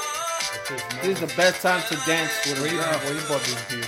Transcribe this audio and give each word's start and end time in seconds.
This 1.01 1.09
is 1.15 1.19
the 1.21 1.33
best 1.35 1.61
time 1.61 1.81
to 1.87 1.95
dance 2.05 2.31
with 2.45 2.59
Where 2.59 2.67
a 2.67 2.71
you, 2.71 2.77
girl. 2.79 2.99
where 2.99 3.13
you 3.13 3.21
bought 3.27 3.41
this 3.41 3.61
beer? 3.69 3.87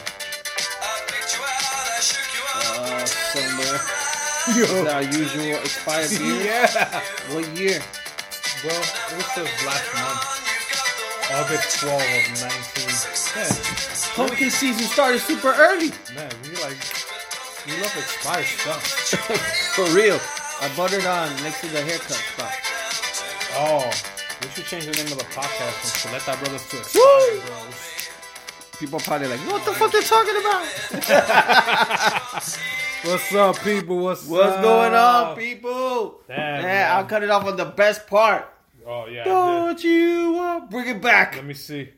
Uh, 2.55 3.05
somewhere. 3.05 3.79
Yo. 4.55 4.63
It's 4.63 4.89
our 4.89 5.03
usual 5.03 5.59
expired 5.61 6.09
beer. 6.17 6.45
yeah. 6.45 7.01
What 7.33 7.47
year? 7.57 7.81
Well, 8.63 8.81
it 8.81 9.17
was 9.17 9.29
just 9.35 9.65
last 9.65 9.93
month. 9.95 10.23
August 11.33 11.79
12 11.79 12.01
of 12.01 12.05
19. 12.41 12.87
Yeah. 13.35 14.15
Pumpkin 14.15 14.49
season 14.49 14.83
started 14.87 15.19
super 15.19 15.53
early. 15.57 15.91
Man, 16.15 16.31
we 16.43 16.49
like, 16.61 16.77
we 17.65 17.71
love 17.81 17.95
expired 17.97 18.45
stuff. 18.45 18.83
For 19.75 19.85
real. 19.95 20.19
I 20.61 20.69
bought 20.75 20.93
it 20.93 21.05
on 21.07 21.27
next 21.43 21.61
to 21.61 21.67
the 21.67 21.81
haircut 21.81 22.11
spot. 22.11 22.53
Oh, 23.57 23.91
we 24.41 24.47
should 24.49 24.65
change 24.65 24.85
the 24.85 24.91
name 24.91 25.11
of 25.11 25.17
the 25.17 25.23
podcast 25.25 25.73
from 25.81 26.11
Chuleta 26.11 26.37
Brothers 26.39 26.69
to 26.69 26.75
Woo! 26.75 26.81
Expired 26.81 27.45
Bros. 27.47 28.09
People 28.79 28.99
probably 28.99 29.27
like, 29.27 29.39
what 29.51 29.65
the 29.65 29.73
fuck 29.73 29.91
they 29.91 30.01
talking 30.01 30.37
about? 30.37 30.65
What's 33.03 33.33
up, 33.33 33.57
people? 33.63 33.97
What's 33.99 34.27
What's 34.27 34.55
up? 34.57 34.61
going 34.61 34.93
on, 34.93 35.35
people? 35.35 36.21
Damn, 36.27 36.37
yeah, 36.37 36.61
man. 36.61 36.91
I'll 36.95 37.05
cut 37.05 37.23
it 37.23 37.31
off 37.31 37.45
on 37.45 37.57
the 37.57 37.65
best 37.65 38.05
part. 38.05 38.47
Oh, 38.85 39.07
yeah. 39.07 39.21
I. 39.21 39.25
Don't 39.25 39.83
you 39.83 40.33
want? 40.33 40.69
Bring 40.69 40.87
it 40.87 41.01
back. 41.01 41.35
Let 41.37 41.45
me 41.45 41.55
see. 41.55 41.89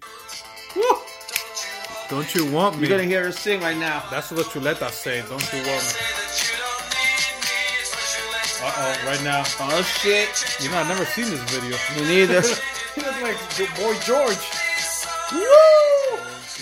Woo. 0.76 0.84
Don't 2.10 2.34
you 2.36 2.50
want 2.52 2.76
me? 2.80 2.88
You're 2.88 2.98
gonna 2.98 3.10
hear 3.10 3.24
her 3.26 3.32
sing 3.34 3.60
right 3.62 3.76
now. 3.78 4.04
That's 4.10 4.32
what 4.32 4.46
Chuleta 4.48 4.90
say. 4.90 5.22
Don't 5.28 5.54
you 5.54 5.60
want 5.60 5.84
me? 5.84 6.13
Uh 8.64 8.72
oh, 8.78 8.96
right 9.06 9.22
now. 9.26 9.44
Oh 9.60 9.82
shit. 9.82 10.30
You 10.64 10.70
know, 10.72 10.78
I've 10.78 10.88
never 10.88 11.04
seen 11.04 11.26
this 11.26 11.42
video. 11.52 11.76
Me 12.00 12.08
neither. 12.08 12.40
he 12.96 13.02
looks 13.02 13.22
like 13.22 13.36
boy 13.76 13.94
George. 14.00 14.40
Woo! 15.34 15.44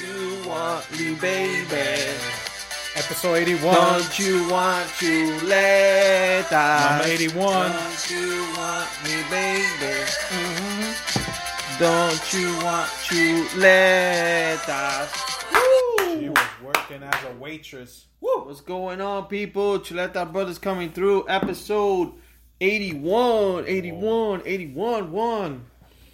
You 0.01 0.41
want 0.49 0.89
me, 0.97 1.13
baby? 1.13 2.17
Episode 2.95 3.35
81. 3.35 3.75
Don't 3.75 4.17
you 4.19 4.49
want 4.49 4.87
Chuleta? 4.97 6.89
Mama 6.89 7.03
81. 7.05 7.71
Don't 7.71 8.09
you 8.09 8.47
want 8.57 8.89
me, 9.03 9.21
baby? 9.29 9.93
Don't 11.77 12.33
you 12.33 12.47
want 12.65 12.89
Chuleta? 13.05 15.05
She 16.19 16.29
was 16.29 16.50
working 16.63 17.03
as 17.03 17.23
a 17.23 17.33
waitress. 17.39 18.05
Woo! 18.19 18.45
What's 18.45 18.61
going 18.61 19.01
on, 19.01 19.25
people? 19.25 19.79
Chuleta 19.79 20.31
Brothers 20.31 20.57
coming 20.57 20.91
through. 20.91 21.25
Episode 21.27 22.13
81, 22.59 23.65
81, 23.67 24.41
81, 24.45 25.11
1. 25.11 25.65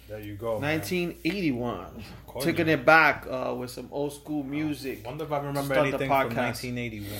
There 0.08 0.20
you 0.20 0.34
go. 0.34 0.58
1981. 0.58 2.04
Taking 2.40 2.68
it 2.68 2.84
back 2.86 3.26
uh, 3.28 3.54
with 3.54 3.70
some 3.70 3.88
old 3.90 4.12
school 4.12 4.42
music. 4.42 5.04
Wonder 5.04 5.24
if 5.24 5.32
I 5.32 5.38
remember 5.38 5.74
Start 5.74 5.88
anything 5.88 6.08
from 6.08 6.34
1981. 6.34 7.12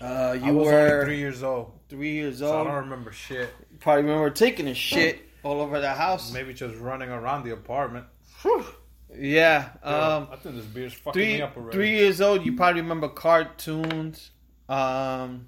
Uh, 0.00 0.32
you 0.32 0.46
I 0.46 0.50
was 0.50 0.66
were 0.66 1.04
three 1.04 1.18
years 1.18 1.42
old, 1.44 1.78
three 1.88 2.12
years 2.12 2.42
old. 2.42 2.66
I 2.66 2.70
don't 2.70 2.84
remember 2.84 3.12
shit. 3.12 3.50
Probably 3.78 4.02
remember 4.02 4.30
taking 4.30 4.66
a 4.66 4.74
shit 4.74 5.20
all 5.44 5.60
over 5.60 5.80
the 5.80 5.92
house. 5.92 6.32
Maybe 6.32 6.52
just 6.54 6.76
running 6.78 7.10
around 7.10 7.44
the 7.44 7.52
apartment. 7.52 8.06
Yeah. 9.16 9.70
Um, 9.82 10.28
I 10.30 10.36
think 10.36 10.56
this 10.56 10.64
beer's 10.66 10.94
fucking 10.94 11.12
three 11.12 11.34
me 11.34 11.42
up 11.42 11.56
already. 11.56 11.76
three 11.76 11.96
years 11.96 12.20
old. 12.20 12.44
You 12.44 12.56
probably 12.56 12.82
remember 12.82 13.08
cartoons. 13.08 14.30
Um, 14.68 15.46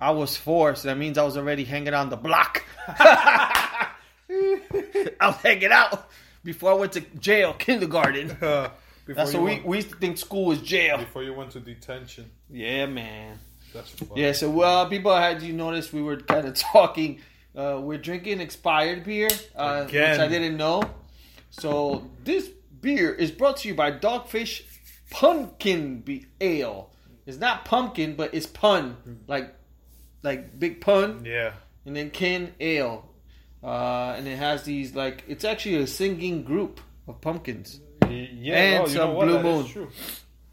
I 0.00 0.10
was 0.12 0.36
four, 0.36 0.74
so 0.74 0.88
that 0.88 0.96
means 0.96 1.18
I 1.18 1.24
was 1.24 1.36
already 1.36 1.64
hanging 1.64 1.94
on 1.94 2.08
the 2.10 2.16
block. 2.16 2.64
I 2.88 3.88
was 5.22 5.36
hanging 5.36 5.72
out 5.72 6.08
before 6.44 6.72
I 6.72 6.74
went 6.74 6.92
to 6.92 7.00
jail, 7.00 7.52
kindergarten. 7.54 8.30
Uh, 8.30 8.70
before 9.06 9.24
That's 9.24 9.34
what 9.34 9.42
we, 9.42 9.50
went, 9.52 9.66
we 9.66 9.76
used 9.76 9.90
to 9.90 9.96
think 9.96 10.18
school 10.18 10.46
was 10.46 10.60
jail. 10.60 10.98
before 10.98 11.22
you 11.22 11.34
went 11.34 11.52
to 11.52 11.60
detention. 11.60 12.30
Yeah, 12.50 12.86
man. 12.86 13.38
That's 13.72 13.90
funny. 13.90 14.22
Yeah, 14.22 14.32
so 14.32 14.50
well, 14.50 14.88
people 14.88 15.14
had 15.14 15.42
you 15.42 15.52
noticed 15.52 15.92
we 15.92 16.02
were 16.02 16.16
kind 16.16 16.46
of 16.46 16.54
talking. 16.54 17.20
Uh, 17.56 17.80
we're 17.82 17.98
drinking 17.98 18.40
expired 18.40 19.04
beer, 19.04 19.28
uh, 19.56 19.84
which 19.84 19.94
I 19.94 20.28
didn't 20.28 20.56
know. 20.56 20.82
So 21.50 22.08
this 22.24 22.48
beer 22.80 23.12
is 23.12 23.30
brought 23.30 23.58
to 23.58 23.68
you 23.68 23.74
by 23.74 23.92
Dogfish 23.92 24.62
Pumpkin 25.10 26.00
Be- 26.00 26.26
Ale. 26.40 26.90
It's 27.26 27.38
not 27.38 27.64
pumpkin, 27.64 28.14
but 28.16 28.32
it's 28.34 28.46
pun, 28.46 28.96
like 29.26 29.54
like 30.22 30.58
big 30.58 30.80
pun, 30.80 31.24
Yeah. 31.26 31.52
and 31.84 31.94
then 31.94 32.10
kin 32.10 32.54
ale, 32.58 33.08
uh, 33.62 34.14
and 34.16 34.26
it 34.26 34.36
has 34.38 34.62
these 34.64 34.94
like 34.94 35.24
it's 35.28 35.44
actually 35.44 35.76
a 35.76 35.86
singing 35.86 36.42
group 36.42 36.80
of 37.06 37.20
pumpkins. 37.20 37.80
Yeah. 38.08 38.56
And 38.56 38.88
you 38.88 38.94
some 38.94 39.10
know 39.10 39.14
what? 39.14 39.26
Blue 39.26 39.42
Moon. 39.42 39.88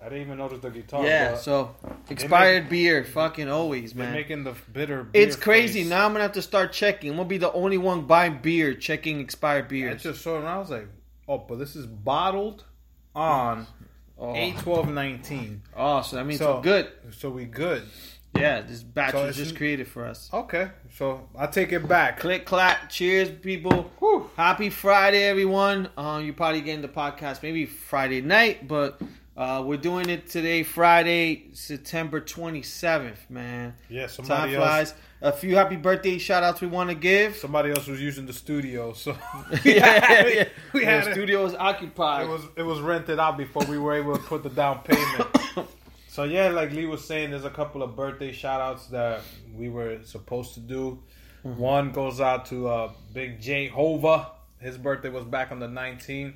I 0.05 0.09
didn't 0.09 0.21
even 0.27 0.37
notice 0.37 0.59
the 0.59 0.69
guitar. 0.69 1.03
yeah, 1.03 1.35
so 1.35 1.75
expired 2.11 2.69
beer, 2.69 3.03
fucking 3.03 3.49
always, 3.49 3.93
they're 3.93 4.05
man. 4.05 4.13
making 4.13 4.43
the 4.43 4.53
bitter. 4.71 5.03
Beer 5.03 5.23
It's 5.23 5.35
crazy. 5.35 5.81
face. 5.81 5.89
Now 5.89 6.05
I'm 6.05 6.11
gonna 6.11 6.21
have 6.21 6.33
to 6.33 6.43
start 6.43 6.73
checking. 6.73 7.09
I'm 7.09 7.15
gonna 7.17 7.27
be 7.27 7.39
the 7.39 7.51
only 7.53 7.79
one 7.79 8.05
buying 8.05 8.37
beer, 8.39 8.75
checking 8.75 9.19
expired 9.19 9.67
beer. 9.67 9.89
I 9.89 9.95
just 9.95 10.21
saw 10.21 10.35
it 10.35 10.39
and 10.39 10.47
I 10.47 10.59
was 10.59 10.69
like, 10.69 10.87
oh, 11.27 11.39
but 11.39 11.57
this 11.57 11.75
is 11.75 11.87
bottled 11.87 12.65
on 13.15 13.65
oh. 14.19 14.35
8 14.35 14.59
12 14.59 14.89
19. 14.89 15.63
oh, 15.75 16.01
so 16.03 16.17
that 16.17 16.25
means 16.25 16.39
So- 16.39 16.57
we're 16.57 16.61
good. 16.61 16.91
So 17.11 17.31
we 17.31 17.45
good. 17.45 17.81
Yeah, 18.35 18.61
this 18.61 18.83
batch 18.83 19.13
So 19.13 19.25
was 19.25 19.37
just 19.37 19.55
created 19.55 19.87
for 19.87 20.05
us. 20.05 20.29
Okay. 20.31 20.69
So 20.97 21.27
I 21.37 21.47
take 21.47 21.71
it 21.71 21.87
back. 21.87 22.19
Click 22.19 22.45
clap, 22.45 22.89
cheers, 22.89 23.31
people. 23.31 23.89
Whew. 23.99 24.29
Happy 24.35 24.69
Friday, 24.69 25.23
everyone. 25.23 25.89
Uh, 25.97 26.21
you're 26.23 26.33
probably 26.33 26.59
getting 26.61 26.81
the 26.81 26.89
podcast 26.89 27.41
maybe 27.41 27.65
Friday 27.65 28.19
night, 28.21 28.67
but 28.67 29.01
uh, 29.37 29.61
we're 29.65 29.77
doing 29.77 30.09
it 30.09 30.29
today, 30.29 30.63
Friday, 30.63 31.49
September 31.53 32.21
27th. 32.21 33.29
Man, 33.29 33.73
Yeah, 33.89 34.01
time 34.03 34.09
somebody 34.09 34.55
else. 34.55 34.63
flies. 34.63 34.93
A 35.21 35.31
few 35.31 35.55
happy 35.55 35.75
birthday 35.75 36.17
shout 36.17 36.43
outs 36.43 36.61
we 36.61 36.67
want 36.67 36.89
to 36.89 36.95
give. 36.95 37.35
Somebody 37.37 37.71
else 37.71 37.87
was 37.87 37.99
using 37.99 38.25
the 38.25 38.33
studio, 38.33 38.93
so 38.93 39.11
yeah, 39.63 40.27
yeah. 40.29 40.47
we 40.73 40.81
the 40.81 40.85
had 40.85 41.07
it. 41.07 41.13
studio 41.13 41.43
was 41.43 41.55
occupied. 41.55 42.25
It 42.25 42.29
was 42.29 42.41
it 42.57 42.63
was 42.63 42.79
rented 42.79 43.19
out 43.19 43.37
before 43.37 43.63
we 43.65 43.77
were 43.77 43.93
able 43.95 44.13
to 44.15 44.23
put 44.23 44.43
the 44.43 44.49
down 44.49 44.79
payment. 44.83 45.27
so 46.07 46.23
yeah, 46.25 46.49
like 46.49 46.71
Lee 46.71 46.85
was 46.85 47.03
saying, 47.03 47.31
there's 47.31 47.45
a 47.45 47.49
couple 47.49 47.81
of 47.81 47.95
birthday 47.95 48.31
shout 48.31 48.61
outs 48.61 48.87
that 48.87 49.21
we 49.55 49.67
were 49.69 49.99
supposed 50.03 50.53
to 50.55 50.59
do. 50.59 51.01
Mm-hmm. 51.45 51.59
One 51.59 51.91
goes 51.91 52.21
out 52.21 52.45
to 52.47 52.67
uh, 52.67 52.91
Big 53.13 53.41
J 53.41 53.67
Hova. 53.67 54.27
His 54.59 54.77
birthday 54.77 55.09
was 55.09 55.23
back 55.25 55.51
on 55.51 55.59
the 55.59 55.67
19th. 55.67 56.33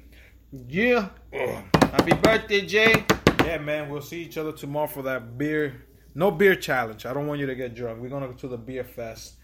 Yeah. 0.51 1.09
Happy 1.31 2.13
birthday, 2.13 2.61
Jay. 2.65 3.05
Yeah, 3.45 3.57
man, 3.59 3.89
we'll 3.89 4.01
see 4.01 4.23
each 4.23 4.37
other 4.37 4.51
tomorrow 4.51 4.87
for 4.87 5.03
that 5.03 5.37
beer. 5.37 5.85
No 6.15 6.31
beer 6.31 6.55
challenge. 6.55 7.05
I 7.05 7.13
don't 7.13 7.27
want 7.27 7.39
you 7.39 7.45
to 7.47 7.55
get 7.55 7.75
drunk. 7.75 8.01
We're 8.01 8.09
gonna 8.09 8.27
go 8.27 8.33
to 8.33 8.47
the 8.47 8.57
beer 8.57 8.83
fest. 8.83 9.35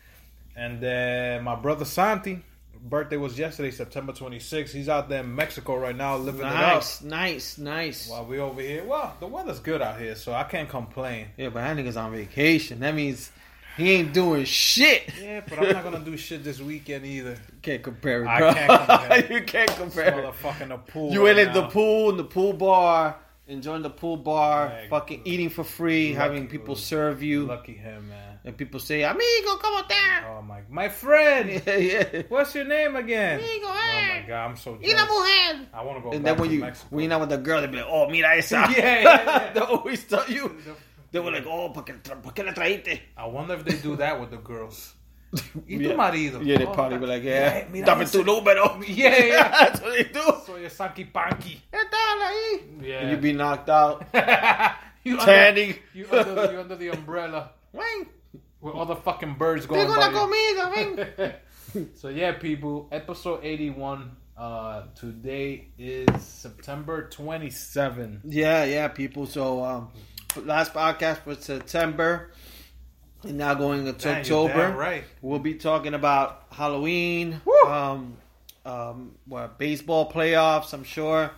And 0.55 0.81
then 0.81 1.43
my 1.43 1.55
brother 1.55 1.85
Santi, 1.85 2.43
birthday 2.81 3.17
was 3.17 3.37
yesterday, 3.37 3.71
September 3.71 4.13
26th. 4.13 4.69
He's 4.69 4.89
out 4.89 5.09
there 5.09 5.21
in 5.21 5.35
Mexico 5.35 5.77
right 5.77 5.95
now, 5.95 6.17
living 6.17 6.41
Nice, 6.41 7.01
nice, 7.01 7.57
nice. 7.57 8.07
it 8.07 8.11
up. 8.11 8.19
While 8.19 8.25
we 8.27 8.39
over 8.39 8.61
here, 8.61 8.83
well, 8.85 9.15
the 9.19 9.27
weather's 9.27 9.59
good 9.59 9.81
out 9.81 9.99
here, 9.99 10.15
so 10.15 10.33
I 10.33 10.43
can't 10.43 10.69
complain. 10.69 11.27
Yeah, 11.37 11.49
but 11.49 11.61
that 11.61 11.77
nigga's 11.77 11.97
on 11.97 12.11
vacation. 12.13 12.79
That 12.79 12.95
means 12.95 13.31
he 13.77 13.91
ain't 13.91 14.13
doing 14.13 14.45
shit. 14.45 15.03
Yeah, 15.21 15.41
but 15.47 15.59
I'm 15.59 15.69
not 15.73 15.83
gonna 15.83 15.99
do 15.99 16.15
shit 16.17 16.43
this 16.43 16.59
weekend 16.59 17.05
either. 17.05 17.37
Can't 17.61 17.81
compare 17.83 18.23
it, 18.23 18.27
I 18.27 18.39
bro. 18.39 18.53
can't 18.53 18.69
compare. 18.89 19.33
you 19.39 19.43
can't 19.45 19.69
compare. 19.71 20.19
it. 20.19 20.25
Motherfucking 20.33 20.67
the 20.69 20.77
pool. 20.77 21.11
You 21.11 21.25
right 21.25 21.37
in 21.37 21.53
the 21.53 21.67
pool, 21.67 22.09
in 22.11 22.17
the 22.17 22.23
pool 22.23 22.53
bar, 22.53 23.17
enjoying 23.47 23.81
the 23.83 23.89
pool 23.89 24.17
bar, 24.17 24.67
Yeah, 24.73 24.89
fucking 24.89 25.21
eating 25.25 25.49
for 25.49 25.63
free, 25.63 26.09
lucky- 26.09 26.15
having 26.15 26.47
people 26.47 26.75
serve 26.75 27.21
you, 27.23 27.45
Lucky 27.45 27.73
him, 27.73 28.09
man. 28.09 28.39
and 28.45 28.57
people 28.57 28.79
say, 28.79 29.03
"Amigo, 29.03 29.55
come 29.57 29.73
on 29.75 29.87
down." 29.87 30.23
Oh 30.37 30.41
my, 30.41 30.61
my 30.69 30.89
friend. 30.89 31.49
Yeah, 31.65 31.75
yeah. 31.77 32.21
What's 32.29 32.53
your 32.55 32.65
name 32.65 32.95
again? 32.95 33.39
Amigo, 33.39 33.65
Oh 33.67 33.73
my 33.73 34.17
eh. 34.19 34.27
god, 34.27 34.45
I'm 34.49 34.55
so 34.57 34.77
jealous. 34.77 35.09
mujer. 35.09 35.67
I 35.73 35.83
want 35.83 35.97
to 35.97 36.03
go 36.03 36.11
And 36.11 36.23
back 36.23 36.33
then 36.33 36.39
when 36.41 36.49
to 36.49 36.55
you 36.55 36.61
Mexico. 36.61 36.87
when 36.91 37.03
you're 37.03 37.09
not 37.09 37.19
with 37.21 37.29
the 37.29 37.37
girl, 37.37 37.61
they 37.61 37.67
be 37.67 37.77
like, 37.77 37.85
"Oh, 37.89 38.09
mira 38.09 38.37
esa." 38.37 38.65
Yeah, 38.75 38.77
yeah, 38.77 39.01
yeah. 39.03 39.53
they 39.53 39.59
always 39.59 40.03
tell 40.05 40.25
you. 40.29 40.55
They 41.11 41.19
were 41.19 41.31
like, 41.31 41.45
"Oh, 41.47 41.69
¿por 41.73 41.83
qué, 41.83 42.43
la 42.45 42.53
traíste?" 42.53 42.99
I 43.17 43.25
wonder 43.27 43.55
if 43.55 43.63
they 43.65 43.77
do 43.77 43.95
that 43.97 44.19
with 44.19 44.31
the 44.31 44.37
girls. 44.37 44.93
¿Y 45.67 45.77
tu 45.77 45.89
Yeah. 45.89 45.95
marido? 45.95 46.41
Yeah, 46.41 46.57
they 46.59 46.65
Oh, 46.65 46.71
probably 46.73 46.97
be 46.97 47.05
like, 47.07 47.23
yeah, 47.23 47.57
"Yeah, 47.59 47.67
mira 47.71 47.85
dame 47.85 48.01
ese- 48.03 48.11
tu 48.13 48.23
número." 48.23 48.79
Yeah, 48.87 49.23
yeah. 49.25 49.49
That's 49.59 49.81
what 49.81 49.93
they 49.93 50.03
do. 50.03 50.21
Soy 50.45 50.65
a 50.65 50.69
Sanky 50.69 51.11
Panky. 51.11 51.61
¿Qué 51.71 51.79
tal 51.91 52.19
ahí? 52.21 52.81
Yeah. 52.81 52.99
And 53.01 53.11
you 53.11 53.17
be 53.17 53.33
knocked 53.33 53.69
out, 53.69 54.05
you 55.03 55.17
tanning. 55.17 55.75
Under, 55.75 55.81
you, 55.93 56.07
under, 56.11 56.51
you 56.53 56.59
under 56.59 56.75
the 56.77 56.89
umbrella 56.89 57.49
Ven, 57.73 58.07
with 58.61 58.73
all 58.75 58.85
the 58.85 58.95
fucking 58.95 59.35
birds 59.37 59.65
going 59.65 59.81
tengo 59.85 59.99
la 59.99 60.09
by. 60.09 60.13
comida, 60.13 60.71
ven. 61.73 61.89
so 61.95 62.07
yeah, 62.09 62.31
people, 62.33 62.87
episode 62.91 63.41
81. 63.43 64.11
Uh, 64.37 64.83
today 64.95 65.69
is 65.79 66.21
September 66.21 67.07
27. 67.09 68.21
Yeah, 68.25 68.65
yeah, 68.65 68.87
people. 68.89 69.25
So, 69.27 69.63
um, 69.63 69.89
last 70.37 70.73
podcast 70.73 71.25
was 71.25 71.39
September. 71.39 72.31
And 73.23 73.37
now 73.37 73.53
going 73.55 73.87
into 73.87 73.93
Damn, 73.93 74.09
you're 74.11 74.19
October, 74.19 74.53
damn 74.53 74.75
right. 74.75 75.03
we'll 75.21 75.39
be 75.39 75.55
talking 75.55 75.95
about 75.95 76.43
Halloween, 76.51 77.41
Woo! 77.43 77.55
um, 77.65 78.17
um, 78.65 79.13
what 79.25 79.57
baseball 79.57 80.11
playoffs. 80.11 80.73
I'm 80.73 80.83
sure. 80.83 81.31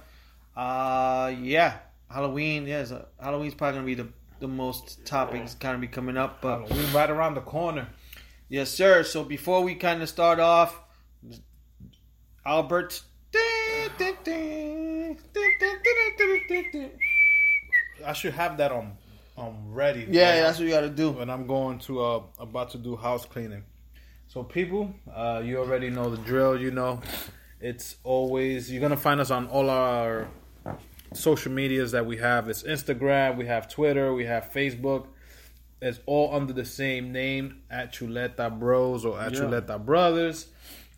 Uh, 0.55 1.33
yeah, 1.39 1.77
Halloween. 2.11 2.67
Yes, 2.67 2.91
uh, 2.91 3.05
Halloween's 3.21 3.53
probably 3.53 3.77
gonna 3.77 3.85
be 3.85 3.93
the 3.95 4.07
the 4.39 4.47
most 4.49 5.05
topics 5.05 5.53
kind 5.55 5.75
of 5.75 5.81
be 5.81 5.87
coming 5.87 6.17
up. 6.17 6.41
But 6.41 6.67
Halloween 6.67 6.93
right 6.93 7.09
around 7.09 7.35
the 7.35 7.41
corner. 7.41 7.87
yes, 8.49 8.69
sir. 8.69 9.03
So 9.03 9.23
before 9.23 9.63
we 9.63 9.75
kind 9.75 10.01
of 10.01 10.09
start 10.09 10.39
off, 10.39 10.81
Albert. 12.45 13.01
I 18.07 18.13
should 18.13 18.33
have 18.33 18.57
that 18.57 18.71
on 18.71 18.97
on 19.37 19.71
ready. 19.71 20.07
Yeah, 20.09 20.41
that's 20.41 20.57
what 20.57 20.65
you 20.65 20.71
got 20.71 20.81
to 20.81 20.89
do. 20.89 21.11
when 21.11 21.29
I'm 21.29 21.45
going 21.45 21.79
to 21.79 22.01
uh 22.03 22.21
about 22.39 22.71
to 22.71 22.77
do 22.77 22.95
house 22.95 23.25
cleaning. 23.25 23.63
So 24.27 24.43
people, 24.43 24.93
uh 25.13 25.41
you 25.45 25.57
already 25.57 25.89
know 25.89 26.09
the 26.09 26.17
drill, 26.17 26.59
you 26.59 26.71
know. 26.71 27.01
It's 27.59 27.95
always 28.03 28.71
you're 28.71 28.81
gonna 28.81 28.97
find 28.97 29.19
us 29.19 29.31
on 29.31 29.47
all 29.47 29.69
our 29.69 30.27
social 31.13 31.51
medias 31.51 31.91
that 31.91 32.05
we 32.05 32.17
have. 32.17 32.49
It's 32.49 32.63
Instagram, 32.63 33.37
we 33.37 33.45
have 33.45 33.69
Twitter, 33.69 34.13
we 34.13 34.25
have 34.25 34.51
Facebook. 34.51 35.07
It's 35.81 35.99
all 36.07 36.33
under 36.33 36.53
the 36.53 36.65
same 36.65 37.11
name 37.11 37.61
at 37.69 37.93
Chuleta 37.93 38.57
Bros 38.57 39.05
or 39.05 39.19
at 39.19 39.33
Yeah. 39.33 39.41
Chuleta 39.41 39.83
Brothers. 39.85 40.47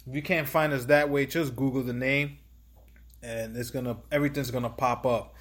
If 0.07 0.15
you 0.15 0.21
can't 0.21 0.47
find 0.47 0.71
us 0.73 0.85
that 0.85 1.09
way, 1.09 1.25
just 1.25 1.55
Google 1.55 1.83
the 1.83 1.93
name 1.93 2.37
and 3.21 3.55
it's 3.57 3.69
gonna 3.71 3.97
everything's 4.11 4.51
gonna 4.51 4.69
pop 4.69 5.05
up. 5.05 5.35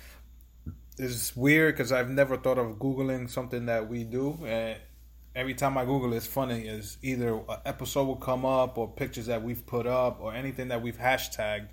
It's 0.98 1.36
weird 1.36 1.74
because 1.74 1.92
I've 1.92 2.10
never 2.10 2.36
thought 2.36 2.58
of 2.58 2.76
googling 2.78 3.30
something 3.30 3.66
that 3.66 3.88
we 3.88 4.04
do, 4.04 4.38
and 4.44 4.76
every 5.34 5.54
time 5.54 5.78
I 5.78 5.84
Google, 5.84 6.12
it's 6.12 6.26
funny. 6.26 6.66
Is 6.66 6.98
either 7.02 7.34
an 7.34 7.44
episode 7.64 8.04
will 8.04 8.16
come 8.16 8.44
up, 8.44 8.78
or 8.78 8.88
pictures 8.88 9.26
that 9.26 9.42
we've 9.42 9.64
put 9.66 9.86
up, 9.86 10.18
or 10.20 10.34
anything 10.34 10.68
that 10.68 10.82
we've 10.82 10.98
hashtagged. 10.98 11.68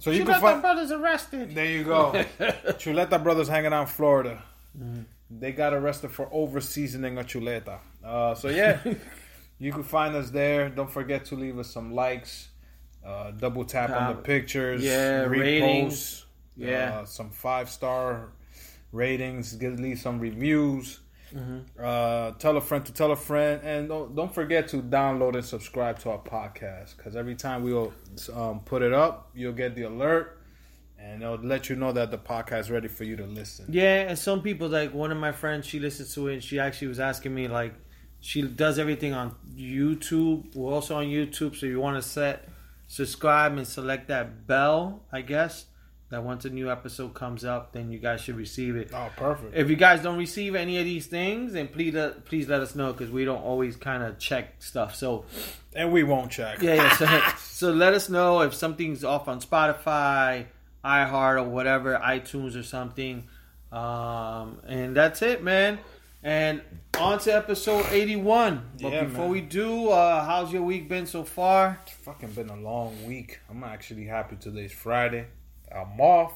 So 0.00 0.10
you 0.10 0.24
can 0.24 0.40
find. 0.40 0.60
brothers 0.62 0.90
arrested. 0.92 1.54
There 1.54 1.64
you 1.66 1.84
go. 1.84 2.12
Chuleta 2.78 3.22
brothers 3.22 3.48
hanging 3.48 3.72
out 3.72 3.82
in 3.82 3.86
Florida. 3.88 4.42
They 5.30 5.52
got 5.52 5.74
arrested 5.74 6.10
for 6.12 6.28
over 6.32 6.60
seasoning 6.60 7.18
a 7.18 7.22
chuleta. 7.22 7.78
Uh, 8.04 8.34
so 8.34 8.48
yeah, 8.48 8.78
you 9.58 9.72
can 9.72 9.82
find 9.82 10.14
us 10.14 10.30
there. 10.30 10.68
Don't 10.68 10.90
forget 10.90 11.24
to 11.26 11.34
leave 11.34 11.58
us 11.58 11.70
some 11.70 11.92
likes. 11.94 12.48
Uh, 13.04 13.30
double 13.32 13.64
tap 13.64 13.90
on 13.90 14.14
the 14.14 14.18
Uh, 14.18 14.22
pictures. 14.22 14.82
yeah, 14.82 15.24
repost, 15.24 15.38
ratings. 15.40 16.26
Yeah. 16.56 17.00
uh, 17.00 17.04
some 17.04 17.30
five 17.30 17.68
star 17.70 18.28
ratings. 18.92 19.54
Give 19.54 19.78
leave 19.78 19.98
some 19.98 20.20
reviews. 20.20 21.00
Mm-hmm. 21.34 21.58
Uh, 21.78 22.32
tell 22.38 22.56
a 22.56 22.60
friend 22.60 22.84
to 22.86 22.92
tell 22.92 23.12
a 23.12 23.16
friend, 23.16 23.60
and 23.62 23.88
don't, 23.88 24.16
don't 24.16 24.34
forget 24.34 24.68
to 24.68 24.78
download 24.78 25.34
and 25.34 25.44
subscribe 25.44 25.98
to 25.98 26.10
our 26.10 26.18
podcast 26.18 26.96
because 26.96 27.16
every 27.16 27.34
time 27.34 27.62
we'll 27.62 27.92
um, 28.34 28.60
put 28.60 28.80
it 28.82 28.94
up, 28.94 29.30
you'll 29.34 29.52
get 29.52 29.74
the 29.74 29.82
alert, 29.82 30.40
and 30.98 31.22
it'll 31.22 31.36
let 31.36 31.68
you 31.68 31.76
know 31.76 31.92
that 31.92 32.10
the 32.10 32.16
podcast 32.16 32.60
is 32.60 32.70
ready 32.70 32.88
for 32.88 33.04
you 33.04 33.14
to 33.16 33.26
listen. 33.26 33.66
Yeah, 33.68 34.08
and 34.08 34.18
some 34.18 34.40
people 34.40 34.68
like 34.68 34.94
one 34.94 35.12
of 35.12 35.18
my 35.18 35.32
friends, 35.32 35.66
she 35.66 35.78
listens 35.78 36.14
to 36.14 36.28
it, 36.28 36.34
and 36.34 36.42
she 36.42 36.58
actually 36.58 36.88
was 36.88 37.00
asking 37.00 37.34
me 37.34 37.46
like, 37.46 37.74
she 38.20 38.42
does 38.42 38.78
everything 38.78 39.12
on 39.12 39.34
YouTube. 39.54 40.56
We're 40.56 40.72
also 40.72 40.96
on 40.96 41.04
YouTube, 41.04 41.56
so 41.56 41.66
you 41.66 41.78
want 41.78 42.02
to 42.02 42.08
set 42.08 42.48
subscribe 42.88 43.56
and 43.56 43.66
select 43.66 44.08
that 44.08 44.46
bell, 44.46 45.02
I 45.12 45.20
guess. 45.20 45.66
That 46.10 46.24
once 46.24 46.46
a 46.46 46.50
new 46.50 46.70
episode 46.70 47.12
comes 47.12 47.44
up, 47.44 47.72
then 47.72 47.90
you 47.90 47.98
guys 47.98 48.22
should 48.22 48.36
receive 48.36 48.76
it. 48.76 48.90
Oh, 48.94 49.10
perfect. 49.14 49.54
If 49.54 49.68
you 49.68 49.76
guys 49.76 50.02
don't 50.02 50.16
receive 50.16 50.54
any 50.54 50.78
of 50.78 50.86
these 50.86 51.06
things, 51.06 51.52
then 51.52 51.68
please 51.68 51.94
uh, 51.94 52.14
please 52.24 52.48
let 52.48 52.62
us 52.62 52.74
know 52.74 52.92
because 52.94 53.10
we 53.10 53.26
don't 53.26 53.42
always 53.42 53.76
kind 53.76 54.02
of 54.02 54.18
check 54.18 54.62
stuff. 54.62 54.94
So 54.94 55.26
and 55.74 55.92
we 55.92 56.04
won't 56.04 56.30
check. 56.30 56.62
yeah, 56.62 56.74
yeah. 56.76 56.96
So, 56.96 57.20
so 57.38 57.72
let 57.72 57.92
us 57.92 58.08
know 58.08 58.40
if 58.40 58.54
something's 58.54 59.04
off 59.04 59.28
on 59.28 59.40
Spotify, 59.42 60.46
iHeart, 60.82 61.42
or 61.42 61.48
whatever, 61.48 62.00
iTunes 62.02 62.58
or 62.58 62.62
something. 62.62 63.28
Um, 63.70 64.60
and 64.66 64.96
that's 64.96 65.20
it, 65.20 65.42
man. 65.44 65.78
And 66.22 66.62
on 66.98 67.18
to 67.20 67.36
episode 67.36 67.84
81. 67.90 68.62
But 68.82 68.92
Yeah, 68.92 69.04
before 69.04 69.24
man. 69.24 69.30
we 69.30 69.40
do, 69.42 69.90
uh, 69.90 70.24
how's 70.24 70.52
your 70.52 70.62
week 70.62 70.88
been 70.88 71.06
so 71.06 71.22
far? 71.22 71.78
It's 71.86 71.92
fucking 71.96 72.30
been 72.30 72.48
a 72.48 72.56
long 72.56 73.06
week. 73.06 73.40
I'm 73.50 73.62
actually 73.62 74.06
happy 74.06 74.36
today's 74.36 74.72
Friday. 74.72 75.26
I'm 75.74 76.00
off 76.00 76.32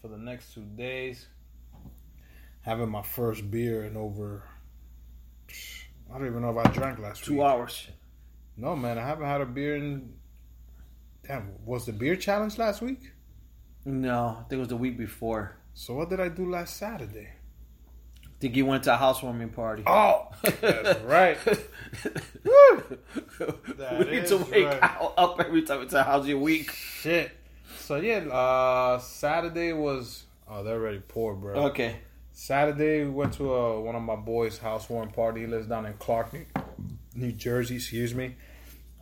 for 0.00 0.08
the 0.08 0.18
next 0.18 0.54
two 0.54 0.64
days. 0.76 1.26
Having 2.62 2.90
my 2.90 3.02
first 3.02 3.50
beer 3.50 3.84
in 3.84 3.96
over. 3.96 4.44
I 6.12 6.18
don't 6.18 6.26
even 6.26 6.42
know 6.42 6.56
if 6.58 6.66
I 6.66 6.70
drank 6.70 6.98
last 6.98 7.24
Two 7.24 7.34
week. 7.34 7.42
hours. 7.42 7.88
No, 8.56 8.76
man, 8.76 8.98
I 8.98 9.06
haven't 9.06 9.26
had 9.26 9.40
a 9.40 9.46
beer 9.46 9.76
in. 9.76 10.12
Damn, 11.26 11.52
was 11.64 11.86
the 11.86 11.92
beer 11.92 12.16
challenge 12.16 12.58
last 12.58 12.82
week? 12.82 13.12
No, 13.84 14.38
I 14.40 14.42
think 14.42 14.52
it 14.52 14.58
was 14.58 14.68
the 14.68 14.76
week 14.76 14.98
before. 14.98 15.56
So 15.74 15.94
what 15.94 16.10
did 16.10 16.20
I 16.20 16.28
do 16.28 16.48
last 16.48 16.76
Saturday? 16.76 17.28
I 18.24 18.28
think 18.38 18.56
you 18.56 18.66
went 18.66 18.84
to 18.84 18.94
a 18.94 18.96
housewarming 18.96 19.50
party. 19.50 19.84
Oh, 19.86 20.28
that's 20.60 21.00
right. 21.02 21.38
Woo! 22.44 22.98
That 23.78 23.98
we 23.98 24.04
need 24.10 24.26
to 24.26 24.36
wake 24.38 24.66
right. 24.66 24.82
out, 24.82 25.14
up 25.18 25.40
every 25.40 25.62
time 25.62 25.82
it's 25.82 25.94
a 25.94 26.02
how's 26.02 26.28
your 26.28 26.38
week. 26.38 26.70
Shit. 26.72 27.32
So 27.82 27.96
yeah, 27.96 28.18
uh 28.28 28.98
Saturday 28.98 29.72
was. 29.72 30.24
Oh, 30.48 30.62
they're 30.62 30.76
already 30.76 31.00
poor, 31.06 31.34
bro. 31.34 31.54
Okay. 31.66 31.96
Saturday, 32.34 33.04
we 33.04 33.10
went 33.10 33.34
to 33.34 33.54
uh, 33.54 33.78
one 33.80 33.94
of 33.94 34.02
my 34.02 34.16
boys' 34.16 34.58
housewarming 34.58 35.12
party. 35.12 35.42
He 35.42 35.46
lives 35.46 35.66
down 35.66 35.84
in 35.86 35.92
Clark, 35.94 36.32
New- 36.32 36.46
New 37.14 37.32
Jersey. 37.32 37.76
Excuse 37.76 38.14
me, 38.14 38.36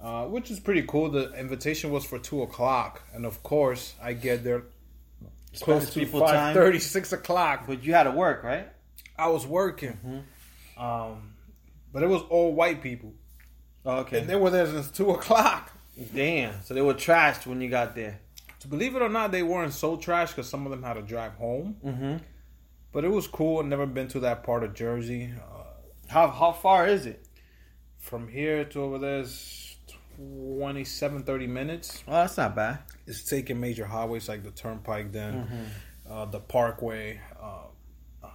uh, 0.02 0.24
which 0.26 0.50
is 0.50 0.58
pretty 0.60 0.82
cool. 0.82 1.10
The 1.10 1.32
invitation 1.34 1.90
was 1.92 2.04
for 2.04 2.18
two 2.18 2.42
o'clock, 2.42 3.02
and 3.14 3.24
of 3.24 3.42
course, 3.42 3.94
I 4.02 4.14
get 4.14 4.42
there 4.44 4.64
close 5.60 5.88
Spanish 5.88 6.10
to 6.10 6.18
five 6.18 6.54
thirty, 6.54 6.78
six 6.80 7.12
o'clock. 7.12 7.64
But 7.66 7.84
you 7.84 7.92
had 7.94 8.04
to 8.04 8.10
work, 8.10 8.42
right? 8.42 8.68
I 9.16 9.28
was 9.28 9.46
working, 9.46 9.92
Hmm. 10.76 10.82
um, 10.82 11.34
but 11.92 12.02
it 12.02 12.08
was 12.08 12.22
all 12.30 12.52
white 12.54 12.82
people, 12.82 13.12
Oh, 13.84 13.98
okay. 13.98 14.20
and 14.20 14.28
they 14.28 14.36
were 14.36 14.50
there 14.50 14.66
since 14.66 14.90
two 14.90 15.10
o'clock. 15.10 15.70
Damn. 16.14 16.62
So 16.62 16.72
they 16.74 16.80
were 16.80 16.94
trashed 16.94 17.46
when 17.46 17.60
you 17.60 17.68
got 17.68 17.94
there. 17.94 18.18
Believe 18.68 18.94
it 18.96 19.02
or 19.02 19.08
not, 19.08 19.32
they 19.32 19.42
weren't 19.42 19.72
so 19.72 19.96
trash 19.96 20.30
because 20.30 20.48
some 20.48 20.66
of 20.66 20.70
them 20.70 20.82
had 20.82 20.94
to 20.94 21.02
drive 21.02 21.32
home. 21.34 21.76
Mm-hmm. 21.84 22.16
But 22.92 23.04
it 23.04 23.08
was 23.10 23.26
cool. 23.26 23.58
I've 23.60 23.66
never 23.66 23.86
been 23.86 24.08
to 24.08 24.20
that 24.20 24.42
part 24.44 24.64
of 24.64 24.74
Jersey. 24.74 25.32
Uh, 25.36 25.64
How 26.08 26.28
how 26.28 26.52
far 26.52 26.86
is 26.86 27.06
it? 27.06 27.26
from 27.98 28.28
here 28.28 28.64
to 28.64 28.80
over 28.80 28.98
there 28.98 29.18
is 29.20 29.76
27, 30.16 31.22
30 31.22 31.46
minutes. 31.46 32.02
Oh, 32.08 32.12
that's 32.12 32.36
not 32.38 32.56
bad. 32.56 32.78
It's 33.06 33.24
taking 33.24 33.60
major 33.60 33.84
highways 33.84 34.26
like 34.28 34.42
the 34.42 34.50
Turnpike, 34.50 35.12
then 35.12 35.34
Mm-hmm. 35.34 36.12
uh, 36.12 36.24
the 36.26 36.40
Parkway. 36.40 37.20
Uh, 37.40 37.66
uh, 38.24 38.28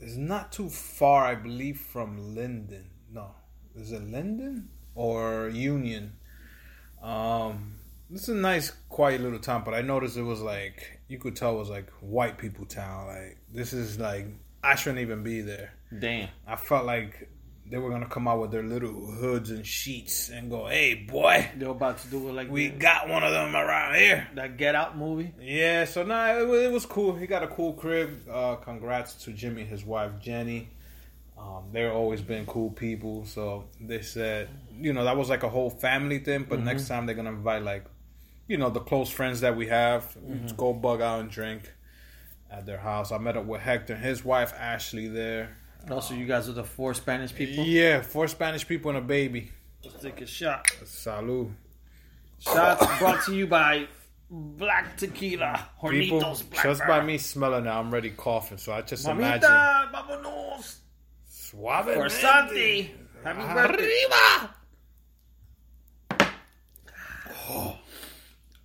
it's 0.00 0.16
not 0.16 0.50
too 0.52 0.68
far, 0.68 1.24
I 1.24 1.36
believe, 1.36 1.78
from 1.80 2.34
Linden. 2.34 2.90
No, 3.12 3.30
is 3.76 3.92
it 3.92 4.02
Linden 4.02 4.68
or 4.96 5.48
Union? 5.48 6.14
Um, 7.00 7.75
it's 8.12 8.28
a 8.28 8.34
nice, 8.34 8.72
quiet 8.88 9.20
little 9.20 9.38
town, 9.38 9.62
but 9.64 9.74
I 9.74 9.82
noticed 9.82 10.16
it 10.16 10.22
was 10.22 10.40
like 10.40 11.00
you 11.08 11.18
could 11.18 11.36
tell 11.36 11.54
it 11.54 11.58
was 11.58 11.70
like 11.70 11.90
white 12.00 12.38
people 12.38 12.64
town. 12.66 13.06
Like 13.06 13.38
this 13.52 13.72
is 13.72 13.98
like 13.98 14.26
I 14.62 14.74
shouldn't 14.74 15.00
even 15.00 15.22
be 15.22 15.40
there. 15.40 15.72
Damn. 15.96 16.28
I 16.46 16.56
felt 16.56 16.86
like 16.86 17.28
they 17.68 17.78
were 17.78 17.90
gonna 17.90 18.08
come 18.08 18.28
out 18.28 18.40
with 18.40 18.52
their 18.52 18.62
little 18.62 18.92
hoods 18.92 19.50
and 19.50 19.66
sheets 19.66 20.28
and 20.28 20.50
go, 20.50 20.66
"Hey, 20.66 20.94
boy, 20.94 21.50
they're 21.56 21.70
about 21.70 21.98
to 21.98 22.08
do 22.08 22.28
it 22.28 22.32
like 22.32 22.50
we 22.50 22.68
got 22.68 23.08
one 23.08 23.24
of 23.24 23.32
them 23.32 23.56
around 23.56 23.96
here." 23.96 24.28
that 24.34 24.56
Get 24.56 24.74
Out 24.74 24.96
movie. 24.96 25.32
Yeah, 25.40 25.84
so 25.84 26.04
nah, 26.04 26.36
it, 26.36 26.48
it 26.48 26.72
was 26.72 26.86
cool. 26.86 27.14
He 27.16 27.26
got 27.26 27.42
a 27.42 27.48
cool 27.48 27.72
crib. 27.72 28.28
Uh, 28.30 28.56
congrats 28.56 29.14
to 29.24 29.32
Jimmy 29.32 29.64
his 29.64 29.84
wife 29.84 30.12
Jenny. 30.20 30.68
Um, 31.38 31.64
they're 31.72 31.92
always 31.92 32.22
been 32.22 32.46
cool 32.46 32.70
people. 32.70 33.26
So 33.26 33.64
they 33.80 34.00
said, 34.00 34.48
you 34.80 34.92
know, 34.92 35.04
that 35.04 35.16
was 35.16 35.28
like 35.28 35.42
a 35.42 35.48
whole 35.48 35.70
family 35.70 36.18
thing. 36.18 36.46
But 36.48 36.60
next 36.60 36.88
time 36.88 37.06
they're 37.06 37.14
gonna 37.14 37.30
invite 37.30 37.62
like, 37.62 37.84
you 38.48 38.56
know, 38.56 38.70
the 38.70 38.80
close 38.80 39.10
friends 39.10 39.40
that 39.40 39.56
we 39.56 39.66
have. 39.68 40.14
Just 40.14 40.26
mm-hmm. 40.26 40.56
go 40.56 40.72
bug 40.72 41.00
out 41.00 41.20
and 41.20 41.30
drink 41.30 41.72
at 42.50 42.66
their 42.66 42.78
house. 42.78 43.12
I 43.12 43.18
met 43.18 43.36
up 43.36 43.44
with 43.46 43.60
Hector 43.60 43.94
and 43.94 44.04
his 44.04 44.24
wife 44.24 44.52
Ashley 44.56 45.08
there. 45.08 45.56
Oh, 45.88 45.94
also, 45.94 46.14
you 46.14 46.26
guys 46.26 46.48
are 46.48 46.52
the 46.52 46.64
four 46.64 46.94
Spanish 46.94 47.34
people. 47.34 47.64
Yeah, 47.64 48.02
four 48.02 48.28
Spanish 48.28 48.66
people 48.66 48.90
and 48.90 48.98
a 48.98 49.02
baby. 49.02 49.52
Let's 49.84 50.02
take 50.02 50.20
a 50.20 50.26
shot. 50.26 50.66
Salud. 50.84 51.52
Shots 52.38 52.98
brought 52.98 53.24
to 53.24 53.34
you 53.34 53.46
by 53.46 53.86
Black 54.30 54.96
Tequila. 54.96 55.68
People, 55.80 56.20
Hornitos 56.20 56.50
Black 56.50 56.64
just 56.64 56.86
by 56.86 57.04
me 57.04 57.18
smelling 57.18 57.66
it, 57.66 57.70
I'm 57.70 57.88
already 57.88 58.10
coughing. 58.10 58.58
So 58.58 58.72
I 58.72 58.82
just 58.82 59.06
imagine. 59.06 59.48
Mamita, 59.48 59.92
vámonos. 59.92 60.76
Suave. 61.28 61.94
For 61.94 62.08
Santi. 62.08 62.90
Happy 63.22 63.54
birthday. 63.54 63.84
Arriba! 63.84 64.54
Not 67.48 67.85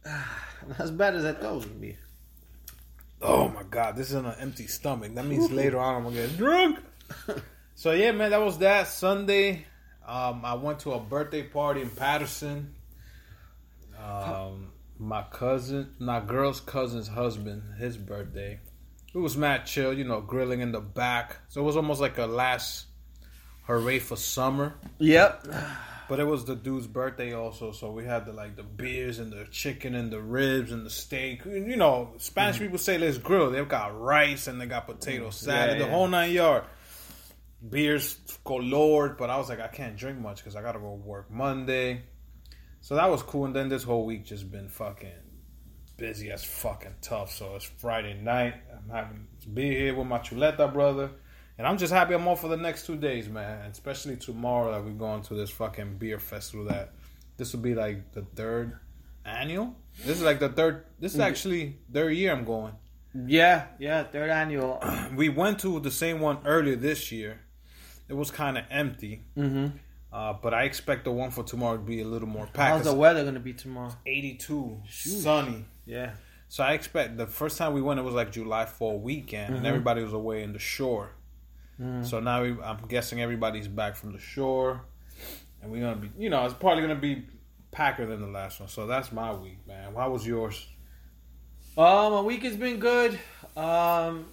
as 0.79 0.91
bad 0.91 1.15
as 1.15 1.25
I 1.25 1.33
thought 1.33 1.51
it 1.51 1.55
was 1.55 1.65
gonna 1.65 1.79
be. 1.79 1.97
Oh 3.21 3.49
my 3.49 3.63
god, 3.63 3.95
this 3.95 4.09
is 4.09 4.15
on 4.15 4.25
an 4.25 4.35
empty 4.39 4.67
stomach. 4.67 5.13
That 5.15 5.25
means 5.25 5.51
later 5.51 5.79
on 5.79 5.95
I'm 5.95 6.03
gonna 6.03 6.15
get 6.15 6.37
drunk. 6.37 6.79
So 7.81 7.93
yeah, 7.93 8.11
man, 8.11 8.29
that 8.29 8.41
was 8.41 8.59
that 8.59 8.89
Sunday. 8.89 9.65
Um, 10.07 10.45
I 10.45 10.53
went 10.53 10.81
to 10.81 10.91
a 10.91 10.99
birthday 10.99 11.41
party 11.41 11.81
in 11.81 11.89
Paterson. 11.89 12.75
Um, 13.99 14.71
my 14.99 15.23
cousin, 15.23 15.95
my 15.97 16.19
girl's 16.19 16.59
cousin's 16.59 17.07
husband, 17.07 17.63
his 17.79 17.97
birthday. 17.97 18.59
It 19.15 19.17
was 19.17 19.35
mad 19.35 19.65
chill, 19.65 19.93
you 19.93 20.03
know, 20.03 20.21
grilling 20.21 20.61
in 20.61 20.71
the 20.71 20.79
back. 20.79 21.37
So 21.49 21.61
it 21.61 21.63
was 21.63 21.75
almost 21.75 21.99
like 21.99 22.19
a 22.19 22.27
last 22.27 22.85
hooray 23.63 23.97
for 23.97 24.15
summer. 24.15 24.75
Yep. 24.99 25.47
But 26.11 26.19
it 26.19 26.27
was 26.27 26.43
the 26.43 26.57
dude's 26.57 26.87
birthday 26.87 27.33
also, 27.33 27.71
so 27.71 27.89
we 27.89 28.03
had 28.03 28.25
the 28.25 28.33
like 28.33 28.57
the 28.57 28.63
beers 28.63 29.19
and 29.19 29.31
the 29.31 29.45
chicken 29.49 29.95
and 29.95 30.11
the 30.11 30.19
ribs 30.19 30.73
and 30.73 30.85
the 30.85 30.89
steak. 30.89 31.45
You 31.45 31.77
know, 31.77 32.15
Spanish 32.17 32.57
mm-hmm. 32.57 32.65
people 32.65 32.79
say 32.79 32.97
let's 32.97 33.17
grill. 33.17 33.49
They've 33.49 33.65
got 33.65 33.97
rice 33.97 34.47
and 34.47 34.59
they 34.59 34.65
got 34.65 34.87
potato 34.87 35.29
mm, 35.29 35.33
salad, 35.33 35.79
yeah. 35.79 35.85
the 35.85 35.89
whole 35.89 36.09
nine 36.09 36.33
yard. 36.33 36.65
Beers 37.69 38.19
galore, 38.43 39.15
but 39.17 39.29
I 39.29 39.37
was 39.37 39.47
like, 39.47 39.61
I 39.61 39.69
can't 39.69 39.95
drink 39.95 40.19
much 40.19 40.39
because 40.39 40.57
I 40.57 40.61
gotta 40.61 40.79
go 40.79 40.95
work 40.95 41.31
Monday. 41.31 42.01
So 42.81 42.95
that 42.95 43.09
was 43.09 43.23
cool. 43.23 43.45
And 43.45 43.55
then 43.55 43.69
this 43.69 43.83
whole 43.83 44.05
week 44.05 44.25
just 44.25 44.51
been 44.51 44.67
fucking 44.67 45.11
busy 45.95 46.29
as 46.29 46.43
fucking 46.43 46.95
tough. 47.01 47.31
So 47.31 47.55
it's 47.55 47.63
Friday 47.63 48.15
night. 48.15 48.55
I'm 48.69 48.89
having 48.93 49.27
to 49.43 49.47
be 49.47 49.69
here 49.69 49.95
with 49.95 50.07
my 50.07 50.19
chuleta 50.19 50.73
brother. 50.73 51.11
And 51.57 51.67
I'm 51.67 51.77
just 51.77 51.93
happy 51.93 52.13
I'm 52.13 52.27
off 52.27 52.41
for 52.41 52.47
the 52.47 52.57
next 52.57 52.85
two 52.85 52.95
days, 52.97 53.29
man. 53.29 53.69
Especially 53.69 54.15
tomorrow 54.15 54.71
that 54.71 54.83
we're 54.83 54.91
going 54.91 55.21
to 55.23 55.33
this 55.35 55.49
fucking 55.51 55.97
beer 55.97 56.19
festival 56.19 56.65
that 56.65 56.93
this 57.37 57.53
will 57.53 57.59
be 57.61 57.75
like 57.75 58.11
the 58.13 58.21
third 58.35 58.79
annual. 59.25 59.75
This 60.05 60.17
is 60.17 60.23
like 60.23 60.39
the 60.39 60.49
third 60.49 60.85
this 60.99 61.13
is 61.13 61.19
actually 61.19 61.77
third 61.91 62.11
year 62.15 62.31
I'm 62.31 62.45
going. 62.45 62.73
Yeah, 63.27 63.65
yeah, 63.77 64.03
third 64.03 64.29
annual. 64.29 64.81
We 65.15 65.29
went 65.29 65.59
to 65.59 65.79
the 65.81 65.91
same 65.91 66.19
one 66.21 66.39
earlier 66.45 66.77
this 66.77 67.11
year. 67.11 67.41
It 68.07 68.13
was 68.13 68.31
kind 68.31 68.57
of 68.57 68.63
empty. 68.71 69.23
Mm-hmm. 69.37 69.77
Uh, 70.13 70.33
but 70.41 70.53
I 70.53 70.63
expect 70.63 71.03
the 71.05 71.11
one 71.11 71.31
for 71.31 71.43
tomorrow 71.43 71.77
to 71.77 71.83
be 71.83 72.01
a 72.01 72.05
little 72.05 72.27
more 72.27 72.45
packed. 72.45 72.57
How's 72.77 72.83
the 72.85 72.93
weather 72.93 73.23
gonna 73.23 73.39
be 73.39 73.53
tomorrow? 73.53 73.93
82, 74.05 74.81
sunny. 74.89 75.65
Yeah. 75.85 76.11
So 76.49 76.63
I 76.63 76.73
expect 76.73 77.15
the 77.17 77.27
first 77.27 77.57
time 77.57 77.73
we 77.73 77.81
went, 77.81 77.99
it 77.99 78.03
was 78.03 78.13
like 78.13 78.31
July 78.31 78.65
4 78.65 78.99
weekend, 78.99 79.55
and 79.55 79.63
Mhm. 79.65 79.69
everybody 79.69 80.03
was 80.03 80.11
away 80.13 80.43
in 80.43 80.51
the 80.51 80.59
shore. 80.59 81.11
Mhm. 81.81 82.05
So 82.05 82.19
now 82.19 82.43
we, 82.43 82.55
I'm 82.61 82.85
guessing 82.87 83.21
everybody's 83.21 83.67
back 83.67 83.95
from 83.95 84.11
the 84.11 84.19
shore, 84.19 84.81
and 85.61 85.71
we're 85.71 85.81
gonna 85.81 85.95
be, 85.95 86.11
you 86.17 86.29
know, 86.29 86.45
it's 86.45 86.53
probably 86.53 86.81
gonna 86.81 86.95
be 86.95 87.25
packer 87.71 88.05
than 88.05 88.21
the 88.21 88.27
last 88.27 88.59
one. 88.59 88.69
So 88.69 88.85
that's 88.85 89.11
my 89.11 89.33
week, 89.33 89.65
man. 89.67 89.95
How 89.95 90.11
was 90.11 90.25
yours? 90.27 90.67
Um, 91.77 92.13
my 92.13 92.21
week 92.21 92.43
has 92.43 92.55
been 92.55 92.79
good. 92.79 93.17
Um, 93.55 94.25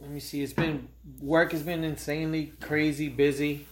let 0.00 0.10
me 0.10 0.20
see. 0.20 0.42
It's 0.42 0.52
been 0.52 0.88
work 1.20 1.52
has 1.52 1.62
been 1.62 1.84
insanely 1.84 2.52
crazy, 2.60 3.08
busy. 3.08 3.66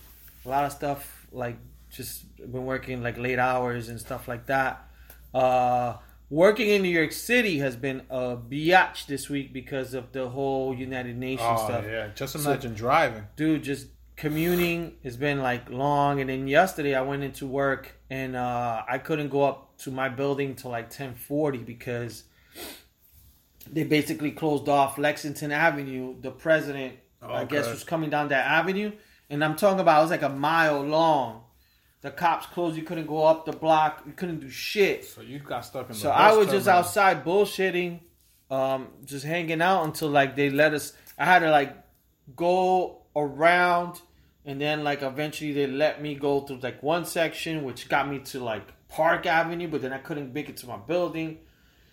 A 0.44 0.48
lot 0.48 0.64
of 0.64 0.72
stuff 0.72 1.26
like 1.32 1.56
just 1.90 2.36
been 2.36 2.66
working 2.66 3.02
like 3.02 3.16
late 3.18 3.38
hours 3.38 3.88
and 3.88 3.98
stuff 4.00 4.28
like 4.28 4.46
that. 4.46 4.88
Uh, 5.32 5.94
working 6.30 6.68
in 6.68 6.82
New 6.82 6.88
York 6.88 7.12
City 7.12 7.58
has 7.58 7.76
been 7.76 8.02
a 8.08 8.36
biatch 8.36 9.06
this 9.06 9.28
week 9.28 9.52
because 9.52 9.92
of 9.94 10.12
the 10.12 10.28
whole 10.28 10.74
United 10.74 11.16
Nations 11.16 11.60
stuff. 11.60 11.84
Oh, 11.84 11.90
yeah, 11.90 12.08
just 12.14 12.32
So- 12.34 12.40
imagine 12.50 12.74
driving. 12.74 13.24
dude 13.36 13.62
just 13.64 13.88
commuting 14.16 14.94
has 15.02 15.16
been 15.16 15.40
like 15.40 15.70
long 15.70 16.20
and 16.20 16.28
then 16.28 16.46
yesterday 16.46 16.94
i 16.94 17.00
went 17.00 17.22
into 17.24 17.46
work 17.46 17.96
and 18.10 18.36
uh 18.36 18.82
i 18.86 18.98
couldn't 18.98 19.30
go 19.30 19.42
up 19.44 19.78
to 19.78 19.90
my 19.90 20.10
building 20.10 20.54
till 20.54 20.70
like 20.70 20.84
1040 20.90 21.58
because 21.60 22.24
they 23.72 23.82
basically 23.82 24.30
closed 24.30 24.68
off 24.68 24.98
lexington 24.98 25.50
avenue 25.50 26.14
the 26.20 26.30
president 26.30 26.96
i 27.22 27.44
guess 27.46 27.62
Okay. 27.64 27.70
was 27.72 27.82
coming 27.82 28.10
down 28.10 28.28
that 28.28 28.44
avenue 28.44 28.92
and 29.30 29.42
i'm 29.42 29.56
talking 29.56 29.80
about 29.80 30.00
it 30.00 30.02
was 30.02 30.10
like 30.10 30.20
a 30.22 30.28
mile 30.28 30.82
long 30.82 31.42
the 32.02 32.10
cops 32.10 32.46
closed 32.46 32.76
you 32.76 32.82
couldn't 32.82 33.06
go 33.06 33.24
up 33.24 33.44
the 33.44 33.52
block 33.52 34.02
you 34.06 34.12
couldn't 34.12 34.40
do 34.40 34.48
shit 34.48 35.04
So 35.04 35.20
you 35.20 35.38
got 35.38 35.64
stuck 35.64 35.86
in 35.88 35.92
the. 35.92 35.98
so 35.98 36.10
I 36.10 36.32
was 36.32 36.48
just 36.48 36.66
outside 36.68 37.24
bullshitting, 37.24 38.00
um, 38.50 38.88
just 39.04 39.24
hanging 39.24 39.60
out 39.62 39.84
until 39.84 40.08
like 40.08 40.36
they 40.36 40.50
let 40.50 40.74
us. 40.74 40.92
I 41.18 41.24
had 41.26 41.40
to 41.40 41.50
like 41.50 41.76
go 42.36 43.02
around, 43.14 44.00
and 44.44 44.60
then 44.60 44.82
like 44.84 45.02
eventually 45.02 45.52
they 45.52 45.66
let 45.66 46.00
me 46.02 46.14
go 46.14 46.40
through 46.40 46.60
like 46.60 46.82
one 46.82 47.04
section, 47.04 47.64
which 47.64 47.88
got 47.88 48.08
me 48.08 48.18
to 48.20 48.40
like 48.42 48.66
Park 48.88 49.26
Avenue, 49.26 49.68
but 49.68 49.82
then 49.82 49.92
I 49.92 49.98
couldn't 49.98 50.32
make 50.32 50.48
it 50.48 50.56
to 50.58 50.66
my 50.66 50.76
building. 50.76 51.38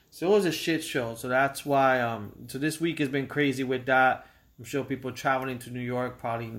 So 0.09 0.27
it 0.27 0.31
was 0.31 0.45
a 0.45 0.51
shit 0.51 0.83
show. 0.83 1.15
So 1.15 1.27
that's 1.27 1.65
why. 1.65 1.99
Um, 2.01 2.31
so 2.47 2.57
this 2.57 2.79
week 2.79 2.99
has 2.99 3.09
been 3.09 3.27
crazy 3.27 3.63
with 3.63 3.85
that. 3.87 4.25
I'm 4.57 4.65
sure 4.65 4.83
people 4.83 5.11
traveling 5.11 5.59
to 5.59 5.69
New 5.69 5.81
York 5.81 6.17
probably 6.17 6.51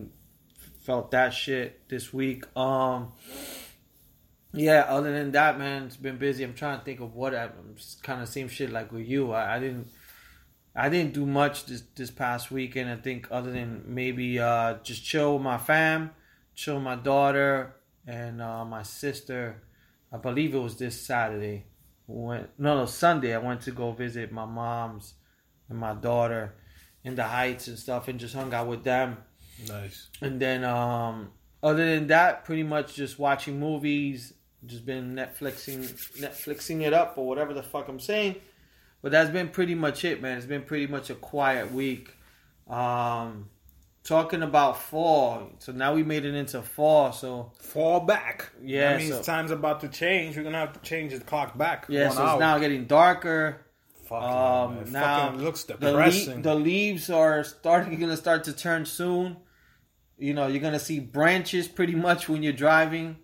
felt 0.88 1.10
that 1.10 1.34
shit 1.34 1.86
this 1.90 2.14
week. 2.14 2.44
Um. 2.56 3.12
Yeah, 4.54 4.86
other 4.88 5.12
than 5.12 5.32
that, 5.32 5.58
man, 5.58 5.84
it's 5.84 5.98
been 5.98 6.16
busy. 6.16 6.42
I'm 6.42 6.54
trying 6.54 6.78
to 6.78 6.84
think 6.84 7.00
of 7.00 7.14
what 7.14 7.34
I'm 7.34 7.76
kind 8.02 8.22
of 8.22 8.28
same 8.28 8.48
shit 8.48 8.70
like 8.70 8.90
with 8.90 9.06
you. 9.06 9.32
I, 9.32 9.56
I 9.56 9.58
didn't, 9.60 9.88
I 10.74 10.88
didn't 10.88 11.12
do 11.12 11.26
much 11.26 11.66
this 11.66 11.82
this 11.94 12.10
past 12.10 12.50
weekend. 12.50 12.88
I 12.88 12.96
think 12.96 13.28
other 13.30 13.52
than 13.52 13.84
maybe 13.86 14.40
uh, 14.40 14.78
just 14.82 15.04
chill 15.04 15.34
with 15.34 15.42
my 15.42 15.58
fam, 15.58 16.12
chill 16.54 16.76
with 16.76 16.84
my 16.84 16.96
daughter 16.96 17.76
and 18.06 18.40
uh, 18.40 18.64
my 18.64 18.82
sister. 18.82 19.62
I 20.10 20.16
believe 20.16 20.54
it 20.54 20.58
was 20.58 20.76
this 20.76 20.98
Saturday. 20.98 21.66
We 22.06 22.24
Went 22.24 22.48
no 22.58 22.78
no 22.78 22.86
Sunday. 22.86 23.34
I 23.34 23.38
went 23.38 23.60
to 23.62 23.72
go 23.72 23.92
visit 23.92 24.32
my 24.32 24.46
mom's 24.46 25.12
and 25.68 25.78
my 25.78 25.92
daughter 25.92 26.54
in 27.04 27.14
the 27.14 27.24
Heights 27.24 27.68
and 27.68 27.78
stuff, 27.78 28.08
and 28.08 28.18
just 28.18 28.34
hung 28.34 28.54
out 28.54 28.66
with 28.66 28.84
them. 28.84 29.18
Nice. 29.66 30.08
And 30.20 30.40
then, 30.40 30.64
um, 30.64 31.30
other 31.62 31.94
than 31.94 32.06
that, 32.08 32.44
pretty 32.44 32.62
much 32.62 32.94
just 32.94 33.18
watching 33.18 33.58
movies, 33.58 34.34
just 34.66 34.84
been 34.86 35.14
Netflixing, 35.14 35.84
Netflixing 36.18 36.82
it 36.82 36.92
up 36.92 37.16
or 37.16 37.26
whatever 37.26 37.54
the 37.54 37.62
fuck 37.62 37.88
I'm 37.88 38.00
saying. 38.00 38.36
But 39.02 39.12
that's 39.12 39.30
been 39.30 39.48
pretty 39.48 39.74
much 39.74 40.04
it, 40.04 40.20
man. 40.20 40.36
It's 40.36 40.46
been 40.46 40.62
pretty 40.62 40.86
much 40.86 41.10
a 41.10 41.14
quiet 41.14 41.72
week. 41.72 42.14
Um, 42.68 43.48
talking 44.02 44.42
about 44.42 44.80
fall, 44.82 45.50
so 45.58 45.72
now 45.72 45.94
we 45.94 46.02
made 46.02 46.24
it 46.24 46.34
into 46.34 46.62
fall. 46.62 47.12
So 47.12 47.52
Fall 47.60 48.00
back. 48.00 48.50
Yeah, 48.62 48.92
that 48.92 48.98
means 49.00 49.14
so- 49.14 49.22
time's 49.22 49.50
about 49.50 49.80
to 49.80 49.88
change. 49.88 50.36
We're 50.36 50.42
gonna 50.42 50.58
have 50.58 50.72
to 50.72 50.80
change 50.80 51.12
the 51.12 51.20
clock 51.20 51.56
back. 51.56 51.86
yeah, 51.88 52.08
so 52.10 52.22
hour. 52.22 52.30
it's 52.34 52.40
now 52.40 52.58
getting 52.58 52.86
darker. 52.86 53.60
Um, 54.10 54.74
man. 54.74 54.82
It 54.84 54.90
now 54.90 55.26
fucking 55.26 55.44
looks 55.44 55.64
the, 55.64 55.74
le- 55.74 55.78
depressing. 55.80 56.42
the 56.42 56.54
leaves 56.54 57.10
are 57.10 57.44
starting 57.44 58.00
to 58.00 58.16
start 58.16 58.44
to 58.44 58.52
turn 58.54 58.86
soon. 58.86 59.36
You 60.18 60.34
know, 60.34 60.46
you're 60.48 60.60
going 60.60 60.72
to 60.72 60.80
see 60.80 61.00
branches 61.00 61.68
pretty 61.68 61.94
much 61.94 62.28
when 62.28 62.42
you're 62.42 62.52
driving. 62.52 63.16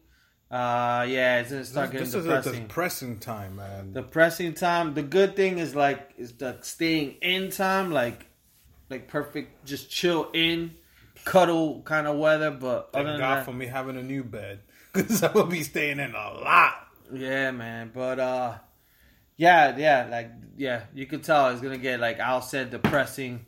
Uh, 0.50 1.04
yeah, 1.08 1.40
it's 1.40 1.48
to 1.48 1.64
start 1.64 1.90
this, 1.90 1.92
getting 1.92 2.06
this 2.06 2.14
is 2.14 2.26
a 2.26 2.28
depressing. 2.28 2.62
depressing 2.62 3.18
time, 3.18 3.56
man. 3.56 3.92
depressing 3.92 4.54
time. 4.54 4.94
The 4.94 5.02
good 5.02 5.34
thing 5.34 5.58
is 5.58 5.74
like 5.74 6.10
is 6.16 6.32
the 6.34 6.58
staying 6.60 7.16
in 7.22 7.50
time, 7.50 7.90
like 7.90 8.26
like 8.88 9.08
perfect, 9.08 9.66
just 9.66 9.90
chill 9.90 10.30
in, 10.32 10.76
cuddle 11.24 11.82
kind 11.82 12.06
of 12.06 12.18
weather. 12.18 12.52
But 12.52 12.90
Thank 12.92 13.06
God 13.06 13.18
that, 13.38 13.44
for 13.44 13.52
me 13.52 13.66
having 13.66 13.96
a 13.96 14.02
new 14.02 14.22
bed 14.22 14.60
because 14.92 15.24
I 15.24 15.32
will 15.32 15.46
be 15.46 15.64
staying 15.64 15.98
in 15.98 16.14
a 16.14 16.32
lot. 16.34 16.86
Yeah, 17.12 17.50
man. 17.50 17.90
But 17.92 18.20
uh 18.20 18.58
yeah, 19.36 19.76
yeah, 19.76 20.06
like 20.08 20.30
yeah, 20.56 20.84
you 20.94 21.06
could 21.06 21.24
tell 21.24 21.48
it's 21.48 21.60
gonna 21.60 21.78
get 21.78 21.98
like 21.98 22.18
Al 22.18 22.42
said 22.42 22.70
depressing. 22.70 23.46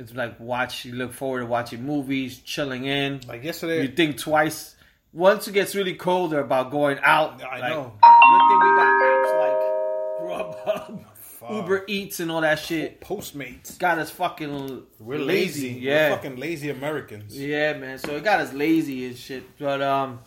It's 0.00 0.14
like 0.14 0.40
watch 0.40 0.86
you 0.86 0.94
look 0.94 1.12
forward 1.12 1.40
to 1.40 1.46
watching 1.46 1.84
movies, 1.84 2.38
chilling 2.38 2.86
in. 2.86 3.20
Like 3.28 3.44
yesterday, 3.44 3.82
You 3.82 3.88
think 3.88 4.16
twice. 4.16 4.74
Once 5.12 5.46
it 5.46 5.52
gets 5.52 5.74
really 5.74 5.92
colder 5.92 6.40
about 6.40 6.70
going 6.70 6.98
out. 7.02 7.42
I 7.42 7.60
like, 7.60 7.70
know. 7.70 7.92
Good 8.00 8.42
thing 8.48 8.60
we 8.60 8.76
got 8.76 8.92
apps 9.10 9.32
like 9.42 10.64
Grubhub, 10.64 11.04
Fuck. 11.16 11.50
Uber 11.50 11.84
Eats 11.86 12.20
and 12.20 12.30
all 12.30 12.40
that 12.40 12.60
shit. 12.60 13.02
Postmates. 13.02 13.78
Got 13.78 13.98
us 13.98 14.10
fucking 14.10 14.84
We're 14.98 15.18
lazy. 15.18 15.68
Yeah. 15.72 16.10
We're 16.10 16.16
fucking 16.16 16.36
lazy 16.36 16.70
Americans. 16.70 17.38
Yeah, 17.38 17.74
man. 17.74 17.98
So 17.98 18.16
it 18.16 18.24
got 18.24 18.40
us 18.40 18.54
lazy 18.54 19.06
and 19.06 19.18
shit. 19.18 19.42
But 19.58 19.82
um, 19.82 20.20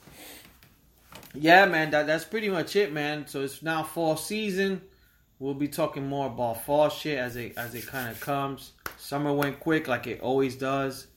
yeah, 1.34 1.66
man. 1.66 1.90
That 1.90 2.06
that's 2.06 2.26
pretty 2.26 2.50
much 2.50 2.76
it, 2.76 2.94
man. 2.94 3.26
So 3.26 3.42
it's 3.42 3.64
now 3.64 3.82
fall 3.82 4.18
season. 4.18 4.82
We'll 5.44 5.54
be 5.54 5.68
talking 5.68 6.08
more 6.08 6.28
about 6.28 6.64
fall 6.64 6.88
shit 6.88 7.20
as 7.20 7.36
it 7.36 7.58
as 7.58 7.76
it 7.76 7.86
kind 7.86 8.10
of 8.10 8.18
comes. 8.22 8.72
Summer 8.98 9.34
went 9.34 9.60
quick, 9.60 9.90
like 9.90 10.08
it 10.08 10.22
always 10.22 10.56
does. 10.56 11.08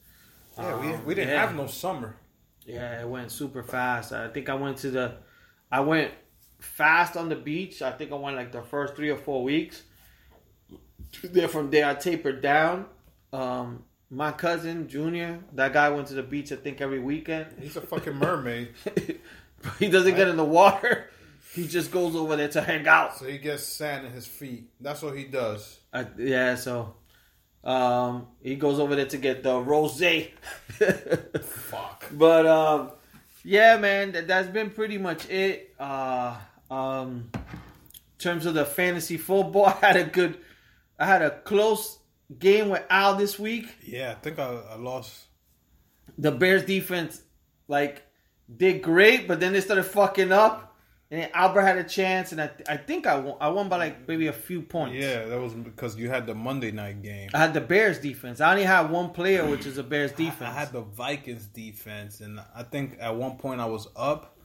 Yeah, 0.59 0.80
we, 0.80 0.92
Um, 0.95 1.06
we 1.06 1.14
didn't 1.14 1.28
yeah. 1.28 1.47
have 1.47 1.54
no 1.54 1.68
summer. 1.68 2.16
Yeah, 2.64 3.02
it 3.02 3.09
went 3.09 3.30
super 3.30 3.62
fast. 3.62 4.12
I 4.12 4.26
think 4.26 4.49
I 4.49 4.54
went 4.54 4.78
to 4.78 4.90
the, 4.90 5.18
I 5.71 5.78
went 5.78 6.11
fast 6.59 7.16
on 7.16 7.28
the 7.28 7.37
beach. 7.37 7.83
I 7.83 7.92
think 7.92 8.11
I 8.11 8.16
went 8.16 8.35
like 8.35 8.50
the 8.50 8.62
first 8.62 8.97
three 8.97 9.11
or 9.11 9.16
four 9.16 9.45
weeks. 9.45 9.85
Then 11.23 11.47
from 11.47 11.71
there 11.71 11.87
I 11.87 11.95
tapered 11.95 12.42
down. 12.42 12.87
Um, 13.33 13.85
my 14.11 14.33
cousin 14.33 14.88
Junior, 14.88 15.38
that 15.52 15.73
guy 15.73 15.88
went 15.90 16.09
to 16.09 16.14
the 16.14 16.25
beach. 16.25 16.50
I 16.50 16.56
think 16.56 16.80
every 16.80 16.99
weekend. 16.99 17.47
He's 17.61 17.76
a 17.76 17.80
fucking 17.80 18.16
mermaid, 18.16 18.71
he 19.78 19.87
doesn't 19.88 20.16
get 20.16 20.26
in 20.26 20.37
the 20.37 20.45
water. 20.45 21.11
He 21.56 21.66
just 21.66 21.90
goes 21.90 22.14
over 22.14 22.36
there 22.36 22.48
to 22.48 22.60
hang 22.60 22.86
out. 22.86 23.16
so 23.18 23.25
he 23.26 23.38
gets 23.38 23.64
sand 23.64 24.06
in 24.06 24.12
his 24.12 24.26
feet. 24.26 24.68
That's 24.80 25.02
what 25.02 25.16
he 25.16 25.25
does. 25.25 25.80
Uh, 25.92 26.04
yeah, 26.18 26.54
so 26.54 26.94
Um, 27.64 28.28
he 28.42 28.54
goes 28.56 28.78
over 28.78 28.94
there 28.94 29.06
to 29.06 29.16
get 29.18 29.42
the 29.42 29.58
rose. 29.58 29.98
Fuck. 31.42 32.04
But 32.12 32.46
um, 32.46 32.92
yeah, 33.42 33.76
man, 33.78 34.12
that, 34.12 34.28
that's 34.28 34.48
been 34.48 34.70
pretty 34.70 34.98
much 34.98 35.28
it. 35.28 35.75
Uh, 35.78 36.36
um, 36.70 37.30
in 37.34 37.40
terms 38.18 38.46
of 38.46 38.54
the 38.54 38.64
fantasy 38.64 39.16
football, 39.16 39.66
I 39.82 39.86
had 39.86 39.96
a 39.96 40.04
good, 40.04 40.38
I 40.98 41.06
had 41.06 41.22
a 41.22 41.30
close 41.40 41.98
game 42.38 42.68
with 42.68 42.82
Al 42.90 43.16
this 43.16 43.38
week. 43.38 43.66
Yeah, 43.84 44.12
I 44.12 44.14
think 44.14 44.38
I, 44.38 44.60
I 44.72 44.76
lost. 44.76 45.25
The 46.18 46.32
Bears 46.32 46.64
defense, 46.64 47.20
like, 47.68 48.02
did 48.54 48.80
great, 48.82 49.26
but 49.28 49.38
then 49.40 49.52
they 49.52 49.60
started 49.60 49.84
fucking 49.84 50.32
up. 50.32 50.65
And 51.10 51.22
then 51.22 51.30
Albert 51.34 51.60
had 51.62 51.78
a 51.78 51.84
chance, 51.84 52.32
and 52.32 52.40
I, 52.40 52.50
I 52.68 52.76
think 52.76 53.06
I 53.06 53.16
won. 53.16 53.36
I 53.40 53.48
won 53.48 53.68
by 53.68 53.76
like 53.76 54.08
maybe 54.08 54.26
a 54.26 54.32
few 54.32 54.60
points. 54.60 54.96
Yeah, 54.96 55.26
that 55.26 55.40
was 55.40 55.52
because 55.52 55.96
you 55.96 56.08
had 56.10 56.26
the 56.26 56.34
Monday 56.34 56.72
night 56.72 57.00
game. 57.00 57.30
I 57.32 57.38
had 57.38 57.54
the 57.54 57.60
Bears 57.60 58.00
defense. 58.00 58.40
I 58.40 58.50
only 58.50 58.64
had 58.64 58.90
one 58.90 59.10
player, 59.10 59.46
which 59.46 59.66
is 59.66 59.78
a 59.78 59.84
Bears 59.84 60.10
defense. 60.10 60.50
I 60.50 60.52
had 60.52 60.72
the 60.72 60.80
Vikings 60.80 61.46
defense, 61.46 62.20
and 62.20 62.40
I 62.54 62.64
think 62.64 62.96
at 63.00 63.14
one 63.14 63.36
point 63.36 63.60
I 63.60 63.66
was 63.66 63.86
up. 63.94 64.36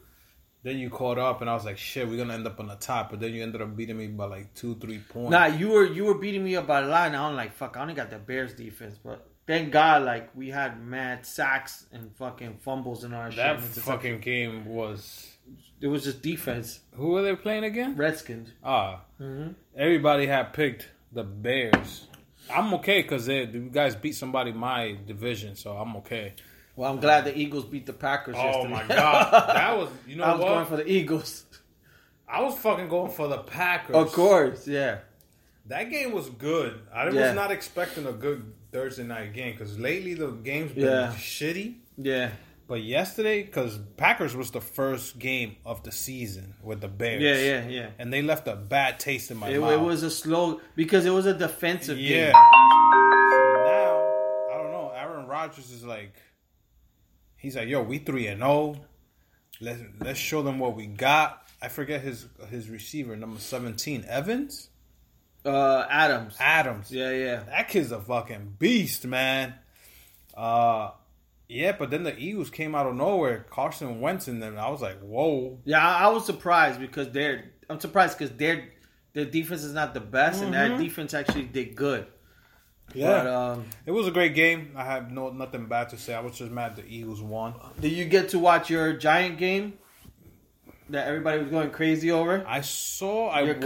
Then 0.63 0.77
you 0.77 0.91
caught 0.91 1.17
up, 1.17 1.41
and 1.41 1.49
I 1.49 1.55
was 1.55 1.65
like, 1.65 1.79
"Shit, 1.79 2.07
we're 2.07 2.17
gonna 2.17 2.35
end 2.35 2.45
up 2.45 2.59
on 2.59 2.67
the 2.67 2.75
top." 2.75 3.09
But 3.09 3.19
then 3.19 3.33
you 3.33 3.41
ended 3.41 3.63
up 3.63 3.75
beating 3.75 3.97
me 3.97 4.05
by 4.07 4.25
like 4.25 4.53
two, 4.53 4.75
three 4.75 4.99
points. 4.99 5.31
Nah, 5.31 5.47
you 5.47 5.69
were 5.69 5.85
you 5.85 6.05
were 6.05 6.19
beating 6.19 6.43
me 6.43 6.55
up 6.55 6.67
by 6.67 6.81
a 6.81 6.87
lot, 6.87 7.07
and 7.07 7.15
I'm 7.15 7.35
like, 7.35 7.53
fuck, 7.53 7.75
I 7.75 7.81
only 7.81 7.95
got 7.95 8.11
the 8.11 8.19
Bears 8.19 8.53
defense, 8.53 8.99
but 9.03 9.27
thank 9.47 9.71
God, 9.71 10.03
like 10.03 10.29
we 10.35 10.49
had 10.49 10.79
mad 10.79 11.25
sacks 11.25 11.87
and 11.91 12.15
fucking 12.15 12.59
fumbles 12.59 13.03
in 13.03 13.13
our 13.13 13.31
that 13.31 13.59
shit. 13.59 13.69
It's 13.69 13.79
fucking 13.79 14.19
game 14.19 14.65
was. 14.65 15.27
It 15.79 15.87
was 15.87 16.03
just 16.03 16.21
defense. 16.21 16.79
Who 16.93 17.09
were 17.09 17.23
they 17.23 17.35
playing 17.35 17.63
again? 17.63 17.95
Redskins. 17.95 18.49
Ah, 18.63 19.01
Mm-hmm. 19.19 19.51
everybody 19.75 20.25
had 20.27 20.53
picked 20.53 20.87
the 21.11 21.23
Bears. 21.23 22.07
I'm 22.51 22.73
okay 22.75 23.01
because 23.01 23.27
you 23.27 23.69
guys 23.71 23.95
beat 23.95 24.13
somebody 24.15 24.51
my 24.51 24.97
division, 25.07 25.55
so 25.55 25.71
I'm 25.77 25.95
okay. 25.97 26.33
Well, 26.75 26.91
I'm 26.91 26.99
glad 26.99 27.25
the 27.25 27.37
Eagles 27.37 27.65
beat 27.65 27.85
the 27.85 27.93
Packers. 27.93 28.35
Oh 28.37 28.43
yesterday. 28.45 28.69
my 28.73 28.87
god, 28.87 29.31
that 29.55 29.77
was 29.77 29.89
you 30.07 30.15
know 30.15 30.23
I 30.29 30.31
was 30.31 30.39
what? 30.41 30.47
going 30.47 30.65
for 30.65 30.77
the 30.77 30.89
Eagles. 30.91 31.45
I 32.27 32.41
was 32.41 32.57
fucking 32.59 32.87
going 32.87 33.11
for 33.11 33.27
the 33.27 33.39
Packers. 33.39 33.95
Of 33.95 34.11
course, 34.13 34.67
yeah. 34.67 34.99
That 35.67 35.89
game 35.89 36.11
was 36.13 36.29
good. 36.29 36.79
I 36.93 37.09
Yeah. 37.09 37.27
was 37.27 37.35
not 37.35 37.51
expecting 37.51 38.07
a 38.07 38.11
good 38.13 38.53
Thursday 38.71 39.03
night 39.03 39.33
game 39.33 39.51
because 39.53 39.77
lately 39.77 40.13
the 40.15 40.31
game's 40.31 40.71
been 40.71 40.85
Yeah. 40.85 41.13
shitty. 41.17 41.75
Yeah. 41.97 42.31
But 42.71 42.83
yesterday, 42.83 43.43
because 43.43 43.77
Packers 43.97 44.33
was 44.33 44.51
the 44.51 44.61
first 44.61 45.19
game 45.19 45.57
of 45.65 45.83
the 45.83 45.91
season 45.91 46.53
with 46.63 46.79
the 46.79 46.87
Bears. 46.87 47.21
Yeah, 47.21 47.35
yeah, 47.35 47.67
yeah. 47.67 47.89
And 47.99 48.13
they 48.13 48.21
left 48.21 48.47
a 48.47 48.55
bad 48.55 48.97
taste 48.97 49.29
in 49.29 49.35
my 49.35 49.49
It, 49.49 49.59
mouth. 49.59 49.73
it 49.73 49.79
was 49.81 50.03
a 50.03 50.09
slow 50.09 50.61
because 50.73 51.05
it 51.05 51.09
was 51.09 51.25
a 51.25 51.33
defensive 51.33 51.99
yeah. 51.99 52.27
game. 52.27 52.31
So 52.31 53.63
now, 53.65 54.53
I 54.53 54.57
don't 54.57 54.71
know. 54.71 54.93
Aaron 54.95 55.27
Rodgers 55.27 55.69
is 55.69 55.83
like, 55.83 56.13
he's 57.35 57.57
like, 57.57 57.67
yo, 57.67 57.83
we 57.83 57.97
three 57.97 58.27
and 58.27 58.39
zero. 58.39 58.77
Let's 59.59 59.81
let's 59.99 60.19
show 60.19 60.41
them 60.41 60.57
what 60.57 60.73
we 60.73 60.87
got. 60.87 61.45
I 61.61 61.67
forget 61.67 61.99
his 61.99 62.25
his 62.51 62.69
receiver 62.69 63.17
number 63.17 63.41
seventeen, 63.41 64.05
Evans, 64.07 64.69
Uh, 65.43 65.85
Adams. 65.89 66.37
Adams. 66.39 66.89
Yeah, 66.89 67.11
yeah. 67.11 67.43
That 67.43 67.67
kid's 67.67 67.91
a 67.91 67.99
fucking 67.99 68.55
beast, 68.59 69.05
man. 69.05 69.55
Uh, 70.33 70.91
yeah, 71.51 71.73
but 71.77 71.89
then 71.91 72.03
the 72.03 72.17
Eagles 72.17 72.49
came 72.49 72.73
out 72.75 72.87
of 72.87 72.95
nowhere. 72.95 73.45
Carson 73.49 73.99
Wentz 73.99 74.27
and 74.27 74.41
them. 74.41 74.57
I 74.57 74.69
was 74.69 74.81
like, 74.81 74.99
whoa. 74.99 75.59
Yeah, 75.65 75.85
I, 75.85 76.05
I 76.05 76.07
was 76.09 76.25
surprised 76.25 76.79
because 76.79 77.09
they're. 77.11 77.51
I'm 77.69 77.79
surprised 77.79 78.17
because 78.17 78.35
their 78.37 78.69
their 79.13 79.25
defense 79.25 79.63
is 79.63 79.73
not 79.73 79.93
the 79.93 79.99
best, 79.99 80.41
and 80.41 80.53
Mm-hmm. 80.53 80.77
that 80.77 80.81
defense 80.83 81.13
actually 81.13 81.43
did 81.45 81.75
good. 81.75 82.07
Yeah, 82.93 83.23
But, 83.23 83.27
um, 83.27 83.65
it 83.85 83.91
was 83.91 84.05
a 84.07 84.11
great 84.11 84.35
game. 84.35 84.71
I 84.75 84.83
have 84.83 85.11
no 85.11 85.29
nothing 85.31 85.65
bad 85.67 85.89
to 85.89 85.97
say. 85.97 86.13
I 86.13 86.19
was 86.19 86.37
just 86.37 86.51
mad 86.51 86.75
the 86.75 86.85
Eagles 86.85 87.21
won. 87.21 87.53
did 87.79 87.91
you 87.93 88.05
get 88.05 88.29
to 88.29 88.39
watch 88.39 88.69
your 88.69 88.93
Giant 88.93 89.37
game 89.37 89.73
that 90.89 91.07
everybody 91.07 91.39
was 91.41 91.49
going 91.49 91.69
crazy 91.71 92.11
over? 92.11 92.43
I 92.47 92.61
saw. 92.61 93.29
I 93.29 93.41
Your 93.41 93.55
watched. 93.55 93.63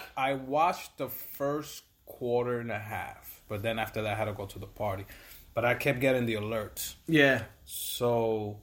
I 0.16 0.34
watched 0.34 0.96
the 0.98 1.08
first 1.08 1.82
quarter 2.06 2.60
and 2.60 2.70
a 2.70 2.78
half, 2.78 3.42
but 3.48 3.62
then 3.62 3.78
after 3.78 4.02
that, 4.02 4.12
I 4.12 4.16
had 4.16 4.26
to 4.26 4.32
go 4.32 4.46
to 4.46 4.58
the 4.58 4.66
party. 4.66 5.06
But 5.54 5.64
I 5.64 5.74
kept 5.74 6.00
getting 6.00 6.26
the 6.26 6.34
alerts. 6.34 6.94
Yeah, 7.06 7.42
So 7.64 8.58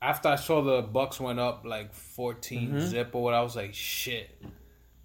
after 0.00 0.28
I 0.28 0.36
saw 0.36 0.62
the 0.62 0.82
Bucks 0.82 1.20
went 1.20 1.38
up 1.40 1.64
like 1.66 1.92
14 1.92 2.68
Mm-hmm. 2.68 2.80
zip 2.80 3.14
or 3.14 3.22
what, 3.22 3.34
I 3.34 3.42
was 3.42 3.56
like, 3.56 3.74
shit, 3.74 4.40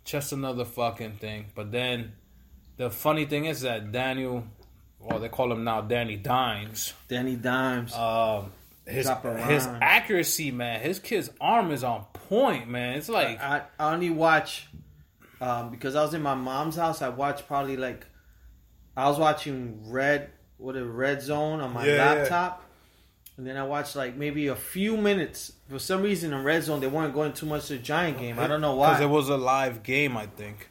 just 0.06 0.32
another 0.32 0.66
fucking 0.66 1.14
thing. 1.14 1.46
But 1.56 1.72
then 1.72 2.14
the 2.78 2.90
funny 2.90 3.26
thing 3.26 3.46
is 3.46 3.62
that 3.62 3.92
Daniel, 3.92 4.46
well, 5.00 5.20
they 5.20 5.30
call 5.30 5.52
him 5.52 5.64
now 5.64 5.82
Danny 5.82 6.16
Dimes. 6.16 6.94
Danny 7.08 7.36
Dimes. 7.36 7.94
Um, 7.94 8.52
his 8.86 9.08
his 9.48 9.66
accuracy, 9.82 10.52
man, 10.52 10.82
his 10.82 11.00
kid's 11.00 11.30
arm 11.40 11.72
is 11.72 11.84
on 11.86 12.04
point, 12.14 12.68
man. 12.70 12.98
It's 12.98 13.08
like 13.10 13.42
I, 13.42 13.64
I 13.80 13.94
only 13.94 14.10
watch 14.10 14.68
um, 15.40 15.70
because 15.72 15.96
I 15.96 16.02
was 16.04 16.14
in 16.14 16.22
my 16.22 16.36
mom's 16.36 16.76
house. 16.76 17.02
I 17.02 17.08
watched 17.10 17.48
probably 17.48 17.78
like 17.78 18.06
I 18.98 19.08
was 19.08 19.18
watching 19.18 19.90
Red 19.90 20.32
what 20.64 20.76
a 20.76 20.86
Red 20.86 21.22
Zone 21.22 21.60
on 21.60 21.74
my 21.74 21.86
Yeah, 21.86 21.96
yeah. 21.96 22.14
laptop, 22.14 22.64
and 23.38 23.46
then 23.46 23.58
I 23.58 23.64
watched 23.64 23.96
like 23.96 24.16
maybe 24.16 24.48
a 24.48 24.56
few 24.56 24.96
minutes. 24.98 25.52
For 25.70 25.80
some 25.80 26.02
reason 26.02 26.34
in 26.34 26.44
Red 26.44 26.64
Zone 26.64 26.80
they 26.80 26.88
weren't 26.88 27.14
going 27.14 27.34
too 27.34 27.46
much 27.46 27.68
to 27.68 27.74
the 27.74 27.80
Giant 27.80 28.18
game. 28.20 28.40
I 28.40 28.48
don't 28.48 28.62
know 28.62 28.76
why. 28.76 28.90
because 28.92 29.02
it 29.02 29.10
was 29.10 29.30
a 29.30 29.38
live 29.38 29.84
game, 29.84 30.16
I 30.18 30.28
think. 30.28 30.70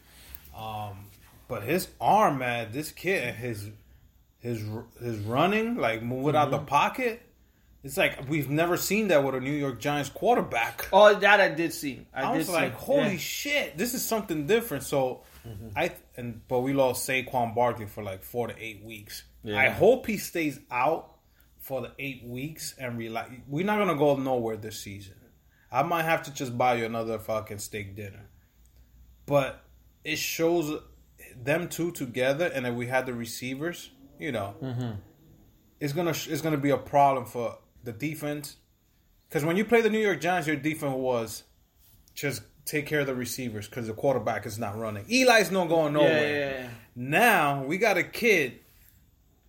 Um, 0.56 1.06
but 1.48 1.62
his 1.62 1.88
arm, 2.00 2.38
man, 2.38 2.68
this 2.72 2.92
kid, 2.92 3.34
his 3.34 3.68
his 4.40 4.64
his 5.00 5.18
running, 5.18 5.76
like 5.76 6.02
moving 6.02 6.36
out 6.36 6.50
the 6.50 6.56
Mm-hmm. 6.58 6.66
pocket, 6.66 7.22
it's 7.84 7.96
like 7.96 8.28
we've 8.28 8.48
never 8.50 8.76
seen 8.76 9.08
that 9.08 9.22
with 9.24 9.34
a 9.34 9.40
New 9.40 9.52
York 9.52 9.78
Giants 9.80 10.08
quarterback. 10.08 10.88
oh, 10.92 11.14
that 11.14 11.40
I 11.40 11.48
did 11.48 11.72
see. 11.72 12.06
I, 12.14 12.22
I, 12.22 12.36
was 12.36 12.46
see. 12.46 12.52
like, 12.52 12.74
holy 12.74 13.00
Yeah. 13.02 13.08
Mm-hmm. 13.08 13.16
shit, 13.18 13.78
this 13.78 13.94
is 13.94 14.04
something 14.04 14.46
different. 14.46 14.84
So 14.84 15.22
I 15.76 15.92
and 16.16 16.40
but 16.48 16.60
we 16.60 16.72
lost 16.72 17.08
Saquon 17.08 17.54
Barkley 17.54 17.86
for 17.86 18.02
like 18.04 18.22
four 18.22 18.46
to 18.48 18.54
eight 18.58 18.82
weeks. 18.84 19.24
Yeah. 19.44 19.58
I 19.60 19.68
hope 19.70 20.06
he 20.06 20.18
stays 20.18 20.60
out 20.70 21.16
for 21.58 21.80
the 21.80 21.92
eight 21.98 22.24
weeks 22.24 22.74
and 22.78 22.96
relax. 22.98 23.30
We're 23.48 23.64
not 23.66 23.78
gonna 23.78 23.96
go 23.98 24.16
nowhere 24.16 24.56
this 24.56 24.80
season. 24.80 25.14
I 25.70 25.82
might 25.82 26.02
have 26.04 26.22
to 26.24 26.32
just 26.32 26.56
buy 26.58 26.74
you 26.74 26.84
another 26.84 27.18
fucking 27.18 27.58
steak 27.58 27.96
dinner. 27.96 28.28
But 29.26 29.62
it 30.04 30.16
shows 30.18 30.80
them 31.42 31.68
two 31.68 31.92
together, 31.92 32.46
and 32.46 32.64
then 32.66 32.76
we 32.76 32.86
had 32.86 33.06
the 33.06 33.14
receivers. 33.14 33.90
You 34.18 34.32
know, 34.32 34.54
Mm-hmm. 34.62 34.90
it's 35.80 35.92
gonna 35.92 36.10
it's 36.10 36.40
gonna 36.42 36.56
be 36.58 36.70
a 36.70 36.76
problem 36.78 37.24
for 37.24 37.58
the 37.82 37.92
defense. 37.92 38.56
Because 39.28 39.44
when 39.44 39.56
you 39.56 39.64
play 39.64 39.80
the 39.80 39.90
New 39.90 39.98
York 39.98 40.20
Giants, 40.20 40.46
your 40.46 40.56
defense 40.56 40.94
was 40.94 41.44
just 42.14 42.42
take 42.66 42.86
care 42.86 43.00
of 43.00 43.06
the 43.06 43.14
receivers 43.14 43.66
because 43.68 43.86
the 43.86 43.94
quarterback 43.94 44.44
is 44.46 44.58
not 44.58 44.76
running. 44.78 45.04
Eli's 45.08 45.50
not 45.50 45.68
going 45.68 45.94
Yeah, 45.94 46.00
nowhere. 46.00 46.38
yeah, 46.38 46.60
yeah. 46.64 46.68
Now 46.94 47.64
we 47.64 47.78
got 47.78 47.96
a 47.96 48.02
kid 48.04 48.60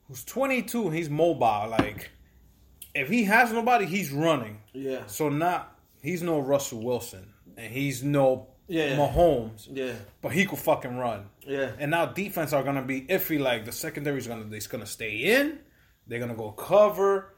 who's 0.07 0.23
22 0.23 0.87
and 0.87 0.95
he's 0.95 1.09
mobile. 1.09 1.69
Like, 1.69 2.11
if 2.95 3.09
he 3.09 3.23
has 3.25 3.51
nobody, 3.51 3.85
he's 3.85 4.11
running. 4.11 4.59
Yeah. 4.73 5.05
So 5.07 5.29
not 5.29 5.77
he's 6.01 6.21
no 6.21 6.39
Russell 6.39 6.81
Wilson 6.83 7.33
and 7.57 7.71
he's 7.73 8.03
no 8.03 8.47
Yeah. 8.67 8.95
Mahomes, 8.97 9.67
Yeah. 9.71 9.93
but 10.21 10.31
he 10.31 10.45
could 10.45 10.59
fucking 10.59 10.97
run. 10.97 11.29
Yeah. 11.45 11.71
And 11.79 11.91
now 11.91 12.05
defense 12.07 12.53
are 12.53 12.63
gonna 12.63 12.81
be 12.83 13.01
iffy. 13.01 13.39
Like 13.39 13.65
the 13.65 13.71
secondary 13.71 14.17
is 14.17 14.27
gonna 14.27 14.47
it's 14.55 14.67
gonna 14.67 14.85
stay 14.85 15.17
in. 15.39 15.59
They're 16.07 16.19
gonna 16.19 16.35
go 16.35 16.51
cover. 16.51 17.29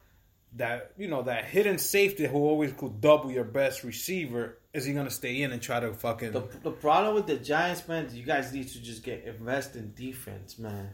That 0.58 0.94
you 0.98 1.10
know 1.10 1.24
that 1.24 1.46
hidden 1.46 1.78
safety 1.78 2.26
who 2.26 2.38
always 2.38 2.72
could 2.74 3.02
double 3.02 3.30
your 3.30 3.44
best 3.44 3.84
receiver 3.84 4.58
is 4.74 4.86
he 4.86 4.94
gonna 4.94 5.10
stay 5.10 5.42
in 5.42 5.52
and 5.52 5.62
try 5.62 5.82
to 5.82 5.94
fucking 5.94 6.32
The, 6.32 6.48
the 6.64 6.72
problem 6.72 7.14
with 7.16 7.28
the 7.28 7.36
Giants, 7.36 7.86
man, 7.90 8.08
you 8.14 8.24
guys 8.24 8.54
need 8.54 8.70
to 8.70 8.82
just 8.82 9.04
get 9.04 9.26
invest 9.26 9.76
in 9.76 9.94
defense, 9.96 10.58
man. 10.58 10.92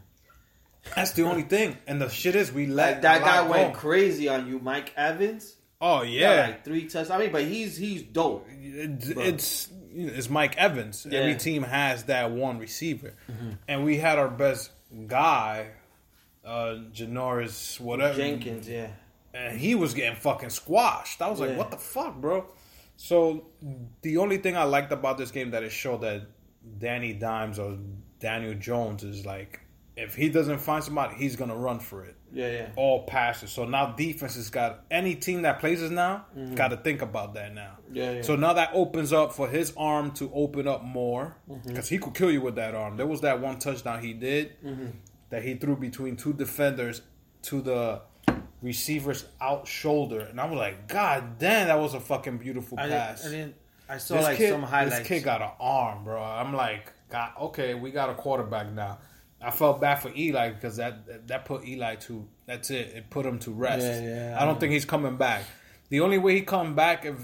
That's 0.96 1.12
the 1.12 1.22
only 1.22 1.42
thing. 1.42 1.78
And 1.86 2.00
the 2.00 2.08
shit 2.08 2.34
is 2.34 2.52
we 2.52 2.66
let 2.66 2.94
Like 2.94 3.02
that 3.02 3.20
guy 3.22 3.48
went 3.48 3.72
go. 3.72 3.78
crazy 3.78 4.28
on 4.28 4.48
you, 4.48 4.58
Mike 4.58 4.92
Evans. 4.96 5.56
Oh 5.80 5.98
got, 5.98 6.08
yeah, 6.08 6.40
like 6.46 6.64
three 6.64 6.82
touchdowns. 6.84 7.10
I 7.10 7.18
mean, 7.18 7.32
but 7.32 7.44
he's 7.44 7.76
he's 7.76 8.02
dope. 8.02 8.46
it's 8.50 9.12
Bro. 9.12 9.22
it's, 9.24 9.68
it's 9.94 10.30
Mike 10.30 10.56
Evans. 10.56 11.06
Yeah. 11.08 11.20
Every 11.20 11.34
team 11.36 11.62
has 11.64 12.04
that 12.04 12.30
one 12.30 12.58
receiver, 12.58 13.14
and 13.66 13.84
we 13.84 13.96
had 13.98 14.18
our 14.18 14.28
best 14.28 14.70
guy, 15.08 15.68
uh, 16.44 16.76
Janoris 16.92 17.80
whatever 17.80 18.16
Jenkins, 18.16 18.68
yeah. 18.68 18.88
and 19.34 19.58
he 19.58 19.74
was 19.74 19.94
getting 19.94 20.14
fucking 20.16 20.50
squashed. 20.50 21.20
I 21.22 21.28
was 21.30 21.40
like, 21.40 21.50
Yeah. 21.50 21.56
what 21.58 21.70
the 21.72 21.78
fuck, 21.78 22.14
bro? 22.20 22.46
So 22.96 23.46
the 24.02 24.18
only 24.18 24.38
thing 24.38 24.56
I 24.56 24.62
liked 24.64 24.92
about 24.92 25.18
this 25.18 25.30
game 25.32 25.50
that 25.50 25.62
it 25.64 25.72
showed 25.72 26.02
that 26.02 26.22
Danny 26.78 27.12
Dimes 27.12 27.58
or 27.58 27.76
Daniel 28.20 28.54
Jones 28.54 29.02
is 29.02 29.26
like, 29.26 29.58
if 29.96 30.14
he 30.14 30.28
doesn't 30.30 30.58
find 30.58 30.82
somebody, 30.82 31.16
he's 31.16 31.36
gonna 31.36 31.56
run 31.56 31.78
for 31.80 32.04
it. 32.04 32.16
Yeah, 32.32 32.50
yeah. 32.50 32.68
All 32.76 33.04
passes. 33.04 33.50
So 33.50 33.64
now 33.66 33.92
defense 33.92 34.36
has 34.36 34.48
got 34.48 34.84
any 34.90 35.14
team 35.14 35.42
that 35.42 35.60
plays 35.60 35.82
us 35.82 35.90
now 35.90 36.24
got 36.54 36.68
to 36.68 36.78
think 36.78 37.02
about 37.02 37.34
that 37.34 37.54
now. 37.54 37.76
Mm-hmm. 37.84 37.96
Yeah, 37.96 38.10
yeah. 38.12 38.22
So 38.22 38.36
now 38.36 38.54
that 38.54 38.70
opens 38.72 39.12
up 39.12 39.34
for 39.34 39.48
his 39.48 39.74
arm 39.76 40.12
to 40.12 40.30
open 40.34 40.66
up 40.66 40.82
more 40.82 41.36
Mm-hmm. 41.50 41.68
because 41.68 41.88
he 41.90 41.98
could 41.98 42.14
kill 42.14 42.30
you 42.30 42.40
with 42.40 42.54
that 42.54 42.74
arm. 42.74 42.96
There 42.96 43.06
was 43.06 43.20
that 43.20 43.40
one 43.40 43.58
touchdown 43.58 44.02
he 44.02 44.14
did. 44.14 44.58
Mm-hmm. 44.64 44.86
that 45.28 45.42
he 45.42 45.54
threw 45.56 45.76
between 45.76 46.16
two 46.16 46.32
defenders 46.32 47.02
to 47.42 47.60
the 47.60 48.00
receiver's 48.62 49.24
out 49.40 49.66
shoulder, 49.66 50.20
and 50.20 50.40
I 50.40 50.44
was 50.46 50.56
like, 50.58 50.88
God 50.88 51.38
damn, 51.38 51.66
that 51.68 51.78
was 51.78 51.94
a 51.94 52.00
fucking 52.00 52.38
beautiful 52.38 52.78
I 52.78 52.88
pass. 52.88 53.26
I 53.26 53.30
didn't. 53.30 53.54
I 53.88 53.98
saw 53.98 54.14
this 54.16 54.24
like 54.24 54.36
kid, 54.38 54.50
some 54.50 54.62
highlights. 54.62 54.98
This 55.00 55.08
kid 55.08 55.24
got 55.24 55.42
an 55.42 55.50
arm, 55.60 56.04
bro. 56.04 56.22
I'm 56.22 56.54
like, 56.54 56.92
God, 57.10 57.32
okay, 57.40 57.74
we 57.74 57.90
got 57.90 58.08
a 58.10 58.14
quarterback 58.14 58.72
now. 58.72 58.98
I 59.44 59.50
felt 59.50 59.80
bad 59.80 59.96
for 59.96 60.10
Eli 60.16 60.50
because 60.50 60.76
that 60.76 61.26
that 61.28 61.44
put 61.44 61.66
Eli 61.66 61.96
to 61.96 62.28
that's 62.46 62.70
it. 62.70 62.92
It 62.96 63.10
put 63.10 63.26
him 63.26 63.38
to 63.40 63.50
rest. 63.50 63.84
Yeah, 63.86 64.00
yeah, 64.02 64.36
I 64.38 64.42
I 64.42 64.44
don't 64.44 64.54
know. 64.54 64.60
think 64.60 64.72
he's 64.72 64.84
coming 64.84 65.16
back. 65.16 65.44
The 65.88 66.00
only 66.00 66.18
way 66.18 66.34
he 66.36 66.42
come 66.42 66.74
back 66.74 67.04
if 67.04 67.16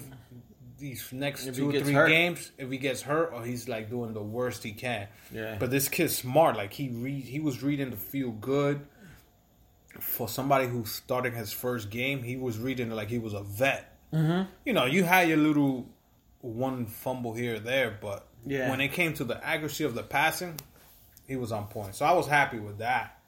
these 0.78 1.12
next 1.12 1.46
If 1.46 1.56
two 1.56 1.70
or 1.70 1.80
three 1.80 1.92
hurt. 1.92 2.08
games, 2.08 2.52
if 2.58 2.70
he 2.70 2.78
gets 2.78 3.02
hurt 3.02 3.32
or 3.32 3.44
he's 3.44 3.68
like 3.68 3.90
doing 3.90 4.12
the 4.14 4.22
worst 4.22 4.62
he 4.62 4.72
can. 4.72 5.08
Yeah. 5.32 5.56
But 5.58 5.70
this 5.70 5.88
kid's 5.88 6.16
smart. 6.16 6.56
Like 6.56 6.72
he 6.72 6.88
read, 6.88 7.24
he 7.24 7.40
was 7.40 7.62
reading 7.62 7.90
to 7.90 7.96
feel 7.96 8.30
good. 8.30 8.86
For 10.00 10.28
somebody 10.28 10.68
who's 10.68 10.92
starting 10.92 11.34
his 11.34 11.52
first 11.52 11.90
game, 11.90 12.22
he 12.22 12.36
was 12.36 12.58
reading 12.58 12.90
like 12.90 13.08
he 13.08 13.18
was 13.18 13.32
a 13.34 13.42
vet. 13.42 13.96
Mm-hmm. 14.12 14.48
You 14.64 14.72
know, 14.72 14.84
you 14.84 15.02
had 15.02 15.28
your 15.28 15.38
little 15.38 15.88
one 16.40 16.86
fumble 16.86 17.32
here 17.34 17.56
or 17.56 17.58
there, 17.58 17.98
but 18.00 18.28
Yeah. 18.46 18.70
when 18.70 18.80
it 18.80 18.92
came 18.92 19.14
to 19.14 19.24
the 19.24 19.44
accuracy 19.44 19.82
of 19.84 19.94
the 19.94 20.04
passing, 20.04 20.54
he 21.28 21.36
was 21.36 21.52
on 21.52 21.66
point. 21.66 21.94
So 21.94 22.04
I 22.06 22.12
was 22.12 22.26
happy 22.26 22.58
with 22.58 22.78
that. 22.78 23.18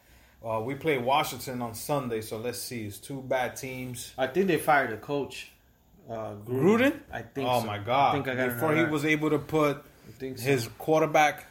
Uh, 0.44 0.60
we 0.64 0.74
play 0.74 0.96
Washington 0.98 1.60
on 1.60 1.74
Sunday, 1.74 2.22
so 2.22 2.38
let's 2.38 2.58
see. 2.58 2.86
It's 2.86 2.96
two 2.98 3.20
bad 3.20 3.56
teams. 3.56 4.12
I 4.16 4.26
think 4.26 4.46
they 4.46 4.56
fired 4.56 4.90
the 4.90 4.96
coach. 4.96 5.50
Uh, 6.08 6.32
Gruden? 6.46 6.98
I 7.12 7.20
think. 7.22 7.46
oh 7.48 7.60
so. 7.60 7.66
my 7.66 7.78
god! 7.78 8.08
I 8.10 8.12
think 8.14 8.28
I 8.28 8.34
got 8.34 8.54
Before 8.54 8.74
he 8.74 8.84
was 8.84 9.04
able 9.04 9.30
to 9.30 9.38
put 9.38 9.84
think 10.18 10.38
so. 10.38 10.44
his 10.46 10.68
quarterback. 10.78 11.46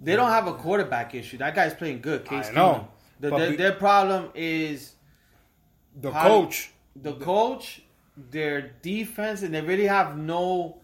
They 0.00 0.16
don't 0.16 0.30
have 0.30 0.46
a 0.48 0.52
quarterback 0.54 1.14
issue. 1.14 1.38
That 1.38 1.54
guy's 1.54 1.72
playing 1.72 2.00
good. 2.02 2.26
Case 2.26 2.48
I 2.50 2.52
know, 2.52 2.88
The, 3.20 3.30
their, 3.30 3.50
we- 3.50 3.56
their 3.56 3.72
problem 3.72 4.30
is 4.34 4.92
The 5.98 6.10
coach. 6.10 6.72
the 6.96 7.14
coach, 7.14 7.80
their 8.16 8.72
defense, 8.82 9.42
and 9.42 9.54
they 9.54 9.62
really 9.62 9.86
have 9.86 10.18
no. 10.18 10.78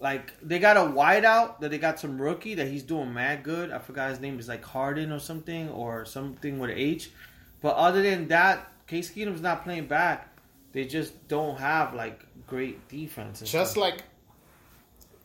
Like 0.00 0.32
they 0.40 0.58
got 0.60 0.76
a 0.76 0.80
wideout 0.80 1.60
that 1.60 1.70
they 1.70 1.78
got 1.78 1.98
some 1.98 2.20
rookie 2.20 2.54
that 2.54 2.68
he's 2.68 2.84
doing 2.84 3.12
mad 3.12 3.42
good. 3.42 3.72
I 3.72 3.78
forgot 3.78 4.10
his 4.10 4.20
name 4.20 4.38
is 4.38 4.48
like 4.48 4.64
Harden 4.64 5.10
or 5.10 5.18
something 5.18 5.68
or 5.70 6.04
something 6.04 6.58
with 6.58 6.70
H. 6.70 7.10
But 7.60 7.74
other 7.74 8.02
than 8.02 8.28
that, 8.28 8.70
Case 8.86 9.10
Keenum's 9.10 9.40
not 9.40 9.64
playing 9.64 9.88
back. 9.88 10.28
They 10.72 10.84
just 10.84 11.26
don't 11.26 11.58
have 11.58 11.94
like 11.94 12.24
great 12.46 12.88
defense. 12.88 13.40
Just 13.40 13.72
stuff. 13.72 13.76
like 13.76 14.04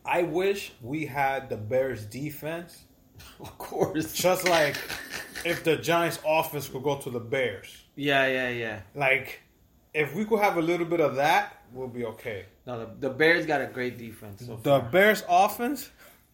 I 0.05 0.23
wish 0.23 0.73
we 0.81 1.05
had 1.05 1.49
the 1.49 1.57
Bears 1.57 2.05
defense. 2.05 2.83
of 3.39 3.57
course. 3.57 4.13
Just 4.13 4.47
like 4.47 4.75
if 5.45 5.63
the 5.63 5.77
Giants 5.77 6.19
offense 6.25 6.67
could 6.67 6.83
go 6.83 6.97
to 6.97 7.09
the 7.11 7.19
Bears. 7.19 7.83
Yeah, 7.95 8.25
yeah, 8.27 8.49
yeah. 8.49 8.79
Like 8.95 9.41
if 9.93 10.15
we 10.15 10.25
could 10.25 10.39
have 10.39 10.57
a 10.57 10.61
little 10.61 10.85
bit 10.85 10.99
of 10.99 11.15
that, 11.15 11.62
we'll 11.73 11.87
be 11.87 12.05
okay. 12.05 12.45
No, 12.65 12.79
the, 12.79 13.07
the 13.07 13.09
Bears 13.09 13.45
got 13.45 13.61
a 13.61 13.65
great 13.67 13.97
defense. 13.97 14.45
So 14.45 14.55
The 14.57 14.79
far. 14.79 14.81
Bears 14.81 15.23
offense, 15.27 15.89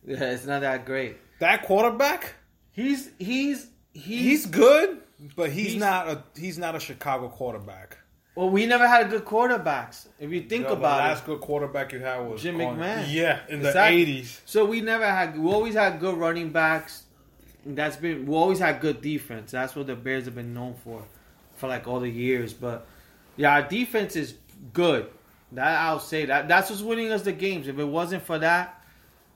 yeah, 0.05 0.23
it's 0.31 0.45
not 0.45 0.61
that 0.61 0.85
great. 0.85 1.17
that 1.39 1.63
quarterback, 1.63 2.35
He's 2.71 3.09
he's 3.19 3.67
he's, 3.93 4.03
he's 4.23 4.45
good, 4.45 4.99
but 5.35 5.49
he's, 5.51 5.67
he's- 5.73 5.79
not 5.79 6.07
a 6.07 6.23
he's 6.37 6.57
not 6.57 6.75
a 6.75 6.79
Chicago 6.79 7.27
quarterback. 7.29 7.97
well. 8.35 8.49
We 8.49 8.65
never 8.65 8.87
had 8.87 9.09
good 9.09 9.25
quarterbacks. 9.25 10.07
If 10.19 10.31
you 10.31 10.41
think 10.43 10.63
The- 10.63 10.75
the 10.75 10.79
about 10.79 10.99
last 10.99 11.23
it, 11.23 11.25
good 11.25 11.41
quarterback 11.41 11.91
you 11.91 11.99
had 11.99 12.19
was 12.25 12.41
Jim 12.41 12.57
Con- 12.57 12.77
McMahon. 12.77 13.05
Yeah, 13.11 13.39
in 13.49 13.61
the 13.61 13.73
eighties. 13.85 14.39
so 14.45 14.63
we 14.65 14.79
never 14.81 15.05
had. 15.05 15.37
We 15.37 15.51
always 15.51 15.73
had 15.75 15.99
good 15.99 16.15
running 16.17 16.51
backs. 16.51 17.03
That's 17.65 17.97
been. 17.97 18.25
We 18.25 18.33
always 18.35 18.59
had 18.59 18.79
good 18.79 19.01
defense. 19.01 19.51
That's 19.51 19.75
what 19.75 19.87
the 19.87 19.95
Bears 19.95 20.25
have 20.25 20.35
been 20.35 20.53
known 20.53 20.75
for, 20.83 21.03
for 21.57 21.67
like 21.67 21.87
all 21.87 21.99
the 21.99 22.09
years. 22.09 22.53
But 22.53 22.87
yeah, 23.35 23.51
our 23.55 23.63
defense 23.63 24.15
is 24.15 24.35
good. 24.71 25.07
That 25.53 25.79
I'll 25.81 25.99
say 25.99 26.25
that. 26.25 26.47
That's 26.47 26.69
what's 26.69 26.81
winning 26.81 27.11
us 27.11 27.23
the 27.23 27.31
games. 27.31 27.67
If 27.67 27.79
it 27.79 27.83
wasn't 27.83 28.23
for 28.23 28.37
that, 28.39 28.83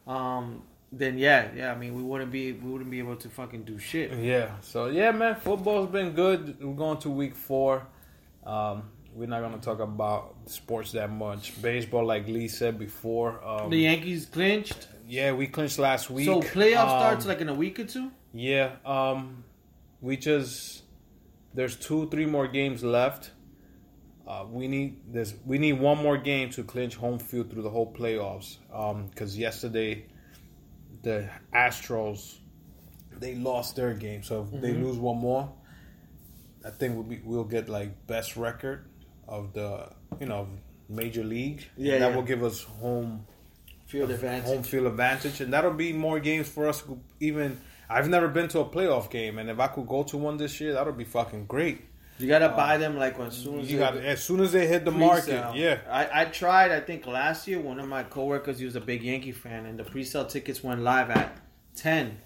um, 0.07 0.63
then 0.91 1.17
yeah, 1.17 1.49
yeah. 1.55 1.71
I 1.71 1.75
mean, 1.75 1.95
we 1.95 2.03
wouldn't 2.03 2.31
be. 2.31 2.51
We 2.51 2.69
wouldn't 2.71 2.91
be 2.91 2.99
able 2.99 3.15
to 3.15 3.29
fucking 3.29 3.63
do 3.63 3.79
shit. 3.79 4.11
Yeah. 4.19 4.51
So 4.61 4.87
yeah, 4.87 5.11
man, 5.11 5.35
football's 5.35 5.89
been 5.89 6.11
good. 6.11 6.57
We're 6.63 6.73
going 6.75 6.99
to 6.99 7.09
week 7.09 7.35
four. 7.35 7.87
Um, 8.45 8.83
we're 9.15 9.27
not 9.27 9.41
gonna 9.41 9.57
talk 9.59 9.79
about 9.79 10.35
sports 10.45 10.91
that 10.93 11.11
much. 11.11 11.59
Baseball, 11.61 12.05
like 12.05 12.27
Lee 12.27 12.47
said 12.47 12.77
before. 12.77 13.43
Um, 13.43 13.69
The 13.69 13.77
Yankees 13.77 14.25
clinched. 14.25 14.87
yeah, 15.07 15.31
we 15.31 15.47
clinched 15.47 15.79
last 15.79 16.09
week. 16.09 16.25
So 16.25 16.41
playoff 16.41 16.81
Um, 16.89 16.99
starts 16.99 17.25
like 17.25 17.39
in 17.41 17.49
a 17.49 17.53
week 17.53 17.79
or 17.79 17.85
two. 17.85 18.11
Yeah, 18.33 18.71
um, 18.85 19.43
we 20.01 20.17
just 20.17 20.83
there's 21.53 21.75
two, 21.75 22.09
three 22.09 22.25
more 22.25 22.47
games 22.47 22.83
left. 22.83 23.31
Uh, 24.27 24.45
we 24.49 24.67
need 24.67 25.13
this. 25.13 25.33
We 25.45 25.57
need 25.57 25.73
one 25.73 25.97
more 26.01 26.17
game 26.17 26.49
to 26.51 26.63
clinch 26.63 26.95
home 26.95 27.19
field 27.19 27.51
through 27.51 27.63
the 27.63 27.69
whole 27.69 27.91
playoffs. 27.93 28.57
Because 29.09 29.37
yesterday, 29.37 30.05
the 31.01 31.29
Astros 31.53 32.37
they 33.19 33.35
lost 33.35 33.75
their 33.75 33.93
game, 33.93 34.23
so 34.23 34.47
if 34.53 34.61
they 34.61 34.69
Mm-hmm. 34.71 34.83
lose 34.85 34.97
one 34.97 35.17
more, 35.17 35.51
I 36.65 36.69
think 36.71 36.95
we'll 36.95 37.03
be 37.03 37.21
we'll 37.23 37.43
get 37.43 37.69
like 37.69 38.07
best 38.07 38.35
record 38.37 38.85
of 39.27 39.53
the 39.53 39.89
you 40.19 40.25
know 40.25 40.47
major 40.89 41.23
league. 41.23 41.63
Yeah, 41.77 41.93
And 41.95 42.03
that 42.03 42.09
yeah. 42.11 42.15
will 42.15 42.23
give 42.23 42.43
us 42.43 42.63
home 42.63 43.25
Field 43.85 44.09
advantage. 44.09 44.45
home 44.45 44.63
field 44.63 44.87
advantage, 44.87 45.41
and 45.41 45.53
that'll 45.53 45.73
be 45.73 45.93
more 45.93 46.19
games 46.19 46.47
for 46.47 46.67
us. 46.67 46.81
Even 47.19 47.59
I've 47.89 48.09
never 48.09 48.27
been 48.29 48.47
to 48.49 48.59
a 48.59 48.65
playoff 48.65 49.09
game, 49.11 49.37
and 49.37 49.49
if 49.49 49.59
I 49.59 49.67
could 49.67 49.87
go 49.87 50.03
to 50.03 50.17
one 50.17 50.37
this 50.37 50.59
year, 50.61 50.73
that'll 50.73 50.93
be 50.93 51.03
fucking 51.03 51.45
great. 51.45 51.81
You 52.19 52.27
gotta 52.27 52.49
buy 52.49 52.77
them 52.77 52.97
like 52.97 53.19
as 53.19 53.35
soon 53.35 53.59
as 53.61 53.71
You 53.71 53.79
they- 53.79 53.83
got 53.83 53.97
as 53.97 54.23
soon 54.23 54.39
as 54.39 54.51
they 54.51 54.67
hit 54.67 54.85
the 54.85 54.91
market, 54.91 55.23
pre-sale. 55.23 55.53
yeah. 55.55 55.79
I, 55.89 56.21
I 56.21 56.25
tried. 56.25 56.71
I 56.71 56.79
think 56.79 57.05
last 57.07 57.47
year, 57.47 57.59
one 57.59 57.79
of 57.79 57.87
my 57.87 58.03
coworkers, 58.03 58.59
he 58.59 58.65
was 58.65 58.75
a 58.75 58.81
big 58.81 59.01
Yankee 59.03 59.31
fan, 59.31 59.65
and 59.65 59.77
the 59.79 59.83
pre-sale 59.83 60.25
tickets 60.25 60.63
went 60.63 60.81
live 60.81 61.09
at 61.09 61.35
ten, 61.75 62.19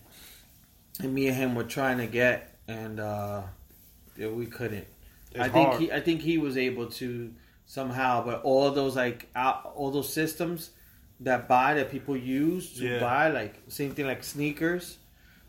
and 1.01 1.13
me 1.13 1.27
and 1.27 1.35
him 1.37 1.55
were 1.55 1.63
trying 1.63 1.97
to 1.99 2.05
get, 2.07 2.55
and 2.67 2.99
uh, 2.99 3.43
we 4.17 4.45
couldn't. 4.45 4.85
It's 5.31 5.39
I 5.39 5.49
think 5.49 5.69
hard. 5.69 5.81
he, 5.81 5.91
I 5.91 5.99
think 6.01 6.21
he 6.21 6.37
was 6.37 6.57
able 6.57 6.87
to 6.91 7.33
somehow, 7.65 8.23
but 8.25 8.41
all 8.43 8.69
those 8.71 8.95
like 8.95 9.29
out, 9.35 9.71
all 9.75 9.89
those 9.91 10.11
systems 10.11 10.71
that 11.21 11.47
buy 11.47 11.73
that 11.75 11.89
people 11.91 12.15
use 12.15 12.73
to 12.77 12.85
Yeah. 12.85 12.99
buy, 12.99 13.29
like 13.29 13.55
same 13.69 13.91
thing 13.93 14.05
like 14.05 14.23
sneakers. 14.23 14.97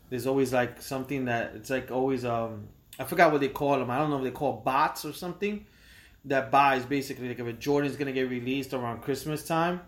There's 0.09 0.25
always 0.27 0.51
like 0.53 0.81
something 0.81 1.25
that 1.25 1.53
it's 1.55 1.69
like 1.69 1.91
always 1.91 2.25
um 2.25 2.67
I 2.99 3.05
forgot 3.05 3.31
what 3.31 3.41
they 3.41 3.47
call 3.47 3.79
them. 3.79 3.89
I 3.89 3.97
don't 3.97 4.09
know 4.09 4.17
if 4.17 4.23
they 4.23 4.31
call 4.31 4.53
bots 4.63 5.05
or 5.05 5.13
something 5.13 5.65
that 6.25 6.51
buys 6.51 6.85
basically 6.85 7.29
like 7.29 7.39
if 7.39 7.47
a 7.47 7.53
Jordan's 7.53 7.95
gonna 7.95 8.11
get 8.11 8.29
released 8.29 8.73
around 8.73 9.01
Christmas 9.01 9.47
time, 9.47 9.81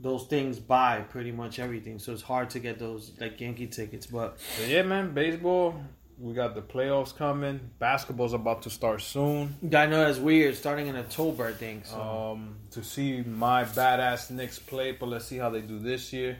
those 0.00 0.24
things 0.26 0.58
buy 0.58 1.00
pretty 1.08 1.32
much 1.32 1.58
everything. 1.58 1.98
So 1.98 2.12
it's 2.12 2.22
hard 2.22 2.50
to 2.50 2.58
get 2.58 2.78
those 2.78 3.12
like 3.20 3.40
Yankee 3.40 3.66
tickets. 3.68 4.06
But 4.06 4.38
yeah, 4.66 4.82
man, 4.82 5.14
baseball. 5.14 5.80
We 6.20 6.34
got 6.34 6.56
the 6.56 6.62
playoffs 6.62 7.16
coming. 7.16 7.60
Basketball's 7.78 8.32
about 8.32 8.62
to 8.62 8.70
start 8.70 9.02
soon. 9.02 9.54
I 9.72 9.86
know 9.86 10.04
that's 10.04 10.18
weird. 10.18 10.56
Starting 10.56 10.88
in 10.88 10.96
October, 10.96 11.46
I 11.46 11.52
think. 11.52 11.86
So 11.86 12.00
Um, 12.00 12.56
to 12.72 12.82
see 12.82 13.22
my 13.22 13.62
badass 13.62 14.28
Knicks 14.32 14.58
play, 14.58 14.90
but 14.90 15.08
let's 15.10 15.26
see 15.26 15.36
how 15.36 15.48
they 15.50 15.60
do 15.60 15.78
this 15.78 16.12
year. 16.12 16.38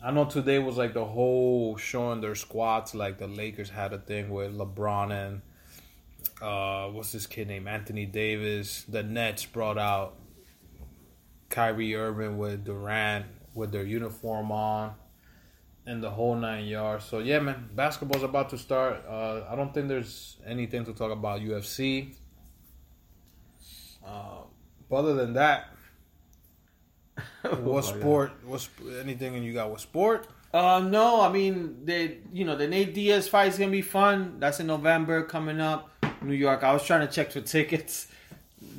I 0.00 0.12
know 0.12 0.26
today 0.26 0.60
was 0.60 0.76
like 0.76 0.94
the 0.94 1.04
whole 1.04 1.76
showing 1.76 2.20
their 2.20 2.36
squads. 2.36 2.94
Like 2.94 3.18
the 3.18 3.26
Lakers 3.26 3.68
had 3.70 3.92
a 3.92 3.98
thing 3.98 4.30
with 4.30 4.56
LeBron 4.56 5.10
and 5.10 5.42
uh, 6.40 6.88
what's 6.88 7.12
this 7.12 7.26
kid 7.26 7.48
named 7.48 7.68
Anthony 7.68 8.06
Davis. 8.06 8.84
The 8.88 9.02
Nets 9.02 9.46
brought 9.46 9.78
out 9.78 10.16
Kyrie 11.48 11.94
Irving 11.94 12.38
with 12.38 12.64
Durant 12.64 13.26
with 13.54 13.72
their 13.72 13.84
uniform 13.84 14.52
on, 14.52 14.94
and 15.86 16.02
the 16.02 16.10
whole 16.10 16.36
nine 16.36 16.66
yards. 16.66 17.04
So 17.04 17.20
yeah, 17.20 17.38
man, 17.38 17.70
basketball's 17.74 18.22
about 18.22 18.50
to 18.50 18.58
start. 18.58 19.04
Uh, 19.08 19.42
I 19.48 19.56
don't 19.56 19.72
think 19.72 19.88
there's 19.88 20.36
anything 20.46 20.84
to 20.84 20.92
talk 20.92 21.10
about 21.10 21.40
UFC. 21.40 22.14
Uh, 24.06 24.42
but 24.88 24.96
other 24.96 25.14
than 25.14 25.32
that, 25.32 25.70
what 27.60 27.84
sport? 27.84 28.32
What 28.44 28.60
sp- 28.62 29.00
anything 29.00 29.42
you 29.42 29.52
got 29.52 29.70
with 29.70 29.80
sport? 29.80 30.28
Uh, 30.52 30.80
no, 30.80 31.20
I 31.20 31.30
mean, 31.30 31.84
they, 31.84 32.18
you 32.32 32.44
know, 32.44 32.56
the 32.56 32.66
Nate 32.66 32.94
Diaz 32.94 33.28
fight 33.28 33.48
is 33.48 33.58
gonna 33.58 33.70
be 33.70 33.82
fun. 33.82 34.36
That's 34.38 34.60
in 34.60 34.66
November 34.66 35.22
coming 35.22 35.60
up, 35.60 35.90
New 36.22 36.34
York. 36.34 36.62
I 36.62 36.72
was 36.72 36.84
trying 36.84 37.06
to 37.06 37.12
check 37.12 37.30
for 37.32 37.40
tickets. 37.40 38.08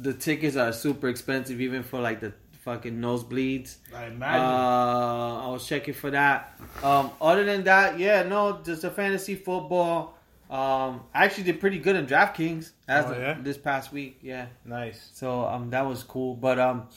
The 0.01 0.13
tickets 0.13 0.55
are 0.55 0.71
super 0.73 1.07
expensive, 1.07 1.61
even 1.61 1.83
for 1.83 1.99
like 1.99 2.19
the 2.19 2.33
fucking 2.63 2.97
nosebleeds. 2.99 3.77
I 3.95 4.05
Uh, 4.05 4.07
imagine. 4.07 4.41
I 4.41 5.47
was 5.49 5.67
checking 5.67 5.93
for 5.93 6.11
that. 6.11 6.59
Um, 6.83 7.11
other 7.21 7.45
than 7.45 7.63
that, 7.63 7.97
yeah, 7.99 8.23
no, 8.23 8.59
just 8.63 8.83
a 8.83 8.89
fantasy 8.91 9.35
football. 9.35 10.15
Um, 10.49 11.01
I 11.13 11.25
actually 11.25 11.43
did 11.43 11.59
pretty 11.59 11.77
good 11.79 11.95
in 11.95 12.05
DraftKings 12.05 12.71
as 12.87 13.05
Oh, 13.05 13.11
yeah? 13.17 13.37
this 13.39 13.57
past 13.57 13.91
week. 13.91 14.19
Yeah. 14.21 14.45
nice. 14.65 15.09
So 15.13 15.45
um, 15.45 15.69
that 15.71 15.85
was 15.85 16.03
cool. 16.03 16.35
But 16.35 16.57
um, 16.57 16.87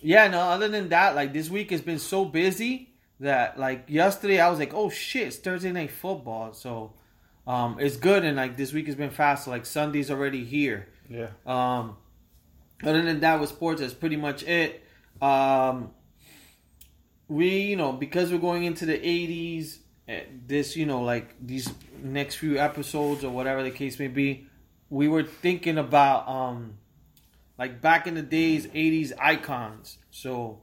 yeah, 0.00 0.28
no. 0.28 0.40
Other 0.40 0.68
than 0.68 0.88
that, 0.90 1.14
like 1.16 1.32
this 1.32 1.50
week 1.50 1.70
has 1.72 1.80
been 1.80 1.98
so 1.98 2.24
busy 2.24 2.90
that 3.20 3.58
like 3.58 3.84
yesterday 3.88 4.38
I 4.38 4.48
was 4.48 4.60
like, 4.60 4.72
oh 4.74 4.90
shit, 4.90 5.26
it's 5.28 5.36
Thursday 5.38 5.72
night 5.72 5.90
football. 5.90 6.52
So 6.52 6.92
um, 7.48 7.78
it's 7.80 7.96
good. 7.96 8.24
And 8.24 8.36
like 8.36 8.56
this 8.56 8.72
week 8.72 8.86
has 8.86 8.94
been 8.94 9.10
fast. 9.10 9.46
So, 9.46 9.50
like 9.50 9.66
Sunday's 9.66 10.10
already 10.10 10.44
here. 10.44 10.86
Yeah. 11.08 11.28
Um, 11.46 11.96
other 12.84 13.02
than 13.02 13.20
that, 13.20 13.40
with 13.40 13.48
sports, 13.48 13.80
that's 13.80 13.94
pretty 13.94 14.16
much 14.16 14.44
it. 14.44 14.84
Um, 15.20 15.90
we, 17.26 17.62
you 17.62 17.76
know, 17.76 17.92
because 17.92 18.30
we're 18.30 18.38
going 18.38 18.64
into 18.64 18.86
the 18.86 18.98
80s, 18.98 19.78
eh, 20.06 20.22
this, 20.46 20.76
you 20.76 20.86
know, 20.86 21.02
like 21.02 21.34
these 21.44 21.72
next 22.02 22.36
few 22.36 22.58
episodes 22.58 23.24
or 23.24 23.30
whatever 23.30 23.62
the 23.62 23.70
case 23.70 23.98
may 23.98 24.08
be, 24.08 24.46
we 24.90 25.08
were 25.08 25.24
thinking 25.24 25.78
about, 25.78 26.28
um, 26.28 26.78
like 27.58 27.80
back 27.80 28.06
in 28.06 28.14
the 28.14 28.22
days, 28.22 28.66
80s 28.68 29.12
icons. 29.18 29.98
So, 30.10 30.60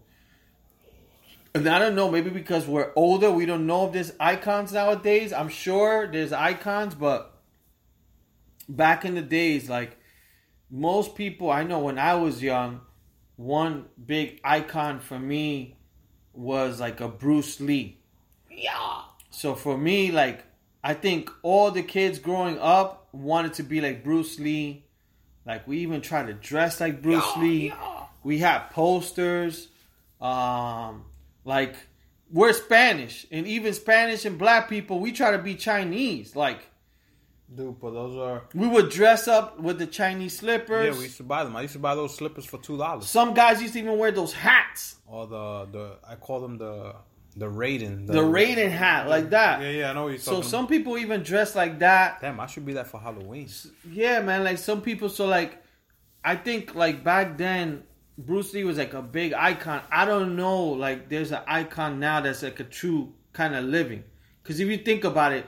and 1.56 1.68
I 1.68 1.80
don't 1.80 1.96
know, 1.96 2.12
maybe 2.12 2.30
because 2.30 2.68
we're 2.68 2.92
older, 2.96 3.32
we 3.32 3.46
don't 3.46 3.66
know 3.66 3.88
if 3.88 3.94
there's 3.94 4.12
icons 4.20 4.74
nowadays. 4.74 5.34
I'm 5.34 5.50
sure 5.50 6.06
there's 6.06 6.34
icons, 6.34 6.94
but 6.94 7.34
back 8.70 9.06
in 9.06 9.16
the 9.16 9.22
days, 9.22 9.70
like, 9.70 9.98
most 10.70 11.16
people 11.16 11.50
I 11.50 11.64
know 11.64 11.80
when 11.80 11.98
I 11.98 12.16
was 12.16 12.44
young, 12.44 12.82
one 13.38 13.86
big 14.06 14.40
icon 14.44 15.00
for 15.00 15.18
me 15.18 15.78
was 16.34 16.80
like 16.80 17.02
a 17.02 17.08
Bruce 17.08 17.60
Lee. 17.60 17.98
Yeah. 18.52 19.02
So 19.30 19.56
for 19.56 19.78
me, 19.78 20.12
like 20.12 20.44
I 20.84 20.94
think 20.94 21.30
all 21.44 21.72
the 21.72 21.84
kids 21.84 22.20
growing 22.20 22.58
up 22.60 23.08
wanted 23.12 23.54
to 23.56 23.64
be 23.64 23.82
like 23.82 24.04
Bruce 24.04 24.40
Lee. 24.40 24.86
Like 25.46 25.68
we 25.68 25.80
even 25.80 26.02
tried 26.02 26.28
to 26.28 26.34
dress 26.34 26.80
like 26.82 27.02
Bruce 27.02 27.26
Yeah, 27.36 27.42
Lee. 27.42 27.68
yeah. 27.68 28.04
We 28.24 28.40
had 28.40 28.70
posters. 28.72 29.68
Um 30.22 31.06
like 31.46 31.76
we're 32.30 32.54
Spanish 32.54 33.26
and 33.32 33.48
even 33.48 33.74
Spanish 33.74 34.26
and 34.26 34.38
black 34.38 34.68
people, 34.68 35.00
we 35.00 35.12
try 35.14 35.32
to 35.32 35.38
be 35.38 35.56
Chinese. 35.56 36.36
Like 36.36 36.68
Dude, 37.54 37.80
but 37.80 37.92
those 37.92 38.18
are. 38.18 38.44
we 38.56 38.68
would 38.68 38.90
dress 38.90 39.28
up 39.28 39.60
with 39.60 39.78
the 39.78 39.86
Chinese 39.86 40.38
slippers. 40.38 40.86
Yeah, 40.88 40.98
we 40.98 41.06
used 41.06 41.18
to 41.18 41.24
buy 41.24 41.44
them. 41.44 41.56
I 41.56 41.62
used 41.62 41.74
to 41.74 41.80
buy 41.80 41.94
those 41.94 42.16
slippers 42.16 42.46
for 42.46 42.58
two 42.58 42.78
dollars. 42.78 43.08
Some 43.08 43.34
guys 43.34 43.62
used 43.62 43.74
to 43.74 43.80
even 43.80 43.98
wear 43.98 44.12
those 44.12 44.34
hats. 44.34 44.96
Or 45.06 45.28
the 45.28 45.66
the 45.72 45.92
I 46.08 46.16
call 46.16 46.42
them 46.42 46.58
the 46.58 46.96
the 47.36 47.46
Raiden. 47.46 48.08
The 48.08 48.14
Raiden 48.14 48.72
hat, 48.72 49.08
like 49.08 49.30
that. 49.30 49.62
Yeah, 49.62 49.70
yeah, 49.70 49.90
I 49.90 49.94
know 49.94 50.04
what 50.04 50.10
you're 50.10 50.20
So 50.20 50.42
some 50.42 50.68
people 50.68 50.98
even 50.98 51.22
dress 51.22 51.56
like 51.56 51.80
that. 51.80 52.22
Damn, 52.22 52.40
I 52.40 52.48
should 52.48 52.66
be 52.66 52.74
that 52.74 52.88
for 52.88 53.00
Halloween. 53.00 53.50
Yeah, 53.90 54.22
man. 54.22 54.44
Like 54.44 54.58
some 54.58 54.82
people. 54.82 55.10
So 55.10 55.28
like, 55.28 55.62
I 56.24 56.36
think 56.38 56.76
like 56.76 57.04
back 57.04 57.38
then, 57.38 57.84
Bruce 58.18 58.54
Lee 58.54 58.64
was 58.64 58.78
like 58.78 58.94
a 58.94 59.02
big 59.02 59.34
icon. 59.34 59.82
I 59.92 60.06
don't 60.06 60.36
know. 60.36 60.64
Like 60.68 61.10
there's 61.10 61.32
an 61.32 61.42
icon 61.48 62.00
now 62.00 62.22
that's 62.22 62.44
like 62.44 62.60
a 62.60 62.64
true 62.64 63.14
kind 63.34 63.56
of 63.56 63.66
living. 63.66 64.04
Because 64.42 64.60
if 64.60 64.68
you 64.70 64.78
think 64.78 65.04
about 65.04 65.34
it, 65.34 65.46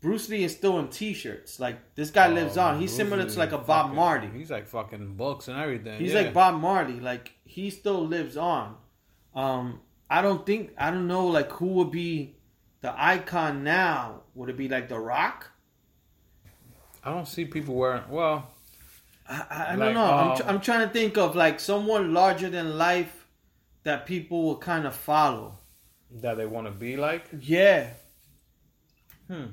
Bruce 0.00 0.28
Lee 0.28 0.44
is 0.44 0.52
still 0.52 0.78
in 0.78 0.88
t-shirts. 0.88 1.58
Like 1.58 1.94
this 1.94 2.10
guy 2.10 2.28
lives 2.28 2.58
Oh, 2.58 2.62
on. 2.62 2.80
He's 2.80 2.90
Bruce 2.90 2.96
similar 2.96 3.24
Lee 3.24 3.30
to 3.30 3.38
like 3.38 3.52
a 3.52 3.58
Bob 3.58 3.66
fucking- 3.86 3.96
Marley. 3.96 4.28
He's 4.34 4.50
like 4.50 4.66
fucking 4.66 5.14
books 5.14 5.48
and 5.48 5.58
everything. 5.58 5.98
He's 5.98 6.12
yeah. 6.12 6.22
like 6.22 6.34
Bob 6.34 6.60
Marley. 6.60 7.00
Like 7.00 7.32
he 7.44 7.70
still 7.70 8.06
lives 8.06 8.36
on. 8.36 8.76
Um, 9.34 9.80
I 10.10 10.20
don't 10.22 10.44
think 10.44 10.72
I 10.76 10.90
don't 10.90 11.06
know 11.06 11.26
like 11.28 11.50
who 11.52 11.66
would 11.74 11.90
be 11.90 12.36
the 12.82 12.92
icon 12.96 13.64
now. 13.64 14.22
Would 14.34 14.50
it 14.50 14.56
be 14.58 14.68
like 14.68 14.88
The 14.90 14.98
Rock? 14.98 15.50
I 17.02 17.10
don't 17.10 17.26
see 17.26 17.44
people 17.46 17.74
wearing. 17.74 18.02
Well, 18.10 18.50
I, 19.28 19.34
I, 19.50 19.64
I 19.64 19.74
Like, 19.74 19.78
don't 19.78 19.94
know. 19.94 20.04
I'm, 20.04 20.30
um, 20.30 20.36
tr- 20.36 20.42
I'm 20.46 20.60
trying 20.60 20.86
to 20.86 20.92
think 20.92 21.16
of 21.18 21.34
like 21.36 21.58
someone 21.60 22.12
larger 22.14 22.48
than 22.50 22.78
life 22.78 23.26
that 23.84 24.06
people 24.06 24.42
will 24.44 24.56
kind 24.58 24.86
of 24.86 24.94
follow. 24.94 25.58
that 26.22 26.36
they 26.36 26.46
want 26.46 26.66
to 26.66 26.72
be 26.72 26.96
like. 26.96 27.24
Yeah. 27.40 27.88
Hmm. 29.28 29.46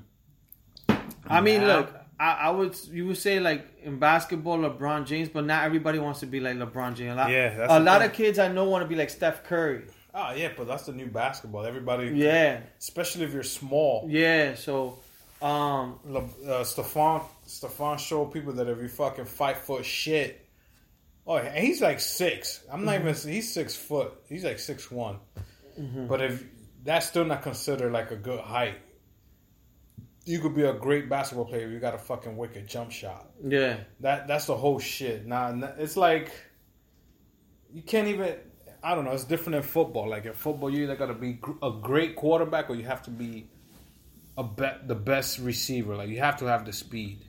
I 1.27 1.41
mean, 1.41 1.65
look, 1.65 1.91
I, 2.19 2.33
I 2.33 2.49
would 2.51 2.77
you 2.91 3.07
would 3.07 3.17
say 3.17 3.39
like 3.39 3.65
in 3.83 3.97
basketball, 3.99 4.59
LeBron 4.59 5.05
James, 5.05 5.29
but 5.29 5.45
not 5.45 5.63
everybody 5.63 5.99
wants 5.99 6.19
to 6.19 6.25
be 6.27 6.39
like 6.39 6.57
LeBron 6.57 6.95
James. 6.95 7.13
A 7.13 7.15
lot, 7.15 7.29
Yeah, 7.31 7.65
a 7.69 7.79
lot 7.79 8.01
thing. 8.01 8.09
of 8.09 8.15
kids 8.15 8.39
I 8.39 8.49
know 8.49 8.65
want 8.65 8.83
to 8.83 8.87
be 8.87 8.95
like 8.95 9.09
Steph 9.09 9.43
Curry. 9.43 9.83
Oh 10.13 10.31
yeah, 10.35 10.49
but 10.55 10.67
that's 10.67 10.85
the 10.85 10.91
new 10.93 11.07
basketball. 11.07 11.65
Everybody, 11.65 12.09
Yeah, 12.15 12.59
especially 12.79 13.23
if 13.25 13.33
you're 13.33 13.41
small. 13.43 14.05
yeah. 14.09 14.53
So, 14.55 14.99
um, 15.41 15.99
Le- 16.05 16.29
Uh, 16.47 16.63
Stefan, 16.63 17.21
Stefan 17.45 17.97
showed 17.97 18.27
people 18.33 18.53
that 18.53 18.67
if 18.67 18.79
you 18.81 18.87
fucking 18.87 19.25
five 19.25 19.57
foot 19.57 19.85
shit. 19.85 20.39
Oh, 21.25 21.37
and 21.37 21.57
he's 21.57 21.81
like 21.81 21.99
six. 21.99 22.63
I'm 22.71 22.83
not 22.85 22.95
even. 22.95 23.13
Mm-hmm. 23.13 23.29
He's 23.29 23.53
six 23.53 23.75
foot. 23.75 24.13
He's 24.27 24.43
like 24.43 24.59
six 24.59 24.91
one. 24.91 25.19
Mm-hmm. 25.79 26.07
But 26.07 26.21
if 26.21 26.43
that's 26.83 27.07
still 27.07 27.25
not 27.25 27.41
considered 27.43 27.93
like 27.93 28.11
a 28.11 28.15
good 28.17 28.41
height, 28.41 28.75
you 30.25 30.39
could 30.39 30.55
be 30.55 30.63
a 30.63 30.73
great 30.73 31.09
basketball 31.09 31.45
player. 31.45 31.65
if 31.67 31.71
You 31.71 31.79
got 31.79 31.95
a 31.95 31.97
fucking 31.97 32.35
wicked 32.35 32.67
jump 32.67 32.91
shot. 32.91 33.29
yeah, 33.45 33.77
That 34.01 34.27
that's 34.27 34.45
the 34.47 34.55
whole 34.55 34.79
shit. 34.79 35.25
Now 35.25 35.51
nah, 35.51 35.71
it's 35.77 35.95
like 35.97 36.31
you 37.73 37.81
can't 37.81 38.07
even. 38.07 38.35
I 38.83 38.95
don't 38.95 39.05
know. 39.05 39.11
It's 39.11 39.23
different 39.23 39.55
in 39.55 39.63
football. 39.63 40.09
Like 40.09 40.25
in 40.25 40.33
football, 40.33 40.69
you 40.69 40.83
either 40.83 40.97
got 40.97 41.05
to 41.05 41.13
be 41.13 41.39
a 41.61 41.71
great 41.71 42.17
quarterback 42.17 42.69
or 42.69 42.75
you 42.75 42.83
have 42.83 43.01
to 43.03 43.11
be 43.11 43.47
a 44.37 44.43
be- 44.43 44.77
the 44.87 44.95
best 44.95 45.39
receiver. 45.39 45.95
Like 45.95 46.09
you 46.09 46.19
have 46.19 46.37
to 46.39 46.45
have 46.45 46.65
the 46.65 46.73
speed. 46.73 47.21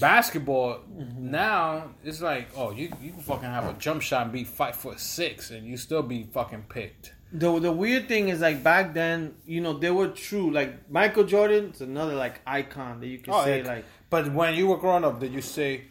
Basketball 0.00 0.78
mm-hmm. 0.78 1.30
now 1.30 1.90
it's 2.04 2.20
like 2.20 2.48
oh 2.56 2.70
you 2.70 2.90
you 3.02 3.12
can 3.12 3.20
fucking 3.20 3.44
have 3.44 3.68
a 3.68 3.74
jump 3.74 4.02
shot 4.02 4.22
and 4.22 4.32
be 4.32 4.44
five 4.44 4.76
foot 4.76 4.98
six 4.98 5.50
and 5.50 5.66
you 5.66 5.76
still 5.76 6.02
be 6.02 6.24
fucking 6.24 6.64
picked. 6.68 7.14
The 7.32 7.58
the 7.58 7.72
weird 7.72 8.08
thing 8.08 8.28
is 8.28 8.40
like 8.40 8.62
back 8.62 8.94
then, 8.94 9.34
you 9.46 9.60
know, 9.60 9.74
they 9.74 9.90
were 9.90 10.08
true. 10.08 10.50
Like 10.50 10.90
Michael 10.90 11.24
Jordan's 11.24 11.80
another 11.80 12.14
like 12.14 12.40
icon 12.46 13.00
that 13.00 13.06
you 13.06 13.18
can 13.18 13.34
oh, 13.34 13.44
say 13.44 13.62
yeah. 13.62 13.68
like 13.68 13.84
but 14.10 14.32
when 14.32 14.54
you 14.54 14.66
were 14.66 14.78
growing 14.78 15.04
up, 15.04 15.20
did 15.20 15.32
you 15.32 15.42
say 15.42 15.84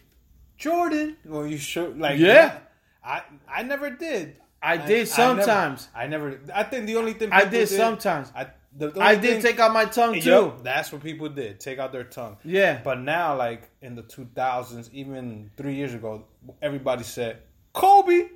Jordan? 0.58 1.18
Or 1.30 1.48
you 1.48 1.58
should 1.58 2.00
like 2.00 2.20
Yeah. 2.20 2.58
I 3.04 3.24
I 3.50 3.64
never 3.64 3.90
did. 3.90 4.36
I 4.62 4.78
did 4.78 5.08
sometimes. 5.08 5.88
I 5.96 6.08
never, 6.08 6.40
I 6.54 6.64
think 6.64 6.86
the 6.86 6.98
only 6.98 7.14
thing 7.14 7.32
I 7.32 7.46
people 7.46 7.60
did 7.60 7.70
sometimes. 7.70 8.32
I, 8.36 8.48
the, 8.78 8.90
the 8.92 9.02
I 9.02 9.16
only 9.16 9.28
did 9.28 9.42
take 9.42 9.60
out 9.60 9.74
my 9.74 9.86
tongue 9.86 10.20
too. 10.22 10.54
that's 10.64 10.92
what 10.92 11.04
people 11.04 11.28
did. 11.30 11.60
Take 11.60 11.78
out 11.80 11.92
their 11.92 12.04
tongue. 12.06 12.38
Yeah. 12.44 12.80
But 12.84 13.00
now, 13.00 13.36
like 13.38 13.70
in 13.82 13.96
the 13.96 14.04
2000s, 14.04 14.90
even 14.94 15.52
three 15.58 15.76
years 15.76 15.94
ago, 15.94 16.26
everybody 16.62 17.04
said 17.04 17.40
Kobe. 17.74 18.30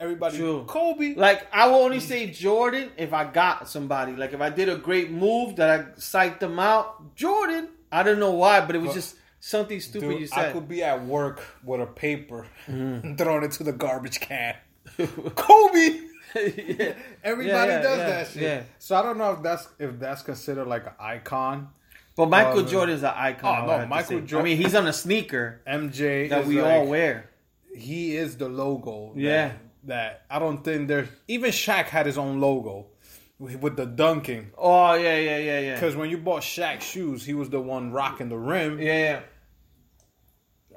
Everybody, 0.00 0.36
True. 0.36 0.64
Kobe. 0.66 1.14
Like 1.14 1.46
I 1.54 1.68
will 1.68 1.76
only 1.76 2.00
say 2.00 2.28
Jordan 2.30 2.90
if 2.96 3.12
I 3.12 3.24
got 3.24 3.68
somebody. 3.68 4.16
Like 4.16 4.32
if 4.32 4.40
I 4.40 4.50
did 4.50 4.68
a 4.68 4.76
great 4.76 5.10
move 5.12 5.56
that 5.56 5.70
I 5.70 5.82
psyched 6.00 6.40
them 6.40 6.58
out, 6.58 7.14
Jordan. 7.14 7.68
I 7.92 8.02
don't 8.02 8.18
know 8.18 8.32
why, 8.32 8.60
but 8.62 8.74
it 8.74 8.80
was 8.80 8.88
But- 8.88 8.94
just 8.94 9.16
something 9.38 9.78
stupid 9.80 10.08
Dude, 10.08 10.20
you 10.22 10.26
said. 10.26 10.48
I 10.48 10.52
could 10.52 10.66
be 10.68 10.82
at 10.82 11.04
work 11.04 11.40
with 11.64 11.80
a 11.80 11.86
paper 11.86 12.46
Mm-hmm. 12.66 13.06
and 13.06 13.18
throwing 13.18 13.44
it 13.44 13.52
to 13.52 13.64
the 13.64 13.72
garbage 13.72 14.18
can. 14.20 14.56
Kobe. 15.36 16.00
yeah. 16.78 16.94
Everybody 17.22 17.48
Yeah, 17.48 17.64
yeah, 17.66 17.82
does 17.82 17.98
that 17.98 18.26
shit. 18.28 18.42
yeah. 18.42 18.62
So 18.78 18.96
I 18.96 19.02
don't 19.02 19.18
know 19.18 19.32
if 19.32 19.42
that's 19.42 19.68
if 19.78 19.98
that's 19.98 20.22
considered 20.22 20.66
like 20.66 20.86
an 20.86 20.92
icon. 20.98 21.68
But 22.16 22.26
Michael 22.28 22.50
Oh, 22.52 22.58
uh, 22.58 22.62
man. 22.62 22.70
Jordan's 22.70 23.02
an 23.02 23.12
icon. 23.16 23.68
Oh, 23.70 23.78
no, 23.78 23.86
Michael. 23.86 24.20
Jordan- 24.20 24.38
I 24.40 24.42
mean, 24.42 24.56
he's 24.58 24.74
on 24.74 24.86
a 24.86 24.92
sneaker 24.92 25.62
MJ 25.66 26.28
that 26.28 26.44
we 26.46 26.60
like- 26.60 26.70
all 26.72 26.86
wear. 26.86 27.30
he 27.74 28.14
is 28.16 28.36
the 28.36 28.48
logo. 28.48 29.12
Yeah. 29.16 29.52
That, 29.84 30.26
I 30.30 30.38
don't 30.38 30.62
think 30.62 30.88
there's 30.88 31.08
even 31.26 31.50
Shaq 31.50 31.86
had 31.86 32.06
his 32.06 32.16
own 32.18 32.38
logo 32.40 32.86
with 33.38 33.56
with 33.60 33.76
the 33.76 33.86
dunking. 33.86 34.50
Oh 34.56 34.94
yeah, 34.94 35.16
yeah, 35.16 35.38
yeah, 35.38 35.58
yeah. 35.60 35.74
Because 35.74 35.96
when 35.96 36.08
you 36.10 36.18
bought 36.18 36.42
Shaq 36.42 36.82
shoes, 36.82 37.24
he 37.24 37.34
was 37.34 37.50
the 37.50 37.60
one 37.60 37.90
rocking 37.90 38.28
the 38.28 38.36
rim. 38.38 38.78
Yeah, 38.78 38.98
yeah. 38.98 39.20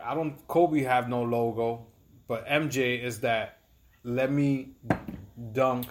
I 0.03 0.15
don't. 0.15 0.35
Kobe 0.47 0.81
have 0.83 1.07
no 1.09 1.21
logo, 1.23 1.87
but 2.27 2.47
MJ 2.47 3.01
is 3.03 3.19
that. 3.21 3.59
Let 4.03 4.31
me 4.31 4.69
dunk 5.51 5.87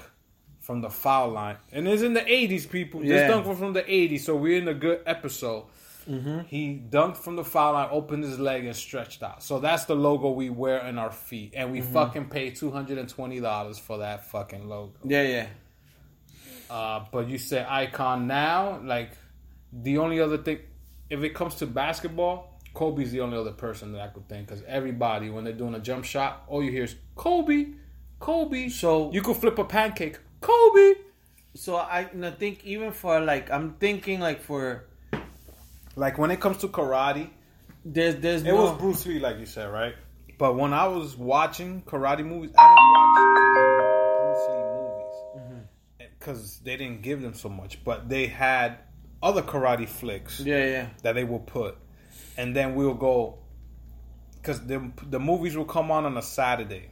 from 0.61 0.80
the 0.80 0.90
foul 0.90 1.30
line, 1.30 1.57
and 1.72 1.87
it's 1.88 2.02
in 2.02 2.14
the 2.14 2.20
'80s. 2.22 2.66
People, 2.70 3.04
Yeah. 3.04 3.16
this 3.18 3.30
dunk 3.30 3.46
was 3.46 3.59
from 3.59 3.72
the 3.74 3.83
'80s, 3.83 4.20
so 4.24 4.35
we're 4.37 4.59
in 4.59 4.68
a 4.68 4.74
good 4.74 5.00
episode. 5.07 5.64
He 6.48 6.83
dunked 6.90 7.16
from 7.16 7.37
the 7.37 7.44
foul 7.44 7.72
line, 7.72 7.88
opened 7.90 8.24
his 8.24 8.38
leg, 8.38 8.66
and 8.66 8.76
stretched 8.76 9.22
out. 9.22 9.42
So 9.42 9.59
that's 9.59 9.87
the 9.87 9.94
logo 9.96 10.30
we 10.33 10.50
wear 10.50 10.80
in 10.87 10.98
our 10.98 11.11
feet, 11.11 11.54
and 11.57 11.72
we 11.72 11.80
fucking 11.80 12.26
pay 12.28 12.50
two 12.50 12.70
hundred 12.70 12.98
and 12.98 13.09
twenty 13.09 13.40
dollars 13.40 13.78
for 13.78 13.98
that 13.98 14.26
fucking 14.30 14.68
logo. 14.68 14.92
Yeah, 15.02 15.22
yeah. 15.22 15.46
Uh, 16.68 17.04
but 17.12 17.28
you 17.28 17.38
say 17.38 17.64
icon 17.68 18.26
now, 18.26 18.80
like 18.85 19.12
the 19.72 19.98
only 19.98 20.20
other 20.20 20.38
thing, 20.38 20.59
if 21.11 21.22
it 21.22 21.30
comes 21.35 21.54
to 21.57 21.66
basketball, 21.66 22.59
Kobe's 22.74 23.12
the 23.12 23.20
only 23.20 23.38
other 23.38 23.52
person 23.52 23.92
that 23.92 24.00
I 24.00 24.09
could 24.09 24.28
think 24.28 24.48
because 24.48 24.62
everybody 24.66 25.30
when 25.30 25.44
they're 25.44 25.52
doing 25.52 25.74
a 25.74 25.80
jump 25.80 26.04
shot, 26.04 26.44
all 26.48 26.62
you 26.62 26.70
hear 26.70 26.85
is 26.85 26.96
Kobe, 27.16 27.68
Kobe. 28.24 28.68
So- 28.70 29.12
you 29.12 29.20
could 29.22 29.37
flip 29.37 29.58
a 29.58 29.64
pancake, 29.64 30.18
Kobe. 30.40 30.94
So 31.54 31.76
I, 31.76 32.08
I 32.22 32.30
think 32.30 32.64
even 32.64 32.90
for 32.92 33.20
like, 33.20 33.50
I'm 33.50 33.74
thinking 33.74 34.18
like 34.20 34.40
for 34.42 34.87
Like 35.96 36.18
when 36.18 36.30
it 36.30 36.40
comes 36.40 36.58
to 36.58 36.68
karate, 36.68 37.28
there's 37.84 38.16
there's 38.16 38.42
it 38.42 38.48
no, 38.48 38.62
was 38.62 38.78
Bruce 38.78 39.06
Lee, 39.06 39.20
like 39.20 39.38
you 39.38 39.46
said, 39.46 39.70
right? 39.70 39.94
But 40.38 40.56
when 40.56 40.72
I 40.72 40.88
was 40.88 41.16
watching 41.16 41.82
karate 41.82 42.24
movies, 42.26 42.50
I 42.58 42.64
didn't 42.68 42.90
watch 42.96 43.14
Bruce 44.20 44.46
Lee 44.48 44.64
movies 44.78 45.16
mm-hmm. 45.37 46.14
because 46.18 46.58
they 46.64 46.76
didn't 46.76 47.02
give 47.02 47.22
them 47.22 47.34
so 47.34 47.48
much. 47.48 47.84
But 47.84 48.08
they 48.08 48.26
had 48.26 48.78
other 49.22 49.42
karate 49.42 49.88
flicks 49.88 50.40
Yeah, 50.40 50.64
yeah. 50.64 50.87
that 51.02 51.14
they 51.14 51.24
will 51.24 51.38
put, 51.58 51.76
and 52.37 52.56
then 52.56 52.74
we'll 52.74 52.94
go 52.94 53.38
because 54.34 54.66
the 54.66 54.90
the 55.10 55.20
movies 55.20 55.56
will 55.56 55.70
come 55.76 55.92
on 55.92 56.04
on 56.06 56.16
a 56.16 56.22
Saturday 56.22 56.90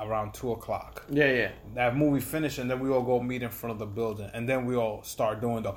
around 0.00 0.34
two 0.34 0.52
o'clock. 0.52 1.04
Yeah, 1.10 1.30
yeah. 1.32 1.50
That 1.74 1.96
movie 1.96 2.20
finished, 2.20 2.58
and 2.58 2.70
then 2.70 2.80
we 2.80 2.90
all 2.90 3.02
go 3.02 3.20
meet 3.20 3.42
in 3.42 3.50
front 3.50 3.72
of 3.72 3.78
the 3.78 3.86
building, 3.86 4.30
and 4.32 4.48
then 4.48 4.66
we 4.66 4.76
all 4.76 5.02
start 5.02 5.40
doing 5.40 5.62
the. 5.62 5.74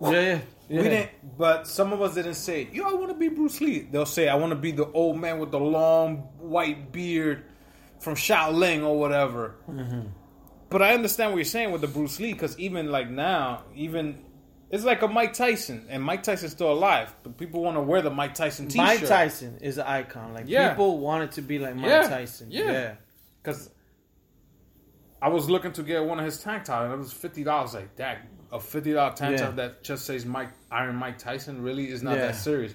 Yeah, 0.00 0.10
yeah. 0.10 0.40
yeah. 0.68 0.82
We 0.82 0.88
didn't, 0.88 1.10
but 1.36 1.66
some 1.66 1.92
of 1.92 2.00
us 2.02 2.14
didn't 2.14 2.34
say, 2.34 2.68
"Yo, 2.72 2.84
I 2.84 2.94
want 2.94 3.08
to 3.08 3.14
be 3.14 3.28
Bruce 3.28 3.60
Lee." 3.60 3.80
They'll 3.80 4.06
say, 4.06 4.28
"I 4.28 4.34
want 4.36 4.50
to 4.50 4.56
be 4.56 4.72
the 4.72 4.86
old 4.92 5.18
man 5.18 5.38
with 5.38 5.50
the 5.50 5.60
long 5.60 6.16
white 6.38 6.92
beard 6.92 7.44
from 7.98 8.14
Shaolin 8.14 8.84
or 8.84 8.98
whatever." 8.98 9.56
Mm-hmm. 9.68 10.08
But 10.70 10.82
I 10.82 10.94
understand 10.94 11.32
what 11.32 11.38
you're 11.38 11.44
saying 11.44 11.72
with 11.72 11.80
the 11.80 11.88
Bruce 11.88 12.20
Lee 12.20 12.32
because 12.32 12.58
even 12.58 12.90
like 12.90 13.08
now, 13.08 13.64
even 13.74 14.18
it's 14.70 14.84
like 14.84 15.02
a 15.02 15.08
Mike 15.08 15.32
Tyson, 15.32 15.86
and 15.88 16.02
Mike 16.02 16.22
Tyson's 16.22 16.52
still 16.52 16.70
alive, 16.72 17.14
but 17.22 17.36
people 17.38 17.62
want 17.62 17.76
to 17.76 17.80
wear 17.82 18.02
the 18.02 18.10
Mike 18.10 18.34
Tyson 18.34 18.68
T-shirt. 18.68 18.86
Mike 18.86 19.06
Tyson 19.06 19.58
is 19.62 19.78
an 19.78 19.86
icon. 19.86 20.34
Like 20.34 20.44
Yeah. 20.48 20.70
people 20.70 20.98
wanted 20.98 21.32
to 21.32 21.42
be 21.42 21.58
like 21.58 21.74
Mike 21.74 21.86
Yeah, 21.86 22.08
Tyson. 22.08 22.48
yeah. 22.50 22.70
Yeah. 22.72 22.94
because 23.42 23.70
I 25.20 25.28
was 25.28 25.48
looking 25.50 25.72
to 25.72 25.82
get 25.82 26.04
one 26.04 26.18
of 26.18 26.24
his 26.24 26.40
tank 26.40 26.64
tops, 26.64 26.84
and 26.84 26.92
it 26.92 26.96
was 26.98 27.12
fifty 27.12 27.42
dollars. 27.44 27.74
Like 27.74 27.96
that, 27.96 28.18
a 28.52 28.60
fifty 28.60 28.92
dollar 28.92 29.14
tank 29.14 29.38
Yeah. 29.38 29.46
top 29.46 29.56
that 29.56 29.82
just 29.82 30.06
says 30.06 30.24
Mike 30.24 30.50
Iron 30.70 30.96
Mike 30.96 31.18
Tyson 31.18 31.62
really 31.62 31.90
is 31.90 32.02
not 32.02 32.16
Yeah. 32.16 32.26
that 32.26 32.36
serious. 32.36 32.74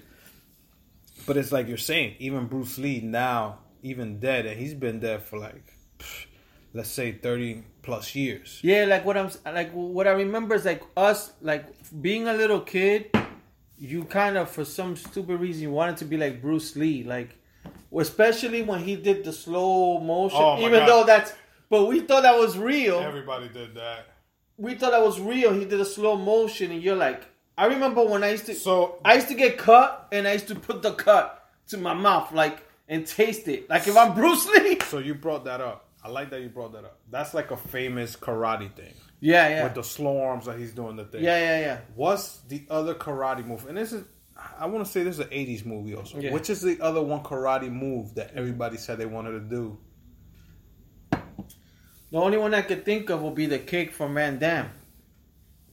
But 1.26 1.36
it's 1.38 1.52
like 1.52 1.68
you're 1.68 1.76
saying, 1.78 2.16
even 2.18 2.46
Bruce 2.48 2.76
Lee 2.76 3.00
now, 3.00 3.60
even 3.82 4.18
dead, 4.18 4.44
and 4.46 4.58
he's 4.60 4.74
been 4.74 5.00
dead 5.00 5.22
for 5.22 5.38
like, 5.38 5.72
pff, 5.98 6.26
let's 6.74 6.90
say 6.90 7.12
thirty 7.12 7.62
plus 7.82 8.14
years. 8.14 8.58
Yeah, 8.62 8.84
like 8.84 9.06
what 9.06 9.16
I'm 9.16 9.30
like 9.46 9.70
what 9.72 10.06
I 10.06 10.10
remember 10.12 10.54
is 10.54 10.66
like 10.66 10.82
us 10.98 11.32
like 11.40 11.64
being 12.00 12.28
a 12.28 12.32
little 12.32 12.60
kid, 12.60 13.10
you 13.78 14.04
kind 14.04 14.36
of 14.36 14.50
for 14.50 14.64
some 14.64 14.96
stupid 14.96 15.40
reason 15.40 15.62
you 15.62 15.70
wanted 15.70 15.96
to 15.98 16.04
be 16.04 16.16
like 16.16 16.40
Bruce 16.40 16.76
Lee, 16.76 17.04
like 17.04 17.36
especially 17.96 18.62
when 18.62 18.82
he 18.82 18.96
did 18.96 19.24
the 19.24 19.32
slow 19.32 20.00
motion. 20.00 20.38
Oh 20.40 20.58
even 20.58 20.80
God. 20.80 20.88
though 20.88 21.04
that's 21.04 21.32
but 21.70 21.86
we 21.86 22.00
thought 22.00 22.22
that 22.22 22.38
was 22.38 22.58
real. 22.58 23.00
Everybody 23.00 23.48
did 23.48 23.74
that. 23.74 24.06
we 24.56 24.74
thought 24.74 24.92
that 24.92 25.02
was 25.02 25.20
real. 25.20 25.52
He 25.52 25.64
did 25.64 25.80
a 25.80 25.84
slow 25.84 26.16
motion, 26.16 26.70
and 26.70 26.82
you're 26.82 26.96
like, 26.96 27.24
I 27.56 27.66
remember 27.66 28.04
when 28.04 28.22
I 28.22 28.30
used 28.32 28.46
to. 28.46 28.54
So 28.54 28.98
I 29.04 29.14
used 29.14 29.28
to 29.28 29.34
get 29.34 29.58
cut, 29.58 30.08
and 30.12 30.28
I 30.28 30.32
used 30.34 30.48
to 30.48 30.54
put 30.54 30.82
the 30.82 30.92
cut 30.92 31.48
to 31.68 31.78
my 31.78 31.94
mouth, 31.94 32.32
like 32.32 32.58
and 32.88 33.06
taste 33.06 33.48
it, 33.48 33.68
like 33.70 33.88
if 33.88 33.96
I'm 33.96 34.14
Bruce 34.14 34.46
Lee. 34.46 34.78
so 34.84 34.98
you 34.98 35.14
brought 35.14 35.44
that 35.46 35.60
up. 35.60 35.88
I 36.02 36.08
like 36.08 36.28
that 36.30 36.42
you 36.42 36.50
brought 36.50 36.72
that 36.72 36.84
up. 36.84 36.98
That's 37.10 37.32
like 37.32 37.50
a 37.50 37.56
famous 37.56 38.14
karate 38.14 38.70
thing 38.74 38.92
Yeah, 39.26 39.48
yeah, 39.48 39.64
with 39.64 39.74
the 39.74 39.82
slow 39.82 40.20
arms 40.20 40.44
that 40.44 40.58
he's 40.58 40.72
doing 40.72 40.96
the 40.96 41.04
thing. 41.06 41.24
yeah, 41.24 41.38
yeah, 41.38 41.60
yeah. 41.60 41.78
What's 41.94 42.40
the 42.48 42.62
other 42.68 42.94
karate 42.94 43.42
move? 43.46 43.66
And 43.66 43.78
this 43.78 43.94
is, 43.94 44.04
I 44.58 44.66
want 44.66 44.84
to 44.84 44.90
say 44.92 45.02
this 45.02 45.14
is 45.14 45.20
an 45.20 45.28
80s 45.28 45.64
movie 45.64 45.94
also. 45.94 46.20
Yeah. 46.20 46.30
Which 46.32 46.50
is 46.50 46.60
the 46.60 46.78
other 46.82 47.00
one 47.02 47.22
karate 47.22 47.72
move 47.72 48.14
that 48.16 48.32
everybody 48.34 48.76
said 48.76 48.98
they 48.98 49.06
wanted 49.06 49.32
to 49.32 49.40
do? 49.40 49.78
The 51.10 52.18
only 52.20 52.36
one 52.36 52.52
I 52.52 52.60
could 52.62 52.84
think 52.84 53.08
of 53.08 53.22
will 53.22 53.30
be 53.30 53.46
the 53.46 53.58
kick 53.58 53.92
from 53.92 54.12
Van 54.14 54.38
Damme. 54.38 54.70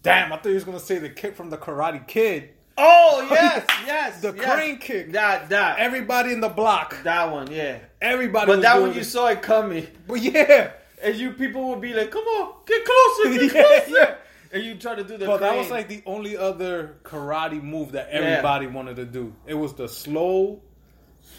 Damn, 0.01 0.31
I 0.33 0.37
thought 0.37 0.47
he 0.47 0.53
was 0.55 0.63
going 0.63 0.79
to 0.79 0.83
say 0.83 0.97
the 0.97 1.09
kick 1.09 1.35
from 1.35 1.49
the 1.49 1.57
Karate 1.57 2.07
Kid. 2.07 2.51
Oh 2.77 3.27
yes, 3.31 3.65
yes, 3.85 4.21
The 4.21 4.33
yes. 4.33 4.45
crane 4.45 4.77
kick. 4.77 5.11
That 5.11 5.49
that 5.49 5.77
Everybody 5.77 6.31
in 6.31 6.39
the 6.39 6.49
block. 6.49 6.95
that 7.03 7.29
one, 7.31 7.51
yeah. 7.51 7.79
Everybody 8.01 8.47
But 8.47 8.61
that 8.61 8.79
one 8.79 8.89
you 8.93 8.99
this. 9.01 9.11
saw 9.11 9.27
it 9.27 9.41
coming, 9.41 9.85
But 10.07 10.21
yeah. 10.21 10.71
And 11.03 11.15
you 11.15 11.31
people 11.31 11.69
would 11.69 11.81
be 11.81 11.93
like, 11.93 12.11
"Come 12.11 12.23
on, 12.23 12.53
get 12.65 12.83
closer, 12.85 13.37
get 13.37 13.41
Yeah, 13.55 13.61
closer," 13.63 13.99
yeah. 13.99 14.15
and 14.53 14.63
you 14.63 14.75
try 14.75 14.95
to 14.95 15.03
do 15.03 15.17
the. 15.17 15.25
But 15.25 15.39
that 15.41 15.55
was 15.57 15.69
like 15.69 15.87
the 15.87 16.01
only 16.05 16.37
other 16.37 16.97
karate 17.03 17.61
move 17.61 17.91
that 17.93 18.09
everybody 18.09 18.67
wanted 18.67 18.95
to 18.97 19.05
do. 19.05 19.33
It 19.45 19.55
was 19.55 19.73
the 19.73 19.87
slow 19.87 20.61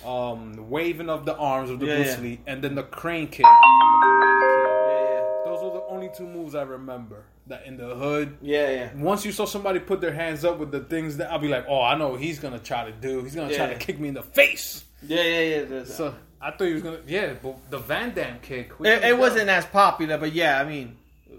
um, 0.05 0.69
waving 0.71 1.09
of 1.11 1.25
the 1.27 1.37
arms 1.37 1.71
of 1.71 1.79
the 1.81 1.87
Yeah, 1.87 1.97
Bruce 1.97 2.17
yeah. 2.17 2.21
Lee 2.23 2.41
and 2.47 2.63
then 2.63 2.75
the 2.75 2.83
crane 2.83 3.27
kick 3.29 3.45
the 3.45 3.49
yeah, 3.49 5.15
yeah, 5.15 5.21
Those 5.45 5.63
were 5.63 5.71
the 5.71 5.85
only 5.89 6.11
two 6.17 6.27
moves 6.27 6.55
I 6.55 6.63
remember. 6.63 7.25
That 7.49 7.67
in 7.67 7.77
the 7.77 7.95
hood. 7.97 8.39
yeah, 8.41 8.71
yeah. 8.71 8.91
Once 8.95 9.25
you 9.25 9.33
saw 9.33 9.47
somebody 9.47 9.81
put 9.81 10.01
their 10.01 10.13
hands 10.13 10.45
up 10.45 10.59
with 10.59 10.71
the 10.71 10.79
things 10.81 11.17
that 11.17 11.31
I'll 11.33 11.41
be 11.41 11.49
like, 11.49 11.67
oh, 11.69 11.83
I 11.83 11.97
know 11.99 12.11
what 12.11 12.21
he's 12.21 12.39
gonna 12.39 12.61
try 12.61 12.85
to 12.85 12.93
do. 12.93 13.23
He's 13.25 13.35
gonna 13.35 13.53
try 13.55 13.67
Yeah. 13.67 13.73
to 13.73 13.79
kick 13.81 13.99
me 13.99 14.07
in 14.09 14.15
the 14.15 14.23
face. 14.23 14.85
Yeah, 15.03 15.23
yeah, 15.23 15.63
yeah. 15.69 15.85
So 15.85 16.15
I 16.43 16.51
thought 16.51 16.65
he 16.65 16.73
was 16.75 16.83
gonna, 16.83 16.99
yeah, 17.07 17.35
but 17.41 17.71
the 17.71 17.79
Van 17.79 18.13
Damme 18.13 18.41
kick. 18.43 18.73
it, 18.73 18.79
was 18.81 18.89
it 18.89 19.01
that? 19.03 19.19
wasn't 19.19 19.49
as 19.49 19.65
popular, 19.67 20.19
but 20.19 20.33
yeah, 20.33 20.61
I 20.61 20.65
mean, 20.65 20.97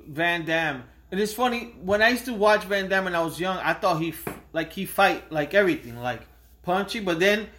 Van 0.07 0.45
Damme. 0.45 0.83
And 1.11 1.19
it's 1.19 1.33
funny 1.33 1.75
when 1.81 2.01
I 2.01 2.09
used 2.09 2.25
to 2.25 2.33
watch 2.33 2.63
Van 2.63 2.87
Damme 2.87 3.05
when 3.05 3.15
I 3.15 3.21
was 3.21 3.39
young. 3.39 3.57
I 3.57 3.73
thought 3.73 4.01
he 4.01 4.13
like 4.53 4.71
he 4.71 4.85
fight 4.85 5.31
like 5.31 5.53
everything, 5.53 5.99
like 6.01 6.21
punchy. 6.63 7.01
But 7.01 7.19
then 7.19 7.49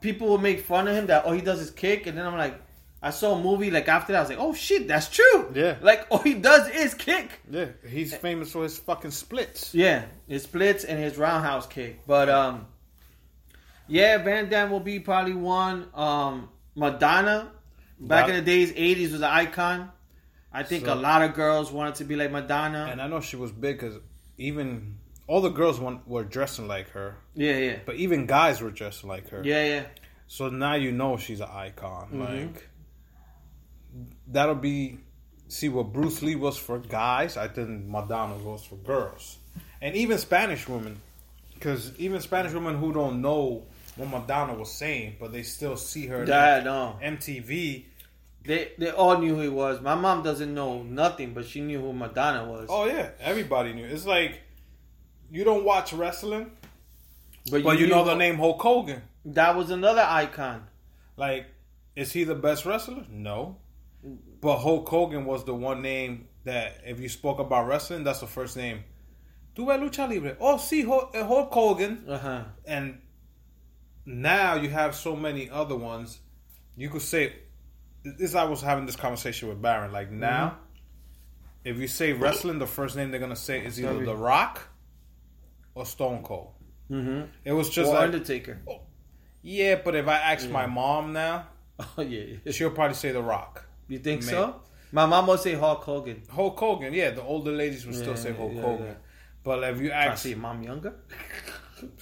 people 0.00 0.28
would 0.30 0.40
make 0.40 0.62
fun 0.62 0.88
of 0.88 0.96
him 0.96 1.06
that 1.06 1.24
oh 1.26 1.32
he 1.32 1.42
does 1.42 1.60
his 1.60 1.70
kick, 1.70 2.06
and 2.06 2.16
then 2.16 2.26
I'm 2.26 2.36
like, 2.38 2.60
I 3.02 3.10
saw 3.10 3.34
a 3.34 3.40
movie 3.40 3.70
like 3.70 3.86
after 3.86 4.12
that. 4.14 4.18
I 4.18 4.22
was 4.22 4.30
like, 4.30 4.40
oh 4.40 4.54
shit, 4.54 4.88
that's 4.88 5.10
true. 5.10 5.52
Yeah. 5.54 5.76
like 5.82 6.06
all 6.10 6.18
he 6.24 6.34
does 6.34 6.68
is 6.70 6.94
kick. 6.94 7.40
Yeah, 7.50 7.66
he's 7.86 8.14
famous 8.14 8.50
for 8.50 8.62
his 8.62 8.78
fucking 8.78 9.10
splits. 9.10 9.74
Yeah, 9.74 10.06
his 10.26 10.44
splits 10.44 10.84
and 10.84 10.98
his 10.98 11.18
roundhouse 11.18 11.66
kick. 11.66 12.00
But 12.06 12.30
um, 12.30 12.66
yeah, 13.86 14.16
Van 14.18 14.48
Damme 14.48 14.70
will 14.70 14.80
be 14.80 15.00
probably 15.00 15.34
one. 15.34 15.86
Um, 15.94 16.48
Madonna, 16.74 17.50
back 18.00 18.28
in 18.28 18.34
the 18.36 18.42
days, 18.42 18.72
'80s 18.72 19.12
was 19.12 19.20
an 19.20 19.24
icon. 19.24 19.90
I 20.52 20.62
think 20.62 20.84
So- 20.86 20.94
a 20.94 20.96
lot 20.96 21.22
of 21.22 21.34
girls 21.34 21.72
wanted 21.72 21.96
to 21.96 22.04
be 22.04 22.14
like 22.16 22.30
Madonna. 22.30 22.88
And 22.90 23.00
I 23.02 23.08
know 23.08 23.20
she 23.20 23.36
was 23.36 23.50
big 23.52 23.78
because 23.78 23.98
even 24.38 24.98
all 25.26 25.40
the 25.40 25.48
girls 25.50 25.80
want, 25.80 26.06
were 26.06 26.22
dressing 26.24 26.68
like 26.68 26.90
her, 26.90 27.16
yeah, 27.34 27.56
yeah, 27.56 27.76
but 27.86 27.96
even 27.96 28.26
guys 28.26 28.60
were 28.60 28.70
dressing 28.70 29.08
like 29.08 29.28
her. 29.30 29.42
yeah, 29.44 29.64
yeah. 29.64 29.82
So 30.26 30.48
now 30.48 30.74
you 30.74 30.90
know 30.92 31.16
she's 31.16 31.40
an 31.40 31.48
icon. 31.50 32.08
Mm-hmm. 32.12 32.20
Like 32.52 32.68
that'll 34.28 34.54
be 34.54 34.98
see 35.48 35.68
what 35.68 35.92
Bruce 35.92 36.22
Lee 36.22 36.34
was 36.36 36.56
for 36.56 36.78
guys. 36.78 37.36
I 37.36 37.48
think 37.48 37.86
Madonna 37.86 38.36
was 38.36 38.64
for 38.64 38.76
girls, 38.76 39.38
and 39.80 39.94
even 39.94 40.18
Spanish 40.18 40.68
women, 40.68 41.00
because 41.54 41.92
even 41.98 42.20
Spanish 42.20 42.52
women 42.52 42.76
who 42.78 42.92
don't 42.92 43.20
know 43.22 43.64
what 43.96 44.08
Madonna 44.08 44.54
was 44.54 44.72
saying, 44.72 45.16
but 45.20 45.32
they 45.32 45.42
still 45.42 45.76
see 45.76 46.06
her 46.06 46.24
Yeah, 46.24 46.62
no. 46.64 46.98
MTV. 47.02 47.84
They 48.46 48.72
they 48.78 48.90
all 48.90 49.18
knew 49.18 49.34
who 49.36 49.40
he 49.40 49.48
was. 49.48 49.80
My 49.80 49.94
mom 49.94 50.22
doesn't 50.22 50.52
know 50.52 50.82
nothing, 50.82 51.32
but 51.32 51.46
she 51.46 51.60
knew 51.60 51.80
who 51.80 51.92
Madonna 51.92 52.44
was. 52.50 52.66
Oh 52.70 52.86
yeah, 52.86 53.10
everybody 53.20 53.72
knew. 53.72 53.86
It's 53.86 54.04
like 54.06 54.40
you 55.30 55.44
don't 55.44 55.64
watch 55.64 55.92
wrestling, 55.94 56.50
but 57.50 57.58
you 57.64 57.86
knew- 57.86 57.86
know 57.88 58.04
the 58.04 58.14
name 58.14 58.36
Hulk 58.36 58.60
Hogan. 58.60 59.02
That 59.24 59.56
was 59.56 59.70
another 59.70 60.04
icon. 60.06 60.66
Like, 61.16 61.46
is 61.96 62.12
he 62.12 62.24
the 62.24 62.34
best 62.34 62.66
wrestler? 62.66 63.06
No. 63.08 63.56
But 64.42 64.58
Hulk 64.58 64.86
Hogan 64.86 65.24
was 65.24 65.44
the 65.46 65.54
one 65.54 65.80
name 65.80 66.28
that, 66.44 66.82
if 66.84 67.00
you 67.00 67.08
spoke 67.08 67.38
about 67.38 67.66
wrestling, 67.66 68.04
that's 68.04 68.20
the 68.20 68.26
first 68.26 68.54
name. 68.58 68.84
Tu 69.54 69.64
ves 69.64 69.80
lucha 69.80 70.06
libre? 70.06 70.36
Oh, 70.38 70.56
sí, 70.56 70.84
Hulk, 70.84 71.14
Hulk 71.16 71.50
Hogan. 71.50 72.04
Uh 72.06 72.18
huh. 72.18 72.44
And 72.66 72.98
now 74.06 74.54
you 74.56 74.68
have 74.70 74.94
so 74.94 75.16
many 75.16 75.48
other 75.50 75.76
ones. 75.76 76.18
You 76.76 76.88
could 76.90 77.02
say, 77.02 77.34
this 78.04 78.34
I 78.34 78.44
was 78.44 78.60
having 78.60 78.86
this 78.86 78.96
conversation 78.96 79.48
with 79.48 79.62
Baron. 79.62 79.92
Like 79.92 80.10
now, 80.10 80.58
if 81.64 81.78
you 81.78 81.86
say 81.88 82.12
wrestling, 82.12 82.58
the 82.58 82.66
first 82.66 82.96
name 82.96 83.10
they're 83.10 83.20
gonna 83.20 83.36
say 83.36 83.64
is 83.64 83.80
either. 83.80 84.04
The 84.04 84.16
Rock 84.16 84.60
or 85.74 85.86
Stone 85.86 86.22
Cold. 86.22 86.52
Mm-hmm. 86.90 87.22
It 87.44 87.52
was 87.52 87.70
just 87.70 87.90
Or 87.90 87.94
like, 87.94 88.04
Undertaker. 88.04 88.58
yeah, 89.42 89.76
but 89.82 89.94
if 89.94 90.06
I 90.06 90.18
ask 90.18 90.48
my 90.50 90.66
mom 90.66 91.12
now, 91.12 91.46
Oh 91.98 92.02
yeah. 92.02 92.36
yeah. 92.44 92.52
she'll 92.52 92.70
probably 92.70 92.94
say 92.94 93.12
The 93.12 93.22
Rock. 93.22 93.66
You 93.88 93.98
think 93.98 94.22
Man. 94.22 94.30
so? 94.30 94.60
My 94.92 95.06
mom 95.06 95.26
would 95.26 95.40
say 95.40 95.54
Hulk 95.54 95.82
Hogan. 95.82 96.22
Hulk 96.30 96.58
Hogan, 96.58 96.92
yeah, 96.94 97.10
the 97.10 97.22
older 97.22 97.50
ladies 97.52 97.84
would 97.86 97.94
still 97.96 98.16
say 98.16 98.32
Hulk 98.32 98.52
yeah, 98.54 98.62
Hogan. 98.62 98.86
yeah. 98.86 98.94
But 99.42 99.64
if 99.64 99.80
you 99.80 99.90
I 99.90 100.04
ask, 100.06 100.22
see 100.22 100.30
your 100.30 100.38
mom 100.38 100.62
younger. 100.62 100.94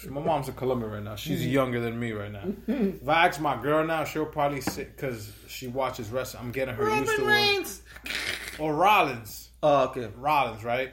my 0.08 0.20
mom's 0.20 0.48
in 0.48 0.54
Colombia 0.54 0.88
right 0.88 1.02
now. 1.02 1.10
Mm-hmm. 1.10 1.16
She's 1.16 1.46
younger 1.46 1.80
than 1.80 1.98
me 1.98 2.12
right 2.12 2.30
now. 2.30 2.44
if 2.66 3.08
I 3.08 3.26
ask 3.26 3.40
my 3.40 3.60
girl 3.60 3.84
now, 3.86 4.04
she'll 4.04 4.26
probably 4.26 4.60
sit 4.60 4.94
because 4.96 5.32
she 5.48 5.66
watches 5.66 6.10
wrestling. 6.10 6.44
I'm 6.44 6.52
getting 6.52 6.74
her 6.74 6.88
used 6.98 7.16
to 7.16 7.22
Roman 7.22 7.34
it. 7.34 7.36
Reigns. 7.56 7.82
Or 8.58 8.74
Rollins, 8.74 9.50
Oh, 9.62 9.84
okay. 9.88 10.08
Rollins, 10.16 10.62
right? 10.64 10.92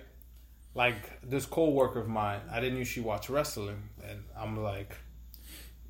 Like 0.75 0.95
this 1.27 1.45
co-worker 1.45 1.99
of 1.99 2.07
mine, 2.07 2.39
I 2.51 2.59
didn't 2.59 2.77
usually 2.77 3.05
watch 3.05 3.29
wrestling, 3.29 3.89
and 4.07 4.23
I'm 4.37 4.61
like, 4.61 4.95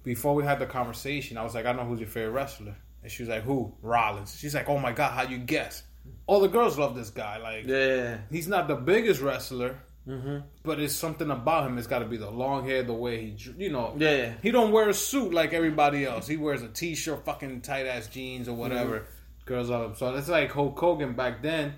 before 0.03 0.33
we 0.33 0.43
had 0.43 0.59
the 0.59 0.65
conversation, 0.65 1.37
I 1.37 1.43
was 1.43 1.53
like, 1.53 1.65
I 1.65 1.73
know 1.73 1.83
who's 1.83 1.99
your 1.99 2.07
favorite 2.09 2.31
wrestler, 2.31 2.75
and 3.03 3.11
she 3.11 3.21
was 3.23 3.29
like, 3.29 3.43
who? 3.43 3.73
Rollins. 3.81 4.37
She's 4.39 4.55
like, 4.55 4.69
oh 4.69 4.79
my 4.79 4.91
god, 4.93 5.11
how 5.11 5.23
you 5.23 5.37
guess? 5.37 5.83
All 6.25 6.39
the 6.39 6.47
girls 6.47 6.79
love 6.79 6.95
this 6.95 7.09
guy. 7.09 7.37
Like, 7.37 7.65
Yeah. 7.67 8.17
he's 8.31 8.47
not 8.47 8.67
the 8.67 8.75
biggest 8.75 9.21
wrestler, 9.21 9.77
Mm-hmm. 10.07 10.37
but 10.63 10.79
it's 10.79 10.93
something 10.95 11.29
about 11.29 11.67
him. 11.67 11.77
It's 11.77 11.85
got 11.85 11.99
to 11.99 12.05
be 12.05 12.17
the 12.17 12.31
long 12.31 12.65
hair, 12.65 12.81
the 12.81 12.93
way 12.93 13.21
he, 13.21 13.51
you 13.57 13.69
know, 13.69 13.93
Yeah, 13.97 14.15
yeah. 14.15 14.33
he 14.41 14.49
don't 14.49 14.71
wear 14.71 14.89
a 14.89 14.93
suit 14.93 15.33
like 15.33 15.53
everybody 15.53 16.03
else. 16.05 16.25
He 16.27 16.35
wears 16.37 16.63
a 16.63 16.67
t-shirt, 16.67 17.25
fucking 17.25 17.61
tight 17.61 17.85
ass 17.85 18.07
jeans 18.07 18.47
or 18.49 18.55
whatever. 18.55 18.99
Mm-hmm. 19.01 19.45
Girls 19.45 19.69
love 19.69 19.91
him. 19.91 19.95
So 19.97 20.15
it's 20.15 20.27
like 20.29 20.51
Hulk 20.51 20.79
Hogan 20.79 21.13
back 21.13 21.43
then. 21.43 21.75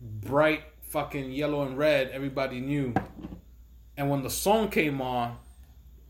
Bright 0.00 0.62
fucking 0.90 1.30
yellow 1.32 1.62
and 1.62 1.76
red, 1.78 2.10
everybody 2.10 2.60
knew. 2.60 2.94
And 3.96 4.10
when 4.10 4.22
the 4.22 4.30
song 4.30 4.68
came 4.68 5.00
on, 5.00 5.36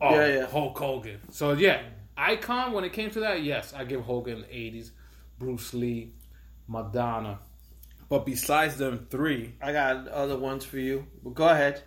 oh, 0.01 0.13
Yeah, 0.15 0.27
yeah. 0.39 0.45
Hulk 0.47 0.77
Hogan. 0.77 1.19
So 1.31 1.53
yeah, 1.53 1.81
icon. 2.15 2.73
When 2.73 2.83
it 2.83 2.93
came 2.93 3.09
to 3.11 3.19
that, 3.21 3.43
yes, 3.43 3.73
I 3.75 3.85
give 3.85 4.01
Hogan 4.01 4.41
the 4.41 4.47
'80s, 4.47 4.91
Bruce 5.39 5.73
Lee, 5.73 6.13
Madonna. 6.67 7.39
But 8.09 8.25
besides 8.25 8.77
them 8.77 9.07
three, 9.09 9.55
I 9.61 9.73
got 9.73 10.07
other 10.07 10.37
ones 10.37 10.63
for 10.63 10.77
you. 10.79 11.07
But 11.23 11.33
go 11.33 11.47
ahead. 11.47 11.83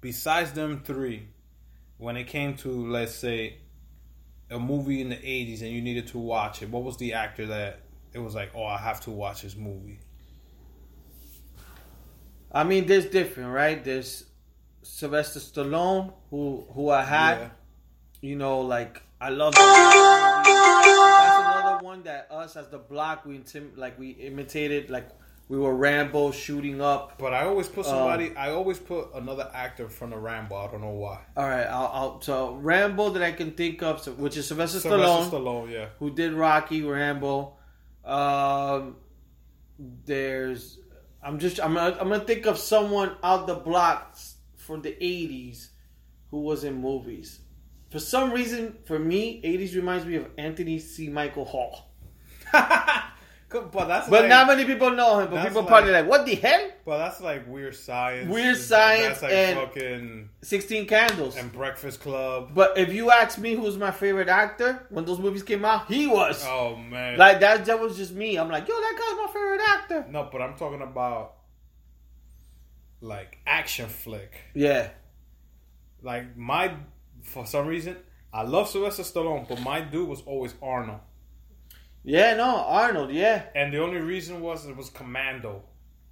besides 0.00 0.52
them 0.52 0.82
three, 0.84 1.28
when 1.98 2.16
it 2.16 2.24
came 2.24 2.56
to 2.58 2.68
let's 2.88 3.14
say 3.14 3.58
a 4.50 4.58
movie 4.58 5.00
in 5.00 5.08
the 5.08 5.16
'80s 5.16 5.62
and 5.62 5.70
you 5.70 5.80
needed 5.82 6.06
to 6.08 6.18
watch 6.18 6.62
it, 6.62 6.70
what 6.70 6.84
was 6.84 6.96
the 6.98 7.14
actor 7.14 7.46
that 7.46 7.80
it 8.12 8.18
was 8.20 8.34
like, 8.34 8.50
oh, 8.54 8.64
I 8.64 8.78
have 8.78 9.00
to 9.02 9.10
watch 9.10 9.42
this 9.42 9.56
movie? 9.56 9.98
I 12.52 12.62
mean, 12.62 12.86
there's 12.86 13.06
different, 13.06 13.52
right? 13.52 13.82
There's 13.82 14.24
Sylvester 14.82 15.40
Stallone, 15.40 16.12
who 16.30 16.64
who 16.72 16.90
I 16.90 17.02
had. 17.02 17.38
Yeah. 17.38 17.48
You 18.20 18.36
know, 18.36 18.60
like 18.60 19.02
I 19.20 19.30
love. 19.30 19.54
That's 19.54 19.68
another 20.48 21.84
one 21.84 22.04
that 22.04 22.28
us 22.30 22.54
as 22.56 22.68
the 22.68 22.78
block 22.78 23.24
we 23.26 23.38
intim- 23.38 23.76
like 23.76 23.98
we 23.98 24.10
imitated, 24.10 24.88
like 24.88 25.08
we 25.48 25.58
were 25.58 25.74
Rambo 25.74 26.30
shooting 26.30 26.80
up. 26.80 27.18
But 27.18 27.34
I 27.34 27.44
always 27.44 27.68
put 27.68 27.84
somebody. 27.86 28.34
I 28.36 28.50
always 28.50 28.78
put 28.78 29.08
another 29.14 29.50
actor 29.54 29.88
from 29.88 30.10
the 30.10 30.16
Rambo. 30.18 30.54
I 30.56 30.70
don't 30.70 30.80
know 30.80 30.90
why. 30.90 31.20
All 31.36 31.46
right, 31.48 31.66
I'll, 31.66 31.90
I'll 31.92 32.20
so 32.22 32.54
Rambo 32.54 33.10
that 33.10 33.22
I 33.22 33.32
can 33.32 33.52
think 33.52 33.82
of, 33.82 34.00
so- 34.02 34.12
which 34.12 34.36
is 34.36 34.46
Sylvester, 34.48 34.78
Stallone. 34.78 34.82
Sylvester 35.04 35.36
Stallone, 35.36 35.66
Stallone, 35.66 35.70
yeah. 35.72 35.86
who 35.98 36.10
did 36.14 36.32
Rocky, 36.32 36.82
Rambo. 36.82 37.54
Um, 38.04 38.96
there's, 39.78 40.78
I'm 41.22 41.38
just, 41.38 41.60
I'm, 41.60 41.74
gonna- 41.74 41.96
I'm 42.00 42.08
gonna 42.08 42.24
think 42.24 42.46
of 42.46 42.58
someone 42.58 43.16
out 43.22 43.46
the 43.46 43.54
blocks 43.54 44.36
from 44.56 44.82
the 44.82 44.92
'80s 44.92 45.68
who 46.30 46.40
was 46.40 46.64
in 46.64 46.80
movies. 46.80 47.40
For 47.90 47.98
some 47.98 48.32
reason, 48.32 48.76
for 48.86 48.98
me, 48.98 49.42
'80s 49.42 49.74
reminds 49.76 50.06
me 50.06 50.16
of 50.16 50.26
Anthony 50.38 50.78
C. 50.78 51.08
Michael 51.08 51.44
Hall. 51.44 51.90
but 53.62 53.86
that's 53.86 54.08
But 54.08 54.22
like, 54.22 54.28
not 54.28 54.46
many 54.46 54.64
people 54.64 54.90
know 54.90 55.20
him. 55.20 55.30
But 55.30 55.44
people 55.46 55.62
like- 55.62 55.68
probably 55.68 55.90
like, 55.92 56.06
what 56.06 56.26
the 56.26 56.34
hell? 56.34 56.70
But 56.84 56.98
that's 56.98 57.20
like 57.20 57.46
weird 57.48 57.74
science. 57.74 58.30
Weird 58.30 58.56
Science 58.56 59.20
That's 59.20 59.22
like 59.22 59.32
and- 59.32 59.58
fucking 59.58 60.28
Sixteen 60.42 60.86
Candles. 60.86 61.36
and 61.36 61.50
Breakfast 61.52 62.00
Club. 62.00 62.50
But 62.54 62.76
if 62.78 62.92
you 62.92 63.10
ask 63.10 63.38
me 63.38 63.54
who's 63.54 63.76
my 63.76 63.90
favorite 63.90 64.28
actor 64.28 64.86
when 64.90 65.04
those 65.04 65.18
movies 65.18 65.42
came 65.42 65.64
out, 65.64 65.86
he 65.86 66.06
was. 66.06 66.44
Oh 66.46 66.76
man. 66.76 67.16
Like 67.18 67.40
that, 67.40 67.64
that 67.66 67.80
was 67.80 67.96
just 67.96 68.12
me. 68.12 68.36
I'm 68.36 68.48
like, 68.50 68.68
yo, 68.68 68.74
that 68.74 68.96
guy's 68.98 69.16
my 69.26 69.32
favorite 69.32 69.60
actor. 69.68 70.06
no, 70.10 70.28
but 70.30 70.42
I'm 70.42 70.54
talking 70.56 70.82
about 70.82 71.34
like 73.00 73.38
action 73.46 73.88
flick. 73.88 74.32
Yeah, 74.54 74.88
Like 76.02 76.36
my, 76.36 76.74
for 77.22 77.46
some 77.46 77.66
reason, 77.66 77.96
I 78.32 78.42
love 78.42 78.68
Sylvester 78.68 79.02
Stallone, 79.02 79.48
but 79.48 79.60
my 79.60 79.80
dude 79.80 80.08
was 80.08 80.22
always 80.22 80.54
Arnold. 80.62 81.00
Yeah, 82.04 82.34
no, 82.34 82.56
Arnold, 82.56 83.10
yeah, 83.10 83.44
And 83.54 83.72
the 83.72 83.78
only 83.82 84.00
reason 84.00 84.40
was 84.40 84.66
it 84.66 84.76
was 84.76 84.90
Commando. 84.90 85.62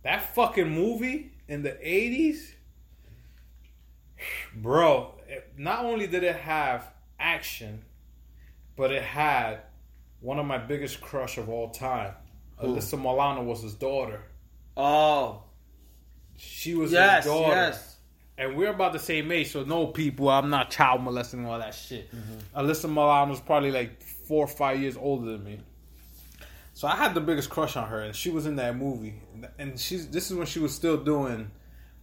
That 0.02 0.34
fucking 0.34 0.68
movie 0.68 1.32
in 1.48 1.62
the 1.62 1.70
80s, 1.72 2.52
bro, 4.54 5.14
it, 5.28 5.52
not 5.56 5.84
only 5.84 6.06
did 6.06 6.24
it 6.24 6.36
have 6.36 6.90
action, 7.18 7.84
but 8.76 8.90
it 8.90 9.02
had 9.02 9.60
one 10.20 10.38
of 10.38 10.46
my 10.46 10.58
biggest 10.58 11.00
crush 11.00 11.38
of 11.38 11.48
all 11.48 11.70
time. 11.70 12.14
Who? 12.56 12.68
Alyssa 12.76 12.98
Milano 12.98 13.42
was 13.42 13.62
his 13.62 13.74
daughter. 13.74 14.22
oh, 14.76 15.42
She 16.36 16.74
was 16.74 16.92
yes, 16.92 17.24
his 17.24 17.32
daughter. 17.32 17.54
yes, 17.54 17.96
And 18.38 18.56
we're 18.56 18.70
about 18.70 18.92
the 18.92 18.98
same 18.98 19.30
age, 19.30 19.52
so 19.52 19.64
no 19.64 19.86
people, 19.88 20.28
I'm 20.28 20.48
not 20.50 20.70
child 20.70 21.02
molesting 21.02 21.44
all 21.46 21.58
that 21.58 21.74
shit. 21.74 22.10
Mm-hmm. 22.14 22.58
Alyssa 22.58 22.88
Milano's 22.88 23.40
probably 23.40 23.70
like 23.72 24.02
four 24.02 24.44
or 24.44 24.48
five 24.48 24.80
years 24.80 24.96
older 24.96 25.32
than 25.32 25.44
me. 25.44 25.60
So 26.82 26.88
I 26.88 26.96
had 26.96 27.14
the 27.14 27.20
biggest 27.20 27.48
crush 27.48 27.76
on 27.76 27.88
her, 27.88 28.00
and 28.00 28.12
she 28.16 28.28
was 28.30 28.44
in 28.44 28.56
that 28.56 28.74
movie. 28.76 29.14
And 29.56 29.78
she's 29.78 30.08
this 30.08 30.32
is 30.32 30.36
when 30.36 30.48
she 30.48 30.58
was 30.58 30.74
still 30.74 30.96
doing 30.96 31.48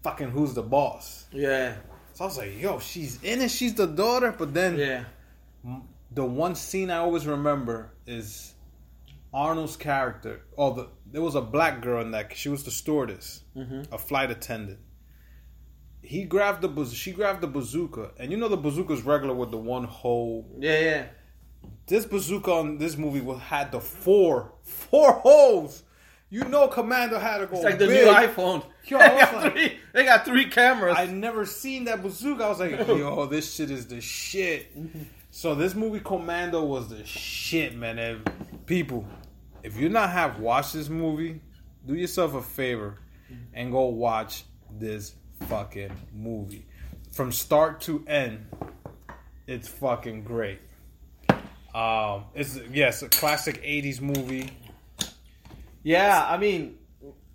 fucking 0.03 0.29
Who's 0.29 0.53
the 0.53 0.61
Boss. 0.61 1.25
yeah, 1.33 1.75
So 2.13 2.23
I 2.23 2.27
was 2.27 2.37
like, 2.37 2.57
yo, 2.57 2.79
she's 2.79 3.21
in 3.21 3.41
it, 3.41 3.51
she's 3.51 3.73
the 3.73 3.87
daughter. 3.87 4.33
But 4.37 4.53
then 4.53 4.77
yeah, 4.77 5.03
the 6.11 6.23
one 6.23 6.55
scene 6.55 6.91
I 6.91 6.99
always 6.99 7.27
remember 7.27 7.91
is 8.07 8.53
Arnold's 9.33 9.75
character. 9.75 10.43
Oh, 10.57 10.73
the, 10.73 10.87
there 11.11 11.21
was 11.21 11.35
a 11.35 11.41
black 11.41 11.81
girl 11.81 12.01
in 12.01 12.11
that. 12.11 12.33
She 12.37 12.47
was 12.47 12.63
the 12.63 12.71
stewardess, 12.71 13.41
Mhm. 13.57 13.91
a 13.91 13.97
flight 13.97 14.31
attendant. 14.31 14.79
He 16.01 16.23
grabbed 16.23 16.61
the 16.61 16.85
she 16.85 17.11
grabbed 17.11 17.41
the 17.41 17.47
bazooka, 17.47 18.11
and 18.17 18.31
you 18.31 18.37
know 18.37 18.47
the 18.47 18.55
bazooka's 18.55 19.01
regular 19.01 19.35
with 19.35 19.51
the 19.51 19.57
one 19.57 19.83
hole. 19.83 20.49
yeah, 20.57 20.79
yeah. 20.79 21.05
This 21.87 22.05
bazooka 22.05 22.51
on 22.51 22.77
this 22.77 22.97
movie 22.97 23.23
had 23.39 23.71
the 23.71 23.79
four 23.79 24.53
four 24.61 25.13
holes. 25.13 25.83
You 26.31 26.43
know, 26.43 26.67
Commando 26.67 27.17
had 27.17 27.39
to 27.39 27.47
go. 27.47 27.55
It's 27.55 27.63
like 27.65 27.79
the 27.79 27.87
big. 27.87 28.05
new 28.05 28.11
iPhone. 28.11 28.63
Yo, 28.85 28.99
they, 28.99 29.07
got 29.07 29.33
like- 29.33 29.53
three, 29.53 29.77
they 29.93 30.03
got 30.05 30.25
three 30.25 30.45
cameras. 30.45 30.95
I 30.97 31.07
never 31.07 31.45
seen 31.45 31.85
that 31.85 32.03
bazooka. 32.03 32.43
I 32.43 32.49
was 32.49 32.59
like, 32.59 32.71
yo, 32.87 33.25
this 33.27 33.53
shit 33.53 33.69
is 33.69 33.85
the 33.87 34.01
shit. 34.01 34.71
So 35.31 35.53
this 35.53 35.75
movie 35.75 35.99
Commando 35.99 36.63
was 36.63 36.89
the 36.89 37.05
shit, 37.05 37.75
man. 37.75 37.99
And 37.99 38.31
people, 38.65 39.05
if 39.63 39.77
you 39.77 39.89
not 39.89 40.09
have 40.11 40.39
watched 40.39 40.73
this 40.73 40.89
movie, 40.89 41.41
do 41.85 41.93
yourself 41.95 42.33
a 42.33 42.41
favor 42.41 42.99
and 43.53 43.71
go 43.71 43.85
watch 43.85 44.43
this 44.71 45.13
fucking 45.47 45.91
movie 46.13 46.65
from 47.11 47.31
start 47.31 47.81
to 47.81 48.03
end. 48.07 48.45
It's 49.45 49.67
fucking 49.67 50.23
great. 50.23 50.59
Um, 51.73 52.25
it's 52.33 52.59
yes, 52.71 53.01
a 53.03 53.09
classic 53.09 53.61
'80s 53.63 54.01
movie. 54.01 54.49
yeah, 55.83 56.25
I 56.27 56.37
mean, 56.37 56.77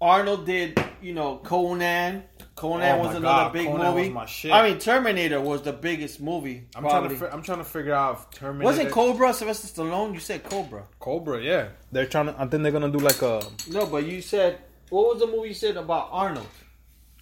Arnold 0.00 0.46
did, 0.46 0.78
you 1.02 1.14
know, 1.14 1.38
Conan. 1.38 2.24
Conan 2.56 3.00
Oh 3.00 3.02
was 3.02 3.16
another 3.16 3.20
God, 3.24 3.52
big 3.52 3.66
Conan 3.66 3.94
movie. 3.94 4.08
was 4.08 4.14
my 4.14 4.26
shit. 4.26 4.52
I 4.52 4.68
mean, 4.68 4.78
Terminator 4.78 5.40
was 5.40 5.62
the 5.62 5.72
biggest 5.72 6.20
movie. 6.20 6.68
I'm 6.76 6.82
probably. 6.84 7.08
trying 7.08 7.18
to. 7.20 7.26
Fi- 7.26 7.32
I'm 7.32 7.42
trying 7.42 7.58
to 7.58 7.64
figure 7.64 7.94
out 7.94 8.14
if 8.32 8.38
Terminator. 8.38 8.66
Was 8.66 8.78
it 8.78 8.92
Cobra? 8.92 9.34
Sylvester 9.34 9.66
Stallone? 9.82 10.14
You 10.14 10.20
said 10.20 10.44
Cobra. 10.44 10.84
Cobra, 11.00 11.42
yeah. 11.42 11.68
They're 11.90 12.06
trying 12.06 12.26
to. 12.26 12.34
I 12.40 12.46
think 12.46 12.62
they're 12.62 12.70
gonna 12.72 12.90
do 12.90 12.98
like 12.98 13.20
a 13.22 13.42
No, 13.70 13.86
but 13.86 14.04
you 14.06 14.22
said 14.22 14.58
what 14.90 15.08
was 15.14 15.20
the 15.20 15.26
movie 15.26 15.48
you 15.48 15.54
said 15.54 15.76
about 15.76 16.08
Arnold? 16.12 16.46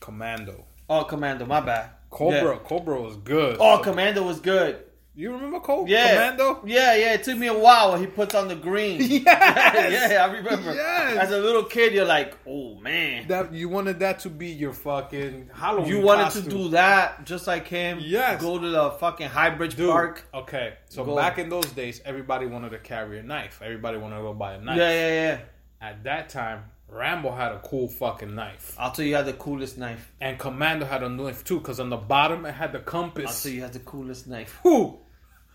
Commando. 0.01 0.65
Oh, 0.91 1.05
Commando. 1.05 1.47
My 1.47 1.61
bad. 1.61 1.91
Cobra, 2.11 2.53
Yeah. 2.55 2.59
Cobra 2.65 3.01
was 3.01 3.17
good. 3.17 3.57
Oh, 3.59 3.79
Commando 3.83 4.23
was 4.25 4.39
good. 4.41 4.85
You 5.15 5.31
remember 5.33 5.61
Cobra? 5.61 5.91
Yeah. 5.91 6.09
Commando. 6.11 6.63
Yeah, 6.65 6.95
yeah. 6.97 7.15
It 7.15 7.23
took 7.23 7.37
me 7.37 7.47
a 7.49 7.59
while 7.59 7.93
when 7.93 8.01
he 8.01 8.07
puts 8.07 8.35
on 8.35 8.49
the 8.49 8.57
green. 8.57 9.01
Yes! 9.25 10.11
yeah, 10.13 10.25
I 10.25 10.33
remember. 10.33 10.75
Yes! 10.75 11.19
As 11.19 11.31
a 11.33 11.39
little 11.39 11.65
kid, 11.65 11.93
you're 11.93 12.05
like, 12.07 12.37
oh 12.47 12.77
man. 12.77 13.29
That 13.29 13.53
you 13.53 13.69
wanted 13.69 14.01
that 14.01 14.21
to 14.21 14.31
be 14.31 14.49
your 14.49 14.73
fucking 14.73 15.51
Halloween. 15.53 15.89
You 15.89 16.01
wanted 16.01 16.25
costume. 16.25 16.45
to 16.45 16.49
do 16.51 16.69
that 16.71 17.25
just 17.27 17.47
like 17.47 17.69
him. 17.69 17.99
Yes. 18.01 18.41
Go 18.41 18.59
to 18.59 18.69
the 18.69 18.91
fucking 18.93 19.29
Highbridge 19.29 19.77
Dude, 19.77 19.91
Park. 19.91 20.25
Okay, 20.33 20.75
so 20.89 21.05
Go. 21.05 21.15
back 21.17 21.39
in 21.39 21.49
those 21.49 21.67
days, 21.73 22.01
everybody 22.05 22.47
wanted 22.47 22.71
to 22.71 22.79
carry 22.79 23.19
a 23.19 23.23
knife. 23.23 23.61
Everybody 23.63 23.99
wanted 23.99 24.17
to 24.17 24.23
go 24.23 24.33
buy 24.35 24.55
a 24.55 24.61
knife. 24.61 24.79
Yeah, 24.79 24.91
yeah, 24.91 25.09
yeah. 25.09 25.41
At 25.81 26.05
that 26.05 26.29
time, 26.29 26.65
Rambo 26.93 27.33
had 27.33 27.53
a 27.53 27.59
cool 27.61 27.89
fucking 27.89 28.35
knife, 28.35 28.77
I'll 28.79 28.93
tell 28.93 29.05
you, 29.05 29.15
had 29.15 29.27
the 29.27 29.33
coolest 29.33 29.79
knife. 29.79 30.13
and 30.21 30.39
Commando 30.39 30.85
had 30.87 31.03
a 31.03 31.09
knife 31.09 31.43
too, 31.45 31.59
because 31.59 31.81
on 31.81 31.89
the 31.91 31.97
bottom 31.97 32.45
it 32.45 32.53
had 32.53 32.73
the 32.73 32.81
compass. 32.81 33.27
I'll 33.27 33.43
tell 33.43 33.53
you, 33.53 33.63
had 33.63 33.73
the 33.73 33.79
coolest 33.81 34.27
knife. 34.27 34.59
Who? 34.63 34.99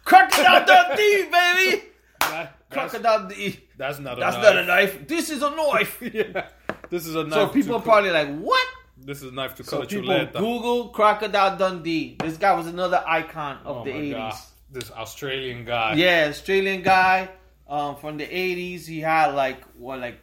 Crocodile 0.03 0.65
Dundee, 0.65 1.27
baby. 1.31 1.83
That- 2.19 2.53
Crocodile 2.69 3.19
Dundee. 3.29 3.59
that's 3.77 3.99
not 3.99 4.17
a 4.17 4.19
That's 4.19 4.35
knife. 4.35 4.43
not 4.45 4.57
a 4.57 4.65
knife. 4.65 5.07
This 5.07 5.29
is 5.29 5.41
a 5.41 5.49
knife. 5.51 6.01
yeah, 6.13 6.47
this 6.89 7.05
is 7.07 7.15
a 7.15 7.23
knife. 7.23 7.33
So 7.33 7.47
people 7.47 7.75
are 7.75 7.81
probably 7.81 8.09
like, 8.11 8.37
what? 8.39 8.67
This 8.97 9.21
is 9.21 9.31
a 9.31 9.35
knife 9.35 9.55
to 9.55 9.63
So 9.63 9.79
cut 9.79 9.89
people 9.89 10.09
chuleta. 10.09 10.33
Google 10.33 10.89
Crocodile 10.89 11.55
Dundee. 11.57 12.17
This 12.19 12.35
guy 12.37 12.53
was 12.53 12.67
another 12.67 13.01
icon 13.07 13.59
of 13.63 13.77
Oh 13.77 13.83
the 13.85 13.91
80s. 13.91 14.11
God. 14.11 14.33
This 14.71 14.91
Australian 14.91 15.63
guy. 15.63 15.93
Yeah, 15.93 16.25
Australian 16.29 16.81
guy 16.81 17.29
um, 17.69 17.95
from 17.95 18.17
the 18.17 18.25
80s. 18.25 18.85
He 18.85 18.99
had 18.99 19.27
like, 19.35 19.63
what, 19.77 19.99
like, 19.99 20.19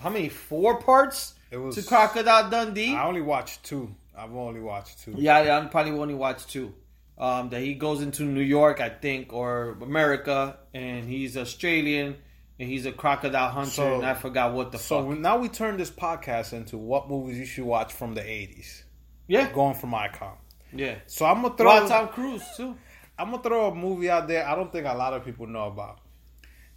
how 0.00 0.10
many? 0.10 0.28
Four 0.28 0.80
parts 0.80 1.34
It 1.50 1.56
was. 1.58 1.74
to 1.76 1.82
Crocodile 1.82 2.50
Dundee? 2.50 2.94
I 2.94 3.06
only 3.06 3.20
watched 3.22 3.64
two. 3.64 3.94
I've 4.16 4.34
only 4.34 4.60
watched 4.60 5.02
two. 5.04 5.14
Yeah, 5.16 5.42
yeah, 5.42 5.58
I'm 5.58 5.68
probably 5.68 5.92
only 5.92 6.14
watched 6.14 6.50
two. 6.50 6.74
Um, 7.16 7.48
that 7.50 7.60
he 7.62 7.74
goes 7.74 8.00
into 8.00 8.22
New 8.22 8.40
York, 8.42 8.80
I 8.80 8.88
think, 8.90 9.32
or 9.32 9.76
America, 9.82 10.56
and 10.72 11.08
he's 11.08 11.36
Australian, 11.36 12.16
and 12.60 12.68
he's 12.68 12.86
a 12.86 12.92
crocodile 12.92 13.50
hunter, 13.50 13.70
So- 13.70 13.94
and 13.96 14.06
I 14.06 14.14
forgot 14.14 14.52
what 14.54 14.70
the 14.72 14.78
So 14.78 15.08
fuck. 15.08 15.18
now 15.18 15.38
we 15.38 15.48
turn 15.48 15.76
this 15.78 15.90
podcast 15.90 16.52
into 16.52 16.78
what 16.78 17.08
movies 17.08 17.38
you 17.38 17.44
should 17.46 17.64
watch 17.64 17.92
from 17.92 18.14
the 18.14 18.22
eighties, 18.28 18.84
Yeah, 19.26 19.50
going 19.52 19.74
from 19.74 19.94
icon. 19.94 20.36
yeah. 20.72 20.96
So 21.06 21.26
I'm 21.26 21.42
gonna 21.42 21.56
throw. 21.56 21.88
Tom 21.88 22.08
Cruise 22.08 22.44
too. 22.56 22.76
I'm 23.18 23.32
gonna 23.32 23.42
throw 23.42 23.66
a 23.68 23.74
movie 23.74 24.08
out 24.10 24.28
there. 24.28 24.46
I 24.46 24.54
don't 24.54 24.70
think 24.70 24.86
a 24.86 24.94
lot 24.94 25.12
of 25.12 25.24
people 25.24 25.48
know 25.48 25.66
about. 25.66 25.98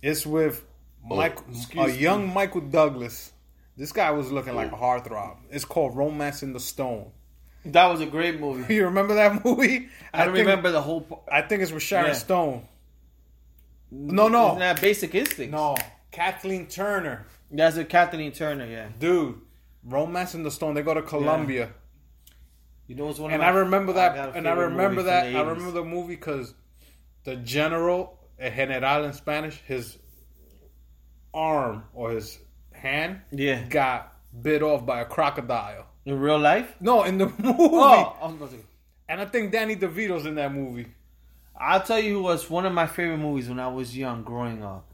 It's 0.02 0.26
with 0.26 0.66
Michael, 1.04 1.44
oh, 1.48 1.52
excuse 1.52 1.92
a 1.92 1.98
young 1.98 2.34
Michael 2.34 2.62
Douglas 2.62 3.32
This 3.78 3.92
guy 3.92 4.12
was 4.12 4.32
looking 4.32 4.56
like 4.56 4.72
a 4.72 4.76
oh. 4.76 4.80
heartthrob. 4.80 5.38
It's 5.50 5.66
called 5.66 5.96
Romancing 5.96 6.54
the 6.54 6.60
Stone. 6.60 7.12
That 7.66 7.86
was 7.88 8.02
a 8.02 8.06
great 8.06 8.40
movie. 8.40 8.74
You 8.76 8.86
remember 8.86 9.16
that 9.16 9.44
movie? 9.46 9.90
I, 10.14 10.26
don't 10.26 10.36
think, 10.36 10.48
remember 10.48 10.72
the 10.72 10.82
whole. 10.82 11.02
po- 11.02 11.24
I 11.32 11.42
think 11.42 11.62
it's 11.62 11.72
with 11.72 11.84
Sharon 11.84 12.08
Yeah. 12.08 12.14
Stone. 12.14 12.68
No, 13.92 14.28
no, 14.30 14.48
Isn't 14.50 14.60
that 14.60 14.82
Basic 14.82 15.14
Instinct? 15.14 15.52
no. 15.52 15.76
Kathleen 16.12 16.68
Turner, 16.68 17.26
That's 17.50 17.78
a 17.78 17.86
Kathleen 17.86 18.32
Turner. 18.32 18.66
Yeah. 18.66 18.90
dude. 19.00 19.40
Romancing 19.84 20.44
the 20.44 20.52
Stone. 20.52 20.76
They 20.76 20.82
go 20.84 20.94
to 20.94 21.02
Colombia, 21.02 21.72
You 22.88 22.96
know, 22.96 23.10
it's 23.10 23.20
one 23.20 23.32
and 23.32 23.42
I 23.42 23.50
remember 23.50 23.94
that. 23.94 24.36
and 24.36 24.48
I 24.48 24.52
remember 24.52 25.04
that. 25.04 25.36
I 25.36 25.42
remember 25.42 25.72
the 25.72 25.84
movie 25.84 26.16
because 26.16 26.54
the 27.24 27.36
general, 27.38 28.20
general 28.40 29.06
in 29.06 29.14
Spanish, 29.14 29.62
his 29.66 29.98
arm 31.34 31.84
or 31.94 32.12
his 32.12 32.40
hand 32.72 33.22
Yeah. 33.32 33.64
got 33.68 34.14
bit 34.42 34.62
off 34.64 34.86
by 34.86 35.02
a 35.02 35.06
crocodile. 35.06 35.86
In 36.06 36.20
real 36.20 36.40
life? 36.40 36.74
No, 36.80 37.04
in 37.04 37.18
the 37.18 37.26
movie. 37.38 37.56
Oh, 37.60 38.16
I 38.22 38.26
was 38.26 38.36
about 38.36 38.52
to- 38.52 38.58
And 39.10 39.22
I 39.22 39.26
think 39.26 39.52
Danny 39.52 39.76
DeVito's 39.76 40.26
in 40.26 40.36
that 40.36 40.54
movie. 40.54 40.88
I'll 41.56 41.84
tell 41.84 42.00
you 42.00 42.16
who 42.16 42.24
was 42.24 42.50
one 42.50 42.66
of 42.66 42.74
my 42.74 42.88
favorite 42.88 43.18
movies 43.20 43.48
when 43.50 43.60
I 43.60 43.68
was 43.68 43.96
young, 43.96 44.24
growing 44.24 44.64
up. 44.64 44.94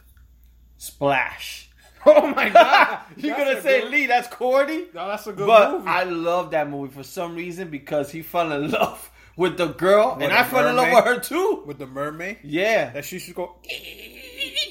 Splash. 0.77 1.63
Oh 2.05 2.25
my 2.27 2.47
god! 2.49 2.99
You're 3.17 3.35
gonna 3.35 3.61
say 3.61 3.81
good- 3.81 3.91
Lee? 3.91 4.05
That's 4.05 4.29
Cordy. 4.29 4.85
No, 4.93 5.07
that's 5.09 5.27
a 5.27 5.33
good 5.33 5.45
But 5.45 5.71
movie. 5.73 5.87
I 5.89 6.03
love 6.03 6.51
that 6.51 6.69
movie 6.69 6.93
for 6.93 7.03
some 7.03 7.35
reason 7.35 7.69
because 7.69 8.09
he 8.11 8.21
fell 8.21 8.49
in 8.53 8.71
love 8.71 9.11
with 9.35 9.57
the 9.57 9.67
girl, 9.67 10.13
With 10.15 10.23
and 10.23 10.31
the 10.31 10.39
I 10.39 10.43
fell 10.45 10.65
in 10.69 10.75
love 10.77 10.89
with 10.93 11.03
her 11.03 11.19
too. 11.19 11.63
with 11.65 11.79
the 11.79 11.87
mermaid. 11.87 12.37
Yeah, 12.43 12.91
That 12.91 13.03
she 13.03 13.19
should 13.19 13.35
go. 13.35 13.55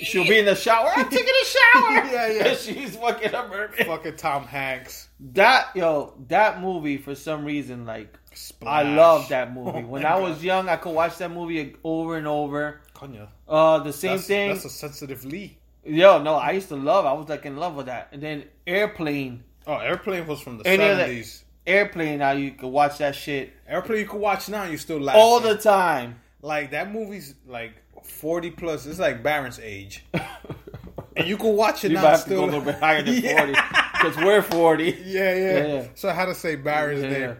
She'll 0.03 0.25
be 0.25 0.39
in 0.39 0.45
the 0.45 0.55
shower. 0.55 0.91
I'm 0.97 1.09
taking 1.09 1.27
a 1.43 1.45
shower. 1.45 1.93
Yeah, 2.13 2.33
yeah. 2.33 2.45
And 2.49 2.59
she's 2.59 2.97
fucking 2.97 3.35
a 3.35 3.49
mermaid. 3.49 3.87
Fucking 3.87 4.17
Tom 4.17 4.45
Hanks. 4.45 5.09
That 5.33 5.69
yo, 5.75 6.15
that 6.29 6.61
movie 6.61 6.97
for 6.99 7.15
some 7.15 7.45
reason, 7.45 7.87
like 7.87 8.17
I 8.65 8.83
love 8.83 9.29
that 9.31 9.53
movie. 9.55 9.71
Oh 9.79 9.87
when 9.87 10.03
my 10.03 10.09
I 10.15 10.21
God. 10.21 10.23
was 10.31 10.45
young, 10.45 10.69
I 10.69 10.77
could 10.77 10.93
watch 10.95 11.19
that 11.19 11.31
movie 11.31 11.75
over 11.85 12.17
and 12.17 12.27
over. 12.27 12.81
Coño. 12.95 13.29
Uh, 13.49 13.79
the 13.81 13.93
same 13.93 14.13
That's, 14.17 14.27
thing. 14.27 14.49
That's 14.51 14.65
a 14.65 14.71
sensitive 14.71 15.25
Lee. 15.25 15.59
Yo, 15.85 16.21
no, 16.23 16.35
I 16.35 16.53
used 16.53 16.69
to 16.69 16.77
love. 16.77 17.07
I 17.07 17.13
was 17.13 17.29
like 17.29 17.47
in 17.47 17.57
love 17.57 17.77
with 17.77 17.87
that. 17.87 18.09
And 18.13 18.23
then 18.23 18.45
Airplane, 18.67 19.45
Oh, 19.67 19.77
Airplane 19.77 20.27
was 20.27 20.41
from 20.41 20.59
the 20.59 20.67
Any 20.67 20.83
seventies. 20.85 21.45
Airplane. 21.67 22.19
Now 22.19 22.33
you 22.33 22.53
could 22.53 22.69
watch 22.69 22.99
that 22.99 23.15
shit 23.17 23.53
Airplane 23.69 23.99
you 24.01 24.07
can 24.07 24.21
watch 24.21 24.49
now, 24.49 24.65
you 24.65 24.77
still 24.79 25.01
laugh. 25.01 25.17
all 25.17 25.41
the 25.41 25.57
time. 25.57 26.21
like 26.43 26.71
that 26.73 26.93
movie's 26.93 27.35
like 27.47 27.73
forty 28.07 28.51
plus. 28.51 28.87
It's 28.87 28.99
like 28.99 29.23
Baron's 29.23 29.59
age, 29.61 30.05
and 31.17 31.27
you 31.27 31.37
can 31.37 31.55
watch 31.57 31.85
it 31.85 31.91
You 31.91 31.97
now. 31.97 32.03
might 32.03 32.11
have 32.11 32.19
to 32.21 32.25
still 32.27 32.39
go 32.41 32.45
a 32.45 32.47
little 32.47 32.61
bit 32.63 32.77
higher 32.77 33.03
than 33.03 33.15
Yeah. 33.23 33.37
forty 33.39 33.53
because 33.93 34.17
we're 34.25 34.43
forty. 34.43 34.91
Yeah, 35.05 35.35
yeah, 35.35 35.67
Yeah. 35.67 35.87
So 35.95 36.09
I 36.09 36.13
had 36.13 36.27
to 36.27 36.35
say 36.35 36.57
Baron's 36.57 37.03
Yeah. 37.03 37.09
name. 37.11 37.37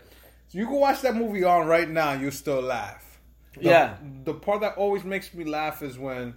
So 0.49 0.59
you 0.59 0.67
can 0.67 0.77
watch 0.77 1.01
that 1.03 1.17
movie 1.17 1.45
on 1.45 1.67
right 1.67 1.89
now. 1.89 2.13
You 2.13 2.31
still 2.31 2.61
laugh. 2.63 3.03
The, 3.57 3.63
Yeah. 3.69 3.97
The 4.25 4.35
part 4.35 4.61
that 4.61 4.77
always 4.77 5.05
makes 5.05 5.33
me 5.35 5.45
laugh 5.45 5.83
is 5.83 5.99
when 5.99 6.35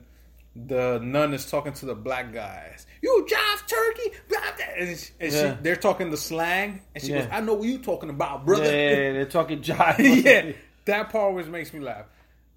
the 0.56 1.00
nun 1.04 1.34
is 1.34 1.50
talking 1.50 1.74
to 1.74 1.86
the 1.86 1.96
black 1.96 2.34
guys. 2.34 2.86
You 3.02 3.26
jive 3.30 3.68
turkey, 3.68 4.18
blah, 4.28 4.40
blah," 4.58 4.66
and, 4.78 4.98
she, 4.98 5.12
and 5.20 5.32
Yeah. 5.32 5.56
she, 5.56 5.58
they're 5.62 5.76
talking 5.76 6.10
the 6.10 6.18
slang, 6.18 6.82
and 6.96 7.04
she 7.04 7.12
Yeah. 7.12 7.20
goes, 7.22 7.30
"I 7.32 7.40
know 7.42 7.54
what 7.54 7.68
you 7.68 7.78
talking 7.78 8.10
about, 8.10 8.46
brother." 8.46 8.64
yeah, 8.66 8.72
yeah, 8.90 9.12
they're 9.14 9.26
talking 9.26 9.62
jive. 9.62 10.24
yeah, 10.24 10.52
that 10.86 11.10
part 11.12 11.24
always 11.24 11.48
makes 11.48 11.72
me 11.72 11.80
laugh. 11.80 12.06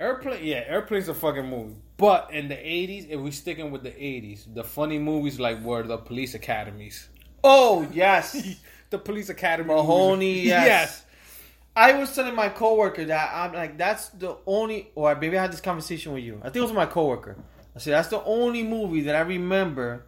Airplane, 0.03 0.45
yeah, 0.45 0.65
Airplane's 0.67 1.09
a 1.09 1.15
fucking 1.15 1.47
movie. 1.47 1.77
But 1.97 2.31
in 2.33 2.49
the 2.49 2.57
'80s, 2.57 3.09
if 3.11 3.21
we 3.21 3.31
sticking 3.31 3.71
with 3.71 3.83
the 3.83 3.91
'80s, 3.91 4.53
the 4.53 4.65
funny 4.65 4.99
movies 4.99 5.39
like 5.39 5.63
were 5.63 5.83
the 5.83 5.99
police 5.99 6.35
academies. 6.35 7.09
Oh 7.45 7.87
yes, 7.93 8.37
The 8.93 8.99
police 8.99 9.31
academy, 9.31 9.69
Mahoney. 9.69 10.35
movies. 10.35 10.45
Yes. 10.47 11.05
I 11.75 11.95
was 11.95 12.15
telling 12.15 12.35
my 12.35 12.51
coworker 12.51 13.07
that 13.07 13.31
I'm 13.35 13.55
like 13.55 13.79
that's 13.79 14.11
the 14.11 14.37
only, 14.47 14.91
or 14.95 15.15
maybe 15.15 15.39
I 15.39 15.41
had 15.43 15.53
this 15.53 15.63
conversation 15.63 16.13
with 16.13 16.23
you. 16.23 16.39
I 16.43 16.51
think 16.51 16.57
it 16.57 16.63
was 16.63 16.73
my 16.75 16.85
coworker. 16.85 17.37
I 17.75 17.79
said 17.79 17.95
that's 17.95 18.09
the 18.09 18.23
only 18.25 18.63
movie 18.63 19.01
that 19.03 19.17
I 19.17 19.21
remember 19.21 20.05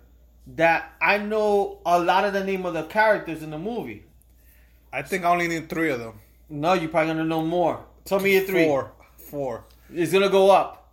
that 0.57 0.92
I 1.01 1.16
know 1.16 1.78
a 1.86 1.99
lot 1.99 2.26
of 2.26 2.34
the 2.34 2.45
name 2.45 2.66
of 2.66 2.74
the 2.74 2.82
characters 2.82 3.42
in 3.42 3.51
the 3.51 3.59
movie. 3.59 4.05
I 4.92 5.01
think 5.01 5.24
I 5.24 5.30
only 5.30 5.49
need 5.49 5.70
three 5.70 5.90
of 5.90 5.99
them. 5.99 6.20
No, 6.51 6.74
you're 6.74 6.90
probably 6.90 7.14
gonna 7.14 7.24
know 7.24 7.42
more. 7.42 7.86
Tell 8.05 8.20
me 8.20 8.34
your 8.34 8.42
three. 8.42 8.64
Four, 8.66 8.92
four. 9.16 9.64
It's 9.93 10.12
gonna 10.12 10.28
go 10.28 10.51
up. 10.51 10.93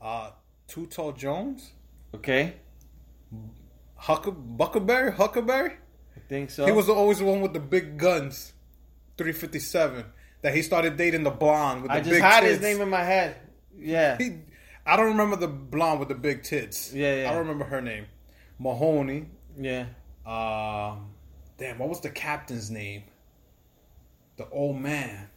Uh, 0.00 0.30
Too 0.66 0.86
Tall 0.86 1.12
Jones, 1.12 1.72
Okay, 2.14 2.54
Hucker, 4.00 4.56
Buckleberry, 4.56 5.14
Huckleberry. 5.14 5.72
I 6.16 6.20
think 6.28 6.50
so. 6.50 6.66
He 6.66 6.72
was 6.72 6.88
always 6.88 7.18
the 7.18 7.24
one 7.24 7.40
with 7.40 7.52
the 7.52 7.60
big 7.60 7.98
guns, 7.98 8.52
three 9.16 9.32
fifty 9.32 9.58
seven. 9.58 10.04
That 10.42 10.54
he 10.54 10.62
started 10.62 10.96
dating 10.96 11.24
the 11.24 11.30
blonde 11.30 11.82
with 11.82 11.90
the 11.90 11.96
big 11.98 12.04
tits. 12.04 12.12
I 12.14 12.20
just 12.20 12.22
big 12.22 12.22
had 12.22 12.40
tits. 12.40 12.52
his 12.52 12.60
name 12.62 12.80
in 12.80 12.88
my 12.88 13.02
head. 13.02 13.36
Yeah. 13.76 14.16
He, 14.18 14.36
I 14.86 14.96
don't 14.96 15.08
remember 15.08 15.34
the 15.34 15.48
blonde 15.48 15.98
with 15.98 16.08
the 16.08 16.14
big 16.14 16.44
tits. 16.44 16.92
Yeah, 16.94 17.22
yeah. 17.22 17.28
I 17.28 17.32
don't 17.32 17.40
remember 17.40 17.64
her 17.64 17.80
name. 17.80 18.06
Mahoney. 18.60 19.26
Yeah. 19.58 19.86
Um, 20.24 21.10
damn, 21.56 21.78
what 21.78 21.88
was 21.88 22.00
the 22.00 22.10
captain's 22.10 22.70
name? 22.70 23.02
The 24.36 24.48
old 24.50 24.80
man. 24.80 25.28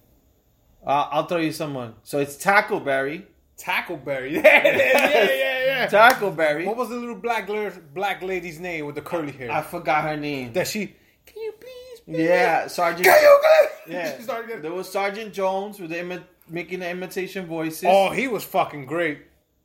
Uh, 0.85 1.07
I'll 1.11 1.25
throw 1.27 1.37
you 1.37 1.51
someone. 1.51 1.95
So 2.03 2.19
it's 2.19 2.35
Tackleberry. 2.43 3.23
Tackleberry. 3.57 4.31
Yeah, 4.43 4.65
yeah, 4.65 4.77
yeah, 4.77 5.65
yeah. 5.65 5.87
Tackleberry. 5.87 6.65
What 6.65 6.77
was 6.77 6.89
the 6.89 6.95
little 6.95 7.15
black 7.15 7.47
la- 7.47 7.69
black 7.93 8.21
lady's 8.23 8.59
name 8.59 8.85
with 8.87 8.95
the 8.95 9.01
curly 9.01 9.31
hair? 9.31 9.51
I 9.51 9.61
forgot 9.61 10.03
her 10.03 10.17
name. 10.17 10.53
that 10.53 10.67
she. 10.67 10.95
Can 11.27 11.43
you 11.43 11.51
please? 11.59 11.99
please? 12.05 12.19
Yeah, 12.19 12.67
Sergeant. 12.67 13.05
Can 13.05 13.21
you 13.21 13.39
please? 13.41 13.93
Yeah, 13.93 14.15
She 14.17 14.23
started 14.23 14.47
getting- 14.47 14.61
there 14.63 14.73
was 14.73 14.89
Sergeant 14.89 15.33
Jones 15.33 15.79
with 15.79 15.91
the 15.91 15.97
imi- 15.97 16.23
making 16.49 16.79
the 16.79 16.89
imitation 16.89 17.45
voices. 17.45 17.85
Oh, 17.87 18.09
he 18.09 18.27
was 18.27 18.43
fucking 18.43 18.85
great. 18.87 19.19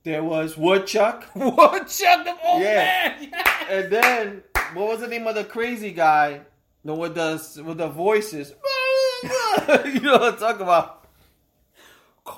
There 0.05 0.23
was 0.23 0.57
Woodchuck, 0.57 1.27
Woodchuck, 1.35 2.25
the 2.25 2.37
old 2.45 2.63
Yeah. 2.63 3.15
man. 3.19 3.33
and 3.71 3.93
then 3.93 4.43
what 4.75 4.87
was 4.89 5.01
the 5.01 5.09
name 5.09 5.27
of 5.27 5.35
the 5.35 5.45
crazy 5.45 5.91
guy? 5.93 6.43
The 6.85 6.95
with 6.95 7.15
the 7.17 7.63
with 7.65 7.79
the 7.79 7.89
voices. 7.89 8.53
you 9.23 10.01
know 10.01 10.13
what 10.19 10.35
I'm 10.35 10.37
talking 10.39 10.63
about? 10.63 11.06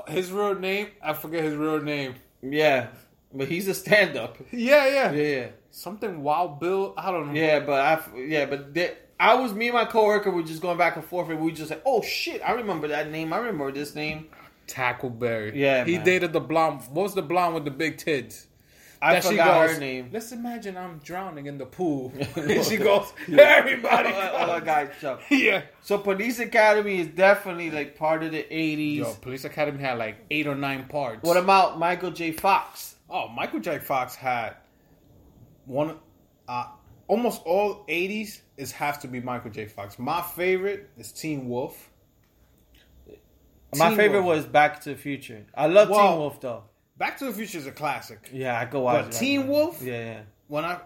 His 0.09 0.31
real 0.33 0.55
name? 0.55 0.89
I 1.03 1.13
forget 1.13 1.45
his 1.45 1.55
real 1.55 1.81
name. 1.81 2.15
Yeah, 2.43 2.89
but 3.33 3.49
he's 3.49 3.69
a 3.69 3.75
stand-up. 3.75 4.39
Yeah, 4.53 4.87
yeah. 4.89 5.13
Yeah, 5.13 5.47
Something 5.71 6.23
Wild 6.23 6.61
Bill. 6.61 6.95
I 6.97 7.11
don't 7.11 7.29
know. 7.29 7.41
yeah, 7.41 7.61
but 7.61 7.81
I 7.81 8.19
yeah, 8.19 8.47
but 8.47 8.75
they, 8.75 8.97
I 9.21 9.35
was 9.35 9.53
me 9.53 9.69
and 9.69 9.75
my 9.75 9.85
coworker 9.85 10.31
we 10.31 10.43
were 10.43 10.49
just 10.49 10.63
going 10.63 10.79
back 10.79 10.97
and 10.97 11.05
forth, 11.05 11.29
and 11.29 11.41
we 11.41 11.53
just 11.53 11.71
like, 11.71 11.83
oh 11.87 12.03
shit, 12.03 12.41
I 12.45 12.53
remember 12.53 12.89
that 12.89 13.11
name. 13.11 13.33
I 13.33 13.39
remember 13.39 13.71
this 13.73 13.95
name. 13.95 14.27
Tackleberry. 14.67 15.55
Yeah, 15.55 15.85
he 15.85 15.97
man. 15.97 16.05
dated 16.05 16.33
the 16.33 16.41
blonde. 16.41 16.83
What 16.91 17.05
was 17.05 17.15
the 17.15 17.23
blonde 17.23 17.55
with 17.55 17.65
the 17.65 17.71
big 17.71 17.97
tits? 17.97 18.48
I 19.01 19.15
That 19.15 19.23
she 19.23 19.31
forgot 19.31 19.67
goes, 19.67 19.75
her 19.75 19.81
name. 19.81 20.11
Let's 20.13 20.33
imagine 20.33 20.77
I'm 20.77 20.99
drowning 21.05 21.47
in 21.47 21.57
the 21.59 21.67
pool. 21.67 22.13
and 22.37 22.65
she 22.65 22.77
goes, 22.79 23.13
everybody. 23.29 24.11
Oh, 24.13 24.61
guy 24.65 24.87
Chuck. 25.01 25.23
yeah. 25.31 25.63
So 25.83 25.99
Police 25.99 26.39
Academy 26.41 27.01
is 27.01 27.07
definitely 27.09 27.71
like 27.71 27.97
part 27.97 28.23
of 28.25 28.33
the 28.33 28.43
'80s. 28.43 28.97
Yo, 28.97 29.15
Police 29.15 29.45
Academy 29.45 29.79
had 29.81 29.99
like 29.99 30.17
eight 30.31 30.47
or 30.47 30.55
nine 30.57 30.87
parts. 30.89 31.23
What 31.23 31.37
about 31.37 31.79
Michael 31.79 32.11
J. 32.11 32.33
Fox? 32.33 32.97
Oh, 33.09 33.29
Michael 33.29 33.61
J. 33.61 33.79
Fox 33.79 34.15
had 34.17 34.57
one. 35.67 35.97
Uh, 36.49 36.65
almost 37.07 37.43
all 37.45 37.85
'80s 37.89 38.41
is 38.57 38.73
have 38.73 39.01
to 39.01 39.09
be 39.09 39.21
Michael 39.21 39.51
J. 39.51 39.67
Fox. 39.67 39.99
My 39.99 40.23
favorite 40.23 40.91
is 40.99 41.13
Teen 41.13 41.49
Wolf. 41.49 41.91
My 43.77 43.89
Teen 43.89 43.97
favorite 43.97 44.23
Wolf. 44.23 44.37
was 44.39 44.47
Back 44.47 44.81
to 44.81 44.91
the 44.91 44.97
Future. 44.97 45.45
I 45.55 45.67
love 45.67 45.91
Wow. 45.91 46.11
Teen 46.11 46.19
Wolf 46.19 46.41
though. 46.41 46.65
Back 46.99 47.17
to 47.19 47.27
the 47.27 47.33
Future 47.33 47.59
is 47.59 47.67
a 47.67 47.73
classic. 47.73 48.29
Yeah, 48.33 48.59
I 48.59 48.65
go 48.65 48.81
watch. 48.81 49.05
But 49.07 49.15
it. 49.15 49.19
Teen 49.19 49.47
Wolf? 49.47 49.81
Yeah, 49.83 49.93
yeah. 50.05 50.21
When 50.49 50.65
I 50.65 50.81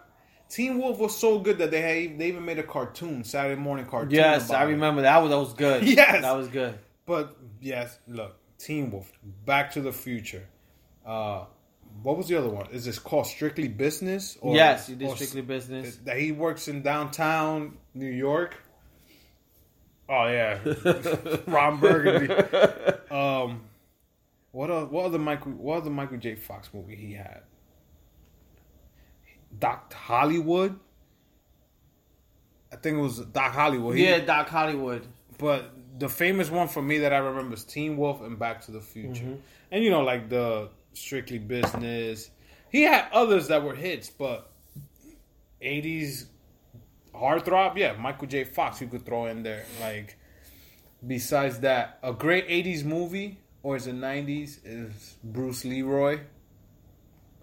Teen 0.51 0.79
Wolf 0.79 0.99
was 0.99 1.17
so 1.17 1.39
good 1.39 1.57
that 1.59 1.71
they 1.71 1.81
had, 1.81 2.19
they 2.19 2.29
even 2.29 2.45
made 2.45 2.59
a 2.59 2.63
cartoon, 2.63 3.25
Saturday 3.25 3.59
morning 3.61 3.87
cartoon. 3.87 4.11
Yes, 4.11 4.51
I 4.51 4.65
it. 4.65 4.69
remember 4.69 5.03
that. 5.03 5.19
Was 5.19 5.31
that 5.31 5.39
was 5.39 5.53
good. 5.55 5.83
Yes. 5.89 6.21
that 6.23 6.37
was 6.37 6.49
good. 6.49 6.79
But 7.07 7.37
yes, 7.61 7.99
look, 8.07 8.37
Teen 8.59 8.91
Wolf, 8.91 9.11
Back 9.47 9.73
to 9.73 9.81
the 9.81 9.93
Future. 9.93 10.47
Uh, 11.07 11.45
what 12.03 12.17
was 12.19 12.29
the 12.29 12.37
other 12.37 12.49
one? 12.51 12.67
Is 12.73 12.85
this 12.85 12.99
called 12.99 13.27
Strictly 13.27 13.69
Business? 13.69 14.37
Or, 14.41 14.55
yes, 14.55 14.89
you 14.89 14.97
did 14.97 15.09
or- 15.09 15.15
Strictly 15.17 15.41
Business. 15.43 15.97
that 16.05 16.19
he 16.19 16.33
works 16.33 16.69
in 16.69 16.83
downtown 16.83 17.79
New 17.95 18.11
York. 18.11 18.57
Oh 20.09 20.27
yeah, 20.27 20.59
Ron 21.47 21.81
Burgundy. 21.81 22.35
Um, 23.13 23.63
what 24.53 24.71
other, 24.71 24.87
what 24.87 25.07
other 25.07 25.19
Michael 25.19 25.53
what 25.53 25.79
other 25.79 25.91
Michael 25.91 26.19
J. 26.19 26.35
Fox 26.35 26.71
movie 26.73 26.95
he 26.95 27.15
had? 27.15 27.43
Doc 29.59 29.93
Hollywood. 29.93 30.79
I 32.73 32.77
think 32.77 32.97
it 32.97 33.01
was 33.01 33.19
Doc 33.19 33.53
Hollywood. 33.53 33.97
He- 33.97 34.05
yeah, 34.05 34.21
Doc 34.21 34.49
Hollywood. 34.49 35.07
but 35.39 35.73
the 35.99 36.09
famous 36.09 36.51
one 36.51 36.69
for 36.69 36.81
me 36.81 36.99
that 36.99 37.13
I 37.13 37.19
remember 37.19 37.55
is 37.55 37.65
Teen 37.65 37.97
Wolf 37.97 38.23
and 38.23 38.39
Back 38.39 38.63
to 38.63 38.71
the 38.71 38.81
Future. 38.81 39.25
Mm-hmm. 39.25 39.35
And 39.73 39.85
you 39.85 39.91
know, 39.91 40.03
like 40.03 40.29
the 40.29 40.69
Strictly 40.95 41.39
Business. 41.39 42.31
He 42.71 42.83
had 42.83 43.07
others 43.13 43.49
that 43.49 43.63
were 43.63 43.75
hits, 43.75 44.09
but 44.09 44.51
80s 45.63 46.27
heartthrob, 47.15 47.77
yeah, 47.77 47.93
Michael 47.93 48.27
J. 48.27 48.45
Fox 48.45 48.81
you 48.81 48.87
could 48.89 49.05
throw 49.05 49.27
in 49.27 49.43
there. 49.43 49.65
Like, 49.81 50.17
besides 51.07 51.61
that, 51.61 51.99
a 52.03 52.13
great 52.13 52.49
'80s 52.49 52.85
movie 52.85 53.39
or 53.63 53.77
is 53.77 53.87
it 53.87 53.95
'90s 53.95 54.59
is 54.65 55.17
Bruce 55.23 55.65
Leroy. 55.65 56.21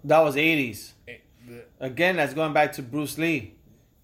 That 0.04 0.20
was 0.20 0.36
eighties. 0.36 0.94
Eh, 1.08 1.16
the- 1.46 1.64
Again, 1.80 2.16
that's 2.16 2.34
going 2.34 2.52
back 2.52 2.72
to 2.74 2.82
Bruce 2.82 3.18
Lee. 3.18 3.54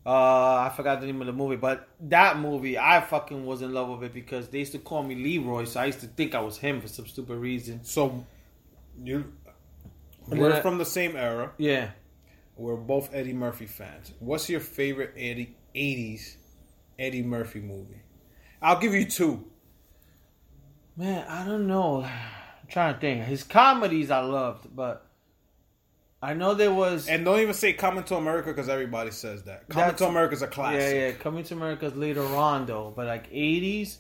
Uh, 0.05 0.69
I 0.71 0.73
forgot 0.77 1.01
the 1.01 1.07
name 1.07 1.21
of 1.21 1.27
the 1.27 1.33
movie, 1.33 1.57
but 1.57 1.89
that 2.01 2.39
movie, 2.39 2.79
I 2.79 3.01
fucking 3.01 3.45
was 3.45 3.61
in 3.63 3.73
love 3.75 3.89
with 3.89 4.05
it 4.05 4.15
because 4.15 4.49
they 4.49 4.61
used 4.61 4.71
to 4.73 4.79
call 4.79 5.03
me 5.03 5.17
Leroy, 5.17 5.65
so 5.65 5.81
I 5.81 5.87
used 5.87 5.99
to 6.01 6.07
think 6.07 6.33
I 6.35 6.41
was 6.41 6.59
him 6.59 6.81
for 6.81 6.87
some 6.87 7.07
stupid 7.09 7.37
reason. 7.39 7.83
So, 7.83 8.25
you, 9.03 9.33
we're 10.29 10.53
I- 10.53 10.61
from 10.61 10.79
the 10.79 10.85
same 10.85 11.17
era. 11.17 11.53
Yeah. 11.59 11.91
We're 12.57 12.77
both 12.77 13.13
Eddie 13.15 13.33
Murphy 13.35 13.67
fans. 13.67 14.13
What's 14.21 14.49
your 14.49 14.61
favorite 14.61 15.13
Eddie 15.17 15.57
'80s 15.75 16.37
Eddie 16.99 17.23
Murphy 17.23 17.61
movie? 17.61 18.01
I'll 18.63 18.79
give 18.79 18.95
you 18.95 19.05
two. 19.07 19.45
Man, 20.97 21.27
I 21.29 21.45
don't 21.45 21.67
know. 21.67 22.03
I'm 22.05 22.69
trying 22.69 22.95
to 22.95 23.01
think. 23.01 23.25
His 23.25 23.45
comedies 23.45 24.11
I 24.11 24.21
loved, 24.21 24.75
but 24.75 25.07
I 26.23 26.35
know 26.35 26.55
there 26.55 26.73
was. 26.73 27.09
And 27.09 27.25
don't 27.25 27.41
even 27.41 27.55
say 27.55 27.73
"Coming 27.73 28.05
to 28.05 28.17
America" 28.17 28.49
because 28.51 28.69
everybody 28.69 29.11
says 29.11 29.45
that. 29.45 29.69
"Coming 29.69 29.95
to 29.97 30.07
America" 30.07 30.35
is 30.35 30.43
a 30.43 30.49
classic. 30.49 30.81
Yeah, 30.81 31.07
yeah. 31.07 31.13
Coming 31.13 31.45
to 31.45 31.55
America's 31.55 31.95
later 31.95 32.25
on 32.25 32.67
though, 32.67 32.93
but 32.95 33.07
like 33.07 33.31
'80s. 33.31 33.99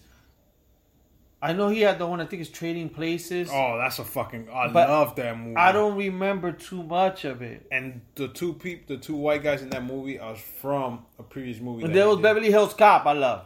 I 1.40 1.52
know 1.52 1.68
he 1.68 1.82
had 1.82 1.98
the 1.98 2.06
one 2.06 2.20
I 2.20 2.24
think 2.24 2.40
is 2.40 2.48
Trading 2.48 2.88
Places. 2.88 3.50
Oh, 3.52 3.76
that's 3.78 3.98
a 3.98 4.04
fucking. 4.04 4.48
I 4.52 4.68
But 4.68 4.88
love 4.88 5.14
that 5.16 5.38
movie. 5.38 5.56
I 5.56 5.70
don't 5.70 5.96
remember 5.96 6.50
too 6.50 6.82
much 6.82 7.26
of 7.26 7.42
it. 7.42 7.66
And 7.70 8.00
the 8.14 8.28
two 8.28 8.54
peop, 8.54 8.86
the 8.86 8.96
two 8.96 9.14
white 9.14 9.42
guys 9.42 9.60
in 9.60 9.68
that 9.70 9.84
movie 9.84 10.18
are 10.18 10.34
from 10.34 11.04
a 11.18 11.22
previous 11.22 11.60
movie. 11.60 11.82
But 11.82 11.92
there 11.92 12.08
was 12.08 12.16
did. 12.16 12.22
Beverly 12.22 12.50
Hills 12.50 12.72
Cop. 12.72 13.04
I 13.04 13.12
love. 13.12 13.44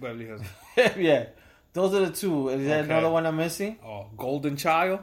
Beverly 0.00 0.24
Hills. 0.24 0.40
yeah, 0.96 1.26
those 1.72 1.94
are 1.94 2.06
the 2.06 2.12
two. 2.12 2.48
Is 2.50 2.66
there 2.66 2.80
Okay. 2.82 2.90
another 2.90 3.10
one 3.10 3.26
I'm 3.26 3.36
missing? 3.36 3.78
Oh, 3.84 4.06
Golden 4.16 4.56
Child. 4.56 5.00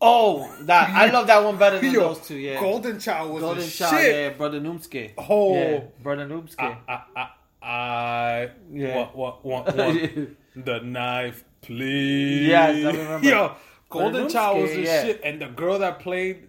Oh, 0.00 0.48
that 0.62 0.90
I 0.90 1.10
love 1.10 1.26
that 1.26 1.42
one 1.42 1.56
better 1.58 1.80
than 1.80 1.90
Yo, 1.92 2.00
those 2.14 2.26
two. 2.26 2.36
Yeah, 2.36 2.60
Golden 2.60 3.00
Child 3.00 3.32
was 3.32 3.42
Golden 3.42 3.64
the 3.64 3.70
Child. 3.70 3.94
shit. 4.00 4.14
Yeah, 4.14 4.28
brother 4.30 4.60
Noomsky. 4.60 5.12
Oh. 5.18 5.54
yeah, 5.54 5.80
brother 6.02 6.26
Noomsky. 6.28 6.54
I, 6.88 7.02
I, 7.16 7.28
I, 7.60 8.50
Yeah. 8.72 8.96
What, 8.96 9.16
what, 9.16 9.44
what, 9.44 9.76
what? 9.76 10.10
the 10.64 10.80
knife, 10.84 11.44
please. 11.62 12.46
Yes, 12.46 12.84
I 12.84 12.90
remember. 12.96 13.28
Yo, 13.28 13.52
Golden 13.90 14.28
Child 14.28 14.62
was 14.62 14.70
the 14.72 14.82
yeah. 14.82 15.02
shit, 15.04 15.20
and 15.24 15.40
the 15.42 15.48
girl 15.48 15.80
that 15.80 15.98
played, 15.98 16.46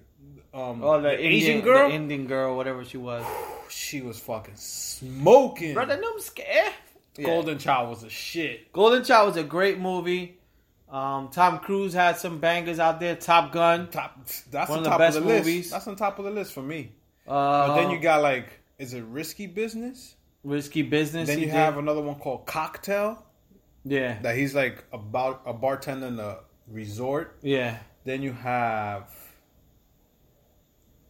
um, 0.54 0.84
oh, 0.84 1.02
the, 1.02 1.10
the 1.10 1.26
Asian 1.26 1.62
girl, 1.62 1.89
the 1.89 1.95
Indian 1.95 2.28
girl, 2.28 2.56
whatever 2.56 2.86
she 2.86 2.97
was. 2.97 3.26
she 3.70 4.02
was 4.02 4.20
fucking 4.20 4.56
smoking. 4.58 5.74
Brother 5.74 5.97
Noomsky. 5.97 6.43
Yeah. 7.20 7.28
Golden 7.28 7.57
Child 7.59 7.89
was 7.89 8.03
a 8.03 8.09
shit. 8.09 8.72
Golden 8.74 9.03
Child 9.03 9.28
was 9.28 9.38
a 9.38 9.43
great 9.43 9.80
movie. 9.80 10.38
Um, 10.89 11.30
Tom 11.30 11.59
Cruise 11.59 11.93
had 11.93 12.17
some 12.17 12.39
bangers 12.39 12.80
out 12.80 12.99
there. 12.99 13.15
Top 13.15 13.51
Gun. 13.51 13.89
Top. 13.89 14.26
That's 14.49 14.70
One 14.70 14.72
on 14.72 14.78
of 14.80 14.84
the 14.86 14.89
top 14.89 14.99
best 14.99 15.17
of 15.17 15.24
the 15.24 15.30
list. 15.30 15.45
movies. 15.45 15.70
That's 15.72 15.88
on 15.88 15.95
top 15.95 16.17
of 16.20 16.26
the 16.26 16.32
list 16.32 16.53
for 16.53 16.63
me. 16.63 16.91
Uh, 17.28 17.67
But 17.67 17.76
then 17.76 17.91
you 17.91 17.99
got 17.99 18.22
like, 18.24 18.47
is 18.80 18.93
it 18.93 19.03
Risky 19.03 19.45
Business? 19.45 20.15
Risky 20.43 20.82
Business. 20.82 21.28
Then 21.28 21.39
you 21.39 21.45
did. 21.45 21.53
have 21.53 21.78
another 21.78 22.01
one 22.01 22.15
called 22.15 22.45
Cocktail. 22.47 23.24
yeah, 23.86 24.20
That 24.22 24.36
he's 24.36 24.55
like 24.55 24.84
about 24.91 25.41
a 25.45 25.53
bartender 25.53 26.07
in 26.07 26.20
a 26.20 26.38
resort. 26.67 27.38
yeah. 27.41 27.78
Then 28.05 28.24
you 28.24 28.32
have. 28.32 29.11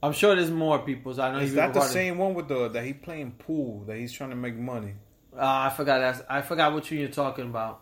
I'm 0.01 0.13
sure 0.13 0.35
there's 0.35 0.51
more 0.51 0.79
people. 0.79 1.13
So 1.13 1.21
I 1.21 1.31
know 1.31 1.39
Is 1.39 1.53
that 1.55 1.73
the 1.73 1.81
same 1.81 2.17
one 2.17 2.33
with 2.33 2.47
the 2.47 2.67
that 2.69 2.83
he 2.83 2.93
playing 2.93 3.31
pool 3.33 3.83
that 3.85 3.97
he's 3.97 4.11
trying 4.11 4.29
to 4.31 4.35
make 4.35 4.55
money? 4.55 4.93
Uh, 5.35 5.39
I 5.41 5.69
forgot. 5.69 5.99
That's, 5.99 6.21
I 6.29 6.41
forgot 6.41 6.73
one 6.73 6.83
you're 6.89 7.09
talking 7.09 7.45
about. 7.45 7.81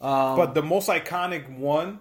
Um, 0.00 0.36
But 0.36 0.54
the 0.54 0.62
most 0.62 0.88
iconic 0.88 1.58
one 1.58 2.00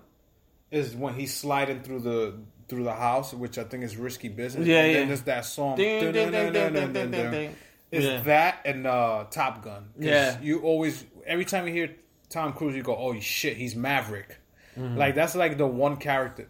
is 0.71 0.95
when 0.95 1.15
he's 1.15 1.35
sliding 1.35 1.81
through 1.81 2.01
the 2.01 2.35
through 2.67 2.83
the 2.83 2.93
house, 2.93 3.33
which 3.33 3.57
I 3.57 3.63
think 3.63 3.83
is 3.83 3.97
risky 3.97 4.29
business. 4.29 4.67
Yeah, 4.67 4.81
and 4.83 4.95
then 4.95 5.01
yeah. 5.01 5.07
there's 5.07 5.21
that 5.23 5.45
song. 5.45 5.75
Ding. 5.77 7.55
It's 7.91 8.05
Yeah. 8.05 8.21
that 8.21 8.61
and 8.65 8.85
uh, 8.85 9.25
Top 9.31 9.63
Gun? 9.63 9.89
Yeah. 9.97 10.37
you 10.41 10.59
always 10.61 11.03
every 11.25 11.45
time 11.45 11.65
you 11.67 11.73
hear 11.73 11.95
Tom 12.29 12.53
Cruise, 12.53 12.75
you 12.75 12.83
go, 12.83 12.95
"Oh 12.95 13.19
shit, 13.19 13.57
he's 13.57 13.75
Maverick." 13.75 14.37
Mm-hmm. 14.77 14.97
Like 14.97 15.15
that's 15.15 15.35
like 15.35 15.57
the 15.57 15.65
one 15.65 15.97
character. 15.97 16.47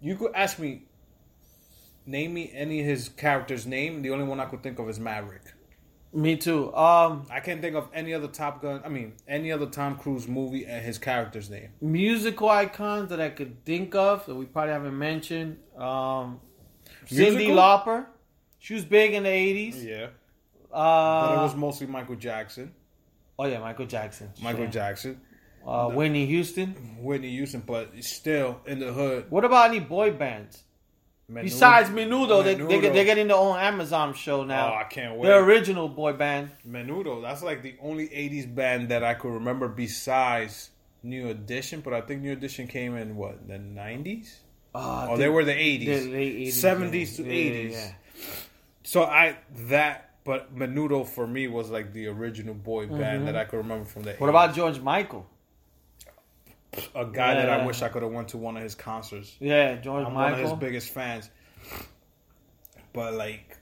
You 0.00 0.16
could 0.16 0.32
ask 0.34 0.58
me, 0.58 0.82
name 2.06 2.34
me 2.34 2.50
any 2.52 2.80
of 2.80 2.86
his 2.86 3.08
characters' 3.08 3.66
name. 3.66 4.02
The 4.02 4.10
only 4.10 4.24
one 4.24 4.40
I 4.40 4.46
could 4.46 4.62
think 4.62 4.78
of 4.80 4.88
is 4.88 4.98
Maverick. 4.98 5.42
Me 6.12 6.36
too. 6.36 6.74
Um, 6.74 7.26
I 7.30 7.38
can't 7.40 7.60
think 7.60 7.76
of 7.76 7.88
any 7.94 8.12
other 8.14 8.26
Top 8.26 8.60
Gun. 8.62 8.80
I 8.84 8.88
mean, 8.88 9.12
any 9.28 9.52
other 9.52 9.66
Tom 9.66 9.96
Cruise 9.96 10.26
movie 10.26 10.66
and 10.66 10.84
his 10.84 10.98
character's 10.98 11.48
name. 11.50 11.68
musical 11.80 12.48
icons 12.48 13.10
that 13.10 13.20
I 13.20 13.28
could 13.30 13.64
think 13.64 13.94
of 13.94 14.26
that 14.26 14.34
we 14.34 14.44
probably 14.46 14.72
haven't 14.72 14.98
mentioned. 14.98 15.58
Um, 15.76 16.40
Cyndi 17.06 17.34
Musical? 17.36 17.56
Lauper. 17.56 18.06
She 18.58 18.74
was 18.74 18.84
big 18.84 19.14
in 19.14 19.22
the 19.22 19.28
80s. 19.28 19.82
Yeah, 19.84 20.06
Uh, 20.72 21.26
but 21.28 21.34
it 21.34 21.42
was 21.42 21.54
mostly 21.56 21.86
Michael 21.86 22.16
Jackson. 22.16 22.74
oh, 23.38 23.46
yeah, 23.46 23.58
Michael 23.60 23.86
Jackson. 23.86 24.30
Michael 24.42 24.64
Yeah. 24.64 24.70
Jackson, 24.70 25.20
Uh, 25.66 25.90
Whitney 25.90 26.26
Houston. 26.26 26.74
Whitney 27.00 27.30
Houston, 27.30 27.60
but 27.60 27.90
still 28.02 28.60
in 28.66 28.80
the 28.80 28.92
hood. 28.92 29.30
What 29.30 29.44
about 29.44 29.68
any 29.70 29.78
boy 29.80 30.10
bands? 30.10 30.64
Menudo- 31.30 31.42
Besides 31.42 31.90
Menudo, 31.90 32.42
they, 32.42 32.54
they, 32.54 32.60
Menudo. 32.64 32.92
they're 32.92 33.04
getting 33.04 33.28
their 33.28 33.36
own 33.36 33.56
Amazon 33.56 34.14
show 34.14 34.42
now. 34.44 34.72
Oh. 34.72 34.78
I 34.78 34.84
can't 34.84 35.16
wait. 35.16 35.28
Their 35.28 35.44
original 35.44 35.88
boy 35.88 36.12
band. 36.14 36.50
Menudo. 36.68 37.22
That's 37.22 37.42
like 37.42 37.62
the 37.62 37.74
only 37.80 38.08
'80s 38.08 38.52
band 38.52 38.88
that 38.88 39.04
I 39.04 39.14
could 39.14 39.32
remember 39.32 39.68
besides 39.68 40.70
New 41.02 41.28
Edition. 41.28 41.80
But 41.82 41.94
I 41.94 42.00
think 42.00 42.22
New 42.22 42.32
Edition 42.32 42.66
came 42.66 42.96
in 42.96 43.16
what 43.16 43.46
the 43.46 43.54
'90s. 43.58 44.38
Uh, 44.74 45.08
Oh, 45.10 45.16
they 45.16 45.28
were 45.28 45.44
the 45.44 45.52
'80s, 45.52 45.84
the 45.86 46.10
late 46.10 46.36
80s. 46.48 46.52
70s 46.54 47.16
to 47.16 47.22
yeah. 47.24 47.32
Yeah, 47.32 47.52
80s. 47.68 47.70
yeah. 47.72 47.92
So 48.82 49.04
I 49.04 49.36
that, 49.68 50.10
but 50.24 50.54
Menudo 50.56 51.06
for 51.06 51.26
me 51.26 51.46
was 51.46 51.70
like 51.70 51.92
the 51.92 52.06
original 52.08 52.54
boy 52.54 52.86
band 52.86 53.28
that 53.28 53.36
I 53.36 53.44
could 53.44 53.58
remember 53.58 53.84
from 53.84 54.02
the. 54.02 54.12
Mm-hmm. 54.12 54.24
What 54.24 54.28
80s. 54.28 54.30
about 54.30 54.54
George 54.56 54.80
Michael? 54.80 55.26
A 56.94 57.04
guy 57.04 57.34
that 57.34 57.48
I 57.48 57.64
wish 57.66 57.82
I 57.82 57.88
could 57.88 58.02
have 58.02 58.12
went 58.12 58.28
to 58.28 58.38
one 58.38 58.56
of 58.56 58.62
his 58.62 58.74
concerts? 58.74 59.36
Yeah, 59.40 59.76
George 59.76 60.06
I'm 60.06 60.14
one 60.14 60.32
of 60.32 60.38
his 60.38 60.52
biggest 60.52 60.90
fans. 60.90 61.30
But 62.92 63.14
like, 63.14 63.58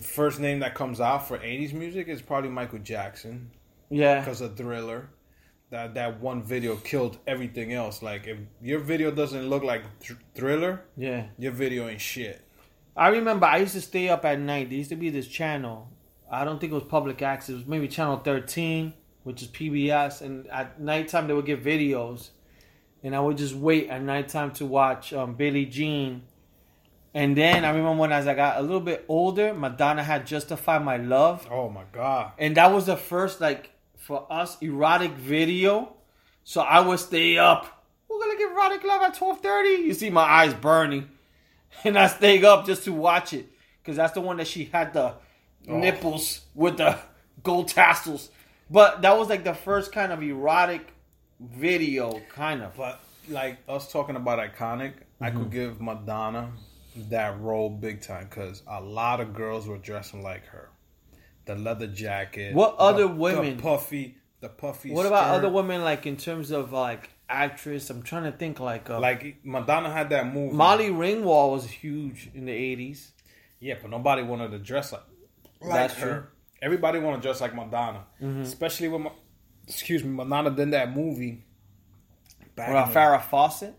first 0.00 0.40
name 0.40 0.60
that 0.60 0.74
comes 0.74 1.00
out 1.00 1.28
for 1.28 1.38
'80s 1.38 1.72
music 1.72 2.08
is 2.08 2.22
probably 2.22 2.50
Michael 2.50 2.78
Jackson 2.80 3.50
yeah. 3.90 4.20
because 4.20 4.40
of 4.40 4.56
Thriller. 4.56 5.10
That 5.70 5.94
that 5.94 6.20
one 6.20 6.42
video 6.42 6.76
killed 6.76 7.18
everything 7.26 7.72
else. 7.72 8.02
Like, 8.02 8.26
if 8.26 8.38
your 8.62 8.78
video 8.80 9.10
doesn't 9.10 9.48
look 9.48 9.62
like 9.62 9.82
Thr- 10.00 10.14
Thriller, 10.34 10.82
Yeah. 10.96 11.26
your 11.38 11.52
video 11.52 11.88
ain't 11.88 12.00
shit. 12.00 12.42
I 12.96 13.08
remember 13.08 13.46
I 13.46 13.58
used 13.58 13.74
to 13.74 13.80
stay 13.80 14.08
up 14.08 14.24
at 14.24 14.40
night. 14.40 14.70
There 14.70 14.78
used 14.78 14.90
to 14.90 14.96
be 14.96 15.10
this 15.10 15.28
channel. 15.28 15.90
I 16.30 16.44
don't 16.44 16.58
think 16.58 16.72
it 16.72 16.74
was 16.74 16.84
public 16.84 17.22
access. 17.22 17.50
It 17.50 17.54
was 17.54 17.66
maybe 17.66 17.86
channel 17.86 18.16
13, 18.16 18.92
which 19.24 19.42
is 19.42 19.48
PBS. 19.48 20.22
And 20.22 20.46
at 20.48 20.80
nighttime, 20.80 21.26
they 21.26 21.34
would 21.34 21.46
get 21.46 21.64
videos. 21.64 22.30
And 23.02 23.14
I 23.14 23.20
would 23.20 23.36
just 23.36 23.54
wait 23.54 23.88
at 23.88 24.02
nighttime 24.02 24.52
to 24.52 24.66
watch 24.66 25.12
um, 25.12 25.34
Billie 25.34 25.66
Jean. 25.66 26.22
And 27.14 27.36
then 27.36 27.64
I 27.64 27.70
remember 27.70 28.00
when 28.00 28.12
as 28.12 28.26
I 28.26 28.34
got 28.34 28.58
a 28.58 28.62
little 28.62 28.80
bit 28.80 29.04
older, 29.08 29.54
Madonna 29.54 30.02
had 30.02 30.26
Justify 30.26 30.78
My 30.78 30.98
Love. 30.98 31.48
Oh 31.50 31.68
my 31.68 31.84
god! 31.90 32.32
And 32.38 32.56
that 32.56 32.72
was 32.72 32.86
the 32.86 32.96
first, 32.96 33.40
like, 33.40 33.70
for 33.96 34.26
us, 34.30 34.56
erotic 34.60 35.12
video. 35.12 35.94
So 36.44 36.60
I 36.60 36.80
would 36.80 36.98
stay 36.98 37.36
up. 37.36 37.84
We're 38.08 38.18
going 38.18 38.36
to 38.36 38.42
get 38.42 38.52
erotic 38.52 38.84
love 38.84 39.02
at 39.02 39.14
12.30. 39.14 39.84
You 39.84 39.92
see 39.92 40.10
my 40.10 40.22
eyes 40.22 40.54
burning. 40.54 41.10
And 41.84 41.98
I 41.98 42.06
stayed 42.06 42.44
up 42.44 42.64
just 42.64 42.84
to 42.84 42.92
watch 42.92 43.34
it. 43.34 43.46
Because 43.82 43.98
that's 43.98 44.14
the 44.14 44.22
one 44.22 44.38
that 44.38 44.46
she 44.46 44.64
had 44.64 44.94
the 44.94 45.14
nipples 45.66 46.40
with 46.54 46.78
the 46.78 46.98
gold 47.42 47.68
tassels. 47.68 48.30
But 48.70 49.02
that 49.02 49.16
was 49.18 49.28
like 49.28 49.44
the 49.44 49.54
first 49.54 49.92
kind 49.92 50.12
of 50.12 50.22
erotic 50.22 50.92
video, 51.40 52.20
kind 52.34 52.62
of. 52.62 52.76
But 52.76 53.00
like 53.28 53.58
us 53.68 53.90
talking 53.90 54.16
about 54.16 54.38
iconic, 54.38 54.92
I 55.20 55.30
Mm-hmm. 55.30 55.38
could 55.38 55.50
give 55.50 55.80
Madonna 55.80 56.52
that 57.10 57.40
role 57.40 57.70
big 57.70 58.00
time 58.02 58.26
because 58.28 58.62
a 58.66 58.80
lot 58.80 59.20
of 59.20 59.34
girls 59.34 59.66
were 59.66 59.78
dressing 59.78 60.22
like 60.22 60.44
her. 60.46 60.70
The 61.46 61.54
leather 61.54 61.86
jacket. 61.86 62.54
What 62.54 62.76
the- 62.76 62.82
other 62.82 63.02
the 63.02 63.14
women? 63.14 63.58
puffy, 63.58 64.16
the 64.40 64.48
puffy. 64.48 64.90
What 64.92 65.06
about 65.06 65.24
skirt. 65.26 65.34
other 65.36 65.48
women, 65.48 65.82
like 65.82 66.06
in 66.06 66.16
terms 66.16 66.50
of 66.50 66.72
like 66.72 67.10
actress? 67.28 67.88
I'm 67.90 68.02
trying 68.02 68.24
to 68.24 68.32
think 68.32 68.60
like, 68.60 68.90
uh, 68.90 69.00
Like 69.00 69.36
Madonna 69.44 69.90
had 69.92 70.10
that 70.10 70.32
movie. 70.32 70.54
Molly 70.54 70.88
Ringwald 70.90 71.52
was 71.52 71.66
huge 71.70 72.30
in 72.34 72.44
the 72.46 72.52
80s. 72.52 73.10
Yeah, 73.60 73.74
but 73.80 73.90
nobody 73.90 74.22
wanted 74.22 74.50
to 74.52 74.58
dress 74.58 74.92
like, 74.92 75.02
like 75.60 75.72
That's 75.72 75.94
her. 75.94 76.06
true. 76.12 76.26
Mm-hmm. 76.58 76.64
Everybody 76.66 76.98
want 76.98 77.22
to 77.22 77.26
dress 77.26 77.40
like 77.40 77.54
Madonna, 77.54 78.04
especially 78.20 78.88
when, 78.88 79.08
excuse 79.66 80.02
me, 80.04 80.10
Madonna 80.10 80.50
did 80.50 80.70
that 80.72 80.94
movie. 80.94 81.44
Back 82.54 82.68
What 82.74 82.90
about 82.90 82.94
Farrah 82.94 83.22
Fawcett? 83.22 83.74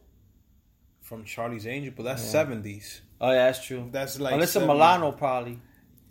from 1.09 1.23
Charlie's 1.25 1.65
Angel, 1.65 1.91
but 1.97 2.03
that's 2.03 2.21
seventies. 2.21 3.01
Oh, 3.19 3.31
yeah, 3.31 3.47
that's 3.47 3.65
true. 3.65 3.89
That's 3.91 4.19
like 4.19 4.35
Alyssa 4.35 4.61
70s. 4.61 4.67
Milano, 4.67 5.11
probably. 5.11 5.59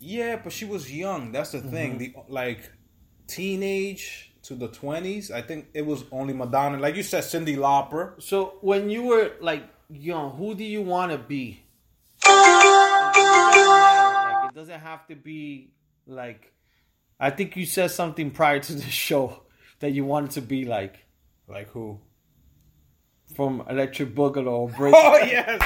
Yeah, 0.00 0.40
but 0.42 0.52
she 0.52 0.64
was 0.64 0.92
young. 0.92 1.30
That's 1.30 1.52
the 1.52 1.60
thing. 1.60 2.00
Mm-hmm. 2.00 2.28
The 2.28 2.32
like 2.32 2.68
teenage 3.28 4.32
to 4.42 4.56
the 4.56 4.66
twenties. 4.66 5.30
I 5.30 5.40
think 5.40 5.68
it 5.72 5.86
was 5.86 6.04
only 6.10 6.34
Madonna. 6.34 6.78
Like 6.78 6.96
you 6.96 7.04
said, 7.04 7.22
Cyndi 7.22 7.56
Lauper. 7.56 8.20
So 8.20 8.58
when 8.60 8.90
you 8.90 9.04
were 9.04 9.32
like 9.40 9.62
young, 9.88 10.32
who 10.32 10.56
do 10.56 10.64
you 10.64 10.82
want 10.82 11.12
to 11.12 11.18
be? 11.18 11.62
It 12.24 13.14
doesn't 13.14 13.14
matter. 13.14 13.68
Like 13.68 14.50
it 14.50 14.54
doesn't 14.54 14.80
have 14.80 15.06
to 15.06 15.14
be 15.14 15.70
like. 16.06 16.52
I 17.20 17.30
think 17.30 17.56
you 17.56 17.66
said 17.66 17.90
something 17.90 18.30
prior 18.30 18.60
to 18.60 18.72
the 18.82 18.82
show 18.90 19.42
that 19.80 19.90
you 19.90 20.04
wanted 20.04 20.30
to 20.32 20.40
be 20.42 20.64
like 20.64 21.04
Like 21.48 21.68
who? 21.70 22.00
from 23.34 23.62
Electric 23.68 24.14
Boogaloo 24.14 24.46
or 24.50 24.68
Break. 24.70 24.94
Oh 24.96 25.18
yes. 25.18 25.62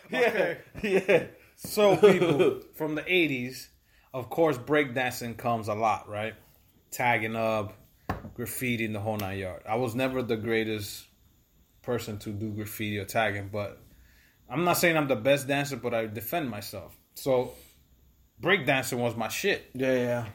yeah, 0.10 0.20
Okay. 0.20 0.58
yeah. 0.82 1.24
So 1.56 1.96
people 1.96 2.60
from 2.74 2.94
the 2.94 3.04
eighties, 3.12 3.68
of 4.14 4.30
course, 4.30 4.56
breakdancing 4.56 5.36
comes 5.36 5.68
a 5.68 5.74
lot, 5.74 6.08
right? 6.08 6.34
Tagging 6.90 7.36
up, 7.36 7.74
graffiti, 8.34 8.86
the 8.86 9.00
whole 9.00 9.16
nine 9.18 9.38
yard. 9.38 9.62
I 9.68 9.74
was 9.76 9.94
never 9.94 10.22
the 10.22 10.36
greatest 10.36 11.06
person 11.82 12.18
to 12.20 12.30
do 12.30 12.50
graffiti 12.50 12.98
or 12.98 13.04
tagging, 13.04 13.48
but 13.52 13.78
I'm 14.48 14.64
not 14.64 14.74
saying 14.78 14.96
I'm 14.96 15.08
the 15.08 15.16
best 15.16 15.46
dancer, 15.48 15.76
but 15.76 15.92
I 15.92 16.06
defend 16.06 16.48
myself. 16.48 16.96
So 17.14 17.52
breakdancing 18.40 18.98
was 18.98 19.16
my 19.16 19.28
shit. 19.28 19.68
Yeah, 19.74 19.92
yeah. 19.94 20.26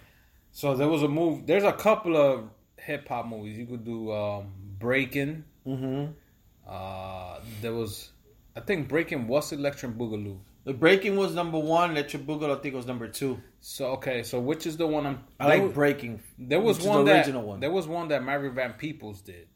So 0.55 0.73
there 0.73 0.87
was 0.87 1.03
a 1.03 1.09
move. 1.09 1.45
There's 1.45 1.65
a 1.65 1.73
couple 1.73 2.15
of 2.15 2.49
hip 2.77 3.09
hop 3.09 3.25
movies 3.27 3.57
you 3.57 3.65
could 3.65 3.83
do. 3.83 4.09
Um, 4.13 4.53
Breaking. 4.79 5.43
Mm-hmm. 5.67 6.11
Uh, 6.65 7.39
there 7.61 7.73
was, 7.73 8.11
I 8.55 8.61
think 8.61 8.87
Breaking 8.87 9.27
was 9.27 9.51
Electric 9.51 9.91
Boogaloo. 9.97 10.37
The 10.63 10.73
breaking 10.73 11.17
was 11.17 11.35
number 11.35 11.59
one. 11.59 11.91
Electric 11.91 12.25
Boogaloo, 12.25 12.57
I 12.57 12.61
think, 12.61 12.73
was 12.73 12.85
number 12.87 13.07
two. 13.09 13.37
So 13.59 13.87
okay, 13.97 14.23
so 14.23 14.39
which 14.39 14.65
is 14.65 14.77
the 14.77 14.87
one 14.87 15.05
I'm? 15.05 15.19
I 15.41 15.47
like 15.47 15.61
was- 15.63 15.73
breaking. 15.73 16.21
There 16.39 16.61
was 16.61 16.81
one 16.81 17.03
the 17.03 17.11
that 17.11 17.17
original 17.17 17.43
one. 17.43 17.59
there 17.59 17.71
was 17.71 17.85
one 17.85 18.07
that 18.07 18.23
Mary 18.23 18.49
Van 18.49 18.73
Peebles 18.73 19.21
did 19.21 19.47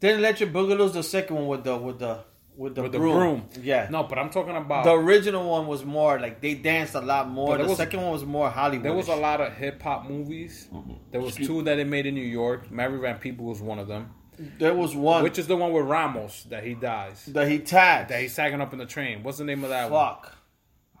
Then 0.00 0.18
Electric 0.18 0.52
Boogaloo's 0.52 0.92
the 0.94 1.02
second 1.04 1.36
one 1.36 1.46
with 1.46 1.64
the 1.64 1.76
with 1.78 2.00
the 2.00 2.24
with 2.56 2.74
the 2.74 2.82
with 2.82 2.92
the 2.92 2.98
broom. 2.98 3.16
broom. 3.16 3.48
Yeah. 3.62 3.88
No, 3.90 4.04
but 4.04 4.18
I'm 4.18 4.30
talking 4.30 4.56
about 4.56 4.84
The 4.84 4.92
original 4.92 5.48
one 5.48 5.66
was 5.66 5.84
more 5.84 6.18
like 6.18 6.40
they 6.40 6.54
danced 6.54 6.94
a 6.94 7.00
lot 7.00 7.28
more. 7.28 7.48
But 7.56 7.62
The 7.62 7.68
was- 7.68 7.76
second 7.76 8.00
one 8.02 8.12
was 8.12 8.24
more 8.24 8.48
Hollywood. 8.50 8.84
there 8.84 8.94
was 8.94 9.08
a 9.08 9.16
lot 9.16 9.40
of 9.40 9.52
hip 9.54 9.82
hop 9.82 10.08
movies. 10.08 10.68
There 11.10 11.20
was 11.20 11.34
two 11.34 11.62
that 11.62 11.76
they 11.76 11.84
made 11.84 12.06
in 12.06 12.14
New 12.14 12.20
York. 12.22 12.70
Mary 12.70 12.98
Van 12.98 13.18
Peebles 13.18 13.60
was 13.60 13.62
one 13.62 13.78
of 13.78 13.88
them. 13.88 14.10
There 14.58 14.74
was 14.74 14.94
one 14.94 15.22
Which 15.22 15.38
is 15.38 15.46
the 15.46 15.56
one 15.56 15.72
with 15.72 15.86
Ramos 15.86 16.44
that 16.50 16.62
he 16.64 16.74
dies. 16.74 17.24
that 17.26 17.48
he 17.48 17.58
tagged. 17.58 18.10
That 18.10 18.20
he's 18.20 18.34
sagging 18.34 18.60
up 18.60 18.72
in 18.72 18.78
the 18.78 18.84
train. 18.86 19.22
What's 19.22 19.38
the 19.38 19.44
name 19.44 19.64
of 19.64 19.70
that 19.70 19.90
one? 19.90 20.06
Fuck. 20.08 20.36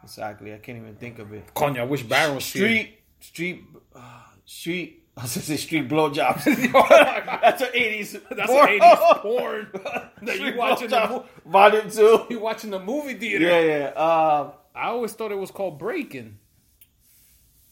Exactly. 0.02 0.54
I 0.54 0.58
can't 0.58 0.78
even 0.78 0.94
think 0.96 1.18
of 1.18 1.32
it. 1.32 1.52
Coño, 1.54 1.80
I 1.80 1.84
wish 1.84 2.02
Baron 2.02 2.36
was 2.36 2.50
here. 2.50 2.62
Street, 2.66 2.98
street, 3.20 3.64
uh, 3.94 4.00
street. 4.44 5.02
I 5.18 5.22
was 5.22 5.34
gonna 5.36 5.58
street 5.58 5.88
blowjobs. 5.88 6.44
That's 7.40 7.62
an 7.62 7.68
eighties. 7.72 8.12
That's 8.30 8.50
an 8.50 8.56
80s 8.80 9.20
porn 9.22 9.68
that 10.22 10.38
you 10.40 10.54
watching 10.56 10.88
the, 10.90 11.24
Volume 11.46 11.90
two. 11.90 12.26
you 12.28 12.38
watching 12.40 12.70
the 12.70 12.78
movie 12.80 13.14
theater. 13.14 13.46
Yeah, 13.46 13.60
yeah. 13.60 13.84
Uh, 13.96 14.52
I 14.74 14.88
always 14.88 15.14
thought 15.14 15.32
it 15.32 15.38
was 15.38 15.50
called 15.50 15.78
Breaking. 15.78 16.38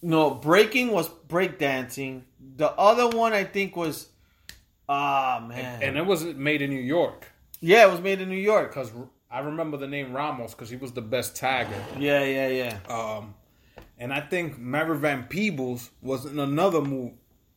no, 0.01 0.31
breaking 0.31 0.91
was 0.91 1.09
breakdancing. 1.29 2.23
The 2.57 2.71
other 2.73 3.09
one 3.15 3.33
I 3.35 3.45
think 3.45 3.77
was, 3.77 4.09
ah 4.89 5.45
man, 5.47 5.83
And 5.83 5.97
it 5.99 6.07
was 6.07 6.25
made 6.25 6.63
in 6.63 6.71
New 6.71 6.81
York. 6.81 7.31
yeah, 7.61 7.87
it 7.87 7.91
was 7.91 8.01
made 8.01 8.21
in 8.23 8.29
New 8.31 8.37
York. 8.37 8.71
Because 8.71 8.91
I 9.31 9.41
remember 9.41 9.77
the 9.77 9.87
name 9.87 10.15
Ramos 10.15 10.53
because 10.53 10.71
he 10.71 10.77
was 10.77 10.93
the 10.93 11.03
best 11.03 11.35
tagger. 11.37 11.75
Yeah, 11.99 12.25
yeah, 12.25 12.49
yeah. 12.49 12.79
Um, 12.89 13.35
and 13.99 14.13
I 14.15 14.21
think 14.21 14.59
Mary 14.59 14.97
Van 14.99 15.25
Peebles 15.25 15.91
was 16.01 16.25
in 16.27 16.39
another 16.39 16.81
move 16.81 17.13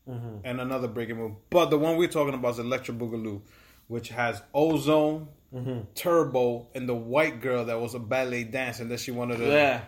Mm-hmm. 0.10 0.38
and 0.46 0.62
another 0.62 0.88
breaking 0.88 1.18
move. 1.18 1.34
But 1.50 1.70
the 1.70 1.78
one 1.78 1.98
we're 1.98 2.08
talking 2.08 2.34
about 2.34 2.54
is 2.54 2.60
Electric 2.60 2.98
Boogaloo, 2.98 3.42
which 3.88 4.10
has 4.10 4.42
Ozone, 4.54 5.28
Mm-hmm. 5.56 5.80
Turbo, 5.96 6.68
and 6.76 6.90
the 6.90 6.94
white 6.94 7.40
girl 7.42 7.64
that 7.66 7.80
was 7.80 7.96
a 7.96 8.00
ballet 8.00 8.44
dancer 8.44 8.84
that 8.84 9.00
she 9.00 9.12
wanted 9.12 9.38
to. 9.38 9.48
Yeah. 9.48 9.82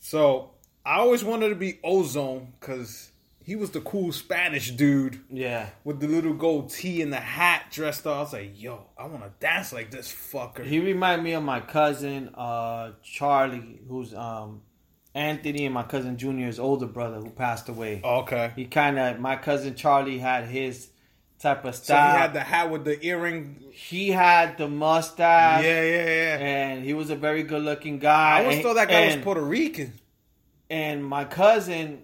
So 0.00 0.50
I 0.84 0.96
always 0.98 1.22
wanted 1.22 1.50
to 1.50 1.54
be 1.54 1.78
Ozone 1.84 2.52
because 2.58 3.10
he 3.44 3.54
was 3.54 3.70
the 3.70 3.80
cool 3.82 4.10
Spanish 4.10 4.72
dude 4.72 5.20
Yeah. 5.30 5.68
with 5.84 6.00
the 6.00 6.08
little 6.08 6.32
gold 6.34 6.70
tee 6.70 7.02
and 7.02 7.12
the 7.12 7.20
hat 7.20 7.66
dressed 7.70 8.04
up. 8.04 8.16
I 8.16 8.20
was 8.20 8.32
like, 8.32 8.60
yo, 8.60 8.84
I 8.98 9.06
want 9.06 9.22
to 9.22 9.30
dance 9.38 9.72
like 9.72 9.92
this 9.92 10.12
fucker. 10.12 10.64
He 10.64 10.80
reminded 10.80 11.22
me 11.22 11.32
of 11.34 11.44
my 11.44 11.60
cousin, 11.60 12.30
uh, 12.34 12.90
Charlie, 13.04 13.80
who's 13.88 14.12
um, 14.12 14.62
Anthony 15.16 15.64
and 15.64 15.72
my 15.74 15.82
cousin 15.82 16.18
Junior's 16.18 16.58
older 16.58 16.86
brother 16.86 17.16
who 17.16 17.30
passed 17.30 17.68
away. 17.68 18.00
okay. 18.04 18.52
He 18.54 18.66
kind 18.66 18.98
of, 18.98 19.18
my 19.18 19.36
cousin 19.36 19.74
Charlie 19.74 20.18
had 20.18 20.44
his 20.44 20.88
type 21.38 21.64
of 21.64 21.74
style. 21.74 22.12
So 22.12 22.16
he 22.16 22.20
had 22.22 22.32
the 22.34 22.40
hat 22.40 22.70
with 22.70 22.84
the 22.84 23.02
earring. 23.04 23.64
He 23.72 24.10
had 24.10 24.58
the 24.58 24.68
mustache. 24.68 25.64
Yeah, 25.64 25.82
yeah, 25.82 26.04
yeah. 26.04 26.36
And 26.38 26.84
he 26.84 26.92
was 26.94 27.10
a 27.10 27.16
very 27.16 27.42
good 27.44 27.62
looking 27.62 27.98
guy. 27.98 28.38
I 28.38 28.40
always 28.42 28.56
And- 28.56 28.64
thought 28.64 28.74
that 28.74 28.88
guy 28.88 29.00
and, 29.00 29.16
was 29.16 29.24
Puerto 29.24 29.40
Rican. 29.42 29.92
And 30.70 31.04
my 31.04 31.24
cousin, 31.24 32.02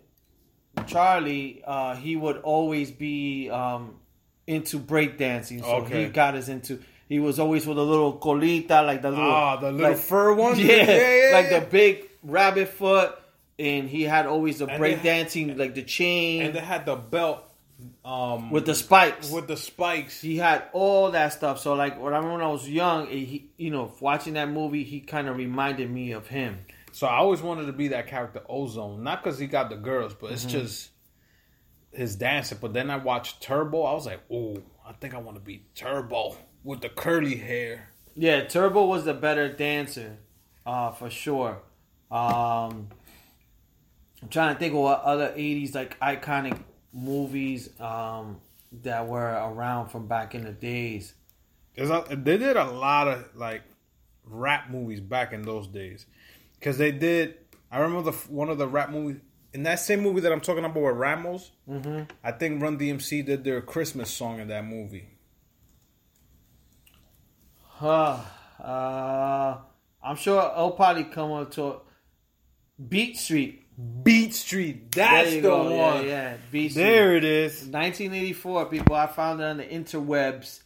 Charlie, 0.87 1.63
uh, 1.67 1.95
he 1.97 2.17
would 2.17 2.39
always 2.39 2.91
be 2.91 3.51
um, 3.51 3.97
into 4.47 4.79
breakdancing. 4.79 5.61
So 5.61 5.67
Okay. 5.85 6.05
he 6.05 6.11
got 6.11 6.35
us 6.35 6.49
into. 6.49 6.81
He 7.09 7.21
was 7.21 7.39
always 7.39 7.67
with 7.67 7.77
a 7.79 7.83
little 7.83 8.19
colita, 8.19 8.85
like 8.87 9.03
the 9.03 9.11
little, 9.11 9.31
Ah, 9.31 9.57
the 9.57 9.71
little 9.71 9.91
like- 9.91 9.99
fur 9.99 10.33
one? 10.35 10.59
Yeah, 10.59 10.67
Yeah, 10.77 10.85
yeah, 10.85 11.31
like 11.35 11.51
yeah. 11.51 11.61
the 11.61 11.67
big 11.67 12.09
rabbit 12.23 12.69
foot. 12.69 13.19
And 13.59 13.89
he 13.89 14.03
had 14.03 14.27
always 14.27 14.59
the 14.59 14.67
breakdancing, 14.67 15.57
like 15.59 15.75
the 15.75 15.83
chain 15.83 16.43
And 16.43 16.55
they 16.55 16.61
had 16.61 16.85
the 16.87 16.97
belt 16.97 17.45
um, 18.05 18.51
with 18.51 18.65
the 18.67 18.75
spikes. 18.75 19.31
with 19.31 19.47
the 19.47 19.57
spikes. 19.57 20.21
he 20.21 20.37
had 20.39 20.65
all 20.73 21.11
that 21.13 21.33
stuff. 21.35 21.61
So 21.61 21.75
like 21.75 22.01
when 22.01 22.13
I 22.13 22.17
remember 22.17 22.39
when 22.39 22.45
I 22.45 22.51
was 22.51 22.69
young, 22.69 23.07
he, 23.09 23.51
you 23.59 23.71
know, 23.71 23.93
watching 24.01 24.35
that 24.35 24.49
movie, 24.49 24.85
he 24.85 25.01
kind 25.01 25.29
of 25.29 25.37
reminded 25.37 25.91
me 25.91 26.13
of 26.13 26.27
him. 26.27 26.59
So 26.93 27.07
I 27.07 27.17
always 27.19 27.41
wanted 27.43 27.67
to 27.67 27.73
be 27.73 27.89
that 27.89 28.07
character 28.09 28.41
Ozone, 28.49 29.03
not 29.05 29.23
because 29.23 29.39
he 29.39 29.47
got 29.47 29.69
the 29.71 29.77
girls, 29.77 30.15
but 30.15 30.27
Mm-hmm. 30.27 30.35
it's 30.35 30.45
just 30.47 30.91
his 31.93 32.17
dancing. 32.17 32.59
But 32.61 32.73
then 32.73 32.91
I 32.91 32.97
watched 32.97 33.43
Turbo. 33.43 33.83
I 33.83 33.93
was 33.93 34.07
like, 34.07 34.21
oh, 34.31 34.57
I 34.87 34.93
think 34.95 35.15
I 35.15 35.19
want 35.19 35.37
to 35.37 35.43
be 35.43 35.63
Turbo 35.75 36.37
with 36.65 36.81
the 36.81 36.89
curly 36.89 37.37
hair. 37.37 37.91
Yeah, 38.17 38.45
Turbo 38.45 38.87
was 38.87 39.05
the 39.05 39.15
better 39.15 39.53
dancer, 39.53 40.19
uh, 40.67 40.91
for 40.93 41.11
sure. 41.11 41.63
Um, 42.13 42.89
I'm 44.21 44.29
trying 44.31 44.55
to 44.55 44.61
think 44.61 44.75
of 44.75 44.81
what 44.81 45.03
other 45.03 45.33
'80s 45.37 45.75
like 45.75 45.99
iconic 46.01 46.59
movies 46.93 47.69
um, 47.81 48.41
that 48.83 49.07
were 49.09 49.31
around 49.31 49.89
from 49.89 50.07
back 50.07 50.35
in 50.35 50.45
the 50.45 50.53
days. 50.53 51.15
A, 51.79 52.05
they 52.15 52.37
did 52.37 52.57
a 52.57 52.71
lot 52.71 53.09
of 53.09 53.35
like 53.35 53.63
rap 54.25 54.71
movies 54.71 55.01
back 55.01 55.33
in 55.33 55.43
those 55.43 55.67
days 55.67 56.07
because 56.59 56.77
they 56.77 56.93
did. 56.93 57.37
I 57.71 57.79
remember 57.79 58.11
the 58.11 58.17
one 58.29 58.51
of 58.51 58.59
the 58.59 58.69
rap 58.69 58.91
movies 58.91 59.21
in 59.55 59.63
that 59.63 59.81
same 59.81 60.01
movie 60.01 60.21
that 60.21 60.33
I'm 60.33 60.41
talking 60.41 60.65
about 60.65 60.83
with 60.83 60.97
Ramos. 60.97 61.51
Mm-hmm. 61.69 62.03
I 62.23 62.33
think 62.33 62.63
Run 62.63 62.79
DMC 62.79 63.25
did 63.25 63.45
their 63.45 63.61
Christmas 63.63 64.11
song 64.11 64.39
in 64.41 64.49
that 64.49 64.65
movie. 64.65 65.09
Huh. 67.63 68.19
Uh, 68.63 69.57
I'm 70.03 70.17
sure 70.17 70.39
it'll 70.41 70.73
probably 70.73 71.05
come 71.05 71.33
up 71.33 71.51
to 71.53 71.81
Beat 72.89 73.17
Street. 73.19 73.61
Beat 74.03 74.35
Street, 74.35 74.93
that's 74.93 75.31
the 75.31 75.41
go. 75.41 75.65
one. 75.65 76.03
Yeah, 76.05 76.09
yeah. 76.11 76.37
Beat 76.51 76.71
Street. 76.73 76.83
There 76.85 77.17
it 77.17 77.25
is. 77.25 77.53
1984, 77.63 78.67
people. 78.67 78.95
I 78.95 79.07
found 79.07 79.41
it 79.41 79.45
on 79.45 79.57
the 79.57 79.65
interwebs. 79.65 80.63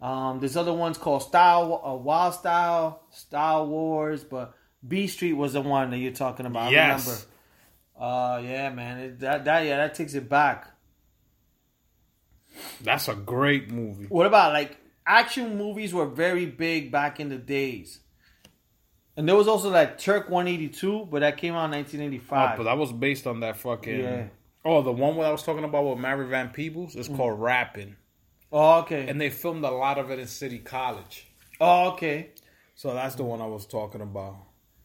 Um, 0.00 0.40
there's 0.40 0.56
other 0.56 0.72
ones 0.72 0.98
called 0.98 1.22
Style, 1.22 1.80
uh, 1.84 1.94
Wild 1.94 2.34
Style, 2.34 3.02
Style 3.10 3.66
Wars, 3.66 4.24
but 4.24 4.54
Beat 4.86 5.08
Street 5.08 5.32
was 5.34 5.52
the 5.54 5.60
one 5.60 5.90
that 5.90 5.98
you're 5.98 6.12
talking 6.12 6.46
about. 6.46 6.68
I 6.68 6.70
Yes. 6.70 7.06
remember. 7.06 7.24
Uh, 8.00 8.40
yeah, 8.44 8.70
man. 8.70 8.98
It, 8.98 9.20
that 9.20 9.44
that 9.44 9.60
yeah, 9.66 9.76
that 9.78 9.94
takes 9.94 10.14
it 10.14 10.28
back. 10.28 10.68
That's 12.80 13.08
a 13.08 13.14
great 13.14 13.70
movie. 13.70 14.06
What 14.06 14.26
about 14.26 14.52
like 14.52 14.76
action 15.06 15.56
movies 15.56 15.92
were 15.94 16.06
very 16.06 16.46
big 16.46 16.90
back 16.92 17.18
in 17.20 17.28
the 17.28 17.38
days. 17.38 18.00
And 19.18 19.28
there 19.28 19.34
was 19.34 19.48
also 19.48 19.70
that 19.70 19.98
Turk 19.98 20.30
182, 20.30 21.08
but 21.10 21.20
that 21.20 21.38
came 21.38 21.54
out 21.54 21.64
in 21.64 21.72
Oh, 21.72 21.78
1985. 21.78 22.56
but 22.56 22.62
that 22.62 22.78
was 22.78 22.92
based 22.92 23.26
on 23.26 23.40
that 23.40 23.56
fucking. 23.56 24.00
Yeah. 24.00 24.26
Oh, 24.64 24.80
the 24.80 24.92
one 24.92 25.18
I 25.18 25.32
was 25.32 25.42
talking 25.42 25.64
about 25.64 25.86
with 25.86 25.98
Mary 25.98 26.28
Van 26.28 26.50
Peebles 26.50 26.94
is 26.94 27.08
mm. 27.08 27.16
called 27.16 27.40
Rapping, 27.40 27.96
oh, 28.52 28.78
okay. 28.80 29.08
and 29.08 29.20
they 29.20 29.28
filmed 29.28 29.64
a 29.64 29.70
lot 29.72 29.98
of 29.98 30.12
it 30.12 30.20
in 30.20 30.28
City 30.28 30.60
College. 30.60 31.26
oh, 31.60 31.90
okay. 31.90 32.30
So 32.76 32.94
that's 32.94 33.16
the 33.16 33.24
one 33.24 33.40
I 33.40 33.46
was 33.46 33.66
talking 33.66 34.02
about. 34.02 34.36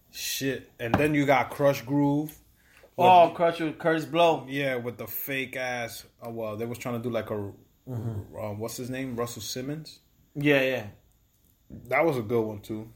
Shit, 0.09 0.71
and 0.79 0.95
then 0.95 1.13
you 1.13 1.27
got 1.27 1.51
Krush 1.51 1.85
Groove. 1.85 2.35
Oh, 2.97 3.35
Krush 3.37 3.59
with 3.59 3.77
Kurtis 3.77 4.09
Blow. 4.09 4.47
Yeah, 4.49 4.77
with 4.77 4.97
the 4.97 5.05
fake 5.05 5.55
ass. 5.55 6.05
Oh 6.23 6.31
well, 6.31 6.57
they 6.57 6.65
was 6.65 6.79
trying 6.79 6.95
to 6.95 7.03
do 7.03 7.11
like 7.11 7.29
a. 7.29 7.51
Mm-hmm. 7.87 8.35
Uh, 8.35 8.53
what's 8.53 8.77
his 8.77 8.89
name? 8.89 9.15
Russell 9.15 9.43
Simmons. 9.43 9.99
Yeah, 10.33 10.61
yeah. 10.61 10.85
That 11.89 12.03
was 12.03 12.17
a 12.17 12.23
good 12.23 12.41
one 12.41 12.61
too. 12.61 12.89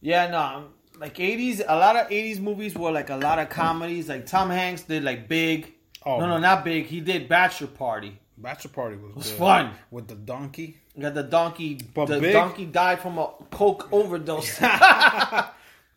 Yeah, 0.00 0.28
no, 0.28 0.68
like 0.98 1.18
eighties. 1.20 1.60
A 1.66 1.76
lot 1.76 1.96
of 1.96 2.10
eighties 2.12 2.40
movies 2.40 2.74
were 2.74 2.90
like 2.92 3.10
a 3.10 3.16
lot 3.16 3.38
of 3.38 3.48
comedies. 3.48 4.08
Like 4.08 4.26
Tom 4.26 4.50
Hanks 4.50 4.82
did 4.82 5.02
like 5.04 5.28
Big. 5.28 5.74
Oh. 6.04 6.20
no, 6.20 6.26
no, 6.28 6.38
not 6.38 6.64
Big. 6.64 6.86
He 6.86 7.00
did 7.00 7.28
Bachelor 7.28 7.66
Party. 7.68 8.18
Bachelor 8.38 8.70
Party 8.70 8.96
was, 8.96 9.14
was 9.14 9.30
good. 9.30 9.38
fun. 9.38 9.70
with 9.90 10.06
the 10.08 10.14
donkey. 10.14 10.76
Got 10.98 11.14
the 11.14 11.22
donkey. 11.22 11.80
But 11.94 12.06
the 12.06 12.20
Big- 12.20 12.32
donkey 12.32 12.66
died 12.66 13.00
from 13.00 13.18
a 13.18 13.30
coke 13.50 13.88
overdose. 13.92 14.60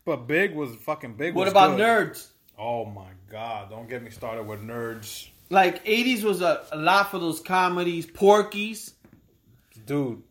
But 0.06 0.28
Big 0.28 0.56
was 0.56 0.74
fucking 0.78 1.14
big. 1.16 1.36
what 1.36 1.48
about 1.48 1.78
good. 1.78 1.86
nerds? 1.86 2.28
Oh 2.58 2.86
my 2.86 3.10
god! 3.30 3.70
Don't 3.70 3.88
get 3.88 4.02
me 4.02 4.10
started 4.10 4.48
with 4.48 4.60
nerds, 4.62 5.28
Like 5.52 5.82
eighties 5.86 6.24
was 6.24 6.42
a, 6.42 6.64
a 6.72 6.78
lot 6.78 7.12
for 7.12 7.20
those 7.20 7.40
comedies. 7.42 8.06
Porky's. 8.08 8.94
dude. 9.86 10.24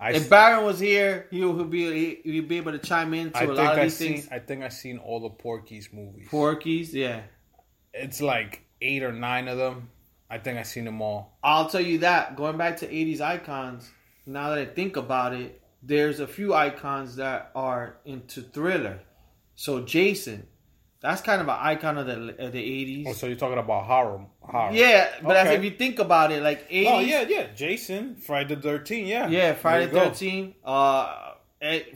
I 0.00 0.12
If 0.12 0.30
Baron 0.30 0.64
was 0.64 0.78
here, 0.78 1.26
he'll, 1.30 1.54
he'll 1.56 1.64
be 1.64 2.20
he'll 2.22 2.44
be 2.44 2.56
able 2.56 2.72
to 2.72 2.78
chime 2.78 3.14
in 3.14 3.32
to 3.32 3.38
I 3.38 3.42
a 3.44 3.46
lot 3.48 3.72
of 3.72 3.78
I 3.78 3.84
these 3.84 3.96
seen. 3.96 4.12
things. 4.14 4.28
I 4.30 4.38
think 4.38 4.62
I 4.62 4.68
seen 4.68 4.98
all 4.98 5.20
the 5.20 5.30
Porky's 5.30 5.92
movies. 5.92 6.28
Porky's, 6.30 6.94
yeah. 6.94 7.22
it's 7.92 8.20
like 8.20 8.62
eight 8.80 9.02
or 9.02 9.12
nine 9.12 9.48
of 9.48 9.58
them. 9.58 9.90
I 10.30 10.38
think 10.38 10.58
I've 10.58 10.66
seen 10.66 10.84
them 10.84 11.00
all. 11.00 11.38
I'll 11.42 11.68
tell 11.68 11.80
you 11.80 11.98
that. 11.98 12.36
Going 12.36 12.58
back 12.58 12.76
to 12.78 12.86
80s 12.86 13.20
icons, 13.20 13.90
now 14.26 14.50
that 14.50 14.58
I 14.58 14.66
think 14.66 14.96
about 14.96 15.32
it, 15.32 15.60
there's 15.82 16.20
a 16.20 16.26
few 16.26 16.54
icons 16.54 17.16
that 17.16 17.50
are 17.54 17.96
into 18.04 18.42
thriller. 18.42 19.00
So 19.54 19.80
Jason, 19.80 20.46
that's 21.00 21.20
kind 21.22 21.40
of 21.40 21.48
an 21.48 21.56
icon 21.58 21.98
of 21.98 22.06
the 22.06 22.44
of 22.46 22.52
the 22.52 22.58
80s. 22.62 23.04
Oh, 23.08 23.12
so 23.12 23.26
you're 23.26 23.36
talking 23.36 23.58
about 23.58 23.84
horror? 23.84 24.24
horror. 24.40 24.72
yeah, 24.72 25.08
but 25.22 25.36
as 25.36 25.46
Okay. 25.48 25.56
if 25.56 25.64
you 25.64 25.70
think 25.70 25.98
about 25.98 26.32
it, 26.32 26.42
like 26.42 26.68
80s. 26.70 26.86
Oh 26.86 26.98
yeah, 27.00 27.22
yeah. 27.28 27.46
Jason, 27.54 28.16
Friday 28.16 28.54
the 28.54 28.60
Thirteenth. 28.60 29.08
Yeah, 29.08 29.28
Yeah, 29.28 29.54
Friday 29.54 29.86
the 29.86 29.98
13th. 30.00 30.54
Uh, 30.64 31.32
Ed, 31.60 31.86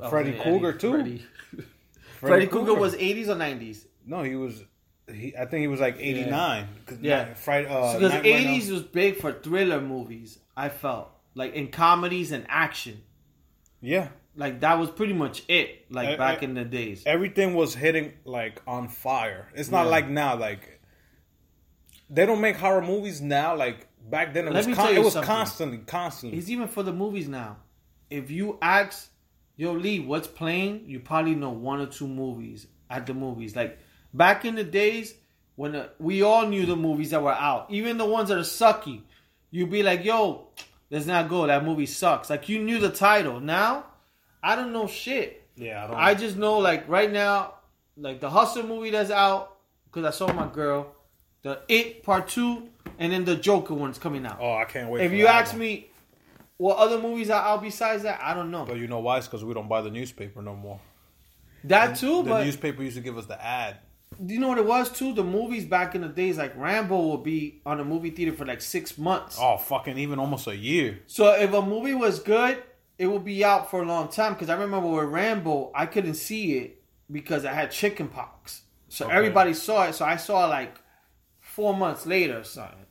oh, 0.00 0.08
Freddy 0.10 0.32
Krueger, 0.38 0.72
too. 0.72 0.92
Freddy, 0.92 1.22
Freddy 2.20 2.46
Krueger 2.46 2.74
was 2.74 2.94
80s 2.96 3.28
or 3.28 3.34
90s? 3.36 3.84
No, 4.06 4.22
he 4.22 4.34
was. 4.36 4.62
He, 5.12 5.34
I 5.36 5.44
think 5.46 5.60
he 5.62 5.66
was 5.66 5.80
like 5.80 5.96
eighty 5.98 6.24
nine. 6.24 6.68
Yeah. 7.00 7.34
Friday. 7.34 7.68
Uh, 7.68 7.94
Because 7.94 8.12
Nightmare 8.12 8.40
80s 8.40 8.70
was 8.70 8.82
big 8.82 9.16
for 9.16 9.32
thriller 9.32 9.80
movies, 9.80 10.38
I 10.56 10.68
felt. 10.68 11.10
Like 11.34 11.54
in 11.54 11.68
comedies 11.68 12.30
and 12.32 12.46
action. 12.48 13.02
Yeah, 13.80 14.08
Like 14.34 14.60
that 14.60 14.78
was 14.78 14.90
pretty 14.90 15.12
much 15.12 15.42
it. 15.48 15.90
Like 15.90 16.08
Eh, 16.10 16.16
back 16.16 16.42
eh, 16.42 16.46
in 16.46 16.54
the 16.54 16.64
days. 16.64 17.02
everything 17.06 17.54
was 17.54 17.74
hitting 17.74 18.12
like 18.24 18.60
on 18.66 18.88
fire. 18.88 19.48
It's 19.54 19.70
not 19.70 19.84
Yeah. 19.84 19.90
like 19.90 20.08
now. 20.08 20.36
Like 20.36 20.80
they 22.10 22.26
don't 22.26 22.40
make 22.40 22.56
horror 22.56 22.82
movies 22.82 23.20
now. 23.20 23.56
Like 23.56 23.86
back 24.08 24.34
then, 24.34 24.46
it 24.48 24.52
Let 24.52 24.66
was 24.66 24.76
con- 24.76 24.94
it 24.94 24.98
was 25.02 25.12
something. 25.14 25.26
constantly, 25.26 25.78
constantly. 25.78 26.38
It's 26.38 26.48
even 26.48 26.68
for 26.68 26.82
the 26.82 26.92
movies 26.92 27.28
now. 27.28 27.58
If 28.10 28.30
you 28.30 28.58
ask, 28.60 29.10
yo 29.56 29.72
Lee, 29.72 30.00
what's 30.00 30.28
playing? 30.28 30.84
You 30.86 31.00
probably 31.00 31.34
know 31.34 31.50
one 31.50 31.80
or 31.80 31.86
two 31.86 32.08
movies 32.08 32.66
at 32.90 33.06
the 33.06 33.14
movies. 33.14 33.54
Like 33.56 33.78
back 34.14 34.44
in 34.44 34.54
the 34.54 34.64
days 34.64 35.14
when 35.56 35.74
uh, 35.76 35.88
we 35.98 36.22
all 36.22 36.46
knew 36.46 36.64
the 36.66 36.76
movies 36.76 37.10
that 37.10 37.22
were 37.22 37.32
out, 37.32 37.66
even 37.70 37.98
the 37.98 38.06
ones 38.06 38.28
that 38.30 38.38
are 38.38 38.42
sucky. 38.42 39.02
You'd 39.50 39.70
be 39.70 39.82
like, 39.82 40.02
yo, 40.04 40.48
let's 40.90 41.04
not 41.04 41.28
go. 41.28 41.46
That 41.46 41.64
movie 41.64 41.84
sucks. 41.84 42.30
Like 42.30 42.48
you 42.48 42.58
knew 42.62 42.78
the 42.78 42.88
title. 42.90 43.38
Now, 43.38 43.84
I 44.42 44.56
don't 44.56 44.72
know 44.72 44.86
shit. 44.86 45.46
yeah, 45.56 45.84
I 45.84 45.86
don't. 45.86 45.96
I 45.96 46.14
just 46.14 46.36
know 46.36 46.58
like 46.58 46.88
right 46.88 47.10
now, 47.10 47.54
like 47.96 48.20
the 48.20 48.30
Hustle 48.30 48.64
movie 48.64 48.90
that's 48.90 49.10
out 49.10 49.56
because 49.86 50.04
I 50.04 50.10
saw 50.16 50.32
my 50.32 50.46
girl, 50.46 50.94
the 51.42 51.60
It 51.68 52.02
Part 52.02 52.28
Two, 52.28 52.68
and 52.98 53.12
then 53.12 53.24
the 53.24 53.36
Joker 53.36 53.74
one's 53.74 53.98
coming 53.98 54.26
out. 54.26 54.38
oh, 54.40 54.54
I 54.54 54.64
can't 54.64 54.90
wait. 54.90 55.04
if 55.04 55.12
you 55.12 55.26
ask 55.26 55.52
one. 55.52 55.60
me, 55.60 55.90
what 56.56 56.78
other 56.78 56.98
movies 57.00 57.30
are 57.30 57.42
out 57.42 57.62
besides 57.62 58.02
that, 58.04 58.20
I 58.22 58.34
don't 58.34 58.50
know. 58.50 58.64
but 58.64 58.76
you 58.78 58.88
know 58.88 59.00
why? 59.00 59.18
It's 59.18 59.26
because 59.26 59.44
we 59.44 59.54
don't 59.54 59.68
buy 59.68 59.80
the 59.82 59.90
newspaper 59.90 60.42
no 60.42 60.54
more. 60.56 60.80
that 61.64 61.96
too, 61.96 62.22
the 62.22 62.30
but 62.30 62.44
newspaper 62.44 62.82
used 62.82 62.96
to 62.96 63.02
give 63.02 63.16
us 63.18 63.26
the 63.26 63.40
ad. 63.42 63.76
do 64.24 64.34
you 64.34 64.40
know 64.40 64.48
what 64.48 64.58
it 64.58 64.66
was 64.66 64.90
too? 64.90 65.12
The 65.14 65.24
movies 65.24 65.64
back 65.64 65.94
in 65.94 66.00
the 66.02 66.08
days, 66.08 66.38
like 66.38 66.56
Rambo, 66.56 67.08
would 67.08 67.22
be 67.22 67.60
on 67.64 67.78
a 67.80 67.84
movie 67.84 68.10
theater 68.10 68.32
for 68.32 68.44
like 68.44 68.60
six 68.60 68.98
months. 68.98 69.36
Oh, 69.40 69.56
fucking 69.56 69.98
even 69.98 70.18
almost 70.18 70.46
a 70.48 70.56
year. 70.56 71.00
So 71.06 71.32
if 71.34 71.52
a 71.52 71.62
movie 71.62 71.94
was 71.94 72.18
good, 72.20 72.62
it 73.02 73.06
will 73.10 73.18
be 73.34 73.44
out 73.44 73.70
for 73.70 73.82
a 73.82 73.86
long 73.86 74.06
time. 74.08 74.32
Because 74.34 74.48
I 74.48 74.54
remember 74.54 74.88
with 74.88 75.08
Rambo, 75.18 75.72
I 75.74 75.86
couldn't 75.86 76.14
see 76.28 76.58
it 76.58 76.82
because 77.10 77.44
I 77.44 77.52
had 77.52 77.70
chicken 77.70 78.08
pox. 78.08 78.62
So 78.88 79.06
Okay. 79.06 79.14
everybody 79.16 79.54
saw 79.54 79.78
it. 79.88 79.94
So 79.94 80.04
I 80.04 80.16
saw 80.16 80.44
it 80.46 80.48
like 80.48 80.74
four 81.40 81.74
months 81.74 82.06
later 82.06 82.38
or 82.40 82.44
something. 82.44 82.86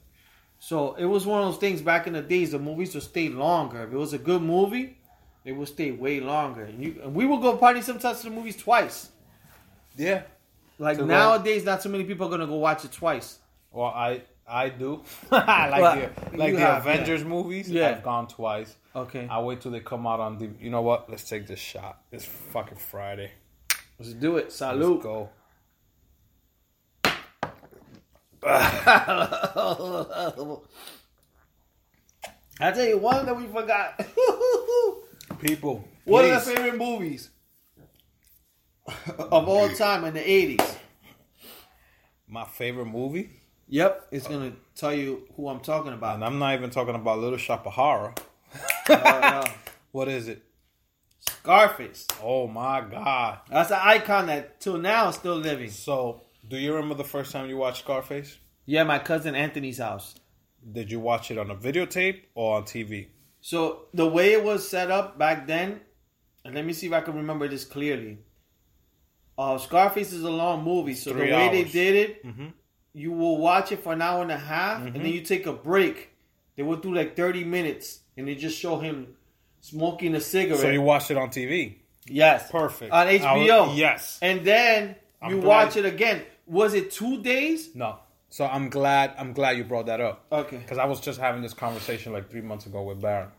So 0.60 0.94
it 0.96 1.06
was 1.06 1.26
one 1.26 1.42
of 1.42 1.48
those 1.52 1.60
things 1.66 1.82
back 1.82 2.08
in 2.08 2.14
the 2.14 2.22
days. 2.22 2.52
The 2.52 2.60
movies 2.60 2.94
would 2.94 3.04
stay 3.04 3.30
longer. 3.30 3.84
If 3.86 3.94
it 3.94 3.98
was 3.98 4.14
a 4.14 4.18
good 4.30 4.42
movie, 4.42 4.98
they 5.46 5.54
would 5.54 5.68
stay 5.68 5.92
way 5.92 6.20
longer. 6.20 6.64
And 6.64 6.84
you, 6.84 7.00
and 7.04 7.16
we 7.16 7.26
would 7.26 7.42
go 7.42 7.58
party 7.58 7.82
sometimes 7.82 8.20
to 8.22 8.30
the 8.30 8.36
movies 8.36 8.58
twice. 8.58 9.10
Yeah. 9.98 10.24
Like 10.78 10.98
To 10.98 11.04
go- 11.04 11.08
nowadays, 11.08 11.64
not 11.64 11.82
so 11.82 11.90
many 11.90 12.04
people 12.04 12.28
are 12.28 12.30
gonna 12.30 12.48
go 12.48 12.56
watch 12.56 12.86
it 12.86 12.92
twice. 12.92 13.40
Well, 13.72 13.88
I 14.10 14.24
I 14.48 14.70
do. 14.70 15.02
Like 15.32 15.48
Well, 15.82 15.96
the 16.32 16.38
like 16.38 16.54
the 16.54 16.60
have, 16.60 16.86
yeah. 16.86 16.92
Avengers 16.94 17.24
movies. 17.24 17.70
Yeah. 17.70 17.90
I've 17.92 18.04
gone 18.04 18.28
twice. 18.28 18.76
Okay, 18.96 19.26
I 19.30 19.40
wait 19.42 19.62
till 19.62 19.72
they 19.72 19.80
come 19.80 20.06
out 20.06 20.20
on 20.20 20.38
the. 20.38 20.50
You 20.60 20.70
know 20.70 20.82
what? 20.82 21.10
Let's 21.10 21.24
take 21.28 21.48
this 21.48 21.60
shot. 21.60 22.02
It's 22.12 22.26
fucking 22.26 22.78
Friday. 22.78 23.32
let's 24.00 24.14
do 24.14 24.38
it. 24.38 24.46
Let's 24.46 24.56
Salute. 24.58 25.02
go. 25.04 25.30
I 32.60 32.72
tell 32.72 32.86
you 32.86 32.98
one 32.98 33.26
that 33.26 33.36
we 33.36 33.48
forgot. 33.48 34.00
People, 35.40 35.88
What 36.06 36.26
are 36.26 36.40
please. 36.40 36.46
the 36.46 36.52
favorite 36.56 36.78
movies 36.78 37.30
of 39.18 39.48
all 39.48 39.70
time 39.70 40.04
in 40.06 40.14
the 40.14 40.30
eighties? 40.30 40.78
my 42.28 42.46
favorite 42.46 42.86
movie, 42.86 43.41
Yep, 43.74 44.08
it's 44.12 44.28
gonna 44.28 44.52
tell 44.76 44.94
you 44.94 45.28
who 45.36 45.48
I'm 45.48 45.62
talking 45.62 45.94
about. 45.94 46.16
and 46.16 46.26
I'm 46.26 46.38
not 46.40 46.54
even 46.56 46.70
talking 46.70 46.94
about 46.94 47.20
Little 47.20 47.38
Shop 47.38 47.66
of 47.66 47.74
Horror. 47.74 48.14
Uh, 48.90 49.46
What 49.94 50.08
is 50.08 50.28
it? 50.28 50.44
Scarface. 51.20 52.06
Oh 52.22 52.48
my 52.48 52.82
god! 52.82 53.40
That's 53.50 53.72
an 53.72 53.80
icon 53.82 54.28
that 54.28 54.60
till 54.62 54.78
now 54.78 55.10
is 55.10 55.16
still 55.16 55.36
living. 55.38 55.70
So, 55.70 56.22
do 56.48 56.58
you 56.58 56.74
remember 56.74 56.96
the 56.96 57.04
first 57.04 57.32
time 57.32 57.48
you 57.50 57.58
watched 57.58 57.84
Scarface? 57.84 58.38
Yeah, 58.66 58.84
my 58.84 59.00
cousin 59.00 59.36
Anthony's 59.36 59.80
house. 59.80 60.16
Did 60.72 60.92
you 60.92 61.00
watch 61.00 61.32
it 61.32 61.38
on 61.38 61.50
a 61.52 61.56
videotape 61.56 62.22
or 62.36 62.58
on 62.58 62.64
TV? 62.64 63.08
So 63.42 63.88
the 63.94 64.08
way 64.08 64.34
it 64.34 64.44
was 64.44 64.68
set 64.68 64.92
up 64.92 65.18
back 65.18 65.48
then, 65.48 65.82
and 66.46 66.56
let 66.56 66.66
me 66.66 66.74
see 66.74 66.88
if 66.88 66.94
I 66.94 67.02
can 67.02 67.16
remember 67.16 67.48
this 67.48 67.66
clearly. 67.66 68.20
Uh, 69.38 69.58
Scarface 69.58 70.14
is 70.14 70.24
a 70.24 70.30
long 70.30 70.64
movie, 70.64 70.94
so 70.94 71.12
the 71.12 71.20
Three 71.20 71.32
way 71.32 71.50
they 71.50 71.64
did 71.70 71.96
it, 71.96 72.26
Mhm. 72.26 72.54
You 72.94 73.12
will 73.12 73.38
watch 73.38 73.72
it 73.72 73.84
for 73.84 73.94
an 73.94 74.02
hour 74.02 74.22
and 74.22 74.32
a 74.32 74.38
half, 74.38 74.82
and 74.86 74.96
then 74.96 75.06
you 75.08 75.22
take 75.22 75.46
a 75.46 75.54
break. 75.54 76.10
They 76.56 76.64
will 76.64 76.78
do 76.78 76.94
like 76.94 77.16
thirty 77.16 77.44
minutes, 77.44 78.00
and 78.18 78.28
they 78.28 78.36
just 78.36 78.58
show 78.58 78.80
him 78.80 79.16
smoking 79.62 80.16
a 80.16 80.22
cigarette. 80.22 80.60
So 80.62 80.70
you 80.70 80.82
watched 80.82 81.12
it 81.12 81.18
on 81.18 81.30
TV? 81.30 81.76
yes, 82.08 82.50
Perfect. 82.52 82.92
on 82.92 83.08
HBO. 83.08 83.68
was- 83.68 83.78
yes. 83.78 84.20
and 84.22 84.44
then 84.44 84.96
I'm 85.22 85.36
you 85.36 85.42
glad- 85.42 85.66
watch 85.66 85.78
it 85.78 85.86
again. 85.86 86.24
Was 86.48 86.74
it 86.74 86.92
two 86.92 87.22
days? 87.22 87.74
No. 87.76 88.00
So 88.30 88.46
I'm 88.46 88.70
glad. 88.70 89.14
I'm 89.18 89.34
glad 89.34 89.58
you 89.58 89.64
brought 89.64 89.86
that 89.88 90.02
up. 90.02 90.26
Okay, 90.32 90.58
Because 90.58 90.78
I 90.78 90.86
was 90.86 91.00
just 91.00 91.20
having 91.20 91.42
this 91.42 91.54
conversation 91.54 92.12
like 92.14 92.30
three 92.30 92.42
months 92.42 92.66
ago 92.66 92.82
with 92.82 93.02
Baron. 93.02 93.30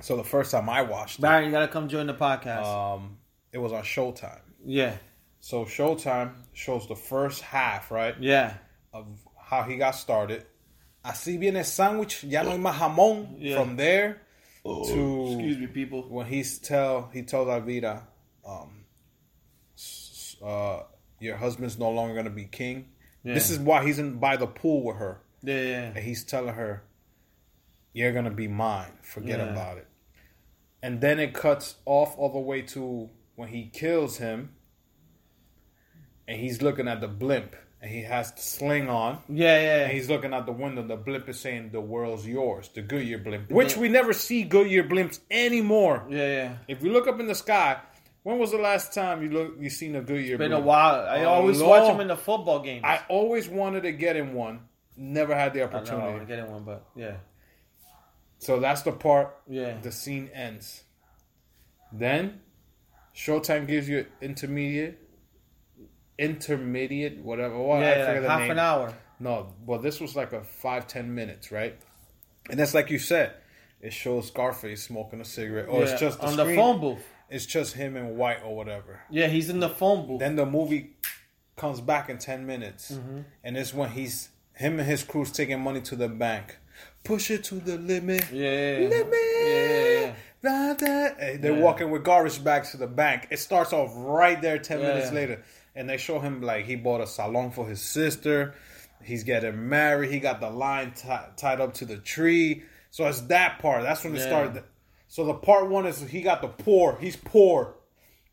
So 0.00 0.16
the 0.16 0.24
first 0.24 0.50
time 0.50 0.68
I 0.70 0.82
watched 0.82 1.18
it, 1.18 1.22
Baron, 1.22 1.44
you 1.44 1.50
gotta 1.50 1.68
come 1.68 1.88
join 1.88 2.06
the 2.06 2.14
podcast. 2.14 2.64
um, 2.64 3.18
it 3.52 3.58
was 3.58 3.72
on 3.72 3.82
Showtime. 3.82 4.40
yeah, 4.64 4.96
So 5.40 5.64
Showtime 5.64 6.32
shows 6.52 6.88
the 6.88 6.96
first 6.96 7.42
half, 7.42 7.90
right, 7.90 8.14
yeah, 8.20 8.54
of 8.92 9.06
how 9.36 9.62
he 9.62 9.76
got 9.76 9.92
started. 9.94 10.44
Así 11.04 11.38
viene 11.38 11.56
el 11.56 11.64
sándwich, 11.64 12.28
ya 12.30 12.42
no 12.42 12.50
hay 12.50 12.58
más 12.58 12.74
jamón. 12.74 13.36
Yeah. 13.38 13.56
From 13.56 13.76
there 13.76 14.20
to 14.64 15.26
excuse 15.32 15.58
me, 15.58 15.66
people. 15.66 16.02
when 16.08 16.26
he's 16.26 16.58
tell 16.58 17.10
he 17.12 17.22
tells 17.22 17.48
Elvira, 17.48 18.06
um, 18.46 18.84
uh, 20.44 20.80
your 21.18 21.36
husband's 21.36 21.78
no 21.78 21.90
longer 21.90 22.14
gonna 22.14 22.30
be 22.30 22.44
king. 22.44 22.90
Yeah. 23.24 23.34
This 23.34 23.50
is 23.50 23.58
why 23.58 23.84
he's 23.84 23.98
in 23.98 24.18
by 24.18 24.36
the 24.36 24.46
pool 24.46 24.82
with 24.84 24.96
her. 24.96 25.20
Yeah, 25.42 25.54
yeah. 25.60 25.82
and 25.94 25.98
he's 25.98 26.22
telling 26.24 26.54
her, 26.54 26.84
"You're 27.92 28.12
gonna 28.12 28.30
be 28.30 28.46
mine. 28.46 28.92
Forget 29.02 29.38
Yeah. 29.40 29.52
about 29.52 29.78
it." 29.78 29.88
And 30.82 31.00
then 31.00 31.18
it 31.18 31.32
cuts 31.34 31.76
off 31.84 32.16
all 32.16 32.32
the 32.32 32.38
way 32.40 32.62
to 32.62 33.10
when 33.34 33.48
he 33.48 33.68
kills 33.68 34.18
him, 34.18 34.54
and 36.28 36.40
he's 36.40 36.62
looking 36.62 36.86
at 36.86 37.00
the 37.00 37.08
blimp, 37.08 37.56
and 37.82 37.90
he 37.90 38.02
has 38.04 38.30
the 38.32 38.40
sling 38.40 38.88
on, 38.88 39.18
Yeah, 39.28 39.60
yeah. 39.60 39.82
and 39.84 39.92
he's 39.92 40.08
looking 40.08 40.32
out 40.32 40.46
the 40.46 40.52
window. 40.52 40.82
The 40.86 40.96
blimp 40.96 41.28
is 41.28 41.40
saying, 41.40 41.70
"The 41.72 41.80
world's 41.80 42.26
yours." 42.26 42.68
The 42.72 42.80
Goodyear 42.82 43.18
blimp, 43.18 43.50
which 43.50 43.76
we 43.76 43.88
never 43.88 44.12
see 44.12 44.44
Goodyear 44.44 44.84
blimps 44.84 45.18
anymore. 45.30 46.06
yeah, 46.08 46.26
yeah. 46.28 46.56
If 46.68 46.82
you 46.82 46.92
look 46.92 47.06
up 47.08 47.18
in 47.20 47.26
the 47.26 47.34
sky, 47.34 47.78
when 48.22 48.38
was 48.38 48.52
the 48.52 48.58
last 48.58 48.94
time 48.94 49.20
you 49.22 49.30
look 49.30 49.56
you 49.58 49.68
seen 49.68 49.96
a 49.96 50.00
Goodyear? 50.00 50.38
Been 50.38 50.52
a 50.52 50.60
while. 50.60 51.06
I 51.08 51.18
A 51.18 51.28
always 51.28 51.60
long- 51.60 51.70
watch 51.70 51.88
them 51.88 52.00
in 52.00 52.06
the 52.08 52.16
football 52.16 52.60
games. 52.60 52.84
I 52.84 53.00
always 53.08 53.48
wanted 53.48 53.82
to 53.82 53.90
get 53.92 54.14
in 54.16 54.32
one, 54.32 54.60
never 54.96 55.34
had 55.34 55.52
the 55.52 55.62
I 55.62 55.64
know, 55.66 55.70
I 55.72 55.74
opportunity. 55.74 56.12
wanna 56.12 56.24
get 56.24 56.38
in 56.38 56.50
one, 56.52 56.62
but 56.62 56.84
yeah, 56.94 57.16
So 58.38 58.60
that's 58.60 58.82
the 58.82 58.92
part 58.92 59.36
yeah. 59.48 59.76
the 59.82 59.90
scene 59.90 60.30
ends. 60.32 60.84
Then 61.92 62.40
Showtime 63.14 63.66
gives 63.66 63.88
you 63.88 64.06
intermediate, 64.20 64.98
intermediate, 66.18 67.18
whatever. 67.22 67.58
Well, 67.62 67.78
I 67.78 67.80
yeah, 67.82 68.12
like 68.12 68.22
the 68.22 68.28
half 68.28 68.40
name. 68.40 68.50
an 68.52 68.58
hour. 68.58 68.94
No, 69.20 69.54
well, 69.66 69.78
this 69.78 70.00
was 70.00 70.16
like 70.16 70.32
a 70.32 70.42
five 70.42 70.86
ten 70.86 71.14
minutes, 71.14 71.52
right? 71.52 71.78
And 72.50 72.58
that's 72.58 72.74
like 72.74 72.90
you 72.90 72.98
said. 72.98 73.34
It 73.80 73.92
shows 73.92 74.28
Scarface 74.28 74.84
smoking 74.84 75.20
a 75.20 75.24
cigarette, 75.24 75.66
or 75.68 75.80
Yeah, 75.82 75.90
it's 75.90 76.00
just 76.00 76.20
the 76.20 76.26
on 76.26 76.32
screen, 76.34 76.48
the 76.50 76.54
phone 76.54 76.80
booth. 76.80 77.04
It's 77.28 77.46
just 77.46 77.74
him 77.74 77.96
in 77.96 78.16
white 78.16 78.40
or 78.44 78.54
whatever. 78.54 79.00
Yeah, 79.10 79.26
he's 79.26 79.48
in 79.50 79.58
the 79.58 79.68
phone 79.68 80.06
booth. 80.06 80.20
Then 80.20 80.36
the 80.36 80.46
movie 80.46 80.90
comes 81.56 81.80
back 81.80 82.08
in 82.08 82.18
ten 82.18 82.46
minutes, 82.46 82.92
Mm-hmm. 82.92 83.20
and 83.42 83.56
it's 83.56 83.74
when 83.74 83.90
he's 83.90 84.28
him 84.54 84.78
and 84.78 84.88
his 84.88 85.02
crew's 85.02 85.32
taking 85.32 85.60
money 85.60 85.80
to 85.80 85.96
the 85.96 86.08
bank. 86.08 86.58
Push 87.02 87.32
it 87.32 87.42
to 87.44 87.56
the 87.56 87.76
limit. 87.78 88.24
yeah, 88.32 88.50
yeah, 88.50 88.78
yeah. 88.78 88.88
Limit. 88.88 90.14
Yeah, 90.44 90.74
yeah. 90.80 91.36
They're 91.38 91.52
Yeah. 91.52 91.58
walking 91.60 91.90
with 91.90 92.04
garbage 92.04 92.42
bags 92.44 92.70
to 92.72 92.76
the 92.76 92.86
bank. 92.86 93.26
It 93.30 93.38
starts 93.38 93.72
off 93.72 93.90
right 93.96 94.40
there 94.40 94.58
10 94.58 94.80
Yeah, 94.80 94.86
minutes 94.88 95.10
later. 95.12 95.42
And 95.74 95.88
they 95.88 95.96
show 95.96 96.20
him 96.20 96.42
like 96.42 96.66
he 96.66 96.76
bought 96.76 97.00
a 97.00 97.06
salon 97.06 97.50
for 97.50 97.66
his 97.66 97.80
sister. 97.80 98.54
He's 99.02 99.24
getting 99.24 99.68
married. 99.68 100.10
He 100.12 100.20
got 100.20 100.40
the 100.40 100.50
line 100.50 100.92
ti- 100.92 101.08
tied 101.36 101.60
up 101.60 101.74
to 101.74 101.84
the 101.84 101.96
tree. 101.96 102.62
So 102.90 103.06
it's 103.06 103.22
that 103.22 103.58
part. 103.58 103.82
That's 103.82 104.04
when 104.04 104.14
it 104.14 104.18
Yeah. 104.20 104.26
started. 104.26 104.64
So 105.08 105.24
the 105.24 105.34
part 105.34 105.68
one 105.68 105.86
is 105.86 106.00
he 106.00 106.20
got 106.22 106.42
the 106.42 106.48
poor. 106.48 106.96
He's 107.00 107.16
poor. 107.16 107.74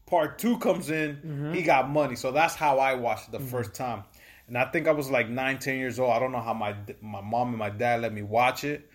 Part 0.05 0.37
two 0.39 0.57
comes 0.59 0.89
in. 0.89 1.15
Mm-hmm. 1.17 1.53
He 1.53 1.61
got 1.63 1.89
money. 1.89 2.15
So 2.15 2.31
that's 2.31 2.55
how 2.55 2.79
I 2.79 2.95
watched 2.95 3.29
it 3.29 3.31
the 3.31 3.39
first 3.39 3.73
time. 3.73 4.03
And 4.47 4.57
I 4.57 4.65
think 4.65 4.87
I 4.87 4.91
was 4.91 5.09
like 5.09 5.29
nine, 5.29 5.59
ten 5.59 5.77
years 5.77 5.99
old. 5.99 6.11
I 6.11 6.19
don't 6.19 6.31
know 6.31 6.41
how 6.41 6.53
my 6.53 6.75
my 7.01 7.21
mom 7.21 7.49
and 7.49 7.57
my 7.57 7.69
dad 7.69 8.01
let 8.01 8.11
me 8.13 8.23
watch 8.23 8.63
it. 8.63 8.89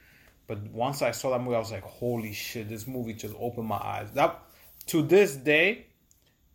But 0.47 0.61
once 0.71 1.01
I 1.01 1.13
saw 1.13 1.31
that 1.31 1.39
movie, 1.41 1.57
I 1.57 1.61
was 1.61 1.71
like, 1.73 1.85
"Holy 1.85 2.33
shit! 2.33 2.69
This 2.69 2.87
movie 2.87 3.15
just 3.15 3.35
opened 3.39 3.69
my 3.69 3.77
eyes." 3.79 4.11
That 4.13 4.41
to 4.87 5.01
this 5.03 5.37
day, 5.37 5.87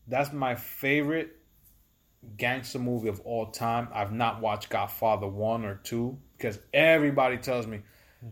that's 0.07 0.31
my 0.33 0.55
favorite 0.55 1.37
gangster 2.37 2.79
movie 2.79 3.09
of 3.09 3.19
all 3.21 3.47
time. 3.47 3.87
I've 3.93 4.11
not 4.11 4.41
watched 4.41 4.69
Godfather 4.69 5.27
one 5.27 5.65
or 5.65 5.75
two 5.83 6.17
because 6.37 6.59
everybody 6.73 7.37
tells 7.37 7.67
me 7.67 7.81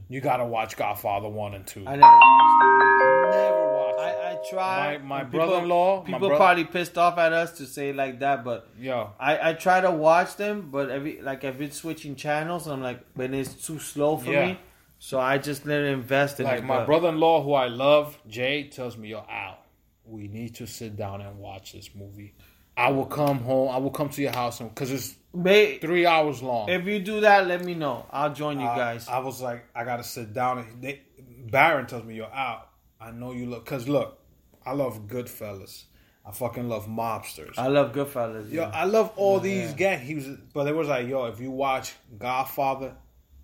you 0.09 0.19
gotta 0.21 0.45
watch 0.45 0.75
Godfather 0.77 1.29
one 1.29 1.53
and 1.53 1.65
two. 1.65 1.83
I 1.88 1.95
never 1.95 2.01
watched 2.01 3.35
never 3.35 3.73
watched. 3.73 3.99
it. 3.99 4.03
it. 4.03 4.17
I, 4.25 4.31
I 4.31 4.49
tried. 4.49 5.03
My- 5.03 5.17
my 5.19 5.23
brother-in-law, 5.23 5.99
my 6.01 6.05
People 6.05 6.19
brother- 6.19 6.35
probably 6.35 6.63
pissed 6.65 6.97
off 6.97 7.17
at 7.17 7.33
us 7.33 7.57
to 7.59 7.65
say 7.65 7.89
it 7.89 7.95
like 7.95 8.19
that, 8.19 8.43
but 8.43 8.69
yeah, 8.79 9.07
I, 9.19 9.49
I 9.49 9.53
try 9.53 9.81
to 9.81 9.91
watch 9.91 10.35
them, 10.35 10.69
but 10.71 10.89
every 10.89 11.21
like 11.21 11.43
I've 11.45 11.57
been 11.57 11.71
switching 11.71 12.15
channels, 12.15 12.67
and 12.67 12.73
I'm 12.75 12.81
like, 12.81 13.01
when 13.15 13.33
it's 13.33 13.53
too 13.65 13.79
slow 13.79 14.17
for 14.17 14.31
Yeah. 14.31 14.47
me, 14.47 14.59
so 14.99 15.19
I 15.19 15.38
just 15.38 15.65
it 15.65 15.85
invest 15.85 16.39
in 16.39 16.45
like 16.45 16.59
it. 16.59 16.65
my 16.65 16.83
brother-in-law 16.85 17.43
who 17.43 17.53
I 17.53 17.67
love, 17.67 18.17
Jay, 18.27 18.63
tells 18.67 18.97
me, 18.97 19.09
"Yo, 19.09 19.23
Al, 19.29 19.57
we 20.05 20.27
need 20.27 20.55
to 20.55 20.67
sit 20.67 20.95
down 20.97 21.21
and 21.21 21.39
watch 21.39 21.71
this 21.73 21.89
movie." 21.95 22.35
I 22.78 22.91
will 22.91 23.05
come 23.05 23.39
home. 23.39 23.69
I 23.69 23.78
will 23.78 23.89
come 23.89 24.09
to 24.09 24.21
your 24.21 24.32
house 24.32 24.59
because 24.59 24.91
it's 24.91 25.15
May, 25.34 25.78
three 25.80 26.05
hours 26.05 26.41
long. 26.43 26.69
if 26.69 26.86
you 26.86 26.99
do 26.99 27.21
that, 27.21 27.47
let 27.47 27.63
me 27.65 27.73
know. 27.73 28.05
I'll 28.11 28.34
join 28.34 28.59
you 28.59 28.67
I- 28.67 28.78
guys. 28.78 29.07
I, 29.07 29.19
was 29.19 29.41
like, 29.41 29.65
I 29.75 29.84
gotta 29.84 30.03
sit 30.03 30.34
down. 30.34 30.59
And 30.59 30.82
they, 30.82 31.01
Baron 31.49 31.88
tells 31.88 32.03
me, 32.03 32.15
"Yo, 32.15 32.25
out. 32.25 32.69
I 33.01 33.11
know 33.11 33.32
you 33.32 33.45
look, 33.47 33.65
cause 33.65 33.88
look, 33.88 34.19
I 34.65 34.73
love 34.73 35.07
Goodfellas. 35.07 35.84
I 36.25 36.32
fucking 36.32 36.67
love 36.67 36.88
mobsters. 36.88 37.53
I 37.57 37.67
love 37.67 37.93
Goodfellas. 37.93 38.51
yo, 38.51 38.63
Yeah. 38.63 38.69
I 38.73 38.84
love 38.86 39.11
all 39.15 39.39
these 39.39 39.69
Yeah. 39.71 39.75
gang. 39.78 39.99
He 40.01 40.15
was, 40.15 40.28
but 40.53 40.67
it 40.67 40.75
was 40.75 40.88
like, 40.88 41.07
yo, 41.07 41.25
if 41.25 41.39
you 41.39 41.51
watch 41.51 41.93
Godfather, 42.17 42.95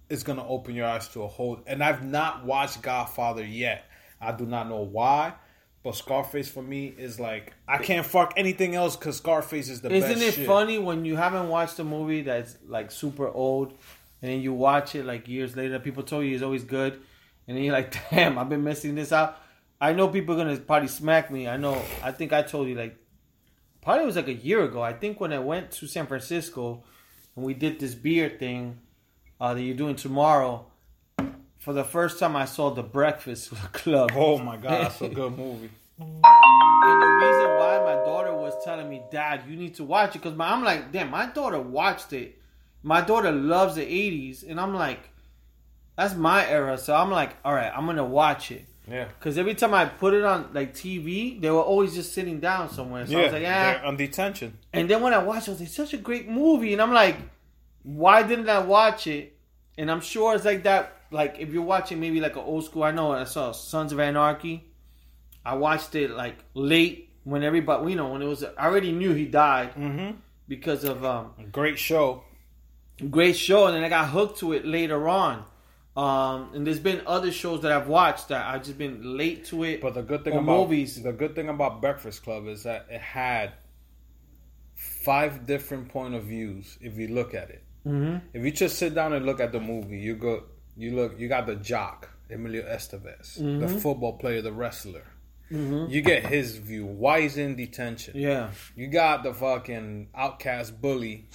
it's 0.09 0.23
gonna 0.23 0.45
open 0.47 0.75
your 0.75 0.85
eyes 0.87 1.07
to 1.09 1.23
a 1.23 1.27
whole. 1.27 1.59
And 1.65 1.83
I've 1.83 2.03
not 2.03 2.45
watched 2.45 2.81
Godfather 2.81 3.43
yet. 3.45 3.85
I 4.19 4.31
do 4.33 4.45
not 4.45 4.67
know 4.69 4.81
why. 4.81 5.33
But 5.83 5.95
Scarface 5.95 6.47
for 6.47 6.63
me 6.63 6.93
is 6.97 7.19
like 7.19 7.53
I 7.67 7.77
can't 7.77 8.05
fuck 8.05 8.33
anything 8.37 8.73
else 8.73 8.95
because 8.95 9.17
Scarface 9.17 9.69
is 9.69 9.81
the 9.81 9.89
best. 9.89 10.09
Isn't 10.09 10.27
it 10.27 10.33
shit. 10.35 10.47
funny 10.47 10.79
when 10.79 11.03
you 11.03 11.17
haven't 11.17 11.49
watched 11.49 11.77
a 11.79 11.83
movie 11.83 12.21
that's 12.21 12.57
like 12.65 12.89
super 12.89 13.27
old, 13.27 13.71
and 14.21 14.31
then 14.31 14.41
you 14.41 14.53
watch 14.53 14.95
it 14.95 15.05
like 15.05 15.27
years 15.27 15.57
later? 15.57 15.77
People 15.79 16.03
told 16.03 16.25
you 16.25 16.33
it's 16.33 16.43
always 16.43 16.63
good, 16.63 16.93
and 17.47 17.57
then 17.57 17.65
you're 17.65 17.73
like, 17.73 17.93
"Damn, 18.09 18.37
I've 18.37 18.47
been 18.49 18.63
missing 18.63 18.95
this 18.95 19.11
out." 19.11 19.37
I 19.81 19.91
know 19.91 20.07
people 20.07 20.35
are 20.35 20.37
gonna 20.37 20.57
probably 20.57 20.87
smack 20.87 21.29
me. 21.29 21.49
I 21.49 21.57
know. 21.57 21.81
I 22.01 22.13
think 22.13 22.31
I 22.31 22.43
told 22.43 22.69
you 22.69 22.75
like, 22.75 22.95
probably 23.81 24.03
it 24.03 24.05
was 24.05 24.15
like 24.15 24.29
a 24.29 24.33
year 24.33 24.63
ago. 24.63 24.81
I 24.81 24.93
think 24.93 25.19
when 25.19 25.33
I 25.33 25.39
went 25.39 25.71
to 25.71 25.87
San 25.87 26.07
Francisco, 26.07 26.85
and 27.35 27.43
we 27.43 27.53
did 27.53 27.81
this 27.81 27.93
beer 27.93 28.29
thing 28.29 28.79
uh, 29.41 29.53
that 29.53 29.61
you're 29.61 29.75
doing 29.75 29.97
tomorrow. 29.97 30.67
For 31.63 31.71
the 31.71 31.85
first 31.85 32.19
time, 32.19 32.35
I 32.35 32.43
saw 32.43 32.71
the 32.71 32.83
Breakfast 32.83 33.51
Club. 33.71 34.11
Oh 34.13 34.37
my 34.37 34.57
god, 34.57 34.83
that's 34.83 35.01
a 35.01 35.07
good 35.07 35.37
movie. 35.37 35.69
And 35.97 37.01
the 37.01 37.07
reason 37.07 37.49
why 37.57 37.79
my 37.85 37.95
daughter 38.03 38.35
was 38.35 38.53
telling 38.65 38.89
me, 38.89 39.01
Dad, 39.09 39.43
you 39.47 39.55
need 39.55 39.75
to 39.75 39.85
watch 39.85 40.13
it, 40.13 40.21
because 40.21 40.37
I'm 40.37 40.65
like, 40.65 40.91
damn, 40.91 41.09
my 41.09 41.27
daughter 41.27 41.61
watched 41.61 42.11
it. 42.11 42.37
My 42.83 42.99
daughter 42.99 43.31
loves 43.31 43.75
the 43.75 43.81
80s, 43.81 44.43
and 44.45 44.59
I'm 44.59 44.73
like, 44.73 45.09
that's 45.95 46.15
my 46.15 46.45
era. 46.45 46.77
So 46.77 46.93
I'm 46.93 47.09
like, 47.09 47.37
all 47.45 47.53
right, 47.53 47.71
I'm 47.73 47.85
gonna 47.85 48.03
watch 48.03 48.51
it. 48.51 48.65
Yeah. 48.91 49.05
Because 49.05 49.37
every 49.37 49.55
time 49.55 49.73
I 49.73 49.85
put 49.85 50.13
it 50.13 50.25
on 50.25 50.49
like 50.53 50.73
TV, 50.73 51.39
they 51.39 51.49
were 51.49 51.61
always 51.61 51.93
just 51.95 52.13
sitting 52.13 52.41
down 52.41 52.71
somewhere. 52.71 53.07
So 53.07 53.17
I 53.17 53.23
was 53.23 53.31
like, 53.31 53.43
yeah. 53.43 53.81
on 53.85 53.95
detention. 53.95 54.57
And 54.73 54.89
then 54.89 55.01
when 55.01 55.13
I 55.13 55.19
watched 55.19 55.47
it, 55.47 55.51
I 55.51 55.53
was 55.53 55.61
like, 55.61 55.69
such 55.69 55.93
a 55.93 55.97
great 55.97 56.27
movie. 56.27 56.73
And 56.73 56.81
I'm 56.81 56.91
like, 56.91 57.15
why 57.83 58.21
didn't 58.21 58.49
I 58.49 58.59
watch 58.59 59.07
it? 59.07 59.37
And 59.77 59.89
I'm 59.89 60.01
sure 60.01 60.35
it's 60.35 60.43
like 60.43 60.63
that. 60.63 60.97
Like 61.13 61.37
if 61.39 61.53
you're 61.53 61.63
watching 61.63 61.99
maybe 61.99 62.19
like 62.19 62.35
an 62.35 62.41
old 62.43 62.65
school, 62.65 62.83
I 62.83 62.91
know 62.91 63.11
I 63.13 63.23
saw 63.25 63.51
Sons 63.51 63.91
of 63.93 63.99
Anarchy. 63.99 64.63
I 65.45 65.55
watched 65.55 65.93
it 65.95 66.11
like 66.11 66.37
late 66.53 67.09
when 67.23 67.43
everybody, 67.43 67.91
you 67.91 67.95
know, 67.97 68.09
when 68.11 68.21
it 68.21 68.25
was. 68.27 68.43
I 68.43 68.65
already 68.65 68.91
knew 68.91 69.13
he 69.13 69.25
died 69.25 69.75
Mm-hmm. 69.75 70.17
because 70.47 70.83
of 70.83 71.05
um 71.05 71.33
Great 71.51 71.77
show. 71.79 72.23
great 73.09 73.35
show, 73.35 73.67
and 73.67 73.75
then 73.75 73.83
I 73.83 73.89
got 73.89 74.09
hooked 74.09 74.39
to 74.39 74.53
it 74.53 74.65
later 74.65 75.07
on. 75.07 75.45
Um, 75.95 76.49
and 76.55 76.65
there's 76.65 76.79
been 76.79 77.01
other 77.05 77.31
shows 77.31 77.61
that 77.61 77.71
I've 77.71 77.87
watched 77.87 78.29
that 78.29 78.47
I've 78.47 78.63
just 78.63 78.77
been 78.79 79.15
late 79.15 79.45
to 79.45 79.63
it. 79.63 79.79
But 79.81 79.93
the 79.93 80.01
good 80.01 80.23
thing 80.23 80.33
about 80.33 80.45
movies. 80.45 81.01
the 81.01 81.13
good 81.13 81.35
thing 81.35 81.49
about 81.49 81.81
Breakfast 81.81 82.23
Club 82.23 82.47
is 82.47 82.63
that 82.63 82.87
it 82.89 82.99
had 83.01 83.51
five 84.75 85.45
different 85.45 85.89
point 85.89 86.15
of 86.15 86.23
views. 86.23 86.77
If 86.81 86.97
you 86.97 87.07
look 87.09 87.33
at 87.33 87.49
it, 87.49 87.63
Mhm. 87.85 88.21
if 88.33 88.43
you 88.43 88.51
just 88.51 88.77
sit 88.79 88.95
down 88.95 89.13
and 89.13 89.25
look 89.25 89.39
at 89.39 89.51
the 89.51 89.59
movie, 89.59 89.99
you 89.99 90.15
go, 90.15 90.43
you 90.77 90.95
look, 90.95 91.19
you 91.19 91.27
got 91.27 91.45
the 91.45 91.55
jock 91.55 92.09
Emilio 92.29 92.63
Estevez, 92.63 93.35
the 93.35 93.41
Mm-hmm. 93.43 93.77
football 93.77 94.13
player, 94.17 94.41
the 94.41 94.51
wrestler. 94.53 95.03
You 95.49 96.01
get 96.01 96.25
his 96.25 96.57
view. 96.57 96.85
Why 96.85 97.21
he's 97.21 97.37
in 97.37 97.55
detention. 97.55 98.13
yeah, 98.17 98.49
You 98.75 98.87
got 98.87 99.21
the 99.21 99.33
fucking 99.35 100.07
outcast 100.15 100.81
bully. 100.81 101.27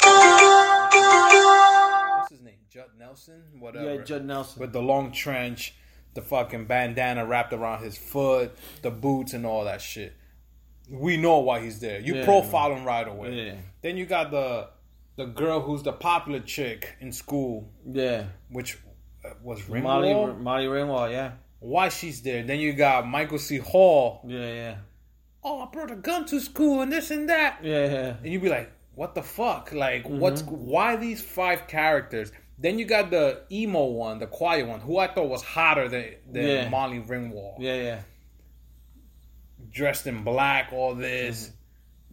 What's 0.99 2.30
his 2.30 2.41
name? 2.43 2.55
Judd 2.68 2.91
Nelson? 2.99 3.43
Whatever. 3.61 3.95
yeah, 3.95 4.03
Judd 4.03 4.24
Nelson. 4.24 4.61
With 4.61 4.72
the 4.72 4.82
long 4.82 5.12
trench, 5.12 5.74
the 6.14 6.22
fucking 6.22 6.66
bandana 6.66 7.24
wrapped 7.26 7.53
around 7.53 7.82
his 7.84 7.97
foot, 7.97 8.57
the 8.82 8.91
boots, 8.91 9.32
and 9.34 9.47
all 9.47 9.64
that 9.64 9.80
shit. 9.80 10.14
We 10.91 11.16
know 11.16 11.39
why 11.39 11.61
he's 11.61 11.78
there. 11.80 12.01
You 12.01 12.16
Yeah. 12.16 12.24
profile 12.24 12.74
him 12.74 12.84
right 12.84 13.07
away. 13.07 13.47
Yeah. 13.47 13.55
Then 13.82 13.97
you 13.97 14.07
got 14.07 14.30
the 14.30 14.70
the 15.16 15.26
girl 15.26 15.61
who's 15.61 15.82
the 15.82 15.93
popular 15.93 16.41
chick 16.41 16.95
in 17.01 17.11
school, 17.12 17.68
yeah, 17.84 18.24
which 18.51 18.78
was 19.42 19.66
Molly 19.68 20.08
Ringwald. 20.08 20.40
Molly 20.40 20.66
Ringwald. 20.66 21.10
Yeah, 21.12 21.32
Why 21.60 21.88
she's 21.88 22.22
there? 22.22 22.42
Then 22.42 22.58
you 22.60 22.72
got 22.72 23.06
Michael 23.06 23.38
C. 23.38 23.58
Hall. 23.58 24.20
yeah, 24.26 24.54
yeah, 24.54 24.76
Oh, 25.44 25.60
I 25.62 25.66
brought 25.66 25.90
a 25.90 25.96
gun 25.96 26.24
to 26.26 26.40
school 26.40 26.80
and 26.82 26.92
this 26.92 27.10
and 27.10 27.28
that. 27.28 27.60
yeah, 27.62 27.84
yeah. 27.86 28.16
and 28.22 28.26
you'd 28.32 28.42
be 28.42 28.48
like, 28.48 28.70
"What 28.94 29.14
the 29.14 29.22
fuck? 29.22 29.72
Like, 29.72 30.04
Mm-hmm. 30.04 30.18
what's 30.18 30.42
why 30.42 30.96
these 30.96 31.22
five 31.22 31.66
characters?" 31.68 32.32
Then 32.60 32.78
you 32.80 32.86
got 32.86 33.10
the 33.10 33.42
emo 33.52 33.84
one, 33.84 34.18
the 34.18 34.26
quiet 34.26 34.66
one, 34.66 34.80
who 34.80 34.98
I 34.98 35.06
thought 35.06 35.28
was 35.28 35.42
hotter 35.42 35.88
than 35.88 36.06
than 36.32 36.46
Yeah. 36.46 36.68
Molly 36.68 36.98
Ringwald, 37.00 37.56
Yeah, 37.60 37.76
yeah. 37.76 38.00
dressed 39.70 40.06
in 40.06 40.24
black, 40.24 40.70
all 40.72 40.94
this. 40.94 41.44
Mm-hmm. 41.48 41.54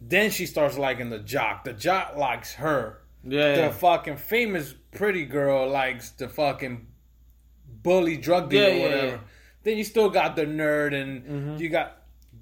Then 0.08 0.30
she 0.30 0.46
starts 0.46 0.76
liking 0.78 1.10
the 1.10 1.18
jock. 1.18 1.64
The 1.64 1.72
jock 1.72 2.16
likes 2.16 2.54
her. 2.54 2.98
Yeah, 3.24 3.54
The 3.56 3.60
yeah. 3.62 3.70
fucking 3.70 4.18
famous 4.18 4.74
pretty 4.92 5.24
girl 5.24 5.68
likes 5.68 6.10
the 6.10 6.28
fucking 6.28 6.86
bully 7.86 8.16
drug 8.16 8.50
dealer, 8.50 8.68
Yeah, 8.68 8.74
or 8.76 8.82
whatever. 8.82 9.06
yeah. 9.06 9.12
Mm-hmm. 9.14 9.24
Then 9.64 9.78
you 9.78 9.84
still 9.84 10.10
got 10.10 10.36
the 10.36 10.44
nerd, 10.46 10.92
and 11.00 11.60
you 11.60 11.68
got 11.68 11.88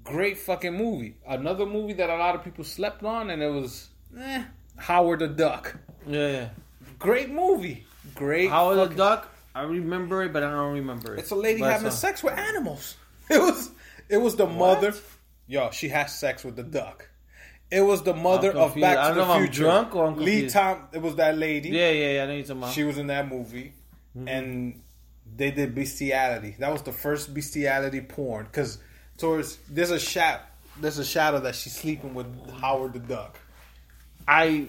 great 0.03 0.37
fucking 0.37 0.73
movie. 0.73 1.15
Another 1.27 1.65
movie 1.65 1.93
that 1.93 2.09
a 2.09 2.17
lot 2.17 2.35
of 2.35 2.43
people 2.43 2.63
slept 2.63 3.03
on, 3.03 3.29
and 3.29 3.41
it 3.41 3.51
was 3.51 3.89
eh, 4.19 4.43
Howard 4.77 5.19
the 5.19 5.27
Duck. 5.27 5.75
yeah. 6.07 6.49
Great 6.99 7.29
movie. 7.29 7.85
Great. 8.15 8.49
Howard 8.49 8.77
the 8.91 8.95
Duck. 8.95 9.21
I 9.53 9.63
remember 9.63 10.23
it, 10.23 10.33
but 10.33 10.43
I 10.43 10.51
don't 10.51 10.73
remember 10.73 11.15
it. 11.15 11.19
It's 11.19 11.31
a 11.31 11.35
lady 11.35 11.59
But, 11.61 11.71
having 11.71 11.91
sex 11.91 12.21
with 12.23 12.33
animals. 12.37 12.95
It 13.29 13.39
was. 13.41 13.71
It 14.07 14.17
was 14.17 14.35
the 14.35 14.45
mother. 14.45 14.93
Yo, 15.47 15.71
she 15.71 15.89
has 15.89 16.13
sex 16.17 16.43
with 16.43 16.55
the 16.55 16.63
duck. 16.63 17.09
It 17.71 17.81
was 17.81 18.03
the 18.03 18.13
mother 18.13 18.51
of. 18.51 18.75
Back 18.75 18.97
I 18.99 19.09
to 19.09 19.15
don't 19.15 19.27
the 19.27 19.33
know 19.33 19.41
if 19.43 19.47
I'm 19.49 19.51
drunk 19.51 19.95
or 19.95 20.05
I'm 20.07 20.17
Lee. 20.17 20.47
Tom. 20.47 20.87
It 20.93 21.01
was 21.01 21.15
that 21.15 21.35
lady. 21.37 21.69
Yeah, 21.69 21.89
yeah, 21.89 22.11
yeah. 22.15 22.23
I 22.23 22.25
know 22.27 22.33
you're 22.33 22.43
talking 22.43 22.57
about. 22.61 22.73
She 22.73 22.83
was 22.83 22.97
in 22.99 23.07
that 23.07 23.27
movie, 23.27 23.73
Mm-hmm. 24.15 24.27
and 24.27 24.81
they 25.35 25.51
did 25.51 25.75
bestiality. 25.75 26.55
That 26.59 26.71
was 26.71 26.81
the 26.81 26.91
first 26.91 27.33
bestiality 27.33 28.01
porn. 28.01 28.45
Because 28.45 28.77
towards 29.17 29.57
there's 29.69 29.91
a 29.91 29.99
shot 29.99 30.49
there's 30.79 30.97
a 30.97 31.05
shadow 31.05 31.39
that 31.39 31.55
she's 31.55 31.75
sleeping 31.75 32.13
with 32.13 32.27
Howard 32.59 32.93
the 32.93 32.99
Duck. 32.99 33.39
I 34.27 34.67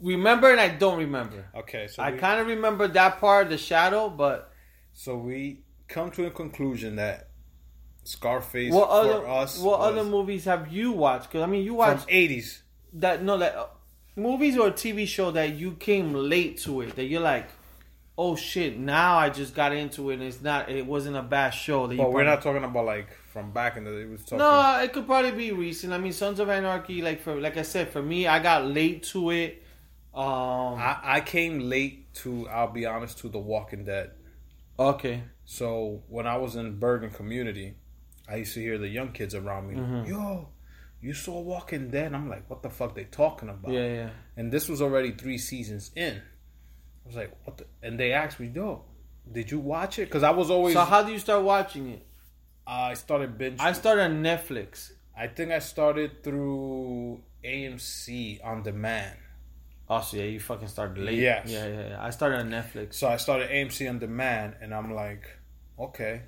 remember 0.00 0.50
and 0.50 0.60
I 0.60 0.68
don't 0.68 0.98
remember. 0.98 1.46
Okay, 1.54 1.88
so 1.88 2.02
I 2.02 2.12
we, 2.12 2.18
kind 2.18 2.40
of 2.40 2.46
remember 2.48 2.88
that 2.88 3.18
part, 3.20 3.48
the 3.48 3.58
shadow, 3.58 4.08
but 4.08 4.52
so 4.92 5.16
we 5.16 5.60
come 5.88 6.10
to 6.12 6.26
a 6.26 6.30
conclusion 6.30 6.96
that 6.96 7.28
Scarface 8.04 8.72
what 8.72 8.88
for 8.88 8.94
other 8.94 9.28
us 9.28 9.60
what 9.60 9.78
other 9.78 10.02
movies 10.02 10.44
have 10.46 10.72
you 10.72 10.90
watched? 10.90 11.28
Because 11.28 11.42
I 11.42 11.46
mean, 11.46 11.64
you 11.64 11.74
watched 11.74 12.06
eighties. 12.08 12.62
that 12.94 13.22
no 13.22 13.38
that 13.38 13.54
uh, 13.54 13.66
movies 14.16 14.58
or 14.58 14.70
TV 14.72 15.06
show 15.06 15.30
that 15.30 15.54
you 15.54 15.72
came 15.72 16.12
late 16.12 16.58
to 16.58 16.80
it 16.80 16.96
that 16.96 17.04
you're 17.04 17.20
like, 17.20 17.48
oh 18.18 18.36
shit, 18.36 18.78
now 18.78 19.16
I 19.16 19.30
just 19.30 19.54
got 19.54 19.72
into 19.72 20.10
it 20.10 20.14
and 20.14 20.22
it's 20.24 20.42
not 20.42 20.68
it 20.70 20.86
wasn't 20.86 21.16
a 21.16 21.22
bad 21.22 21.50
show. 21.50 21.86
That 21.86 21.94
you 21.94 21.98
But 22.02 22.08
we're 22.12 22.24
probably- 22.24 22.34
not 22.34 22.42
talking 22.42 22.64
about 22.64 22.84
like 22.86 23.08
from 23.32 23.52
back 23.52 23.76
in 23.76 23.84
the 23.84 23.90
day. 23.90 24.04
Was 24.04 24.22
talking. 24.22 24.38
No, 24.38 24.80
it 24.82 24.92
could 24.92 25.06
probably 25.06 25.30
be 25.32 25.52
recent. 25.52 25.92
I 25.92 25.98
mean, 25.98 26.12
Sons 26.12 26.38
of 26.40 26.48
Anarchy, 26.50 27.00
like 27.02 27.20
for 27.22 27.40
like 27.40 27.56
I 27.56 27.62
said, 27.62 27.88
for 27.90 28.02
me, 28.02 28.26
I 28.26 28.38
got 28.40 28.66
late 28.66 29.02
to 29.04 29.30
it. 29.30 29.62
Um, 30.14 30.74
I, 30.78 30.98
I 31.02 31.20
came 31.22 31.58
late 31.60 32.12
to. 32.16 32.46
I'll 32.48 32.70
be 32.70 32.84
honest 32.84 33.18
to 33.20 33.28
The 33.30 33.38
Walking 33.38 33.84
Dead. 33.84 34.10
okay, 34.78 35.22
So 35.44 36.02
when 36.08 36.26
I 36.26 36.36
was 36.36 36.56
in 36.56 36.78
Bergen 36.78 37.10
community, 37.10 37.74
I 38.28 38.36
used 38.36 38.52
to 38.54 38.60
hear 38.60 38.76
the 38.78 38.88
young 38.88 39.12
kids 39.12 39.34
around 39.34 39.68
me, 39.68 39.76
Mm-hmm. 39.76 40.10
"Yo, 40.10 40.48
you 41.00 41.14
saw 41.14 41.40
Walking 41.40 41.88
Dead?" 41.90 42.12
I'm 42.12 42.28
like, 42.28 42.48
"What 42.50 42.62
the 42.62 42.68
fuck 42.70 42.94
they 42.94 43.04
talking 43.04 43.48
about?" 43.48 43.72
yeah, 43.72 43.86
yeah. 43.94 44.10
And 44.36 44.52
this 44.52 44.68
was 44.68 44.82
already 44.82 45.12
three 45.12 45.38
seasons 45.38 45.90
in. 45.96 46.20
I 47.04 47.08
was 47.08 47.16
like, 47.16 47.36
"What?" 47.44 47.58
The? 47.58 47.66
And 47.82 47.98
they 47.98 48.12
asked 48.12 48.40
me, 48.40 48.50
"Yo, 48.54 48.84
did 49.30 49.50
you 49.50 49.58
watch 49.58 49.98
it?" 49.98 50.06
Because 50.06 50.22
I 50.22 50.30
was 50.30 50.50
always. 50.50 50.74
So 50.74 50.80
how 50.80 51.02
do 51.02 51.12
you 51.12 51.18
start 51.18 51.42
watching 51.42 51.88
it? 51.90 52.06
I 52.66 52.94
started 52.94 53.38
binge. 53.38 53.60
I 53.60 53.72
started 53.72 54.04
on 54.04 54.22
Netflix. 54.22 54.92
I 55.16 55.26
think 55.26 55.50
I 55.50 55.58
started 55.58 56.22
through 56.22 57.22
AMC 57.44 58.44
on 58.44 58.62
demand. 58.62 59.18
Oh, 59.88 60.00
so 60.00 60.16
yeah, 60.16 60.24
you 60.24 60.40
fucking 60.40 60.68
started 60.68 61.04
late. 61.04 61.18
Yes. 61.18 61.50
Yeah, 61.50 61.66
yeah, 61.66 61.88
yeah. 61.90 62.02
I 62.02 62.10
started 62.10 62.40
on 62.40 62.50
Netflix. 62.50 62.94
So 62.94 63.08
I 63.08 63.16
started 63.16 63.50
AMC 63.50 63.88
on 63.88 63.98
demand, 63.98 64.56
and 64.62 64.72
I'm 64.72 64.94
like, 64.94 65.28
okay, 65.78 66.22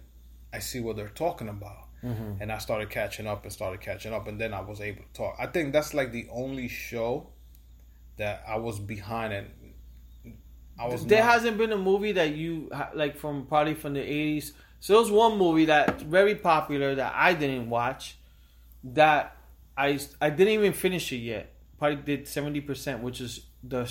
I 0.53 0.59
see 0.59 0.81
what 0.81 0.97
they're 0.97 1.09
talking 1.09 1.49
about. 1.49 1.89
Mm-hmm. 2.03 2.43
And 2.43 2.53
I 2.53 2.59
started 2.59 2.91
catching 2.91 3.27
up 3.27 3.45
and 3.45 3.53
started 3.53 3.81
catching 3.81 4.13
up, 4.13 4.29
and 4.29 4.39
then 4.39 4.53
I 4.53 4.61
was 4.61 4.81
able 4.81 5.03
to 5.03 5.13
talk. 5.15 5.37
I 5.39 5.47
think 5.47 5.73
that's 5.73 5.95
like 5.95 6.13
the 6.13 6.29
only 6.31 6.69
show 6.69 7.31
that 8.19 8.45
I 8.47 8.59
was 8.59 8.79
behind, 8.79 9.33
and 9.33 9.49
I 10.79 10.87
was. 10.89 11.07
there 11.07 11.23
not- 11.23 11.33
hasn't 11.33 11.59
been 11.59 11.73
a 11.73 11.79
movie 11.79 12.13
that 12.13 12.35
you 12.35 12.71
like 12.95 13.17
from 13.17 13.47
probably 13.47 13.75
from 13.75 13.95
the 13.95 14.01
eighties. 14.03 14.53
So 14.81 14.95
there's 14.95 15.11
one 15.11 15.39
movie 15.39 15.65
that's 15.67 16.03
very 16.03 16.35
popular 16.35 16.95
that 16.97 17.13
I 17.17 17.33
didn't 17.35 17.71
watch. 17.71 18.17
That 18.85 19.37
I 19.77 19.99
I 20.21 20.31
didn't 20.31 20.53
even 20.55 20.73
finish 20.73 21.11
it 21.13 21.17
yet. 21.19 21.53
Probably 21.79 21.97
did 21.97 22.29
seventy 22.29 22.61
percent, 22.61 23.03
which 23.03 23.21
is 23.21 23.41
the 23.63 23.91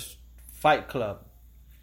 Fight 0.52 0.88
Club. 0.88 1.20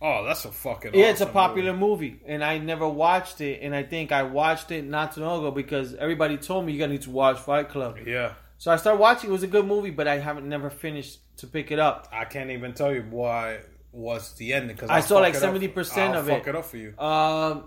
Oh, 0.02 0.24
that's 0.26 0.46
a 0.46 0.52
fucking. 0.52 0.96
Yeah, 0.96 1.08
it's 1.12 1.22
a 1.22 1.26
popular 1.28 1.74
movie. 1.74 2.12
movie, 2.12 2.22
and 2.26 2.44
I 2.44 2.58
never 2.58 2.88
watched 2.90 3.40
it. 3.42 3.60
And 3.62 3.76
I 3.76 3.84
think 3.84 4.12
I 4.12 4.24
watched 4.24 4.72
it 4.72 4.84
not 4.86 5.14
too 5.14 5.22
long 5.22 5.40
ago 5.40 5.52
because 5.52 5.94
everybody 5.94 6.38
told 6.38 6.66
me 6.66 6.74
you 6.74 6.80
gotta 6.80 6.94
need 6.94 7.04
to 7.04 7.12
watch 7.12 7.38
Fight 7.38 7.70
Club. 7.70 7.98
Yeah, 8.08 8.34
So 8.58 8.72
I 8.72 8.78
started 8.78 9.00
watching. 9.00 9.30
It 9.30 9.34
was 9.34 9.44
a 9.44 9.48
good 9.48 9.68
movie, 9.68 9.92
but 9.92 10.08
I 10.08 10.18
haven't 10.18 10.48
never 10.50 10.70
finished 10.72 11.20
to 11.38 11.48
pick 11.48 11.70
it 11.72 11.78
up. 11.78 12.08
I 12.12 12.26
can't 12.26 12.50
even 12.50 12.74
tell 12.74 12.92
you 12.94 13.04
why 13.10 13.60
was 13.92 14.34
the 14.36 14.54
end 14.54 14.68
because 14.70 14.90
I 14.90 15.02
saw 15.02 15.20
like 15.20 15.34
70% 15.36 16.16
of 16.16 16.28
Fuck 16.28 16.48
it. 16.48 16.50
it 16.50 16.56
up 16.56 16.66
for 16.66 16.78
you. 16.78 16.98
Um, 16.98 17.66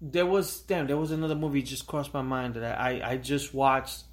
there 0.00 0.26
was 0.26 0.60
damn. 0.60 0.86
There 0.86 0.96
was 0.96 1.10
another 1.10 1.34
movie 1.34 1.62
just 1.62 1.86
crossed 1.86 2.14
my 2.14 2.22
mind 2.22 2.54
that 2.54 2.78
I 2.78 3.00
I 3.04 3.16
just 3.16 3.52
watched. 3.54 4.04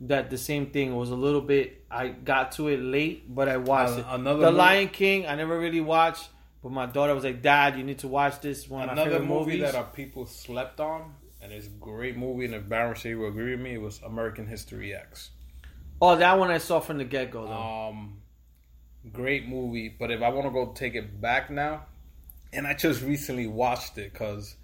That 0.00 0.28
the 0.28 0.38
same 0.38 0.66
thing 0.70 0.90
it 0.92 0.94
was 0.96 1.10
a 1.10 1.14
little 1.16 1.40
bit. 1.40 1.84
I 1.90 2.08
got 2.08 2.52
to 2.52 2.68
it 2.68 2.80
late, 2.80 3.32
but 3.32 3.48
I 3.48 3.56
watched 3.58 3.92
Uh, 3.94 4.00
it. 4.00 4.06
another 4.10 4.40
the 4.40 4.46
movie- 4.46 4.58
Lion 4.58 4.88
King. 4.88 5.26
I 5.26 5.34
never 5.36 5.58
really 5.58 5.80
watched, 5.80 6.28
but 6.62 6.72
my 6.72 6.86
daughter 6.86 7.14
was 7.14 7.24
like, 7.24 7.42
"Dad, 7.42 7.76
you 7.78 7.84
need 7.84 8.00
to 8.00 8.08
watch 8.08 8.40
this. 8.40 8.68
One 8.68 8.88
Another 8.88 9.20
movie 9.20 9.52
movies." 9.52 9.60
that 9.62 9.74
uh, 9.76 9.84
people 9.84 10.26
slept 10.26 10.80
on, 10.80 11.14
and 11.40 11.52
it's 11.52 11.68
a 11.68 11.70
great 11.70 12.16
movie, 12.16 12.44
and 12.44 12.54
if 12.54 12.68
Baron 12.68 12.94
Shea 12.96 13.14
will 13.14 13.28
agree 13.28 13.52
with 13.52 13.60
me, 13.60 13.74
it 13.74 13.80
was 13.80 14.00
American 14.02 14.46
History 14.46 14.92
X. 14.94 15.30
oh, 16.02 16.16
that 16.16 16.38
one 16.38 16.50
I 16.50 16.58
saw 16.58 16.80
from 16.80 16.98
the 16.98 17.04
get 17.04 17.30
go 17.30 17.46
though. 17.46 17.52
Um, 17.52 18.18
great 19.12 19.48
movie, 19.48 19.88
but 19.98 20.10
if 20.10 20.22
I 20.22 20.28
want 20.30 20.46
to 20.46 20.50
go 20.50 20.72
take 20.72 20.94
it 20.94 21.20
back 21.20 21.50
now, 21.50 21.86
and 22.52 22.66
I 22.66 22.74
just 22.74 23.02
recently 23.02 23.46
watched 23.46 23.98
it 23.98 24.12
because 24.12 24.56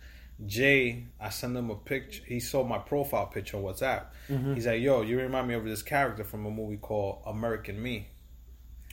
Jay, 0.47 1.05
I 1.20 1.28
sent 1.30 1.57
him 1.57 1.70
a 1.70 1.74
picture. 1.74 2.22
He 2.26 2.41
saw 2.41 2.64
my 2.64 2.78
profile 2.78 3.26
picture 3.26 3.57
on 3.59 3.62
WhatsApp. 3.64 4.07
Mm-hmm. 4.28 4.55
He's 4.55 4.66
like, 4.66 4.80
"Yo, 4.80 5.03
you 5.03 5.18
remind 5.18 5.49
me 5.49 5.55
of 5.55 5.64
this 5.64 5.82
character 5.82 6.24
from 6.24 6.47
a 6.47 6.51
movie 6.51 6.78
called 6.78 7.22
American 7.26 7.82
Me." 7.82 8.09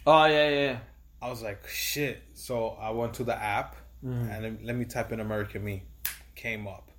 oh 0.05 0.25
yeah, 0.25 0.49
yeah. 0.49 0.79
I 1.21 1.29
was 1.29 1.41
like, 1.41 1.67
"Shit!" 1.67 2.21
So 2.33 2.69
I 2.79 2.89
went 2.91 3.13
to 3.15 3.23
the 3.23 3.35
app 3.35 3.75
Mm-hmm. 4.05 4.29
and 4.29 4.43
let- 4.43 4.63
let 4.63 4.75
me 4.75 4.85
type 4.85 5.11
in 5.11 5.19
American 5.19 5.63
Me. 5.63 5.83
Came 6.35 6.67
up, 6.67 6.91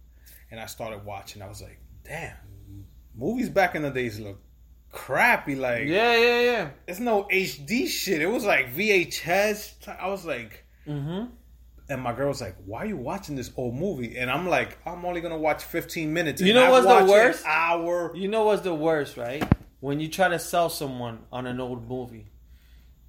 and 0.50 0.58
I 0.58 0.66
started 0.66 1.04
watching. 1.04 1.42
I 1.42 1.48
was 1.48 1.62
like, 1.62 1.78
"Damn." 2.04 2.34
Movies 3.14 3.48
back 3.50 3.74
in 3.74 3.82
the 3.82 3.90
days 3.90 4.18
look 4.18 4.40
crappy. 4.92 5.54
Like, 5.56 5.86
yeah, 5.86 6.16
yeah, 6.16 6.40
yeah. 6.40 6.68
it's 6.86 7.00
no 7.00 7.24
HD 7.24 7.86
shit. 7.88 8.20
It 8.22 8.26
was 8.26 8.44
like 8.44 8.74
VHS. 8.74 9.88
I 10.00 10.08
was 10.08 10.24
like, 10.24 10.64
Mm-hmm. 10.86 11.26
and 11.90 12.02
my 12.02 12.14
girl 12.14 12.28
was 12.28 12.40
like, 12.40 12.56
"Why 12.64 12.78
are 12.80 12.86
you 12.86 12.96
watching 12.96 13.36
this 13.36 13.50
old 13.56 13.74
movie?" 13.74 14.16
And 14.16 14.30
I'm 14.30 14.48
like, 14.48 14.78
"I'm 14.86 15.04
only 15.04 15.20
gonna 15.20 15.36
watch 15.36 15.62
15 15.64 16.12
minutes." 16.12 16.40
You 16.40 16.48
And 16.48 16.54
know 16.56 16.70
what's 16.70 16.86
the 16.86 17.12
worst? 17.12 17.44
hour. 17.46 18.12
You 18.16 18.28
know 18.28 18.44
what's 18.44 18.62
the 18.62 18.74
worst, 18.74 19.16
right? 19.18 19.42
When 19.80 20.00
you 20.00 20.08
try 20.08 20.28
to 20.28 20.38
sell 20.38 20.70
someone 20.70 21.18
on 21.30 21.46
an 21.46 21.60
old 21.60 21.86
movie. 21.88 22.26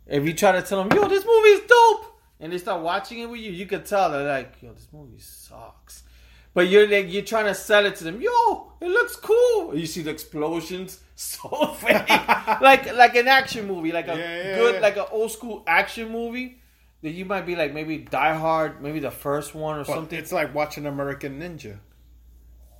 If 0.06 0.26
you 0.26 0.34
try 0.34 0.52
to 0.54 0.62
tell 0.62 0.84
them, 0.84 0.96
yo, 0.98 1.08
this 1.08 1.24
movie 1.26 1.50
is 1.50 1.62
dope, 1.70 2.20
and 2.40 2.52
they 2.52 2.58
start 2.58 2.82
watching 2.82 3.20
it 3.20 3.30
with 3.30 3.40
you, 3.40 3.52
you 3.52 3.66
could 3.66 3.86
tell 3.86 4.10
they're 4.12 4.28
like, 4.28 4.56
yo, 4.62 4.74
this 4.74 4.88
movie 4.92 5.20
sucks. 5.20 6.04
But 6.54 6.68
you're 6.68 6.88
like, 6.88 7.12
you're 7.12 7.24
trying 7.24 7.46
to 7.46 7.56
sell 7.56 7.86
it 7.86 7.96
to 7.98 8.04
them, 8.04 8.22
yo, 8.22 8.74
it 8.82 8.88
looks 8.90 9.16
cool. 9.16 9.76
You 9.76 9.86
see 9.86 10.02
the 10.02 10.10
explosions, 10.10 11.00
so 11.16 11.50
fake, 11.74 12.10
like 12.62 12.94
like 12.96 13.16
an 13.16 13.28
action 13.28 13.68
movie, 13.68 13.92
like 13.92 14.08
a 14.08 14.18
Yeah, 14.18 14.36
yeah, 14.44 14.56
good, 14.56 14.76
yeah. 14.76 14.82
like 14.82 14.98
an 14.98 15.06
old 15.12 15.32
school 15.32 15.64
action 15.68 16.10
movie. 16.12 16.56
That 17.02 17.12
you 17.12 17.24
might 17.24 17.46
be 17.46 17.56
like 17.56 17.74
maybe 17.74 18.00
Die 18.00 18.34
Hard, 18.36 18.82
maybe 18.82 19.00
the 19.00 19.12
first 19.12 19.56
one 19.56 19.76
or 19.80 19.84
But 19.86 19.94
something. 19.94 20.20
It's 20.20 20.34
like 20.34 20.54
watching 20.54 20.86
American 20.86 21.40
Ninja. 21.40 21.80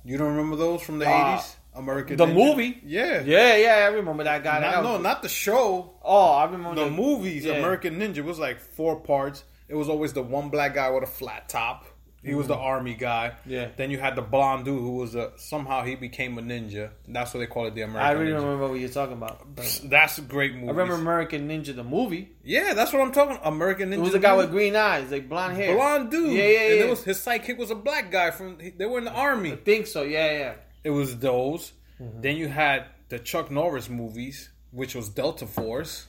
You 0.04 0.18
don't 0.18 0.34
remember 0.36 0.56
those 0.56 0.82
from 0.82 0.98
the 0.98 1.06
Uh, 1.08 1.38
80s? 1.38 1.56
American 1.74 2.16
the 2.18 2.26
Ninja? 2.26 2.34
movie? 2.34 2.80
Yeah. 2.84 3.22
yeah, 3.24 3.56
yeah, 3.56 3.74
I 3.76 3.86
remember 3.94 4.24
that 4.24 4.42
guy. 4.44 4.60
Not, 4.60 4.74
guy 4.74 4.82
no, 4.82 4.98
not 4.98 5.22
the 5.22 5.28
show. 5.30 5.94
Oh, 6.02 6.32
I 6.32 6.44
remember 6.44 6.74
The 6.84 6.90
movies, 6.90 7.44
yeah. 7.46 7.54
American 7.54 7.98
Ninja, 7.98 8.22
was 8.22 8.38
like 8.38 8.60
four 8.60 9.00
parts. 9.00 9.44
It 9.68 9.74
was 9.74 9.88
always 9.88 10.12
the 10.12 10.22
one 10.22 10.48
black 10.50 10.74
guy 10.74 10.90
with 10.90 11.04
a 11.04 11.06
flat 11.06 11.48
top. 11.48 11.86
He 12.22 12.34
was 12.34 12.48
the 12.48 12.56
army 12.56 12.94
guy. 12.94 13.32
Mm-hmm. 13.40 13.50
Yeah. 13.50 13.68
Then 13.76 13.90
you 13.90 13.98
had 13.98 14.14
the 14.14 14.22
blonde 14.22 14.66
dude 14.66 14.78
who 14.78 14.96
was 14.96 15.14
a 15.14 15.32
somehow 15.36 15.84
he 15.84 15.94
became 15.94 16.36
a 16.36 16.42
ninja. 16.42 16.90
That's 17.08 17.32
what 17.32 17.40
they 17.40 17.46
call 17.46 17.66
it, 17.66 17.74
the 17.74 17.80
American. 17.82 18.06
I 18.06 18.12
really 18.12 18.32
Ninja. 18.32 18.34
don't 18.36 18.44
remember 18.44 18.68
what 18.68 18.80
you're 18.80 18.88
talking 18.90 19.14
about. 19.14 19.56
That's 19.84 20.18
a 20.18 20.22
great 20.22 20.54
movie. 20.54 20.68
I 20.68 20.70
remember 20.72 20.94
American 20.94 21.48
Ninja 21.48 21.74
the 21.74 21.82
movie. 21.84 22.32
Yeah, 22.44 22.74
that's 22.74 22.92
what 22.92 23.00
I'm 23.00 23.12
talking. 23.12 23.38
American 23.42 23.90
Ninja. 23.90 23.94
It 23.94 24.00
was 24.00 24.14
a 24.14 24.18
guy 24.18 24.32
movie. 24.32 24.42
with 24.46 24.50
green 24.50 24.76
eyes, 24.76 25.10
like 25.10 25.28
blonde 25.30 25.56
hair. 25.56 25.74
blonde 25.74 26.10
dude. 26.10 26.32
Yeah, 26.32 26.44
yeah, 26.44 26.60
And 26.60 26.78
yeah. 26.78 26.84
it 26.84 26.90
was 26.90 27.04
his 27.04 27.18
sidekick 27.18 27.56
was 27.56 27.70
a 27.70 27.74
black 27.74 28.10
guy 28.10 28.30
from. 28.30 28.58
They 28.76 28.84
were 28.86 28.98
in 28.98 29.04
the 29.04 29.12
army. 29.12 29.52
I 29.52 29.56
think 29.56 29.86
so. 29.86 30.02
Yeah, 30.02 30.30
yeah. 30.32 30.54
It 30.84 30.90
was 30.90 31.16
those. 31.16 31.72
Mm-hmm. 32.00 32.20
Then 32.20 32.36
you 32.36 32.48
had 32.48 32.84
the 33.08 33.18
Chuck 33.18 33.50
Norris 33.50 33.88
movies, 33.88 34.50
which 34.70 34.94
was 34.94 35.08
Delta 35.08 35.46
Force 35.46 36.06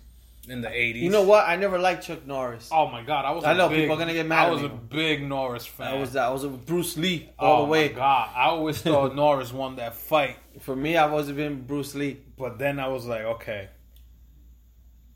in 0.47 0.61
the 0.61 0.67
80s. 0.69 0.95
You 1.01 1.09
know 1.11 1.21
what? 1.21 1.47
I 1.47 1.55
never 1.55 1.77
liked 1.77 2.03
Chuck 2.05 2.25
Norris. 2.25 2.69
Oh 2.71 2.87
my 2.87 3.03
god, 3.03 3.25
I 3.25 3.31
was. 3.31 3.43
I 3.43 3.51
a 3.51 3.55
know, 3.55 3.69
big, 3.69 3.81
people 3.81 3.95
are 3.95 3.99
gonna 3.99 4.13
get 4.13 4.25
mad 4.25 4.45
I 4.45 4.47
at 4.47 4.51
was 4.53 4.61
me. 4.61 4.67
a 4.67 4.69
big 4.71 5.21
Norris 5.23 5.65
fan. 5.65 5.87
I 5.87 5.99
was 5.99 6.15
I 6.15 6.29
was 6.29 6.43
with 6.45 6.65
Bruce 6.65 6.97
Lee 6.97 7.29
all 7.37 7.61
oh 7.63 7.65
the 7.65 7.71
way. 7.71 7.87
my 7.89 7.93
god, 7.93 8.29
I 8.35 8.45
always 8.45 8.81
thought 8.81 9.15
Norris 9.15 9.53
won 9.53 9.75
that 9.75 9.95
fight, 9.95 10.37
For 10.59 10.75
me, 10.75 10.97
I've 10.97 11.11
always 11.11 11.31
been 11.31 11.61
Bruce 11.61 11.93
Lee. 11.95 12.17
but 12.37 12.57
then 12.57 12.79
I 12.79 12.87
was 12.87 13.05
like, 13.05 13.21
okay, 13.21 13.69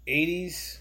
80s. 0.07 0.77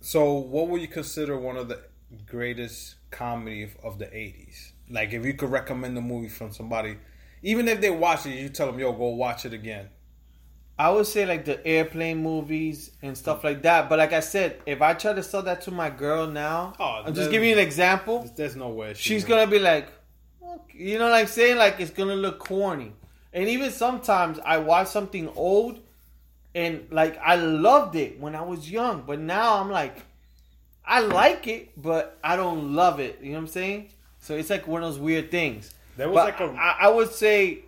So, 0.00 0.34
what 0.34 0.68
would 0.68 0.80
you 0.80 0.88
consider 0.88 1.38
one 1.38 1.56
of 1.56 1.68
the 1.68 1.80
greatest 2.26 2.96
comedy 3.10 3.62
of, 3.62 3.76
of 3.82 3.98
the 3.98 4.04
80s? 4.06 4.72
Like, 4.90 5.12
if 5.14 5.24
you 5.24 5.32
could 5.34 5.50
recommend 5.50 5.96
a 5.96 6.02
movie 6.02 6.28
from 6.28 6.52
somebody, 6.52 6.98
even 7.42 7.68
if 7.68 7.80
they 7.80 7.90
watch 7.90 8.26
it, 8.26 8.38
you 8.38 8.48
tell 8.50 8.66
them, 8.70 8.78
"Yo, 8.78 8.92
go 8.92 9.08
watch 9.08 9.44
it 9.46 9.54
again." 9.54 9.88
I 10.78 10.90
would 10.90 11.06
say 11.06 11.24
like 11.24 11.44
the 11.44 11.64
airplane 11.66 12.22
movies 12.22 12.90
and 13.02 13.16
stuff 13.16 13.44
like 13.44 13.62
that. 13.62 13.88
But 13.88 13.98
like 14.00 14.12
I 14.12 14.20
said, 14.20 14.60
if 14.66 14.82
I 14.82 14.94
try 14.94 15.12
to 15.12 15.22
sell 15.22 15.42
that 15.42 15.60
to 15.62 15.70
my 15.70 15.88
girl 15.90 16.26
now, 16.26 16.74
Oh, 16.80 17.02
I'm 17.06 17.14
just 17.14 17.30
giving 17.30 17.48
you 17.48 17.54
an 17.54 17.60
example. 17.60 18.28
There's 18.36 18.56
no 18.56 18.68
way 18.70 18.94
she 18.94 19.14
She's 19.14 19.22
would. 19.22 19.28
gonna 19.28 19.46
be 19.50 19.60
like, 19.60 19.88
okay. 20.42 20.62
you 20.74 20.98
know, 20.98 21.04
what 21.10 21.14
I'm 21.14 21.26
saying 21.28 21.58
like 21.58 21.78
it's 21.78 21.92
gonna 21.92 22.16
look 22.16 22.38
corny. 22.40 22.92
And 23.32 23.48
even 23.48 23.70
sometimes 23.70 24.38
I 24.44 24.58
watch 24.58 24.88
something 24.88 25.28
old, 25.36 25.80
and 26.54 26.86
like 26.90 27.18
I 27.18 27.36
loved 27.36 27.96
it 27.96 28.18
when 28.20 28.34
I 28.34 28.42
was 28.42 28.70
young, 28.70 29.02
but 29.06 29.18
now 29.20 29.60
I'm 29.60 29.70
like, 29.70 30.02
I 30.86 31.00
like 31.00 31.46
it, 31.46 31.70
but 31.80 32.18
I 32.22 32.36
don't 32.36 32.74
love 32.74 33.00
it. 33.00 33.18
You 33.22 33.30
know 33.32 33.38
what 33.38 33.42
I'm 33.42 33.46
saying? 33.48 33.90
So 34.20 34.34
it's 34.36 34.50
like 34.50 34.66
one 34.66 34.82
of 34.82 34.92
those 34.92 35.00
weird 35.00 35.30
things. 35.30 35.72
There 35.96 36.08
was 36.08 36.16
But 36.16 36.40
like 36.40 36.40
a 36.40 36.52
I, 36.60 36.76
I 36.82 36.88
would 36.90 37.10
say 37.12 37.63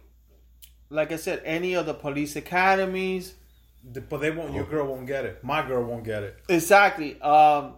like 0.90 1.12
I 1.12 1.16
said, 1.16 1.42
any 1.44 1.74
of 1.74 1.86
the 1.86 1.94
police 1.94 2.36
academies. 2.36 3.34
The- 3.92 4.00
But 4.00 4.18
they 4.20 4.30
won't. 4.30 4.54
Your 4.54 4.64
girl 4.64 4.86
won't 4.86 5.06
get 5.06 5.24
it. 5.24 5.42
My 5.44 5.66
girl 5.66 5.84
won't 5.84 6.04
get 6.04 6.22
it. 6.22 6.36
Exactly. 6.48 7.20
Um, 7.20 7.74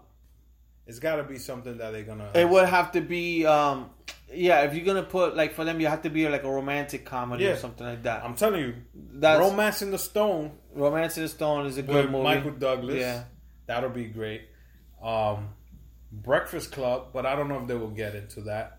It's 0.87 0.99
got 1.01 1.17
to 1.17 1.23
be 1.25 1.37
something 1.39 1.77
that 1.79 1.93
they're 1.93 2.03
gonna. 2.05 2.31
it 2.35 2.49
would 2.49 2.67
have 2.67 2.93
to 2.93 3.01
be. 3.03 3.45
Um, 3.45 3.91
yeah, 4.33 4.63
if 4.63 4.75
you're 4.75 4.85
gonna 4.87 5.03
put 5.03 5.37
like 5.37 5.53
for 5.55 5.65
them, 5.65 5.81
you 5.81 5.87
have 5.87 6.03
to 6.03 6.11
be 6.11 6.29
like 6.29 6.45
a 6.45 6.51
romantic 6.51 7.05
comedy 7.05 7.47
or 7.47 7.57
something 7.57 7.87
like 7.87 8.03
that. 8.05 8.25
I'm 8.25 8.35
telling 8.35 8.61
you, 8.61 8.75
That's 8.95 9.39
Romancing 9.41 9.91
the 9.91 9.99
Stone 9.99 10.53
Romancing 10.75 11.23
the 11.25 11.29
Stone 11.29 11.67
is 11.67 11.77
a 11.79 11.83
good 11.83 12.11
movie. 12.11 12.25
Michael 12.25 12.51
Douglas. 12.53 12.97
Yeah. 12.97 13.25
that'll 13.67 13.91
be 13.91 14.05
great. 14.07 14.43
Um, 15.03 15.49
Breakfast 16.11 16.73
Club, 16.73 17.09
but 17.13 17.27
I 17.27 17.37
don't 17.37 17.49
know 17.49 17.61
if 17.61 17.67
they 17.69 17.75
will 17.75 17.91
get 17.91 18.15
into 18.15 18.43
that. 18.43 18.78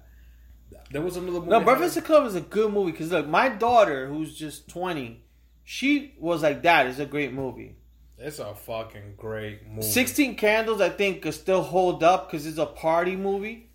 There 0.91 1.01
was 1.01 1.17
another 1.17 1.39
movie. 1.39 1.49
No, 1.51 1.59
Breakfast 1.61 2.03
Club 2.03 2.25
is 2.25 2.35
a 2.35 2.41
good 2.41 2.73
movie 2.73 2.91
because 2.91 3.11
look, 3.11 3.27
my 3.27 3.49
daughter 3.49 4.07
who's 4.07 4.35
just 4.35 4.67
twenty, 4.69 5.23
she 5.63 6.15
was 6.19 6.41
like, 6.43 6.63
"That 6.63 6.87
is 6.87 6.99
a 6.99 7.05
great 7.05 7.33
movie." 7.33 7.75
It's 8.17 8.39
a 8.39 8.53
fucking 8.53 9.13
great 9.17 9.67
movie. 9.67 9.81
Sixteen 9.83 10.35
Candles, 10.35 10.81
I 10.81 10.89
think, 10.89 11.21
could 11.21 11.33
still 11.33 11.61
hold 11.61 12.03
up 12.03 12.29
because 12.29 12.45
it's 12.47 12.57
a 12.57 12.65
party 12.65 13.15
movie. 13.15 13.67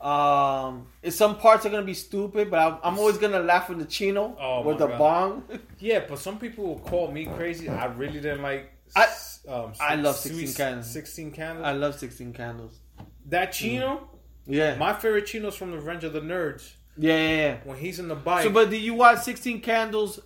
Um, 0.00 0.88
some 1.08 1.38
parts 1.38 1.64
are 1.64 1.70
gonna 1.70 1.82
be 1.82 1.94
stupid, 1.94 2.50
but 2.50 2.58
I'm, 2.60 2.78
I'm 2.84 2.98
always 2.98 3.16
gonna 3.16 3.40
laugh 3.40 3.68
with 3.70 3.78
the 3.78 3.86
chino 3.86 4.36
Oh, 4.38 4.62
with 4.62 4.78
the 4.78 4.86
God. 4.88 4.98
bong. 4.98 5.44
Yeah, 5.78 6.04
but 6.08 6.18
some 6.18 6.38
people 6.38 6.64
will 6.64 6.78
call 6.80 7.10
me 7.10 7.24
crazy. 7.26 7.68
I 7.68 7.86
really 7.86 8.20
didn't 8.20 8.42
like. 8.42 8.72
I- 8.94 9.08
um, 9.48 9.72
I 9.80 9.94
love 9.94 10.16
Sweet 10.16 10.46
16 10.48 10.54
Candles. 10.66 10.90
Sixteen 10.90 11.30
candles. 11.30 11.64
I 11.66 11.72
love 11.72 11.96
Sixteen 11.98 12.32
Candles. 12.32 12.78
that 13.26 13.52
Chino, 13.52 14.08
Yeah, 14.46 14.76
my 14.76 14.92
favorite 14.92 15.26
Chino's 15.26 15.56
from 15.56 15.70
the 15.72 15.76
Revenge 15.78 16.04
of 16.04 16.12
the 16.12 16.20
Nerds. 16.20 16.72
yeah, 16.96 17.16
yeah. 17.16 17.36
yeah. 17.36 17.56
When 17.64 17.76
he's 17.78 17.98
in 17.98 18.08
the 18.08 18.14
bike. 18.14 18.44
So, 18.44 18.50
but 18.50 18.70
did 18.70 18.80
you 18.82 18.94
watch 18.94 19.20
Sixteen 19.22 19.60
Candles 19.60 20.20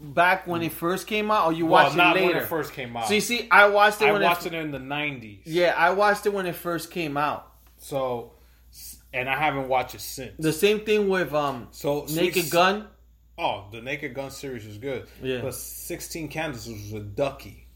back 0.00 0.46
when 0.46 0.62
it 0.62 0.72
first 0.72 1.06
came 1.06 1.30
out, 1.30 1.46
or 1.46 1.52
you 1.52 1.66
watched 1.66 1.94
it? 1.94 1.98
well, 1.98 2.06
watched 2.06 2.16
not 2.16 2.16
it 2.16 2.20
when 2.20 2.28
later? 2.34 2.44
it 2.44 2.48
first 2.48 2.72
came 2.72 2.96
out. 2.96 3.08
so 3.08 3.14
you 3.14 3.20
see, 3.20 3.46
I 3.50 3.68
watched 3.68 4.00
it 4.00 4.06
I 4.08 4.12
when 4.12 4.22
watched 4.22 4.46
it. 4.46 4.54
it 4.54 4.58
in 4.60 4.70
the 4.70 4.78
nineties. 4.78 5.40
Yeah, 5.44 5.74
I 5.76 5.90
watched 5.90 6.24
it 6.26 6.32
when 6.32 6.46
it 6.46 6.54
first 6.54 6.90
came 6.90 7.16
out. 7.16 7.52
So, 7.76 8.32
and 9.12 9.28
I 9.28 9.36
haven't 9.36 9.68
watched 9.68 9.94
it 9.94 10.00
since. 10.00 10.32
The 10.38 10.52
same 10.52 10.80
thing 10.80 11.08
with 11.08 11.34
um 11.34 11.68
so 11.72 12.06
Naked 12.10 12.44
Sweet- 12.44 12.50
Gun. 12.52 12.86
Oh, 13.36 13.66
the 13.70 13.80
Naked 13.80 14.14
Gun 14.14 14.30
series 14.32 14.66
was 14.66 14.78
good. 14.78 15.06
Yeah. 15.22 15.42
But 15.42 15.54
Sixteen 15.54 16.28
Candles 16.28 16.66
was 16.68 16.90
with 16.92 17.14
Ducky. 17.14 17.66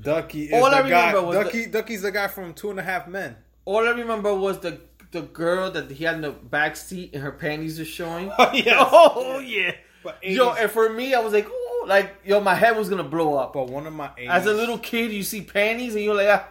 Ducky 0.00 0.44
is 0.44 0.52
All 0.62 0.68
the 0.70 0.76
I 0.76 0.88
guy. 0.88 1.12
Ducky. 1.12 1.66
Ducky's 1.66 2.02
the 2.02 2.10
guy 2.10 2.28
from 2.28 2.52
Two 2.54 2.70
and 2.70 2.78
a 2.78 2.82
Half 2.82 3.08
Men. 3.08 3.36
All 3.68 3.86
I 3.86 3.90
remember 3.90 4.34
was 4.34 4.60
the 4.60 4.80
the 5.10 5.20
girl 5.20 5.70
that 5.72 5.90
he 5.90 6.04
had 6.04 6.14
in 6.16 6.20
the 6.22 6.30
back 6.30 6.74
seat 6.74 7.10
and 7.12 7.22
her 7.22 7.32
panties 7.32 7.78
are 7.78 7.84
showing. 7.84 8.32
Yes. 8.54 8.88
Oh 8.92 9.40
yeah. 9.40 9.72
But 10.02 10.24
Yo, 10.24 10.52
and 10.52 10.70
for 10.70 10.88
me, 10.88 11.12
I 11.12 11.20
was 11.20 11.34
like, 11.34 11.46
oh, 11.50 11.84
like 11.86 12.14
yo, 12.24 12.40
my 12.40 12.54
head 12.54 12.78
was 12.78 12.88
gonna 12.88 13.04
blow 13.04 13.34
up. 13.36 13.52
but 13.52 13.68
one 13.68 13.86
of 13.86 13.92
my 13.92 14.08
80s, 14.08 14.28
As 14.30 14.46
a 14.46 14.54
little 14.54 14.78
kid, 14.78 15.12
you 15.12 15.22
see 15.22 15.42
panties 15.42 15.94
and 15.94 16.02
you're 16.02 16.14
like, 16.14 16.28
ah, 16.30 16.48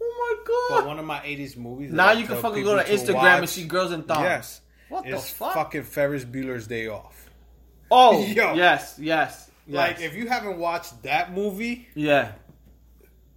oh 0.00 0.14
my 0.20 0.34
god. 0.46 0.80
But 0.82 0.86
one 0.86 0.98
of 1.00 1.04
my 1.04 1.20
eighties 1.24 1.56
movies. 1.56 1.90
Now 1.92 2.12
you 2.12 2.26
can 2.28 2.36
fucking 2.36 2.62
go 2.62 2.76
to 2.76 2.84
people 2.84 2.96
Instagram 2.96 3.14
watch- 3.14 3.38
and 3.40 3.48
see 3.48 3.64
girls 3.64 3.90
in 3.90 4.04
thongs. 4.04 4.22
Yes. 4.22 4.60
What 4.88 5.04
the 5.04 5.18
fuck? 5.18 5.54
fucking 5.54 5.82
Ferris 5.82 6.24
Bueller's 6.24 6.68
Day 6.68 6.86
Off. 6.86 7.28
Oh, 7.90 8.24
Yo. 8.38 8.54
yes, 8.54 8.98
yes, 9.00 9.50
yes. 9.66 9.74
Like 9.74 10.00
if 10.00 10.14
you 10.14 10.28
haven't 10.28 10.58
watched 10.58 11.02
that 11.02 11.32
movie, 11.32 11.88
yeah, 11.96 12.32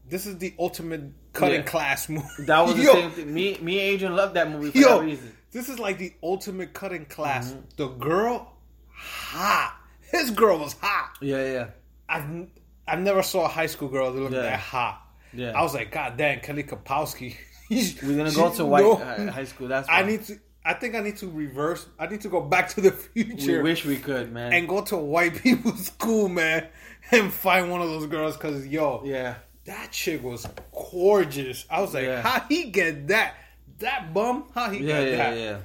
this 0.08 0.28
is 0.28 0.38
the 0.38 0.54
ultimate 0.60 1.04
cutting 1.36 1.60
Yeah. 1.62 1.66
class 1.66 2.10
movie. 2.10 2.28
that 2.40 2.60
was 2.66 2.76
the 2.76 2.84
Yo, 2.90 2.94
same 2.94 3.12
thing. 3.12 3.34
Me, 3.34 3.58
me, 3.62 3.74
and 3.80 3.94
Adrian 3.96 4.16
loved 4.16 4.34
that 4.36 4.50
movie 4.50 4.72
for 4.72 4.78
Yo, 4.78 5.00
that 5.00 5.06
reason. 5.06 5.32
this 5.52 5.70
is 5.70 5.78
like 5.80 5.98
the 6.00 6.14
ultimate 6.24 6.74
cutting 6.74 7.06
class. 7.06 7.52
Mm-hmm. 7.52 7.60
The 7.78 7.88
girl, 7.88 8.54
hot. 8.96 9.78
His 10.12 10.32
girl 10.32 10.58
was 10.60 10.74
hot. 10.82 11.18
Yeah, 11.22 11.46
yeah, 11.52 11.68
I've 12.10 12.48
I 12.88 12.96
never 12.98 13.24
saw 13.24 13.46
a 13.46 13.48
high 13.48 13.66
school 13.66 13.90
girl 13.90 14.12
that 14.14 14.20
looked 14.20 14.34
Yeah. 14.34 14.42
that 14.44 14.60
hot. 14.60 15.02
yeah. 15.34 15.52
I 15.58 15.62
was 15.62 15.74
like, 15.74 15.92
God 15.92 16.18
damn, 16.18 16.40
Kelly 16.40 16.64
Kapowski. 16.64 17.36
We're 17.70 18.16
gonna 18.18 18.32
go 18.32 18.52
to 18.54 18.66
white 18.66 18.84
No. 18.84 18.94
uh, 18.94 19.32
high 19.32 19.46
school. 19.46 19.68
That's 19.68 19.88
I 19.90 20.04
need 20.04 20.24
to. 20.26 20.40
I 20.68 20.74
think 20.74 20.96
I 20.96 21.00
need 21.02 21.18
to 21.18 21.28
reverse. 21.30 21.86
I 22.00 22.08
need 22.08 22.22
to 22.22 22.30
go 22.30 22.42
back 22.42 22.70
to 22.70 22.82
the 22.82 22.92
future. 22.92 23.58
We 23.58 23.70
wish 23.70 23.86
we 23.86 23.98
could, 23.98 24.32
man. 24.32 24.54
and 24.54 24.68
go 24.68 24.82
to 24.86 24.98
white 24.98 25.36
people's 25.44 25.86
school, 25.88 26.28
man, 26.30 26.68
and 27.12 27.32
find 27.34 27.70
one 27.72 27.82
of 27.82 27.90
those 27.90 28.06
girls. 28.08 28.36
Cause 28.38 28.66
yo, 28.68 29.02
yeah, 29.04 29.36
that 29.66 29.92
chick 29.92 30.24
was 30.24 30.48
gorgeous. 30.72 31.66
I 31.70 31.82
was 31.82 31.94
like, 31.94 32.06
Yeah. 32.06 32.22
how 32.22 32.42
he 32.48 32.66
get 32.72 33.08
that? 33.08 33.36
That 33.80 34.14
bum? 34.14 34.46
How 34.54 34.70
he 34.70 34.80
yeah, 34.86 34.94
got 34.94 35.00
yeah, 35.10 35.16
that? 35.18 35.38
yeah. 35.38 35.58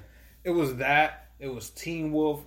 It 0.45 0.51
was 0.51 0.77
that. 0.77 1.29
It 1.39 1.49
was 1.49 1.71
Teen 1.71 2.13
Wolf. 2.13 2.45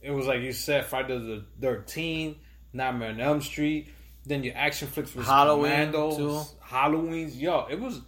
It 0.00 0.10
was 0.10 0.26
like 0.26 0.40
you 0.40 0.52
said, 0.52 0.86
Friday 0.86 1.18
the 1.18 1.44
Thirteen, 1.60 2.36
Nightmare 2.72 3.10
on 3.10 3.20
Elm 3.20 3.40
Street. 3.42 3.88
Then 4.26 4.42
your 4.42 4.56
action 4.56 4.88
flicks 4.88 5.14
was 5.14 5.26
Halloween, 5.26 5.90
Commandos, 5.92 6.16
too. 6.16 6.56
Halloween's. 6.60 7.36
Yo, 7.40 7.66
it 7.70 7.78
was 7.78 8.00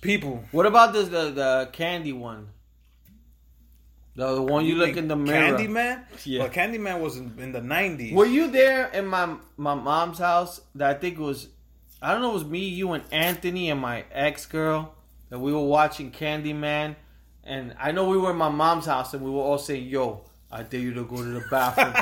people. 0.00 0.42
What 0.52 0.66
about 0.66 0.92
this 0.92 1.08
the 1.08 1.30
the 1.30 1.68
candy 1.72 2.12
one? 2.12 2.48
The, 4.14 4.34
the 4.34 4.42
one 4.42 4.66
you 4.66 4.74
look 4.74 4.96
in 4.96 5.08
the 5.08 5.16
mirror. 5.16 5.56
Candyman. 5.56 6.04
Yeah. 6.24 6.42
but 6.42 6.52
Candyman 6.52 7.00
was 7.00 7.16
in, 7.16 7.34
in 7.38 7.52
the 7.52 7.62
nineties. 7.62 8.14
Were 8.14 8.26
you 8.26 8.50
there 8.50 8.88
in 8.88 9.06
my 9.06 9.36
my 9.56 9.74
mom's 9.74 10.18
house? 10.18 10.60
That 10.74 10.96
I 10.96 10.98
think 10.98 11.18
it 11.18 11.22
was, 11.22 11.48
I 12.02 12.12
don't 12.12 12.20
know, 12.20 12.30
it 12.30 12.34
was 12.34 12.44
me, 12.44 12.58
you, 12.66 12.92
and 12.92 13.04
Anthony 13.12 13.70
and 13.70 13.80
my 13.80 14.04
ex 14.10 14.44
girl 14.46 14.92
that 15.28 15.38
we 15.38 15.52
were 15.52 15.64
watching 15.64 16.10
Candyman, 16.10 16.96
and 17.44 17.74
I 17.78 17.92
know 17.92 18.08
we 18.08 18.18
were 18.18 18.32
in 18.32 18.36
my 18.36 18.48
mom's 18.48 18.86
house 18.86 19.14
and 19.14 19.24
we 19.24 19.30
were 19.30 19.40
all 19.40 19.58
saying, 19.58 19.86
"Yo, 19.88 20.22
I 20.50 20.62
dare 20.64 20.80
you 20.80 20.92
to 20.94 21.04
go 21.04 21.16
to 21.18 21.22
the 21.22 21.44
bathroom." 21.50 21.94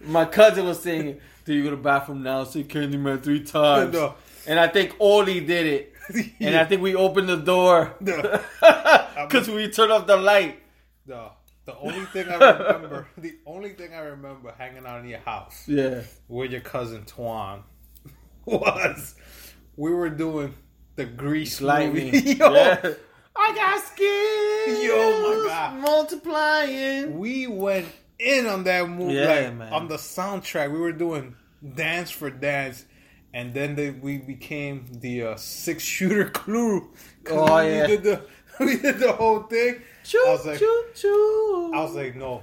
my 0.12 0.26
cousin 0.26 0.66
was 0.66 0.82
saying, 0.82 1.18
"Dare 1.46 1.54
you 1.56 1.64
go 1.64 1.70
to 1.70 1.76
the 1.76 1.82
bathroom 1.82 2.22
now?" 2.22 2.44
Say 2.44 2.64
Candyman 2.64 3.22
three 3.22 3.42
times, 3.42 3.94
No. 3.94 4.14
and 4.46 4.60
I 4.60 4.68
think 4.68 4.94
Oli 5.00 5.40
did 5.40 5.66
it, 5.66 5.94
and 6.40 6.54
I 6.56 6.64
think 6.66 6.82
we 6.82 6.94
opened 6.94 7.28
the 7.30 7.36
door 7.38 7.94
No. 8.00 8.20
because 9.26 9.48
we 9.48 9.68
turned 9.70 9.92
off 9.92 10.06
the 10.06 10.16
light. 10.18 10.60
The, 11.06 11.30
the 11.64 11.76
only 11.78 12.04
thing 12.06 12.28
I 12.28 12.34
remember, 12.34 13.08
the 13.16 13.34
only 13.46 13.70
thing 13.70 13.94
I 13.94 14.00
remember 14.00 14.52
hanging 14.56 14.84
out 14.86 15.00
in 15.00 15.08
your 15.08 15.20
house 15.20 15.64
Yeah. 15.66 16.02
with 16.28 16.52
your 16.52 16.60
cousin 16.60 17.04
Twan 17.04 17.62
was 18.46 19.14
we 19.76 19.90
were 19.92 20.10
doing 20.10 20.54
the 20.96 21.04
Grease 21.04 21.60
Lightning. 21.60 22.14
Yo, 22.14 22.52
Yeah. 22.52 22.92
I 23.36 23.54
got 23.54 23.82
skills. 23.84 24.84
Yo, 24.84 25.40
my 25.42 25.48
God. 25.48 25.74
Multiplying. 25.80 27.18
we 27.18 27.46
went 27.46 27.86
in 28.18 28.46
on 28.46 28.64
that 28.64 28.88
movie. 28.88 29.14
Yeah, 29.14 29.26
like, 29.46 29.54
man. 29.54 29.72
On 29.72 29.88
the 29.88 29.96
soundtrack, 29.96 30.72
we 30.72 30.78
were 30.78 30.92
doing 30.92 31.36
dance 31.74 32.10
for 32.10 32.28
dance. 32.30 32.84
And 33.32 33.54
then 33.54 33.76
they, 33.76 33.90
we 33.90 34.18
became 34.18 34.86
the 34.90 35.22
uh, 35.22 35.36
six 35.36 35.84
shooter 35.84 36.28
crew. 36.30 36.92
Oh, 37.30 37.64
we 37.64 37.70
yeah. 37.70 37.86
did 37.86 38.02
the 38.02 38.22
we 38.58 38.76
did 38.76 38.98
the 38.98 39.12
whole 39.12 39.44
thing. 39.44 39.80
Choo, 40.04 40.22
I 40.26 40.30
was 40.32 40.44
like, 40.46 40.58
choo, 40.58 40.84
choo. 40.94 41.72
I 41.74 41.82
was 41.82 41.94
like, 41.94 42.16
no. 42.16 42.42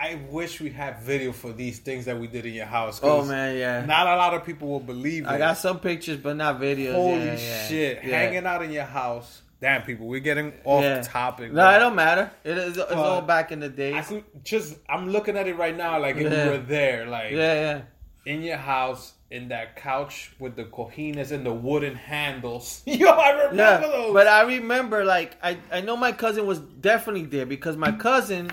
I 0.00 0.18
wish 0.30 0.62
we 0.62 0.70
had 0.70 1.00
video 1.00 1.30
for 1.30 1.52
these 1.52 1.78
things 1.78 2.06
that 2.06 2.18
we 2.18 2.26
did 2.26 2.46
in 2.46 2.54
your 2.54 2.64
house. 2.64 3.00
oh 3.02 3.22
man, 3.22 3.58
yeah. 3.58 3.84
Not 3.84 4.06
a 4.06 4.16
lot 4.16 4.32
of 4.32 4.46
people 4.46 4.68
will 4.68 4.80
believe 4.80 5.24
it. 5.24 5.28
I 5.28 5.36
got 5.36 5.58
some 5.58 5.78
pictures, 5.78 6.16
but 6.16 6.36
not 6.36 6.58
videos. 6.58 6.94
Holy 6.94 7.18
yeah, 7.18 7.36
yeah. 7.36 7.68
shit! 7.68 8.00
Yeah. 8.02 8.18
Hanging 8.18 8.46
out 8.46 8.62
in 8.62 8.70
your 8.70 8.84
house. 8.84 9.42
Damn, 9.60 9.82
people, 9.82 10.06
we're 10.06 10.20
getting 10.20 10.54
off 10.64 11.06
topic. 11.06 11.52
No, 11.52 11.60
bro. 11.60 11.76
it 11.76 11.78
don't 11.80 11.94
matter. 11.94 12.30
It 12.44 12.56
is. 12.56 12.78
It's 12.78 12.92
all 12.92 13.20
back 13.20 13.52
in 13.52 13.60
the 13.60 13.68
days. 13.68 14.08
could 14.08 14.24
just. 14.42 14.78
I'm 14.88 15.10
looking 15.10 15.36
at 15.36 15.46
it 15.46 15.58
right 15.58 15.76
now, 15.76 16.00
like 16.00 16.16
if 16.16 16.22
we 16.22 16.50
were 16.50 16.64
there, 16.64 17.06
like 17.06 17.32
Yeah, 17.32 17.54
yeah. 17.54 17.82
in 18.24 18.42
your 18.42 18.56
house, 18.56 19.12
in 19.30 19.48
that 19.48 19.76
couch 19.76 20.32
with 20.38 20.56
the 20.56 20.64
cojines 20.64 21.30
and 21.30 21.44
the 21.44 21.52
wooden 21.52 21.94
handles. 21.94 22.82
Yo, 22.86 23.06
I 23.06 23.48
remember 23.48 23.86
those. 23.86 24.14
but 24.14 24.26
I 24.26 24.42
remember, 24.42 25.04
like, 25.04 25.36
I, 25.42 25.58
I 25.70 25.82
know 25.82 25.96
my 25.98 26.12
cousin 26.12 26.46
was 26.46 26.58
definitely 26.58 27.26
there 27.26 27.44
because 27.44 27.76
my 27.76 27.92
cousin 27.92 28.50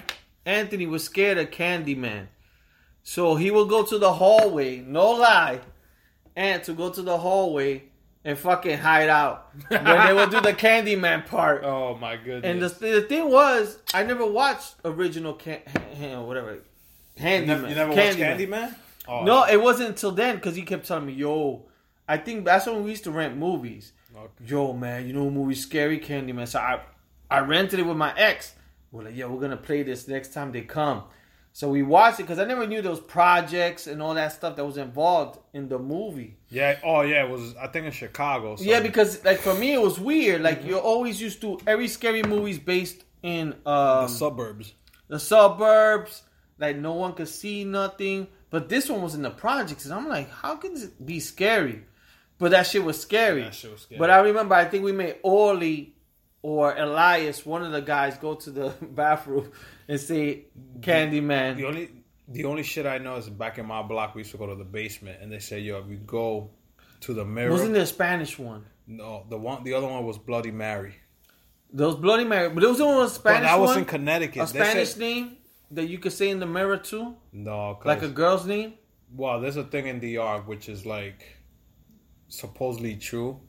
Anthony 0.48 0.86
was 0.88 1.04
scared 1.04 1.38
of 1.38 1.52
Candyman, 1.52 2.28
so 3.04 3.36
he 3.36 3.52
will 3.52 3.66
go 3.66 3.84
to 3.84 3.98
the 4.00 4.14
hallway. 4.14 4.78
No 4.80 5.12
lie, 5.12 5.60
and 6.36 6.64
to 6.64 6.74
go 6.74 6.90
to 6.90 7.02
the 7.02 7.18
hallway 7.18 7.84
and 8.24 8.38
fucking 8.38 8.78
hide 8.78 9.10
out 9.10 9.52
when 9.68 9.84
they 9.84 10.14
would 10.14 10.32
do 10.32 10.40
the 10.42 10.54
Candyman 10.66 11.26
part. 11.28 11.64
oh 11.66 11.96
my 11.98 12.16
goodness! 12.16 12.44
And 12.50 12.62
the, 12.62 12.70
the 13.00 13.02
thing 13.02 13.30
was, 13.30 13.78
I 13.94 14.04
never 14.04 14.26
watched 14.26 14.76
original 14.86 15.34
can, 15.34 15.60
ha- 16.00 16.22
whatever 16.22 16.54
you 16.56 16.62
Candyman. 17.20 17.46
never, 17.48 17.68
you 17.70 17.76
never 17.76 17.92
watched 17.92 18.18
Candyman? 18.18 18.76
Oh, 19.08 19.24
No, 19.24 19.44
it 19.46 19.62
wasn't 19.62 19.90
until 19.90 20.12
then 20.12 20.36
because 20.36 20.56
he 20.56 20.62
kept 20.64 20.88
telling 20.88 21.06
me, 21.08 21.14
"Yo, 21.14 21.66
I 22.08 22.18
think 22.18 22.46
that's 22.46 22.66
when 22.68 22.84
we 22.84 22.92
used 22.92 23.04
to 23.04 23.12
rent 23.12 23.36
movies." 23.38 23.92
Okay. 24.16 24.30
Yo, 24.46 24.74
man, 24.74 25.06
you 25.08 25.14
know, 25.14 25.30
movie 25.30 25.56
scary 25.56 26.00
Candyman. 26.00 26.48
So 26.48 26.60
I, 26.60 26.82
I 27.30 27.40
rented 27.40 27.80
it 27.80 27.86
with 27.86 27.98
my 27.98 28.14
ex. 28.18 28.54
We're 28.92 29.04
like, 29.04 29.16
yeah, 29.16 29.26
we're 29.26 29.40
gonna 29.42 29.58
play 29.58 29.84
this 29.84 30.08
next 30.08 30.34
time 30.34 30.52
they 30.52 30.62
come. 30.62 31.04
So 31.54 31.70
we 31.70 31.82
watched 31.82 32.20
it 32.20 32.24
because 32.24 32.38
I 32.38 32.46
never 32.46 32.68
knew 32.68 32.84
those 32.84 33.00
projects 33.00 33.88
and 33.88 34.00
all 34.02 34.14
that 34.14 34.32
stuff 34.32 34.56
that 34.58 34.66
was 34.66 34.78
involved 34.78 35.40
in 35.54 35.68
the 35.70 35.80
movie. 35.80 36.38
Yeah. 36.50 36.78
Oh 36.84 37.02
yeah, 37.02 37.24
it 37.26 37.30
was. 37.30 37.56
I 37.56 37.68
think 37.68 37.88
in 37.88 37.92
Chicago. 37.92 38.56
so- 38.56 38.64
Yeah, 38.64 38.80
because 38.80 39.24
like 39.26 39.40
for 39.40 39.56
me 39.56 39.74
it 39.74 39.82
was 39.82 40.00
weird. 40.00 40.42
Like 40.42 40.64
you're 40.66 40.80
always 40.80 41.20
used 41.22 41.42
to 41.42 41.58
every 41.66 41.88
scary 41.88 42.22
movie's 42.24 42.60
based 42.60 43.04
in 43.24 43.54
um, 43.66 44.04
the 44.06 44.08
suburbs. 44.08 44.74
the 45.08 45.20
suburbs, 45.20 46.22
like 46.60 46.78
no 46.78 46.94
one 46.94 47.14
could 47.14 47.28
see 47.28 47.64
nothing. 47.64 48.28
But 48.50 48.70
this 48.70 48.90
one 48.90 49.02
was 49.02 49.16
in 49.16 49.24
the 49.24 49.30
projects, 49.32 49.84
and 49.86 49.94
I'm 49.94 50.08
like, 50.08 50.30
how 50.32 50.56
can 50.56 50.74
this 50.76 50.86
be 50.86 51.20
scary? 51.20 51.84
But 52.38 52.52
that 52.52 52.68
shit 52.68 52.84
was 52.84 53.02
scary. 53.02 53.42
That 53.42 53.54
shit 53.56 53.72
was 53.72 53.82
scary. 53.82 54.00
But 54.00 54.10
I 54.12 54.20
remember, 54.20 54.54
I 54.56 54.66
think 54.66 54.84
we 54.86 54.92
made 54.94 55.16
Orly 55.24 55.96
or 56.48 56.74
Elias, 56.78 57.46
one 57.46 57.62
of 57.64 57.74
the 57.74 57.82
guys, 57.82 58.18
go 58.18 58.34
to 58.36 58.52
the 58.52 58.70
bathroom 58.82 59.52
and 59.90 60.00
say 60.00 60.46
Candyman. 60.80 61.58
The 61.58 61.66
only 61.66 61.90
the 62.30 62.46
only 62.46 62.64
shit 62.64 62.86
I 62.86 63.00
know 63.00 63.16
is 63.18 63.28
back 63.30 63.58
in 63.58 63.66
my 63.66 63.82
block 63.82 64.16
we 64.16 64.22
used 64.22 64.32
to 64.32 64.38
go 64.38 64.48
to 64.48 64.56
the 64.56 64.64
basement 64.64 65.20
and 65.22 65.30
they 65.32 65.40
say, 65.40 65.60
"Yo, 65.60 65.80
if 65.80 65.88
you 65.90 65.98
go 65.98 66.50
to 67.02 67.14
the 67.14 67.26
mirror." 67.26 67.52
Wasn't 67.52 67.74
there 67.74 67.84
a 67.84 67.86
Spanish 67.86 68.40
one? 68.40 68.64
No, 68.88 69.26
the 69.30 69.38
one 69.38 69.64
the 69.66 69.74
other 69.74 69.88
one 69.88 70.06
was 70.06 70.18
Bloody 70.18 70.52
Mary. 70.52 70.96
Those 71.74 71.96
Bloody 71.96 72.24
Mary, 72.24 72.48
but 72.50 72.62
there 72.62 72.70
was 72.70 72.78
the 72.78 72.86
one 72.86 72.96
But 73.00 73.10
Spanish 73.10 73.42
that 73.50 73.60
was 73.60 73.70
one. 73.72 73.80
in 73.80 73.86
Connecticut. 73.86 74.44
a 74.44 74.48
Spanish 74.48 74.92
said- 74.92 75.00
name 75.02 75.38
that 75.72 75.88
you 75.90 75.98
could 76.00 76.14
say 76.14 76.30
in 76.30 76.40
the 76.40 76.46
mirror 76.46 76.78
too, 76.78 77.18
No, 77.34 77.78
like 77.84 78.02
a 78.04 78.08
girl's 78.08 78.46
name. 78.46 78.76
well, 79.14 79.42
there's 79.42 79.58
a 79.58 79.66
thing 79.66 79.88
in 79.88 80.00
DR 80.00 80.40
which 80.48 80.70
is 80.70 80.86
like 80.86 81.26
supposedly 82.30 82.96
true. 82.96 83.42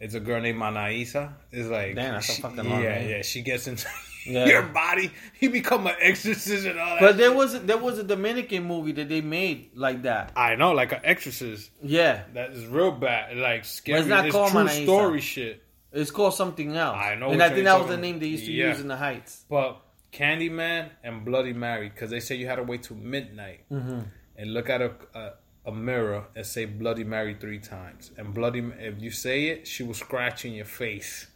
It's 0.00 0.14
a 0.14 0.20
girl 0.20 0.40
named 0.40 0.60
Anaisa. 0.60 1.32
It's 1.52 1.68
like 1.68 1.94
Damn, 1.94 2.14
that's 2.14 2.38
a 2.38 2.42
fucking 2.42 2.68
long 2.68 2.82
yeah, 2.82 2.98
name. 2.98 3.08
yeah. 3.10 3.22
She 3.22 3.42
gets 3.42 3.66
into 3.66 3.86
Yeah. 4.26 4.46
your 4.54 4.62
body. 4.62 5.10
He 5.38 5.48
become 5.48 5.86
an 5.86 5.94
exorcist 6.00 6.66
and 6.66 6.78
all 6.78 6.96
that. 6.96 7.00
But 7.00 7.16
there 7.16 7.28
shit. 7.28 7.36
was 7.36 7.62
there 7.62 7.78
was 7.78 7.98
a 7.98 8.04
Dominican 8.04 8.64
movie 8.64 8.92
that 8.92 9.08
they 9.08 9.20
made 9.20 9.70
like 9.74 10.02
that. 10.02 10.32
I 10.36 10.54
know, 10.56 10.72
like 10.72 10.92
an 10.92 11.00
exorcist. 11.04 11.70
Yeah, 11.82 12.24
That 12.34 12.50
is 12.50 12.66
real 12.66 12.90
bad. 12.92 13.36
Like 13.36 13.64
scary. 13.64 14.00
it's 14.00 14.08
not 14.08 14.26
It's 14.26 14.34
called 14.34 14.50
true 14.50 14.60
Anaisa. 14.64 14.82
story 14.84 15.20
shit. 15.20 15.62
it's 15.92 16.10
called 16.10 16.34
something 16.34 16.76
else. 16.76 16.96
I 16.98 17.14
know 17.14 17.30
and 17.30 17.42
I 17.42 17.48
think 17.50 17.64
that 17.64 17.78
was 17.78 17.88
the 17.88 17.96
name 17.96 18.18
they 18.18 18.26
used 18.26 18.44
to 18.46 18.52
Yeah. 18.52 18.68
use 18.68 18.80
in 18.80 18.88
the 18.88 18.96
Heights. 18.96 19.44
But 19.48 19.80
Candyman 20.12 20.90
and 21.04 21.24
Bloody 21.24 21.52
Mary, 21.52 21.88
because 21.88 22.10
they 22.10 22.20
say 22.20 22.34
you 22.36 22.46
had 22.46 22.56
to 22.56 22.62
wait 22.64 22.82
till 22.82 22.96
midnight 22.96 23.60
mm-hmm. 23.70 24.00
and 24.36 24.54
look 24.54 24.68
at 24.70 24.82
a, 24.82 24.92
a 25.14 25.32
a 25.66 25.72
mirror 25.72 26.24
and 26.36 26.46
say 26.46 26.64
Bloody 26.64 27.04
Mary 27.04 27.36
three 27.38 27.58
times. 27.58 28.12
And 28.16 28.32
Bloody, 28.32 28.60
if 28.78 29.00
you 29.02 29.10
say 29.10 29.46
it, 29.48 29.66
she 29.66 29.82
will 29.82 29.94
scratch 29.94 30.44
in 30.44 30.52
your 30.52 30.64
face. 30.64 31.26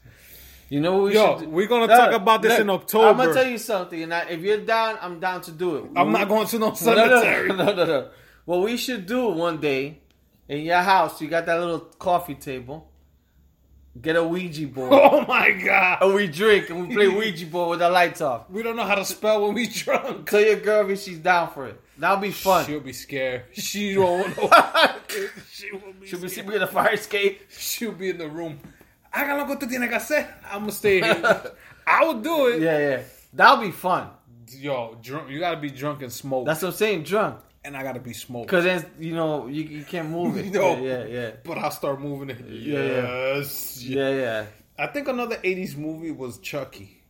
You 0.68 0.80
know 0.80 0.92
what 0.98 1.02
we 1.04 1.14
Yo, 1.14 1.38
should 1.38 1.44
do? 1.46 1.50
we're 1.50 1.66
gonna 1.66 1.86
Look, 1.86 1.98
talk 1.98 2.12
about 2.12 2.42
this 2.42 2.52
look, 2.52 2.60
in 2.60 2.70
October. 2.70 3.06
I'm 3.08 3.16
gonna 3.16 3.34
tell 3.34 3.46
you 3.48 3.58
something, 3.58 4.02
and 4.04 4.14
I, 4.14 4.20
if 4.30 4.40
you're 4.40 4.58
down, 4.64 4.98
I'm 5.00 5.18
down 5.18 5.40
to 5.42 5.50
do 5.50 5.76
it. 5.78 5.84
I'm 5.96 6.12
not 6.12 6.28
going 6.28 6.46
to 6.46 6.58
no 6.60 6.66
No, 6.84 6.94
no, 6.94 7.22
cemetery. 7.22 7.48
no, 7.48 7.54
no, 7.64 7.74
no, 7.74 7.84
no. 7.86 8.08
What 8.44 8.62
we 8.62 8.76
should 8.76 9.06
do 9.06 9.28
one 9.28 9.60
day 9.60 9.98
in 10.48 10.60
your 10.60 10.82
house, 10.82 11.20
you 11.20 11.28
got 11.28 11.46
that 11.46 11.58
little 11.58 11.80
coffee 11.80 12.36
table. 12.36 12.89
Get 14.00 14.16
a 14.16 14.24
Ouija 14.24 14.66
board, 14.68 14.90
Oh 14.94 15.24
my 15.26 15.50
god. 15.52 16.02
and 16.02 16.14
we 16.14 16.26
drink 16.26 16.70
and 16.70 16.88
we 16.88 16.94
play 16.94 17.08
Ouija 17.08 17.46
board 17.46 17.70
with 17.70 17.78
the 17.80 17.90
lights 17.90 18.20
off. 18.20 18.48
We 18.48 18.62
don't 18.62 18.76
know 18.76 18.84
how 18.84 18.94
to 18.94 19.04
spell 19.04 19.44
when 19.44 19.54
we 19.54 19.66
drunk. 19.66 20.28
Tell 20.30 20.40
your 20.40 20.56
girl 20.60 20.88
if 20.90 21.02
she's 21.02 21.18
down 21.18 21.50
for 21.52 21.66
it. 21.66 21.80
That'll 21.98 22.16
be 22.18 22.30
fun. 22.30 22.64
She'll 22.64 22.80
be 22.80 22.92
scared. 22.94 23.44
She 23.52 23.98
won't 23.98 24.36
know. 24.36 24.50
she 25.50 25.70
will 25.72 25.92
be 26.00 26.06
see 26.06 26.28
scared. 26.28 26.48
me 26.48 26.56
in 26.56 26.62
a 26.62 26.66
fire 26.66 26.94
escape? 26.94 27.42
She'll 27.50 27.92
be 27.92 28.10
in 28.10 28.18
the 28.18 28.28
room. 28.28 28.58
Haga 29.10 29.36
lo 29.36 29.44
que 29.46 29.56
tú 29.56 29.68
tienes 29.68 29.88
que 29.88 29.96
hacer. 29.98 30.26
I'm 30.50 30.60
gonna 30.60 30.72
stay 30.72 31.00
here. 31.02 31.52
I 31.86 32.04
will 32.04 32.20
do 32.20 32.46
it. 32.48 32.62
Yeah, 32.62 32.78
yeah. 32.78 33.02
That'll 33.32 33.62
be 33.64 33.72
fun. 33.72 34.08
Yo, 34.52 34.96
drunk. 35.02 35.28
You 35.30 35.40
gotta 35.40 35.56
be 35.58 35.70
drunk 35.70 36.02
and 36.02 36.12
smoke. 36.12 36.46
That's 36.46 36.62
what 36.62 36.68
I'm 36.68 36.74
saying, 36.74 37.02
drunk. 37.02 37.36
And 37.64 37.76
I 37.76 37.82
gotta 37.82 38.00
be 38.00 38.12
smoked. 38.12 38.50
Then, 38.50 38.84
you 38.98 39.14
know, 39.14 39.46
you, 39.46 39.62
you 39.64 39.84
can't 39.84 40.08
move 40.10 40.36
it. 40.36 40.46
No. 40.52 40.76
Yeah, 40.82 41.04
yeah, 41.04 41.30
But 41.44 41.58
I'll 41.58 41.70
start 41.70 42.00
moving 42.00 42.30
it. 42.30 42.40
Yes. 42.48 43.82
yeah. 43.82 44.08
Yeah, 44.10 44.14
yeah. 44.20 44.46
I 44.78 44.86
think 44.86 45.08
another 45.08 45.36
'80s 45.36 45.76
movie 45.76 46.10
was 46.10 46.38
Chucky, 46.38 47.02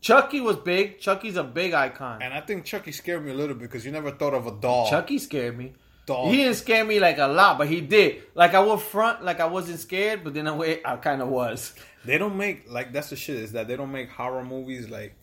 Chucky 0.00 0.40
was 0.40 0.56
big. 0.56 0.98
Chucky's 0.98 1.36
a 1.36 1.44
big 1.44 1.72
icon. 1.72 2.22
and 2.22 2.34
I 2.34 2.40
think 2.40 2.64
Chucky 2.64 2.92
scared 2.92 3.24
me 3.24 3.30
a 3.30 3.34
little 3.34 3.54
bit 3.54 3.62
because 3.70 3.86
you 3.86 3.92
never 3.92 4.10
thought 4.10 4.34
of 4.34 4.46
a 4.46 4.50
doll. 4.52 4.90
Chucky 4.90 5.18
scared 5.18 5.56
me. 5.56 5.74
doll. 6.06 6.28
He 6.30 6.38
didn't 6.38 6.56
scare 6.56 6.84
me 6.84 6.98
like 7.00 7.18
a 7.18 7.26
lot, 7.28 7.56
but 7.58 7.68
he 7.68 7.80
did. 7.80 8.22
Like 8.34 8.54
I 8.54 8.60
would 8.60 8.80
front 8.80 9.24
like 9.24 9.40
I 9.40 9.46
wasn't 9.46 9.78
scared, 9.78 10.24
but 10.24 10.34
then 10.34 10.44
way 10.58 10.80
I 10.84 10.96
kind 10.96 11.22
of 11.22 11.28
was. 11.28 11.72
They 12.04 12.18
don't 12.18 12.36
make 12.36 12.70
like 12.70 12.92
that's 12.92 13.08
the 13.08 13.16
shit 13.16 13.36
is 13.36 13.52
that 13.52 13.66
they 13.66 13.76
don't 13.76 13.90
make 13.90 14.10
horror 14.10 14.44
movies 14.44 14.90
like 14.90 15.14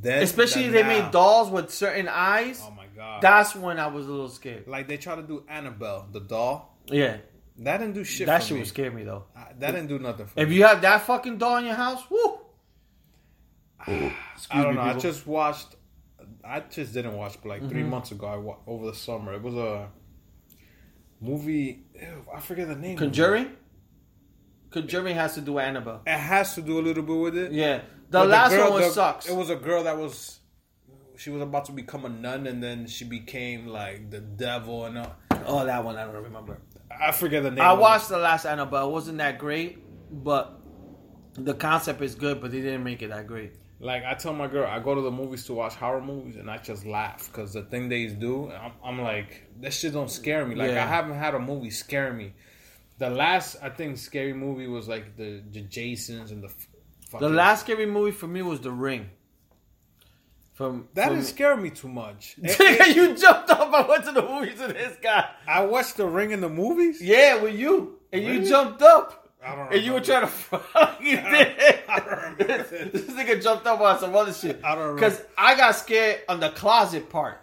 that. 0.00 0.22
Especially 0.22 0.62
than 0.62 0.72
they 0.72 0.82
now. 0.82 0.88
made 1.02 1.10
dolls 1.10 1.50
with 1.50 1.70
certain 1.70 2.08
eyes. 2.08 2.62
Oh 2.64 2.70
my! 3.08 3.20
That's 3.20 3.54
when 3.54 3.78
I 3.78 3.86
was 3.88 4.06
a 4.06 4.10
little 4.10 4.28
scared. 4.28 4.66
like 4.66 4.88
they 4.88 4.96
try 4.96 5.14
to 5.16 5.22
do 5.22 5.44
Annabelle, 5.48 6.08
the 6.12 6.20
doll. 6.20 6.76
Yeah, 6.86 7.18
That 7.58 7.78
didn't 7.78 7.94
do 7.94 8.04
shit. 8.04 8.26
that 8.26 8.40
for 8.42 8.46
shit 8.48 8.54
me. 8.54 8.60
would 8.60 8.68
scare 8.68 8.90
me 8.90 9.04
though. 9.04 9.24
Uh, 9.36 9.44
That 9.58 9.72
didn't 9.72 9.88
do 9.88 9.98
nothing 9.98 10.26
for 10.26 10.40
If 10.40 10.48
me. 10.48 10.54
you 10.56 10.64
have 10.64 10.80
that 10.82 11.02
fucking 11.02 11.38
doll 11.38 11.56
in 11.58 11.66
your 11.66 11.74
house, 11.74 12.02
woo. 12.10 12.38
I 13.86 14.12
don't 14.52 14.68
me, 14.70 14.74
know. 14.74 14.80
I 14.80 14.94
just 14.94 15.26
watched. 15.26 15.68
I 16.44 16.60
just 16.60 16.92
didn't 16.94 17.16
watch, 17.16 17.36
but 17.42 17.48
like 17.48 17.60
Mm-hmm. 17.60 17.70
three 17.70 17.82
months 17.82 18.10
ago, 18.12 18.26
I 18.26 18.36
wa- 18.36 18.56
over 18.66 18.86
the 18.86 18.94
summer. 18.94 19.34
It 19.34 19.42
was 19.42 19.54
a 19.54 19.88
movie. 21.20 21.84
ew, 21.94 22.24
I 22.34 22.40
forget 22.40 22.68
the 22.68 22.76
name. 22.76 22.96
Conjuring. 22.96 23.50
Conjuring 24.70 25.14
has 25.16 25.34
to 25.34 25.40
do 25.40 25.54
with 25.54 25.64
Annabelle. 25.64 26.02
It 26.06 26.18
has 26.18 26.54
to 26.56 26.62
do 26.62 26.78
a 26.78 26.82
little 26.82 27.02
bit 27.02 27.16
with 27.16 27.36
it. 27.38 27.52
Yeah, 27.52 27.78
the 28.10 28.18
But 28.20 28.28
last 28.28 28.50
girl- 28.52 28.70
one 28.70 28.80
was 28.82 28.88
the- 28.88 28.92
sucks. 28.94 29.28
It 29.28 29.34
was 29.36 29.50
a 29.50 29.56
girl 29.56 29.82
that 29.84 29.96
was. 29.96 30.37
She 31.18 31.30
was 31.30 31.42
about 31.42 31.64
to 31.66 31.72
become 31.72 32.04
a 32.04 32.08
nun, 32.08 32.46
and 32.46 32.62
then 32.62 32.86
she 32.86 33.04
became 33.04 33.66
like 33.66 34.10
the 34.10 34.20
devil, 34.20 34.84
and 34.84 34.98
all. 34.98 35.16
oh, 35.46 35.66
that 35.66 35.84
one 35.84 35.96
I 35.96 36.04
don't 36.04 36.22
remember. 36.22 36.60
I 36.90 37.12
forget 37.12 37.42
the 37.42 37.50
name. 37.50 37.60
I 37.60 37.72
of 37.72 37.78
it. 37.78 37.82
watched 37.82 38.08
the 38.08 38.18
last 38.18 38.46
Annabelle. 38.46 38.88
It 38.88 38.92
wasn't 38.92 39.18
that 39.18 39.38
great, 39.38 39.78
but 40.10 40.60
the 41.34 41.54
concept 41.54 42.00
is 42.02 42.14
good. 42.14 42.40
But 42.40 42.52
they 42.52 42.60
didn't 42.60 42.84
make 42.84 43.02
it 43.02 43.08
that 43.08 43.26
great. 43.26 43.54
Like 43.80 44.04
I 44.04 44.14
tell 44.14 44.32
my 44.32 44.46
girl, 44.48 44.66
I 44.66 44.78
go 44.80 44.94
to 44.94 45.00
the 45.00 45.10
movies 45.10 45.44
to 45.46 45.54
watch 45.54 45.74
horror 45.74 46.00
movies, 46.00 46.36
and 46.36 46.50
I 46.50 46.58
just 46.58 46.84
laugh 46.86 47.28
because 47.30 47.52
the 47.52 47.62
thing 47.62 47.88
they 47.88 48.06
do, 48.06 48.50
I'm, 48.50 48.72
I'm 48.84 49.00
like, 49.02 49.44
that 49.60 49.72
shit 49.72 49.92
don't 49.92 50.10
scare 50.10 50.44
me. 50.46 50.54
Like 50.54 50.70
Yeah. 50.70 50.84
I 50.84 50.86
haven't 50.86 51.16
had 51.18 51.34
a 51.34 51.38
movie 51.38 51.70
scare 51.70 52.12
me. 52.12 52.32
The 52.98 53.10
last 53.10 53.56
I 53.62 53.70
think 53.70 53.98
scary 53.98 54.32
movie 54.32 54.66
was 54.66 54.88
like 54.88 55.16
the, 55.16 55.42
the 55.50 55.60
Jasons 55.62 56.30
and 56.30 56.42
the. 56.42 56.52
The 57.18 57.28
last 57.28 57.62
scary 57.62 57.86
movie 57.86 58.10
for 58.10 58.26
me 58.26 58.42
was 58.42 58.60
The 58.60 58.70
Ring. 58.70 59.08
From 60.58 60.88
that 60.94 61.06
from, 61.06 61.14
didn't 61.14 61.28
scare 61.28 61.56
me 61.56 61.70
too 61.70 61.86
much. 61.88 62.34
It- 62.42 62.60
it- 62.60 62.96
you 62.96 63.14
jumped 63.16 63.48
up. 63.48 63.72
I 63.72 63.88
went 63.88 64.04
to 64.06 64.12
the 64.12 64.22
movies 64.22 64.58
with 64.58 64.72
this 64.74 64.96
guy. 65.00 65.24
I 65.46 65.64
watched 65.64 65.96
The 65.96 66.04
Ring 66.06 66.32
in 66.32 66.40
the 66.40 66.48
movies. 66.48 67.00
Yeah, 67.00 67.40
with 67.40 67.54
you, 67.54 68.00
and 68.12 68.24
Really? 68.26 68.40
you 68.40 68.48
jumped 68.48 68.82
up. 68.82 69.30
I 69.40 69.54
don't 69.54 69.72
And 69.72 69.82
you 69.84 69.92
were 69.92 70.00
trying 70.00 70.22
to 70.22 70.26
fuck. 70.26 70.98
You 71.00 71.14
did. 71.16 71.78
I 71.88 72.00
don't 72.00 72.10
remember 72.10 72.44
this. 72.44 73.04
nigga 73.04 73.40
jumped 73.40 73.66
up 73.68 73.80
on 73.80 74.00
some 74.00 74.16
other 74.16 74.32
shit. 74.32 74.58
I 74.64 74.74
don't 74.74 74.78
remember. 74.88 75.00
Because 75.00 75.22
I 75.38 75.54
got 75.54 75.76
scared 75.76 76.22
on 76.28 76.40
the 76.40 76.50
closet 76.50 77.08
part. 77.08 77.36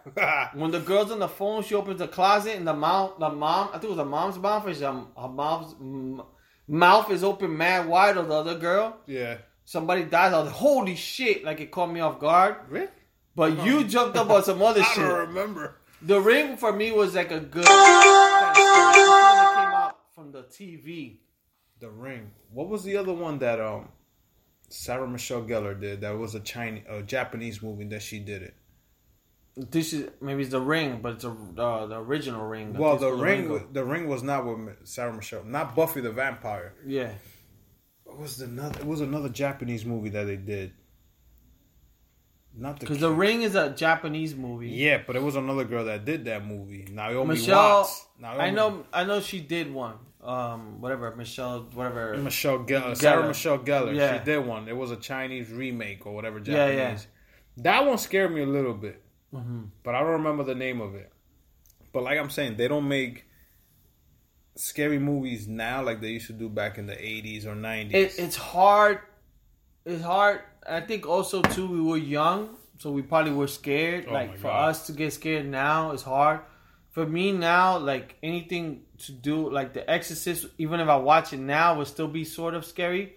When 0.54 0.72
the 0.72 0.82
girl's 0.82 1.10
on 1.12 1.20
the 1.20 1.30
phone, 1.30 1.64
she 1.64 1.74
opens 1.74 2.00
the 2.00 2.10
closet 2.10 2.58
and 2.58 2.68
the 2.68 2.74
mom, 2.74 3.12
the 3.18 3.30
mom, 3.30 3.70
I 3.70 3.78
think 3.80 3.86
it 3.86 3.96
was 3.96 3.98
the 3.98 4.04
mom's 4.18 4.38
mouth, 4.38 4.68
is 4.68 4.84
um, 4.84 5.08
her 5.18 5.30
mom's 5.30 5.74
mm, 5.76 6.26
mouth 6.68 7.10
is 7.12 7.24
open 7.24 7.56
mad 7.56 7.88
wide. 7.88 8.18
Or 8.18 8.24
the 8.24 8.34
other 8.36 8.56
girl, 8.60 8.98
yeah. 9.08 9.38
somebody 9.64 10.04
dies. 10.04 10.34
I 10.34 10.40
was 10.40 10.48
like, 10.48 10.56
holy 10.56 10.96
shit! 10.98 11.46
Like 11.46 11.62
it 11.62 11.72
caught 11.72 11.90
me 11.90 12.02
off 12.02 12.20
guard. 12.20 12.58
Really? 12.70 12.90
But 13.36 13.66
you 13.66 13.84
jumped 13.84 14.16
up 14.18 14.30
on 14.30 14.44
some 14.44 14.62
other 14.62 14.82
I 14.86 14.86
shit. 14.94 15.04
don't 15.04 15.28
remember. 15.28 15.76
The 16.02 16.20
ring 16.20 16.58
for 16.58 16.72
me 16.72 16.92
was 16.92 17.16
like 17.16 17.32
a 17.32 17.40
good. 17.40 17.66
kind 17.66 18.48
of 18.48 18.56
story. 18.56 18.94
This 18.94 19.08
one 19.08 19.22
that 19.22 19.54
came 19.56 19.74
out 19.74 19.98
from 20.14 20.32
the 20.32 20.44
TV. 20.44 21.18
The 21.80 21.90
Ring. 21.90 22.32
What 22.52 22.70
was 22.70 22.84
the 22.84 22.96
other 22.98 23.14
one 23.14 23.40
that 23.40 23.60
um 23.60 23.90
Sarah 24.70 25.08
Michelle 25.08 25.44
Gellar 25.44 25.80
did? 25.80 26.02
That 26.02 26.18
was 26.18 26.34
a 26.36 26.40
Chinese, 26.40 26.84
a 26.90 27.02
Japanese 27.04 27.62
movie 27.62 27.84
that 27.86 28.02
she 28.02 28.20
did 28.20 28.42
it. 28.42 28.54
This 29.58 29.94
is 29.94 30.10
maybe 30.22 30.42
it's 30.44 30.52
the 30.52 30.60
ring, 30.62 31.00
but 31.02 31.14
it's 31.14 31.24
a, 31.24 31.30
uh, 31.58 31.86
the 31.86 31.98
original 32.00 32.46
ring. 32.46 32.74
Well, 32.74 32.98
the 32.98 33.12
ring, 33.12 33.50
Ringo. 33.50 33.68
the 33.72 33.84
ring 33.86 34.08
was 34.08 34.22
not 34.24 34.46
with 34.46 34.76
Sarah 34.86 35.14
Michelle, 35.14 35.44
not 35.46 35.76
Buffy 35.76 36.02
the 36.02 36.12
Vampire. 36.12 36.74
Yeah, 36.86 37.12
It 38.06 38.18
was 38.18 38.40
another. 38.42 38.80
It 38.80 38.86
was 38.86 39.02
another 39.02 39.30
Japanese 39.30 39.86
movie 39.86 40.10
that 40.10 40.26
they 40.26 40.36
did. 40.38 40.72
Not 42.58 42.80
the 42.80 42.86
because 42.86 43.00
the 43.00 43.12
ring 43.12 43.42
is 43.42 43.56
a 43.56 43.70
Japanese 43.72 44.34
movie. 44.36 44.70
yeah, 44.70 45.02
but 45.06 45.16
it 45.16 45.22
was 45.24 45.36
another 45.36 45.66
girl 45.66 45.86
that 45.86 46.06
did 46.06 46.26
that 46.26 46.46
movie. 46.46 46.88
Naomi 46.90 47.36
Michelle, 47.36 47.80
Watts. 47.82 48.06
Naomi, 48.20 48.40
I 48.40 48.50
know, 48.52 48.86
I 48.94 49.04
know 49.04 49.20
she 49.20 49.42
did 49.42 49.74
one. 49.74 49.96
Um, 50.24 50.80
whatever, 50.82 51.14
Michelle, 51.16 51.68
whatever. 51.74 52.18
Michelle 52.18 52.60
Gellar, 52.60 52.96
Sarah 52.98 53.28
Michelle 53.28 53.60
Gellar. 53.60 53.94
Yeah. 53.96 54.18
She 54.20 54.24
did 54.26 54.46
one. 54.46 54.68
It 54.68 54.76
was 54.76 54.90
a 54.92 54.96
Chinese 54.96 55.52
remake 55.52 56.06
or 56.06 56.14
whatever 56.16 56.40
Japanese. 56.40 57.08
yeah. 57.58 57.64
That 57.64 57.86
one 57.86 57.98
scared 57.98 58.34
me 58.34 58.42
a 58.42 58.46
little 58.48 58.74
bit, 58.74 59.02
Mhm. 59.34 59.70
but 59.84 59.94
I 59.96 60.00
don't 60.00 60.12
remember 60.14 60.44
the 60.44 60.56
name 60.56 60.82
of 60.82 60.96
it. 60.96 61.12
But 61.94 62.04
like 62.04 62.18
I'm 62.18 62.30
saying, 62.30 62.58
they 62.58 62.68
don't 62.68 62.88
make 62.88 63.26
scary 64.56 65.00
movies 65.00 65.48
now 65.48 65.84
like 65.84 66.02
they 66.02 66.10
used 66.10 66.28
to 66.28 66.34
do 66.34 66.50
back 66.50 66.78
in 66.78 66.88
the 66.88 66.96
80s 66.96 67.46
or 67.46 67.56
90s. 67.56 67.94
It, 67.94 68.16
it's 68.20 68.36
hard. 68.38 69.00
It's 69.86 70.04
hard. 70.04 70.42
I 70.68 70.82
think 70.82 71.08
also 71.08 71.42
too 71.42 71.68
we 71.68 71.82
were 71.82 71.98
young, 71.98 72.56
so 72.80 72.92
we 72.92 73.02
probably 73.02 73.32
were 73.32 73.48
scared. 73.48 74.06
Oh 74.08 74.14
like 74.14 74.38
for 74.38 74.48
God. 74.48 74.70
us 74.70 74.88
to 74.88 74.94
get 74.94 75.14
scared 75.14 75.46
now 75.48 75.92
is 75.92 76.02
hard. 76.02 76.42
For 76.92 77.06
me 77.06 77.32
now, 77.34 77.78
like 77.78 78.16
anything 78.24 78.84
to 79.00 79.12
do, 79.12 79.50
like 79.50 79.74
The 79.74 79.90
Exorcist, 79.90 80.46
even 80.58 80.80
if 80.80 80.88
I 80.88 80.96
watch 80.96 81.34
it 81.34 81.40
now, 81.40 81.76
will 81.76 81.86
still 81.86 82.08
be 82.08 82.24
sort 82.24 82.54
of 82.54 82.66
scary. 82.66 83.16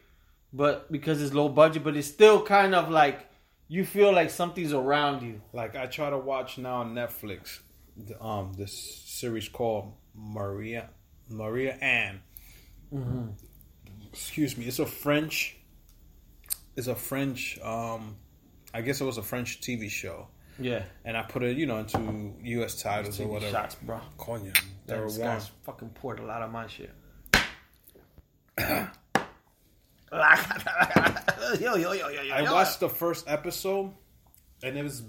But 0.53 0.91
because 0.91 1.23
it's 1.23 1.33
low 1.33 1.49
budget, 1.49 1.85
but 1.85 1.97
it's 1.97 2.09
still 2.09 2.43
kind 2.43 2.75
of 2.75 2.91
like 2.91 3.27
you 3.69 3.85
feel 3.85 4.13
like 4.13 4.31
something's 4.31 4.73
around 4.73 5.23
you. 5.23 5.43
Like 5.53 5.77
I 5.77 5.87
try 5.87 6.11
to 6.11 6.19
watch 6.19 6.59
now 6.59 6.77
on 6.77 6.95
Netflix, 6.95 7.61
the, 7.97 8.21
um, 8.23 8.55
this 8.55 8.73
series 8.73 9.49
called 9.49 9.93
Maria 10.15 10.89
Marianne. 11.29 12.21
Excuse 14.13 14.57
me. 14.57 14.65
It's 14.67 14.79
a 14.79 14.87
French. 14.87 15.58
It's 16.79 16.87
a 16.87 16.95
French. 16.95 17.59
Um, 17.61 18.15
I 18.73 18.83
guess 18.83 19.01
it 19.01 19.05
was 19.05 19.19
a 19.19 19.23
French 19.23 19.61
TV 19.61 19.91
show, 19.91 20.29
Yeah. 20.61 20.85
and 21.05 21.17
I 21.17 21.23
put 21.23 21.43
it, 21.43 21.57
you 21.57 21.67
know, 21.67 21.79
into 21.79 22.35
U.S. 22.41 22.81
titles 22.81 23.19
or 23.19 23.27
whatever. 23.27 23.51
shots, 23.51 23.75
bro. 23.83 23.99
That 24.87 24.95
there 24.95 25.01
were 25.01 25.09
one. 25.09 25.41
fucking 25.65 25.89
poured 25.91 26.21
a 26.21 26.23
lot 26.25 26.41
of 26.43 26.53
my 26.53 26.69
shit. 26.69 26.95
yo, 28.59 28.87
yo, 31.59 31.75
yo, 31.75 31.93
yo, 31.93 32.23
yo. 32.23 32.33
I 32.35 32.43
watched 32.53 32.79
the 32.79 32.89
first 32.89 33.29
episode, 33.29 33.93
and 34.63 34.79
it 34.79 34.85
was 34.85 35.03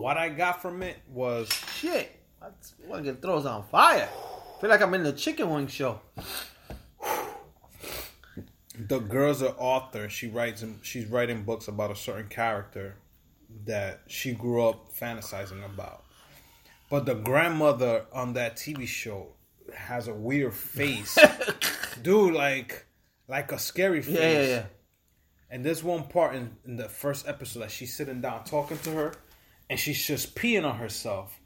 what 0.00 0.16
I 0.16 0.30
got 0.30 0.62
from 0.62 0.82
it 0.82 0.96
was 1.08 1.48
Shit. 1.76 2.10
That's 2.40 2.74
get 3.04 3.22
throws 3.22 3.46
on 3.46 3.62
fire. 3.68 4.08
feel 4.60 4.68
like 4.68 4.82
I'm 4.82 4.92
in 4.94 5.04
the 5.04 5.12
chicken 5.12 5.48
wing 5.48 5.68
show. 5.68 6.00
The 8.88 8.98
girl's 8.98 9.42
an 9.42 9.54
author. 9.58 10.08
She 10.08 10.28
writes. 10.28 10.64
She's 10.82 11.06
writing 11.06 11.44
books 11.44 11.68
about 11.68 11.90
a 11.90 11.96
certain 11.96 12.28
character 12.28 12.96
that 13.64 14.02
she 14.06 14.32
grew 14.32 14.66
up 14.66 14.94
fantasizing 14.94 15.64
about. 15.64 16.04
But 16.90 17.06
the 17.06 17.14
grandmother 17.14 18.06
on 18.12 18.34
that 18.34 18.56
TV 18.56 18.86
show 18.86 19.28
has 19.74 20.08
a 20.08 20.14
weird 20.14 20.54
face, 20.54 21.18
dude. 22.02 22.34
Like, 22.34 22.86
like 23.28 23.52
a 23.52 23.58
scary 23.58 24.02
face. 24.02 24.14
Yeah, 24.14 24.32
yeah, 24.32 24.46
yeah. 24.46 24.64
And 25.50 25.64
there's 25.64 25.84
one 25.84 26.04
part 26.04 26.34
in, 26.34 26.56
in 26.64 26.76
the 26.76 26.88
first 26.88 27.28
episode 27.28 27.60
that 27.60 27.70
she's 27.70 27.94
sitting 27.94 28.20
down 28.20 28.44
talking 28.44 28.78
to 28.78 28.90
her, 28.92 29.14
and 29.68 29.78
she's 29.78 30.04
just 30.04 30.34
peeing 30.34 30.64
on 30.64 30.76
herself. 30.76 31.38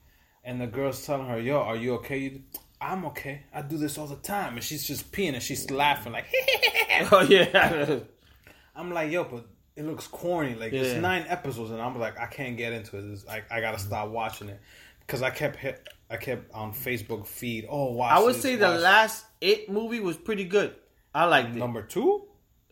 And 0.44 0.60
the 0.60 0.66
girl's 0.66 1.04
telling 1.04 1.26
her, 1.26 1.40
"Yo, 1.40 1.58
are 1.58 1.76
you 1.76 1.94
okay?" 1.94 2.40
I'm 2.80 3.06
okay. 3.06 3.42
I 3.54 3.62
do 3.62 3.76
this 3.76 3.98
all 3.98 4.06
the 4.06 4.16
time. 4.16 4.54
And 4.54 4.62
she's 4.62 4.86
just 4.86 5.10
peeing 5.12 5.34
and 5.34 5.42
she's 5.42 5.70
laughing 5.70 6.12
like, 6.12 6.26
Oh 7.12 7.22
yeah. 7.28 8.00
I'm 8.74 8.92
like, 8.92 9.10
yo, 9.10 9.24
but 9.24 9.46
it 9.76 9.84
looks 9.84 10.06
corny. 10.06 10.54
Like 10.54 10.72
Yeah. 10.72 10.82
it's 10.82 11.00
nine 11.00 11.24
episodes, 11.28 11.70
and 11.70 11.80
I'm 11.80 11.98
like, 11.98 12.18
I 12.18 12.26
can't 12.26 12.56
get 12.56 12.72
into 12.72 12.98
it. 12.98 13.04
It's, 13.12 13.26
I, 13.26 13.42
I 13.50 13.60
gotta 13.60 13.76
mm-hmm. 13.78 13.86
stop 13.86 14.08
watching 14.10 14.48
it 14.48 14.60
because 15.00 15.22
I 15.22 15.30
kept 15.30 15.56
hit, 15.56 15.88
I 16.10 16.16
kept 16.16 16.52
on 16.52 16.72
Facebook 16.72 17.26
feed. 17.26 17.66
Oh, 17.68 17.92
watch. 17.92 18.12
I 18.12 18.22
would 18.22 18.34
this, 18.34 18.42
say 18.42 18.56
the 18.56 18.68
last 18.68 19.24
It 19.40 19.70
movie 19.70 20.00
was 20.00 20.16
pretty 20.16 20.44
good. 20.44 20.74
I 21.14 21.24
liked 21.24 21.50
it. 21.50 21.58
number 21.58 21.82
two. 21.82 22.24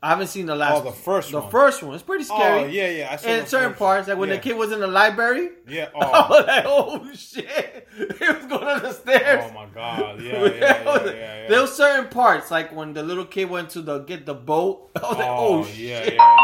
I 0.04 0.08
haven't 0.10 0.26
seen 0.26 0.44
the 0.44 0.54
last. 0.54 0.82
Oh, 0.82 0.84
the 0.84 0.92
first 0.92 1.30
The 1.30 1.40
one. 1.40 1.50
first 1.50 1.82
one. 1.82 1.94
It's 1.94 2.02
pretty 2.02 2.24
oh, 2.30 2.36
scary. 2.36 2.60
Oh 2.60 2.66
yeah, 2.66 2.90
yeah. 2.90 3.08
I 3.12 3.16
saw 3.16 3.28
In 3.30 3.40
the 3.40 3.46
certain 3.46 3.74
parts, 3.74 4.06
like 4.06 4.18
when 4.18 4.28
yeah. 4.28 4.34
the 4.36 4.40
kid 4.42 4.56
was 4.56 4.70
in 4.70 4.80
the 4.80 4.86
library, 4.86 5.48
Yeah. 5.66 5.88
I 5.94 5.98
Oh. 6.02 6.28
was 6.28 6.46
like, 6.46 6.64
"Oh 6.66 7.12
shit!" 7.14 7.88
He 8.18 8.26
was 8.32 8.44
going 8.44 8.64
up 8.68 8.82
the 8.82 8.92
stairs. 8.92 9.44
oh 9.48 9.52
my 9.54 9.66
god. 9.74 10.20
Yeah, 10.28 10.42
yeah, 10.42 10.48
yeah, 10.50 10.84
yeah. 10.84 11.12
yeah. 11.14 11.48
There 11.48 11.60
were 11.62 11.66
certain 11.66 12.08
parts, 12.10 12.50
like 12.50 12.74
when 12.76 12.92
the 12.92 13.02
little 13.02 13.24
kid 13.24 13.48
went 13.48 13.70
to 13.70 13.80
the 13.80 14.00
get 14.00 14.26
the 14.26 14.34
boat. 14.34 14.90
I 14.96 15.00
was 15.08 15.16
like, 15.18 15.26
oh, 15.26 15.64
"Oh, 15.64 15.66
yeah, 15.68 16.02
shit!" 16.04 16.14
yeah. 16.14 16.36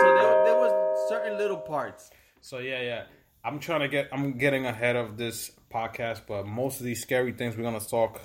So 0.00 0.06
there, 0.20 0.44
there 0.44 0.58
was 0.64 1.08
certain 1.08 1.38
little 1.38 1.56
parts. 1.58 2.10
So 2.42 2.58
yeah, 2.58 2.82
yeah. 2.82 3.02
I'm 3.42 3.60
trying 3.60 3.80
to 3.80 3.88
get. 3.88 4.08
I'm 4.12 4.36
getting 4.36 4.66
ahead 4.66 4.96
of 4.96 5.16
this 5.16 5.50
podcast, 5.72 6.22
but 6.28 6.46
most 6.46 6.80
of 6.80 6.86
these 6.86 7.00
scary 7.00 7.32
things 7.32 7.56
we're 7.56 7.62
gonna 7.64 7.80
talk 7.80 8.20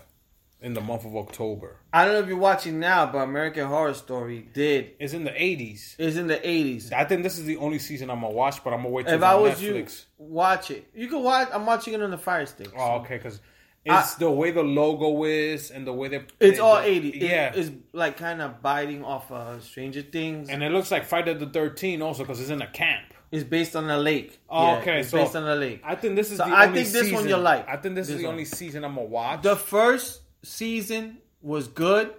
in 0.62 0.74
the 0.74 0.82
month 0.82 1.06
of 1.06 1.16
October. 1.16 1.78
I 1.94 2.04
don't 2.06 2.14
know 2.16 2.20
if 2.20 2.28
you're 2.28 2.38
watching 2.38 2.80
now, 2.80 3.06
but 3.06 3.20
American 3.20 3.66
Horror 3.68 3.94
Story 3.94 4.48
did 4.54 4.92
It's 5.00 5.14
in 5.14 5.24
the 5.24 5.32
80s. 5.32 5.96
is 5.98 6.18
in 6.18 6.28
the 6.28 6.36
80s. 6.38 6.92
I 6.92 7.06
think 7.06 7.24
this 7.24 7.38
is 7.38 7.46
the 7.46 7.58
only 7.58 7.80
season 7.80 8.10
I'm 8.10 8.22
gonna 8.22 8.34
watch, 8.34 8.64
but 8.64 8.74
I'm 8.74 8.80
gonna 8.80 8.90
wait 8.90 9.06
till 9.06 9.16
If 9.16 9.22
it's 9.22 9.26
I 9.26 9.36
was 9.36 9.54
Netflix. 9.62 10.06
you, 10.20 10.26
watch 10.26 10.72
it. 10.72 10.88
You 10.94 11.08
can 11.08 11.24
watch. 11.24 11.48
I'm 11.54 11.66
watching 11.66 11.94
it 11.94 12.02
on 12.02 12.12
the 12.12 12.18
Fire 12.18 12.46
Stick. 12.46 12.70
Oh, 12.78 12.98
okay, 13.00 13.18
because 13.18 13.40
it's 13.86 14.16
the 14.16 14.30
way 14.30 14.52
the 14.52 14.62
logo 14.62 15.24
is 15.24 15.72
and 15.72 15.88
the 15.88 15.94
way 15.94 16.10
they. 16.10 16.18
It's 16.40 16.58
they- 16.58 16.60
all 16.60 16.76
the- 16.82 16.88
80. 16.88 17.10
It- 17.10 17.22
Yeah, 17.30 17.54
it's 17.56 17.72
like 17.94 18.18
kind 18.18 18.42
of 18.42 18.62
biting 18.62 19.04
off 19.04 19.32
of 19.32 19.64
Stranger 19.64 20.02
Things. 20.02 20.50
and 20.50 20.62
it 20.62 20.72
looks 20.72 20.92
like 20.92 21.06
Friday 21.06 21.34
the 21.36 21.48
13th 21.48 22.02
also 22.02 22.24
because 22.24 22.42
it's 22.42 22.50
in 22.50 22.62
a 22.62 22.68
camp. 22.68 23.06
It's 23.32 23.44
based 23.44 23.76
on 23.76 23.88
a 23.90 23.98
lake. 23.98 24.40
Oh, 24.50 24.66
Yeah, 24.74 24.78
okay, 24.80 25.00
It's 25.02 25.10
so- 25.10 25.20
based 25.20 25.36
on 25.36 25.48
a 25.48 25.56
lake. 25.56 25.82
I 25.86 25.94
think 25.96 26.16
this 26.16 26.32
is 26.32 26.38
So 26.40 26.46
I 26.46 26.68
think 26.68 26.88
this 26.90 27.12
one 27.14 27.30
you'll 27.30 27.40
like. 27.40 27.70
I 27.70 27.78
think 27.78 27.94
this, 27.96 28.10
is 28.10 28.18
the 28.18 28.24
one. 28.26 28.32
only 28.34 28.46
season 28.46 28.84
I'm 28.84 28.96
gonna 28.96 29.08
watch. 29.08 29.44
The 29.44 29.56
first 29.56 30.19
season 30.44 31.18
was 31.42 31.68
good. 31.68 32.14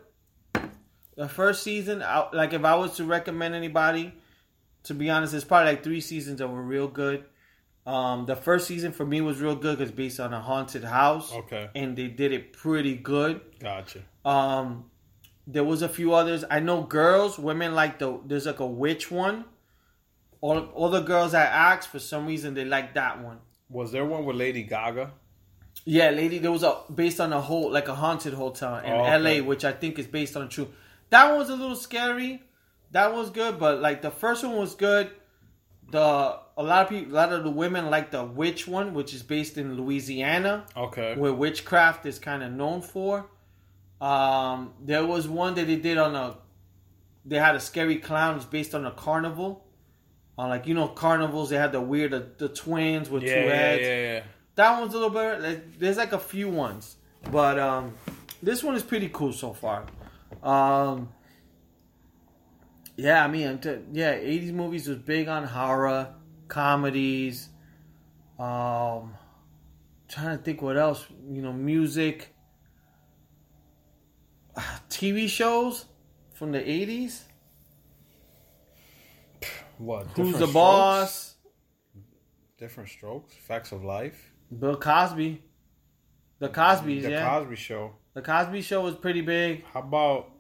The 1.16 1.28
first 1.28 1.62
season, 1.62 2.02
I, 2.02 2.28
like 2.32 2.52
if 2.52 2.64
I 2.64 2.74
was 2.76 2.96
to 2.96 3.04
recommend 3.04 3.54
anybody, 3.54 4.14
to 4.84 4.94
be 4.94 5.10
honest, 5.10 5.34
it's 5.34 5.44
probably 5.44 5.72
like 5.72 5.84
three 5.84 6.00
seasons 6.00 6.38
that 6.38 6.48
were 6.48 6.62
real 6.62 6.88
good. 6.88 7.24
Um, 7.86 8.26
the 8.26 8.36
first 8.36 8.66
season 8.66 8.92
for 8.92 9.04
me 9.04 9.20
was 9.20 9.40
real 9.40 9.56
good 9.56 9.78
because 9.78 9.90
based 9.92 10.20
on 10.20 10.32
a 10.32 10.40
haunted 10.40 10.84
house, 10.84 11.32
Okay. 11.32 11.68
and 11.74 11.96
they 11.96 12.08
did 12.08 12.32
it 12.32 12.52
pretty 12.52 12.94
good. 12.94 13.40
gotcha. 13.58 14.00
Um, 14.24 14.84
there 15.46 15.64
was 15.64 15.82
a 15.82 15.88
few 15.88 16.14
others. 16.14 16.44
I 16.50 16.60
know 16.60 16.82
girls, 16.82 17.38
women 17.38 17.74
like 17.74 17.98
the. 17.98 18.20
There's 18.24 18.46
like 18.46 18.60
a 18.60 18.66
witch 18.66 19.10
one. 19.10 19.44
All 20.42 20.58
all 20.74 20.88
the 20.90 21.00
girls 21.00 21.34
I 21.34 21.42
asked 21.44 21.88
for 21.88 21.98
some 21.98 22.26
reason 22.26 22.54
they 22.54 22.64
like 22.64 22.94
that 22.94 23.22
one. 23.22 23.38
Was 23.68 23.92
there 23.92 24.04
one 24.04 24.24
with 24.24 24.36
Lady 24.36 24.62
Gaga? 24.62 25.10
Yeah, 25.84 26.10
lady, 26.10 26.38
there 26.38 26.52
was 26.52 26.62
a 26.62 26.78
based 26.94 27.20
on 27.20 27.32
a 27.32 27.40
whole 27.40 27.70
like 27.70 27.88
a 27.88 27.94
haunted 27.94 28.34
hotel 28.34 28.76
in 28.78 28.90
Oh, 28.92 29.00
okay. 29.00 29.12
L.A., 29.12 29.40
which 29.40 29.64
I 29.64 29.72
think 29.72 29.98
is 29.98 30.06
based 30.06 30.36
on 30.36 30.48
true. 30.48 30.68
That 31.10 31.28
one 31.30 31.38
was 31.38 31.50
a 31.50 31.56
little 31.56 31.76
scary. 31.76 32.42
That 32.92 33.14
was 33.14 33.30
good, 33.30 33.58
but 33.58 33.80
like 33.80 34.02
the 34.02 34.10
first 34.10 34.44
one 34.44 34.56
was 34.56 34.74
good. 34.74 35.10
The 35.90 35.98
a 36.56 36.62
lot 36.62 36.82
of 36.84 36.88
people, 36.90 37.12
a 37.12 37.16
lot 37.16 37.32
of 37.32 37.42
the 37.44 37.50
women 37.50 37.88
like 37.90 38.10
the 38.10 38.22
witch 38.24 38.68
one, 38.68 38.94
which 38.94 39.14
is 39.14 39.22
based 39.22 39.56
in 39.58 39.76
Louisiana, 39.76 40.66
Okay. 40.76 41.14
where 41.16 41.32
witchcraft 41.32 42.04
is 42.06 42.18
kind 42.18 42.42
of 42.42 42.52
known 42.52 42.82
for. 42.82 43.26
Um, 44.00 44.74
there 44.80 45.04
was 45.04 45.28
one 45.28 45.54
that 45.54 45.66
they 45.66 45.76
did 45.76 45.98
on 45.98 46.14
a. 46.14 46.36
They 47.24 47.36
had 47.36 47.54
a 47.54 47.60
scary 47.60 47.96
clown. 47.96 48.36
It's 48.36 48.44
based 48.44 48.74
on 48.74 48.86
a 48.86 48.90
carnival. 48.92 49.64
On 50.38 50.48
like 50.48 50.66
you 50.66 50.74
know 50.74 50.88
carnivals, 50.88 51.50
they 51.50 51.56
had 51.56 51.72
the 51.72 51.80
weird 51.80 52.12
the, 52.12 52.26
the 52.38 52.48
twins 52.48 53.10
with 53.10 53.22
yeah, 53.22 53.34
two 53.34 53.40
yeah, 53.48 53.54
heads 53.54 53.82
yeah, 53.82 54.12
yeah. 54.12 54.22
That 54.60 54.78
one's 54.78 54.92
a 54.92 54.98
little 54.98 55.14
better. 55.14 55.62
There's 55.78 55.96
like 55.96 56.12
a 56.12 56.18
few 56.18 56.50
ones, 56.50 56.96
but 57.30 57.58
um, 57.58 57.94
this 58.42 58.62
one 58.62 58.74
is 58.74 58.82
pretty 58.82 59.08
cool 59.08 59.32
so 59.32 59.54
far. 59.54 59.86
Um, 60.42 61.08
yeah, 62.96 63.24
I 63.24 63.28
mean, 63.28 63.58
t- 63.58 63.78
yeah, 63.92 64.14
'80s 64.14 64.52
movies 64.52 64.86
was 64.86 64.98
big 64.98 65.28
on 65.28 65.44
horror, 65.44 66.12
comedies. 66.48 67.48
Um, 68.38 69.14
trying 70.08 70.36
to 70.36 70.42
think 70.44 70.60
what 70.60 70.76
else. 70.76 71.06
You 71.30 71.40
know, 71.40 71.54
music, 71.54 72.34
TV 74.90 75.26
shows 75.26 75.86
from 76.34 76.52
the 76.52 76.60
'80s. 76.60 77.22
What? 79.78 80.06
Who's 80.16 80.32
the 80.32 80.46
Strokes? 80.46 80.52
boss? 80.52 81.34
Different 82.58 82.90
strokes. 82.90 83.34
Facts 83.34 83.72
of 83.72 83.82
life. 83.82 84.29
Bill 84.56 84.76
Cosby. 84.76 85.42
The 86.38 86.48
Cosby's, 86.48 87.04
The 87.04 87.10
yeah. 87.10 87.24
The 87.24 87.40
Cosby 87.40 87.56
Show. 87.56 87.92
the 88.14 88.22
Cosby 88.22 88.62
Show 88.62 88.80
was 88.80 88.94
pretty 88.94 89.20
big. 89.20 89.64
How 89.72 89.80
about 89.80 90.30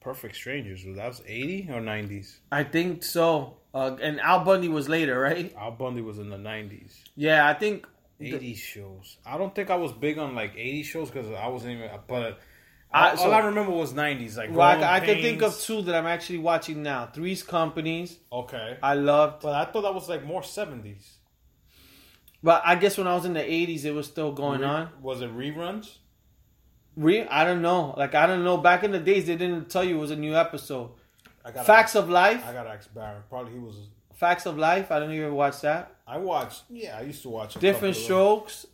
Perfect 0.00 0.36
Strangers? 0.36 0.84
Was 0.84 0.96
that 0.96 1.08
was 1.08 1.22
eighty 1.26 1.68
or 1.72 1.80
nineties? 1.80 2.38
I 2.52 2.64
think 2.64 3.02
so. 3.02 3.56
Uh, 3.74 3.96
and 4.00 4.20
Al 4.20 4.44
Bundy 4.44 4.68
was 4.68 4.88
later, 4.88 5.18
right? 5.18 5.54
Al 5.58 5.72
Bundy 5.72 6.00
was 6.02 6.18
in 6.18 6.28
the 6.30 6.38
nineties. 6.38 7.02
Yeah, 7.16 7.48
I 7.48 7.54
think. 7.54 7.86
Eighties 8.20 8.58
shows. 8.58 9.18
I 9.26 9.36
don't 9.36 9.54
think 9.54 9.68
I 9.68 9.76
was 9.76 9.92
big 9.92 10.16
on 10.18 10.34
like 10.34 10.52
eighties 10.56 10.86
shows 10.86 11.10
because 11.10 11.30
I 11.32 11.48
wasn't 11.48 11.72
even. 11.78 11.90
But 12.06 12.38
I- 12.92 13.10
all, 13.10 13.16
so- 13.16 13.30
I 13.30 13.44
remember 13.46 13.72
was 13.72 13.92
nineties. 13.92 14.36
Like 14.38 14.50
Well, 14.54 14.62
I, 14.82 14.96
I 14.96 15.00
can 15.00 15.20
think 15.20 15.42
of 15.42 15.58
two 15.58 15.82
that 15.82 15.94
I'm 15.94 16.06
actually 16.06 16.38
watching 16.38 16.82
now. 16.82 17.06
Three's 17.12 17.42
Companies. 17.42 18.16
Okay, 18.32 18.78
I 18.82 18.94
loved, 18.94 19.42
but 19.42 19.54
I 19.54 19.70
thought 19.70 19.82
that 19.82 19.94
was 19.94 20.08
like 20.08 20.24
more 20.24 20.42
seventies. 20.42 21.15
But 22.46 22.62
I 22.64 22.76
guess 22.76 22.96
when 22.96 23.08
I 23.08 23.14
was 23.16 23.24
in 23.24 23.32
the 23.32 23.40
'80s, 23.40 23.84
it 23.84 23.90
was 23.90 24.06
still 24.06 24.30
going 24.30 24.62
on. 24.62 24.88
Was 25.02 25.20
it 25.20 25.36
reruns? 25.36 25.96
Re- 26.96 27.26
I 27.26 27.44
don't 27.44 27.60
know. 27.60 27.92
Like 27.96 28.14
I 28.14 28.24
don't 28.24 28.44
know. 28.44 28.56
Back 28.56 28.84
in 28.84 28.92
the 28.92 29.00
days, 29.00 29.26
they 29.26 29.34
didn't 29.34 29.68
tell 29.68 29.82
you 29.82 29.96
it 29.96 30.00
was 30.00 30.12
a 30.12 30.16
new 30.16 30.36
episode. 30.36 30.90
I 31.44 31.50
got 31.50 31.66
Facts 31.66 31.96
of 31.96 32.08
Life. 32.08 32.46
I 32.46 32.52
got 32.52 32.62
to 32.62 32.70
ask 32.70 32.94
Barry. 32.94 33.18
Probably 33.28 33.52
he 33.52 33.58
was. 33.58 33.88
Facts 34.14 34.46
of 34.46 34.56
Life. 34.56 34.92
I 34.92 35.00
don't 35.00 35.08
even 35.08 35.16
if 35.16 35.20
you 35.22 35.26
ever 35.26 35.34
watched 35.34 35.62
that. 35.62 35.96
I 36.06 36.18
watched. 36.18 36.62
Yeah, 36.70 36.96
I 36.96 37.00
used 37.00 37.22
to 37.22 37.30
watch. 37.30 37.54
Different 37.54 37.96
Strokes. 37.96 38.64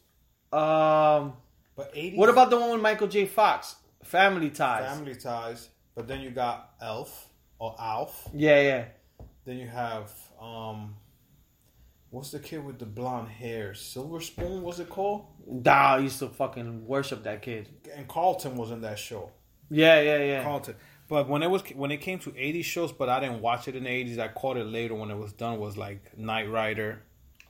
Um. 0.53 1.33
But 1.75 1.93
eighties. 1.95 2.19
what 2.19 2.29
about 2.29 2.51
the 2.51 2.59
one 2.61 2.73
with 2.73 2.83
Michael 2.83 3.09
J. 3.09 3.25
Fox? 3.25 3.77
Family 4.05 4.51
Ties. 4.51 4.85
Family 4.85 5.15
Ties? 5.15 5.71
But 5.95 6.09
then 6.09 6.21
you 6.21 6.29
got 6.29 6.75
Elf 6.83 7.27
or 7.59 7.75
Alf. 7.81 8.29
Yeah, 8.35 8.61
yeah. 8.61 8.85
Then 9.47 9.57
you 9.57 9.67
have 9.67 10.13
um, 10.39 10.95
what's 12.13 12.31
the 12.31 12.39
kid 12.39 12.65
with 12.65 12.79
the 12.79 12.87
blonde 12.87 13.29
hair? 13.29 13.75
Silver 13.75 14.21
Spoon 14.21 14.63
was 14.63 14.79
it 14.79 14.89
called? 14.89 15.25
Nah, 15.47 15.97
I 15.97 15.99
used 15.99 16.19
to 16.21 16.29
fucking 16.29 16.87
worship 16.87 17.25
that 17.25 17.43
kid. 17.43 17.69
And 17.97 18.07
Carlton 18.07 18.57
was 18.57 18.71
in 18.71 18.83
that 18.83 18.99
show. 18.99 19.31
Yeah, 19.71 20.01
yeah, 20.01 20.19
yeah. 20.19 20.43
Carlton. 20.45 20.77
But 21.09 21.29
when 21.29 21.43
it 21.43 21.51
was 21.51 21.63
when 21.75 21.91
it 21.91 21.99
came 21.99 22.19
to 22.21 22.31
80s 22.31 22.65
shows, 22.65 22.93
but 22.93 23.09
I 23.09 23.21
didn't 23.21 23.41
watch 23.41 23.67
it 23.67 23.75
in 23.75 23.85
the 23.85 23.91
80s. 23.91 24.19
I 24.19 24.29
caught 24.29 24.57
it 24.57 24.65
later 24.67 24.95
when 24.95 25.11
it 25.11 25.17
was 25.17 25.33
done. 25.33 25.59
Was 25.59 25.77
like 25.77 26.17
Knight 26.17 26.51
Rider, 26.51 27.03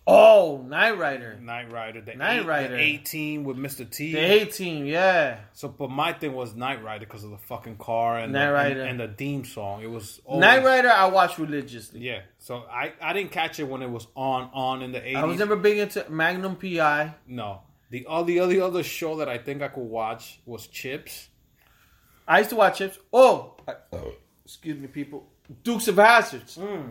Oh, 0.04 0.64
Knight 0.66 0.98
Rider. 0.98 1.38
Knight 1.40 1.70
Rider, 1.70 2.00
the 2.00 2.14
Knight 2.14 2.40
eight- 2.40 2.46
Rider. 2.46 2.76
the 2.76 2.82
A-Team 2.82 3.44
with 3.44 3.56
Mr. 3.56 3.88
T. 3.88 4.12
The 4.12 4.18
A 4.18 4.44
team, 4.46 4.84
yeah. 4.84 5.38
So, 5.52 5.68
but 5.68 5.90
my 5.90 6.12
thing 6.12 6.32
was 6.32 6.56
Knight 6.56 6.82
Rider 6.82 7.06
because 7.06 7.22
of 7.22 7.30
the 7.30 7.38
fucking 7.38 7.76
car 7.76 8.18
and 8.18 8.32
Knight 8.32 8.46
the, 8.46 8.52
Rider. 8.52 8.80
and, 8.82 9.00
and 9.00 9.10
the 9.10 9.14
theme 9.16 9.44
song. 9.44 9.80
It 9.82 9.90
was 9.90 10.20
always, 10.24 10.40
Knight 10.40 10.64
Rider, 10.64 10.90
I 10.90 11.06
watched 11.06 11.38
religiously. 11.38 12.00
Yeah. 12.00 12.22
So 12.38 12.64
I 12.68 12.92
I 13.00 13.12
didn't 13.12 13.30
catch 13.30 13.60
it 13.60 13.64
when 13.68 13.80
it 13.82 13.90
was 13.90 14.08
on 14.16 14.50
on 14.52 14.82
in 14.82 14.90
the 14.90 14.98
80s. 15.00 15.16
I 15.16 15.24
was 15.24 15.38
never 15.38 15.54
big 15.54 15.78
into 15.78 16.04
Magnum 16.10 16.56
PI. 16.56 17.14
no. 17.28 17.60
The 17.90 18.06
oh, 18.06 18.20
only 18.20 18.40
other 18.40 18.60
other 18.62 18.82
show 18.82 19.16
that 19.18 19.28
I 19.28 19.36
think 19.38 19.60
I 19.62 19.68
could 19.68 19.84
watch 19.84 20.40
was 20.46 20.66
Chips. 20.66 21.28
I 22.26 22.38
used 22.38 22.50
to 22.50 22.56
watch 22.56 22.78
Chips. 22.78 22.98
Oh, 23.12 23.54
I- 23.68 23.74
excuse 24.44 24.78
me, 24.78 24.86
people. 24.88 25.28
Dukes 25.62 25.86
of 25.88 25.96
Hazards. 25.96 26.56
Hmm. 26.56 26.88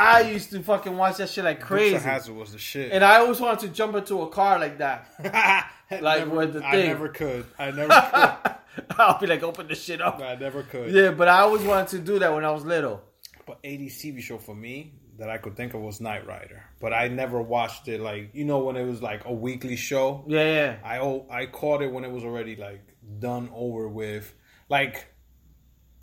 I 0.00 0.20
used 0.22 0.50
to 0.52 0.62
fucking 0.62 0.96
watch 0.96 1.18
that 1.18 1.28
shit 1.28 1.44
like 1.44 1.60
crazy. 1.60 1.90
Dukes 1.90 2.04
of 2.04 2.10
Hazzard 2.10 2.34
was 2.36 2.52
the 2.52 2.58
shit. 2.58 2.90
And 2.92 3.04
I 3.04 3.18
always 3.18 3.38
wanted 3.40 3.60
to 3.60 3.68
jump 3.68 3.94
into 3.94 4.22
a 4.22 4.28
car 4.28 4.58
like 4.58 4.78
that. 4.78 5.08
like 5.90 6.20
Never- 6.20 6.30
with 6.36 6.52
the 6.54 6.60
thing. 6.60 6.68
I 6.68 6.86
never 6.86 7.08
could. 7.08 7.44
I 7.58 7.70
never 7.70 7.88
could. 7.88 8.54
I'll 8.98 9.18
be 9.20 9.26
like, 9.26 9.42
open 9.42 9.68
this 9.68 9.82
shit 9.82 10.00
up. 10.00 10.20
I 10.20 10.36
never 10.36 10.62
could. 10.62 10.90
Yeah, 10.92 11.10
but 11.10 11.28
I 11.28 11.40
always 11.40 11.62
wanted 11.62 11.88
to 11.88 11.98
do 11.98 12.18
that 12.20 12.32
when 12.32 12.44
I 12.44 12.50
was 12.50 12.64
little. 12.64 13.02
But 13.46 13.62
80s 13.62 13.98
TV 13.98 14.20
show 14.20 14.38
for 14.38 14.54
me 14.54 14.94
that 15.18 15.28
I 15.28 15.36
could 15.36 15.54
think 15.56 15.74
of 15.74 15.82
was 15.82 16.00
Knight 16.00 16.26
Rider. 16.26 16.62
But 16.80 16.94
I 16.94 17.08
never 17.08 17.42
watched 17.42 17.88
it 17.88 18.00
like 18.00 18.30
you 18.32 18.44
know 18.44 18.60
when 18.60 18.76
it 18.76 18.84
was 18.84 19.02
like 19.02 19.24
a 19.26 19.32
weekly 19.32 19.76
show. 19.76 20.24
Yeah, 20.26 20.44
yeah. 20.44 20.76
I 20.82 21.40
I 21.42 21.46
caught 21.46 21.82
it 21.82 21.92
when 21.92 22.04
it 22.04 22.10
was 22.10 22.24
already 22.24 22.56
like 22.56 22.82
done 23.18 23.50
over 23.54 23.86
with. 23.88 24.32
Like 24.70 25.08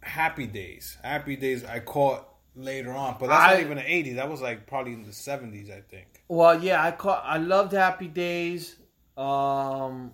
Happy 0.03 0.45
Days. 0.45 0.97
Happy 1.03 1.35
Days 1.35 1.63
I 1.65 1.79
caught 1.79 2.27
later 2.57 2.91
on, 2.93 3.15
but 3.19 3.27
that's 3.27 3.43
I- 3.43 3.53
not 3.53 3.59
even 3.61 3.77
the 3.77 3.83
80s. 3.83 4.15
That 4.15 4.29
was 4.29 4.41
like 4.41 4.65
probably 4.67 4.93
in 4.93 5.03
the 5.03 5.11
70s, 5.11 5.69
I 5.71 5.81
think. 5.81 6.23
Well, 6.27 6.61
yeah, 6.61 6.83
I 6.83 6.91
caught. 6.91 7.23
I 7.25 7.37
loved 7.37 7.71
Happy 7.73 8.07
Days. 8.07 8.75
Um, 9.15 10.11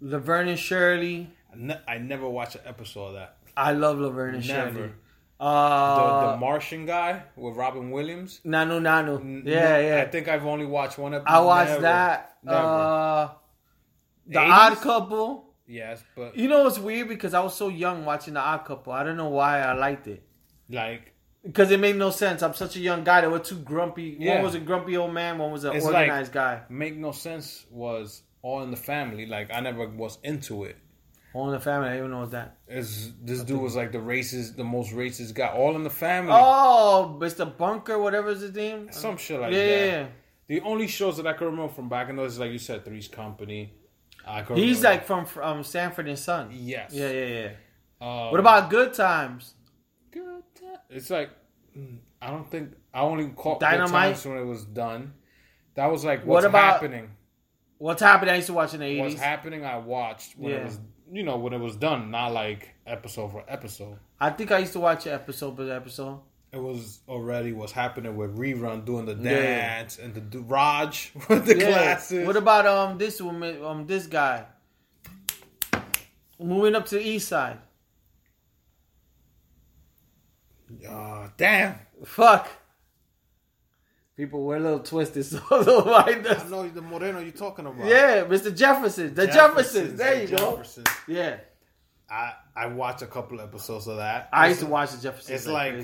Laverne 0.00 0.48
and 0.48 0.58
Shirley. 0.58 1.30
I, 1.52 1.56
ne- 1.56 1.80
I 1.88 1.98
never 1.98 2.28
watched 2.28 2.54
an 2.56 2.62
episode 2.66 3.06
of 3.08 3.12
that. 3.14 3.36
I 3.56 3.72
love 3.72 3.98
Laverne 3.98 4.36
and 4.36 4.44
Shirley. 4.44 4.64
Never. 4.72 4.92
The, 5.40 5.44
Uh, 5.44 6.32
the 6.32 6.36
Martian 6.38 6.84
guy 6.86 7.22
with 7.36 7.56
Robin 7.56 7.90
Williams. 7.90 8.40
Nanu 8.44 8.80
Nanu. 8.80 9.20
N- 9.20 9.42
Yeah, 9.46 9.68
no, 9.70 9.80
yeah. 9.80 10.02
I 10.02 10.06
think 10.10 10.28
I've 10.28 10.44
only 10.46 10.66
watched 10.66 10.98
one 10.98 11.14
episode. 11.14 11.32
I 11.32 11.40
watched 11.40 11.70
Never. 11.70 11.82
that. 11.82 12.36
Never. 12.42 12.58
Uh, 12.58 13.28
the 14.26 14.38
80s? 14.40 14.50
Odd 14.50 14.76
Couple. 14.78 15.44
yes, 15.66 16.02
but 16.16 16.36
You 16.36 16.48
know 16.48 16.64
what's 16.64 16.78
weird 16.78 17.08
because 17.08 17.34
I 17.34 17.40
was 17.40 17.54
so 17.54 17.68
young 17.68 18.04
watching 18.04 18.34
the 18.34 18.40
Odd 18.40 18.64
Couple. 18.64 18.92
I 18.92 19.04
don't 19.04 19.16
know 19.16 19.28
why 19.28 19.60
I 19.60 19.72
liked 19.74 20.06
it 20.06 20.22
like 20.70 21.12
because 21.48 21.70
it 21.70 21.80
made 21.80 21.96
no 21.96 22.10
sense. 22.10 22.42
I'm 22.42 22.52
such 22.54 22.76
a 22.76 22.80
young 22.80 23.02
guy. 23.04 23.22
There 23.22 23.30
were 23.30 23.38
two 23.38 23.56
grumpy. 23.56 24.16
Yeah. 24.20 24.34
One 24.34 24.44
was 24.44 24.54
a 24.54 24.60
grumpy 24.60 24.96
old 24.96 25.14
man. 25.14 25.38
One 25.38 25.50
was 25.50 25.64
an 25.64 25.74
It's 25.74 25.84
organized 25.86 26.34
like- 26.34 26.60
guy. 26.60 26.62
make 26.68 26.96
no 26.96 27.12
sense 27.12 27.64
was 27.70 28.22
all 28.42 28.62
in 28.62 28.70
the 28.70 28.76
family. 28.76 29.24
Like 29.26 29.50
I 29.52 29.60
never 29.60 29.88
was 29.88 30.18
into 30.22 30.64
it. 30.64 30.76
All 31.34 31.46
in 31.46 31.52
the 31.52 31.60
family. 31.60 31.88
I 31.88 31.92
didn't 31.92 31.98
even 32.06 32.10
know 32.12 32.20
what 32.20 32.30
that. 32.32 32.56
Is 32.68 33.12
this 33.22 33.42
dude 33.44 33.60
was 33.60 33.76
like 33.76 33.92
the 33.92 33.98
racist, 33.98 34.56
the 34.56 34.64
most 34.64 34.92
racist 34.92 35.34
guy, 35.34 35.48
all 35.48 35.74
in 35.76 35.84
the 35.84 35.90
family. 35.90 36.32
Oh, 36.34 37.16
Mr. 37.20 37.44
Bunker, 37.56 37.98
whatever 37.98 38.30
his 38.34 38.52
name. 38.54 38.88
Some 38.92 39.16
shit 39.18 39.40
like 39.40 39.52
yeah, 39.52 39.58
that. 39.66 39.68
yeah, 39.70 39.84
yeah. 40.00 40.06
The 40.48 40.60
only 40.62 40.86
shows 40.86 41.18
that 41.18 41.26
I 41.26 41.34
can 41.34 41.46
remember 41.48 41.72
from 41.72 41.88
back 41.90 42.08
in 42.08 42.16
those, 42.16 42.32
is 42.34 42.38
like 42.38 42.50
you 42.52 42.58
said, 42.58 42.84
Three's 42.84 43.08
Company. 43.08 43.74
I 44.26 44.40
can 44.42 44.56
He's 44.56 44.78
remember- 44.78 45.06
like 45.06 45.28
from 45.32 45.42
um, 45.42 45.62
Sanford 45.62 46.08
and 46.08 46.18
Son. 46.18 46.48
yes. 46.52 46.92
Yeah, 46.94 47.10
yeah, 47.10 47.26
yeah. 47.26 47.50
Uh, 48.06 48.30
What 48.30 48.40
about 48.40 48.70
Good 48.70 48.94
Times? 48.94 49.54
Good 50.10 50.42
It's 50.88 51.10
like 51.10 51.30
I 52.20 52.30
don't 52.30 52.50
think 52.50 52.72
I 52.92 53.00
only 53.00 53.28
caught 53.28 53.60
Dynamite? 53.60 53.90
Good 53.90 53.92
times 54.00 54.26
when 54.26 54.38
it 54.38 54.44
was 54.44 54.64
done. 54.64 55.12
That 55.74 55.86
was 55.86 56.04
like 56.04 56.20
What 56.20 56.26
what's 56.34 56.46
about- 56.46 56.72
happening. 56.74 57.10
What's 57.78 58.02
happening? 58.02 58.32
I 58.32 58.36
used 58.36 58.48
to 58.48 58.54
watch 58.54 58.74
in 58.74 58.80
the 58.80 58.86
eighties. 58.86 59.12
What's 59.12 59.20
happening? 59.20 59.64
I 59.64 59.76
watched 59.78 60.36
when 60.36 60.50
Yeah. 60.52 60.58
it 60.58 60.64
was, 60.64 60.80
you 61.12 61.22
know, 61.22 61.36
when 61.38 61.52
it 61.52 61.58
was 61.60 61.76
done, 61.76 62.10
not 62.10 62.32
like 62.32 62.74
episode 62.86 63.30
for 63.30 63.44
episode. 63.46 63.98
I 64.20 64.30
think 64.30 64.50
I 64.50 64.58
used 64.58 64.72
to 64.72 64.80
watch 64.80 65.06
it 65.06 65.10
episode 65.10 65.52
by 65.56 65.64
episode. 65.70 66.18
It 66.50 66.58
was 66.60 67.00
already 67.08 67.52
what's 67.52 67.70
happening 67.72 68.16
with 68.16 68.36
rerun 68.36 68.84
doing 68.84 69.04
the 69.04 69.14
Yeah. 69.14 69.30
dance 69.78 69.98
and 69.98 70.12
the 70.14 70.20
du- 70.20 70.40
Raj 70.40 71.12
with 71.28 71.46
the 71.46 71.56
Yeah. 71.58 71.66
glasses. 71.68 72.26
What 72.26 72.36
about 72.36 72.66
um 72.66 72.98
this 72.98 73.20
woman 73.22 73.62
um 73.64 73.86
this 73.86 74.06
guy? 74.08 74.46
Moving 76.40 76.74
up 76.74 76.86
to 76.86 76.94
the 76.96 77.06
east 77.06 77.28
side. 77.28 77.58
Ah, 80.88 81.30
damn. 81.36 81.74
Fuck. 82.04 82.48
People 84.16 84.42
were 84.42 84.56
a 84.56 84.60
little 84.60 84.80
twisted, 84.80 85.24
so 85.26 85.38
they'll 85.62 85.84
mind 85.84 86.26
I 86.26 86.48
know 86.48 86.68
the 86.68 86.82
Moreno 86.82 87.20
you're 87.20 87.30
talking 87.30 87.66
about. 87.66 87.86
Yeah, 87.86 88.24
Mr. 88.24 88.54
Jefferson. 88.54 89.14
The 89.14 89.26
Jeffersons. 89.28 89.96
There 89.96 90.22
you 90.22 90.26
the 90.26 90.36
go. 90.36 90.62
Yeah. 91.06 91.36
I 92.10 92.32
I 92.56 92.66
watched 92.66 93.02
a 93.02 93.06
couple 93.06 93.40
episodes 93.40 93.86
of 93.86 93.98
that. 93.98 94.28
I 94.32 94.48
used 94.48 94.60
to 94.60 94.66
watch 94.66 94.90
the 94.92 95.00
Jeffersons. 95.02 95.30
It's 95.30 95.46
like 95.46 95.74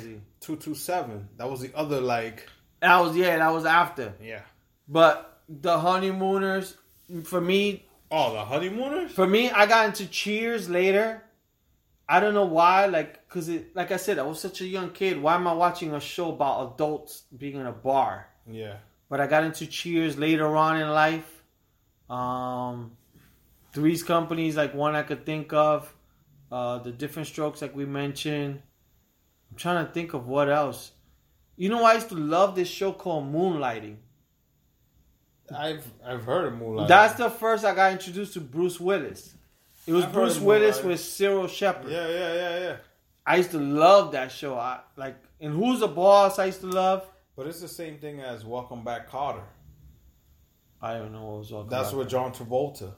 two 0.40 0.56
two 0.56 0.74
seven. 0.74 1.28
That 1.36 1.48
was 1.50 1.60
the 1.60 1.70
other 1.76 2.00
like 2.00 2.48
That 2.80 2.98
was 3.00 3.16
yeah, 3.16 3.36
that 3.38 3.52
was 3.52 3.64
after. 3.66 4.14
yeah. 4.22 4.40
But 4.88 5.42
the 5.48 5.78
honeymooners, 5.78 6.76
for 7.24 7.40
me, 7.40 7.84
Oh, 8.10 8.32
the 8.32 8.44
honeymooners. 8.44 9.12
For 9.12 9.26
me, 9.26 9.50
I 9.50 9.66
got 9.66 9.86
into 9.86 10.06
Cheers 10.06 10.68
later. 10.70 11.22
I 12.08 12.20
don't 12.20 12.34
know 12.34 12.44
why, 12.44 12.86
like, 12.86 13.26
cause 13.28 13.48
it, 13.48 13.74
like 13.74 13.90
I 13.90 13.96
said, 13.96 14.18
I 14.18 14.22
was 14.22 14.40
such 14.40 14.60
a 14.60 14.66
young 14.66 14.90
kid. 14.90 15.20
Why 15.20 15.34
am 15.36 15.46
I 15.46 15.54
watching 15.54 15.94
a 15.94 16.00
show 16.00 16.32
about 16.32 16.74
adults 16.74 17.24
being 17.36 17.56
in 17.56 17.66
a 17.66 17.72
bar? 17.72 18.28
Yeah. 18.46 18.76
But 19.08 19.20
I 19.20 19.26
got 19.26 19.44
into 19.44 19.66
Cheers 19.66 20.18
later 20.18 20.54
on 20.56 20.80
in 20.80 20.88
life. 20.90 21.42
Um, 22.10 22.96
Three's 23.72 24.02
Companies, 24.02 24.56
like 24.56 24.74
one 24.74 24.94
I 24.94 25.02
could 25.02 25.24
think 25.24 25.52
of. 25.52 25.92
Uh, 26.52 26.78
the 26.78 26.92
Different 26.92 27.26
Strokes, 27.28 27.62
like 27.62 27.74
we 27.74 27.86
mentioned. 27.86 28.62
I'm 29.50 29.56
trying 29.56 29.86
to 29.86 29.92
think 29.92 30.14
of 30.14 30.26
what 30.26 30.50
else. 30.50 30.92
You 31.56 31.68
know, 31.68 31.84
I 31.84 31.94
used 31.94 32.08
to 32.10 32.16
love 32.16 32.54
this 32.54 32.68
show 32.68 32.92
called 32.92 33.32
Moonlighting. 33.32 33.96
I've 35.54 35.86
I've 36.04 36.24
heard 36.24 36.46
of 36.46 36.58
Moonlight. 36.58 36.88
That's 36.88 37.14
the 37.14 37.30
first 37.30 37.64
I 37.64 37.74
got 37.74 37.92
introduced 37.92 38.34
to 38.34 38.40
Bruce 38.40 38.80
Willis. 38.80 39.33
It 39.86 39.92
was 39.92 40.04
I've 40.04 40.12
Bruce 40.12 40.38
Willis 40.40 40.82
with 40.82 40.98
Cybill 41.00 41.48
Shepherd. 41.48 41.90
yeah 41.90 42.08
yeah 42.08 42.34
yeah 42.34 42.58
yeah. 42.60 42.76
I 43.26 43.36
used 43.36 43.50
to 43.52 43.58
love 43.58 44.12
that 44.12 44.30
show. 44.32 44.54
I 44.58 44.80
like 44.96 45.16
and 45.40 45.54
Who's 45.54 45.80
the 45.80 45.88
Boss 45.88 46.38
I 46.38 46.46
used 46.46 46.60
to 46.60 46.66
love. 46.68 47.06
But 47.36 47.46
it's 47.48 47.60
the 47.60 47.68
same 47.68 47.98
thing 47.98 48.20
as 48.20 48.44
Welcome 48.44 48.84
Back, 48.84 49.10
Kotter. 49.10 49.42
I 50.80 50.98
don't 50.98 51.12
know 51.12 51.24
what 51.24 51.38
was 51.38 51.52
all 51.52 51.64
That's 51.64 51.92
with 51.92 52.08
John 52.08 52.32
Travolta. 52.32 52.92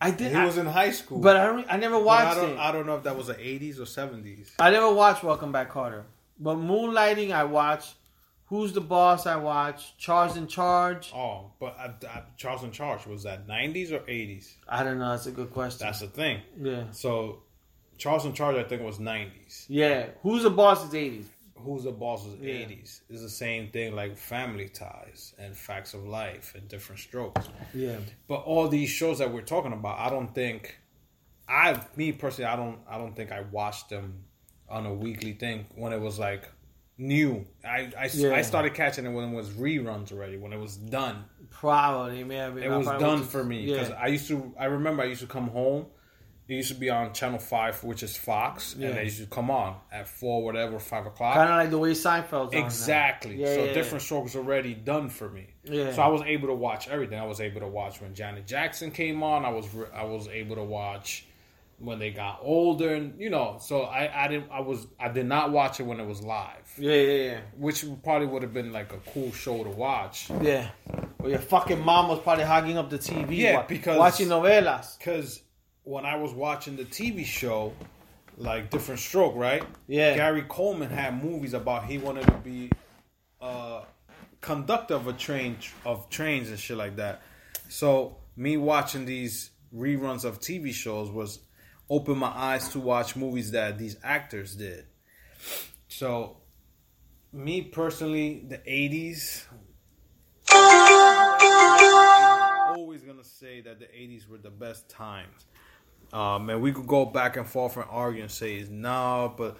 I 0.00 0.10
did. 0.10 0.32
He 0.32 0.36
I- 0.38 0.46
was 0.46 0.56
in 0.58 0.66
high 0.66 0.90
school, 0.90 1.18
but 1.20 1.36
I 1.36 1.46
don't. 1.46 1.66
I 1.72 1.76
never 1.76 1.98
watched 1.98 2.38
I 2.38 2.40
don't 2.40 2.50
it. 2.54 2.58
I 2.58 2.72
don't 2.72 2.86
know 2.86 2.96
if 2.96 3.02
that 3.04 3.16
was 3.16 3.26
the 3.28 3.38
eighties 3.38 3.78
or 3.78 3.86
seventies. 3.86 4.54
I 4.58 4.70
never 4.70 4.90
watched 4.92 5.22
Welcome 5.22 5.52
Back 5.52 5.70
Kotter. 5.70 6.04
But 6.38 6.56
Moonlighting 6.56 7.32
I 7.32 7.44
watched. 7.44 7.94
Who's 8.50 8.72
the 8.72 8.80
Boss 8.80 9.26
I 9.26 9.36
watched. 9.36 9.96
Charles 9.96 10.36
in 10.36 10.46
Charge. 10.48 11.10
Oh, 11.14 11.52
but 11.58 11.76
uh, 11.78 12.06
uh, 12.06 12.20
Charles 12.36 12.62
in 12.64 12.72
Charge 12.72 13.06
was 13.06 13.22
that 13.22 13.46
nineties 13.48 13.92
or 13.92 14.02
eighties? 14.08 14.56
I 14.68 14.82
don't 14.84 14.98
know. 14.98 15.10
That's 15.10 15.26
a 15.26 15.30
good 15.32 15.50
question. 15.52 15.86
That's 15.86 16.00
the 16.00 16.08
thing. 16.08 16.40
yeah. 16.60 16.84
So 16.90 17.42
Charles 17.96 18.26
in 18.26 18.32
Charge, 18.32 18.56
I 18.56 18.64
think, 18.64 18.82
was 18.82 18.98
nineties. 19.00 19.66
Yeah. 19.68 20.06
Who's 20.22 20.42
the 20.42 20.50
Boss 20.50 20.84
is 20.86 20.94
eighties. 20.94 21.26
Who's 21.54 21.84
the 21.84 21.92
Boss 21.92 22.24
was 22.24 22.34
Yeah. 22.40 22.54
eighties. 22.54 23.02
It's 23.08 23.22
the 23.22 23.28
same 23.30 23.68
thing 23.70 23.94
like 23.94 24.16
Family 24.18 24.68
Ties 24.68 25.32
and 25.38 25.56
Facts 25.56 25.94
of 25.94 26.04
Life 26.06 26.54
and 26.56 26.66
Different 26.68 27.00
Strokes. 27.00 27.48
Yeah. 27.72 27.98
But 28.26 28.40
all 28.40 28.66
these 28.68 28.88
shows 28.90 29.18
that 29.18 29.32
we're 29.32 29.42
talking 29.42 29.72
about, 29.72 29.98
I 29.98 30.10
don't 30.10 30.34
think 30.34 30.76
I 31.48 31.80
me 31.96 32.12
personally 32.12 32.50
I 32.50 32.56
don't 32.56 32.78
I 32.88 32.98
don't 32.98 33.14
think 33.14 33.30
I 33.30 33.42
watched 33.42 33.90
them 33.90 34.24
on 34.68 34.86
a 34.86 34.94
weekly 34.94 35.34
thing 35.34 35.66
when 35.76 35.92
it 35.92 36.00
was 36.00 36.18
like 36.18 36.48
new. 37.00 37.46
I 37.64 37.90
I, 37.98 38.10
Yeah. 38.12 38.34
I 38.34 38.42
started 38.42 38.74
catching 38.74 39.06
it 39.06 39.10
when 39.10 39.32
it 39.32 39.34
was 39.34 39.48
reruns 39.50 40.12
already, 40.12 40.36
when 40.36 40.52
it 40.52 40.58
was 40.58 40.76
done. 40.76 41.24
Probably. 41.50 42.22
Man, 42.24 42.56
It 42.58 42.70
was 42.70 42.86
done 42.86 43.22
for 43.24 43.42
me 43.42 43.66
because 43.66 43.90
I 43.90 44.06
used 44.08 44.28
to 44.28 44.54
I 44.58 44.66
remember 44.66 45.02
I 45.02 45.06
used 45.06 45.22
to 45.22 45.26
come 45.26 45.48
home 45.48 45.86
it 46.48 46.54
used 46.54 46.72
to 46.72 46.74
be 46.74 46.90
on 46.90 47.12
channel 47.12 47.38
5 47.38 47.84
which 47.84 48.02
is 48.02 48.16
Fox 48.16 48.74
Yeah. 48.76 48.88
and 48.88 48.98
they 48.98 49.04
used 49.04 49.20
to 49.20 49.26
come 49.26 49.50
on 49.52 49.76
at 49.92 50.08
4 50.08 50.42
whatever 50.42 50.78
5 50.80 51.06
o'clock 51.06 51.34
kind 51.34 51.48
of 51.48 51.56
like 51.56 51.70
the 51.70 51.78
way 51.78 51.92
Seinfeld's. 51.92 52.54
Exactly. 52.54 53.36
Yeah, 53.40 53.54
so 53.54 53.64
yeah, 53.64 53.72
different 53.72 54.02
strokes 54.02 54.34
already 54.36 54.74
done 54.74 55.08
for 55.10 55.28
me. 55.28 55.46
Yeah. 55.64 55.92
So 55.92 56.02
I 56.02 56.08
was 56.08 56.22
able 56.22 56.48
to 56.48 56.54
watch 56.54 56.88
everything. 56.88 57.18
I 57.18 57.26
was 57.26 57.40
able 57.40 57.60
to 57.60 57.68
watch 57.68 58.00
when 58.00 58.14
Janet 58.14 58.46
Jackson 58.46 58.90
came 58.90 59.22
on. 59.22 59.44
I 59.44 59.50
was 59.50 59.66
I 59.94 60.04
was 60.04 60.28
able 60.28 60.56
to 60.56 60.64
watch 60.64 61.26
when 61.80 61.98
they 61.98 62.10
got 62.10 62.38
older, 62.42 62.94
and 62.94 63.18
you 63.20 63.30
know. 63.30 63.56
So 63.60 63.82
I 63.82 64.24
I 64.24 64.28
didn't 64.28 64.50
I 64.52 64.60
was 64.60 64.86
I 64.98 65.08
did 65.08 65.26
not 65.26 65.50
watch 65.50 65.80
it 65.80 65.84
when 65.84 65.98
it 65.98 66.06
was 66.06 66.22
live, 66.22 66.72
Yeah, 66.78 66.92
yeah, 66.94 67.22
yeah. 67.32 67.40
which 67.56 67.84
probably 68.04 68.26
would 68.28 68.42
have 68.42 68.52
been 68.54 68.72
like 68.72 68.92
a 68.92 68.98
cool 69.12 69.32
show 69.32 69.64
to 69.64 69.70
watch. 69.70 70.30
Yeah. 70.42 70.68
Well, 71.18 71.30
your 71.30 71.38
fucking 71.38 71.84
mom 71.84 72.08
was 72.08 72.20
probably 72.20 72.44
hogging 72.44 72.78
up 72.78 72.88
the 72.90 72.98
TV. 72.98 73.36
Yeah, 73.38 73.56
wa- 73.56 73.66
because- 73.66 73.98
watching 73.98 74.28
novelas. 74.28 74.96
Because 74.98 75.42
when 75.82 76.04
I 76.06 76.16
was 76.16 76.32
watching 76.32 76.76
the 76.76 76.84
TV 76.84 77.24
show, 77.24 77.72
like 78.36 78.70
Different 78.70 79.00
Stroke, 79.00 79.34
right? 79.36 79.62
Yeah. 79.86 80.14
Gary 80.16 80.42
Coleman 80.48 80.90
had 80.90 81.22
movies 81.22 81.52
about 81.54 81.84
he 81.86 81.98
wanted 81.98 82.26
to 82.26 82.32
be 82.44 82.70
a 83.40 83.82
conductor 84.40 84.94
of 84.94 85.06
a 85.08 85.12
train 85.12 85.56
of 85.84 86.08
trains 86.10 86.48
and 86.50 86.58
shit 86.58 86.76
like 86.76 86.96
that. 86.96 87.22
So 87.68 88.16
me 88.36 88.56
watching 88.56 89.04
these 89.04 89.50
reruns 89.74 90.24
of 90.24 90.40
TV 90.40 90.72
shows 90.72 91.10
was 91.10 91.38
open 91.90 92.16
my 92.16 92.28
eyes 92.28 92.68
to 92.70 92.80
watch 92.80 93.16
movies 93.16 93.50
that 93.50 93.76
these 93.76 93.96
actors 94.02 94.54
did. 94.56 94.86
So 95.88 96.38
me 97.32 97.62
personally, 97.62 98.44
the 98.48 98.60
eighties 98.64 99.46
always 102.90 103.02
gonna 103.02 103.24
say 103.24 103.60
that 103.60 103.78
the 103.78 103.86
80s 103.86 104.28
were 104.28 104.38
the 104.38 104.50
best 104.50 104.88
times. 104.88 105.46
Um, 106.12 106.50
and 106.50 106.60
we 106.60 106.72
could 106.72 106.86
go 106.86 107.04
back 107.04 107.36
and 107.36 107.46
forth 107.46 107.76
and 107.76 107.86
argue 107.88 108.22
and 108.22 108.30
say 108.30 108.56
it's 108.56 108.68
no, 108.68 109.34
but 109.36 109.58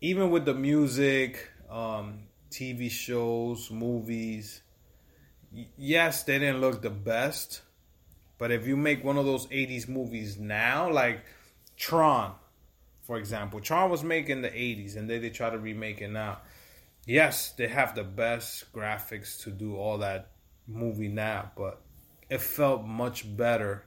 even 0.00 0.30
with 0.30 0.44
the 0.44 0.54
music, 0.54 1.50
um, 1.68 2.24
TV 2.50 2.90
shows, 2.90 3.70
movies, 3.70 4.62
yes, 5.76 6.22
they 6.22 6.38
didn't 6.38 6.60
look 6.60 6.82
the 6.82 6.90
best. 6.90 7.62
But 8.38 8.50
if 8.50 8.66
you 8.66 8.76
make 8.76 9.04
one 9.04 9.16
of 9.16 9.24
those 9.24 9.46
80s 9.48 9.88
movies 9.88 10.38
now, 10.38 10.90
like 10.90 11.24
Tron, 11.82 12.32
for 13.00 13.18
example, 13.18 13.58
Tron 13.58 13.90
was 13.90 14.04
made 14.04 14.28
in 14.28 14.40
the 14.40 14.48
80s 14.48 14.94
and 14.94 15.10
then 15.10 15.20
they 15.20 15.30
try 15.30 15.50
to 15.50 15.58
remake 15.58 16.00
it 16.00 16.10
now. 16.10 16.38
Yes, 17.06 17.50
they 17.58 17.66
have 17.66 17.96
the 17.96 18.04
best 18.04 18.72
graphics 18.72 19.42
to 19.42 19.50
do 19.50 19.74
all 19.74 19.98
that 19.98 20.30
movie 20.68 21.08
now, 21.08 21.50
but 21.56 21.82
it 22.30 22.40
felt 22.40 22.84
much 22.84 23.36
better 23.36 23.84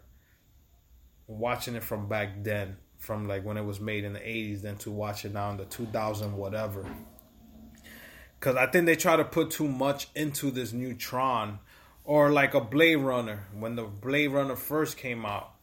watching 1.27 1.75
it 1.75 1.85
from 1.85 2.09
back 2.09 2.43
then, 2.43 2.75
from 2.97 3.29
like 3.29 3.45
when 3.45 3.55
it 3.55 3.63
was 3.63 3.79
made 3.79 4.03
in 4.03 4.11
the 4.11 4.19
80s, 4.19 4.61
than 4.61 4.75
to 4.79 4.91
watch 4.91 5.23
it 5.23 5.31
now 5.31 5.49
in 5.51 5.55
the 5.55 5.63
2000 5.63 6.35
whatever. 6.35 6.85
Because 8.37 8.57
I 8.57 8.67
think 8.67 8.87
they 8.87 8.97
try 8.97 9.15
to 9.15 9.23
put 9.23 9.51
too 9.51 9.69
much 9.69 10.09
into 10.15 10.51
this 10.51 10.73
new 10.73 10.95
Tron, 10.95 11.59
or 12.03 12.29
like 12.29 12.55
a 12.55 12.61
Blade 12.61 12.97
Runner 12.97 13.47
when 13.53 13.77
the 13.77 13.83
Blade 13.83 14.33
Runner 14.33 14.57
first 14.57 14.97
came 14.97 15.25
out. 15.25 15.54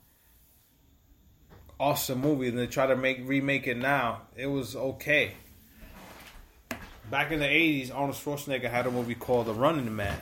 Awesome 1.83 2.21
movie, 2.21 2.47
and 2.47 2.57
they 2.57 2.69
try 2.69 2.87
to 2.87 2.95
make 2.95 3.23
remake 3.25 3.67
it 3.67 3.77
now. 3.77 4.21
It 4.37 4.47
was 4.47 4.77
okay. 4.77 5.33
Back 7.11 7.33
in 7.33 7.41
the 7.41 7.45
80s, 7.45 7.93
Arnold 7.93 8.15
Schwarzenegger 8.15 8.71
had 8.71 8.87
a 8.87 8.91
movie 8.93 9.17
called 9.17 9.49
The 9.49 9.53
Running 9.53 9.97
Man. 9.97 10.21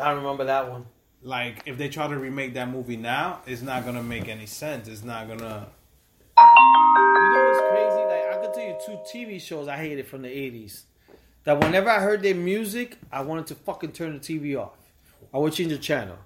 I 0.00 0.12
remember 0.12 0.44
that 0.44 0.70
one. 0.70 0.86
like 1.22 1.64
if 1.66 1.76
they 1.76 1.90
try 1.90 2.08
to 2.08 2.16
remake 2.16 2.54
that 2.54 2.70
movie 2.70 2.96
now, 2.96 3.40
it's 3.46 3.60
not 3.60 3.84
gonna 3.84 4.02
make 4.02 4.28
any 4.28 4.46
sense. 4.46 4.88
It's 4.88 5.04
not 5.04 5.28
gonna. 5.28 5.68
You 6.38 7.32
know 7.32 7.44
what's 7.44 7.60
crazy? 7.68 8.02
Like 8.06 8.32
I 8.32 8.38
could 8.40 8.54
tell 8.54 8.64
you 8.64 8.76
two 8.86 8.98
TV 9.14 9.38
shows 9.38 9.68
I 9.68 9.76
hated 9.76 10.06
from 10.06 10.22
the 10.22 10.28
'80s. 10.28 10.84
That 11.44 11.60
whenever 11.60 11.90
I 11.90 12.00
heard 12.00 12.22
their 12.22 12.34
music, 12.34 12.96
I 13.12 13.20
wanted 13.20 13.46
to 13.48 13.56
fucking 13.56 13.92
turn 13.92 14.14
the 14.14 14.20
TV 14.20 14.58
off. 14.58 14.78
I 15.34 15.36
would 15.36 15.52
change 15.52 15.68
the 15.72 15.76
channel. 15.76 16.16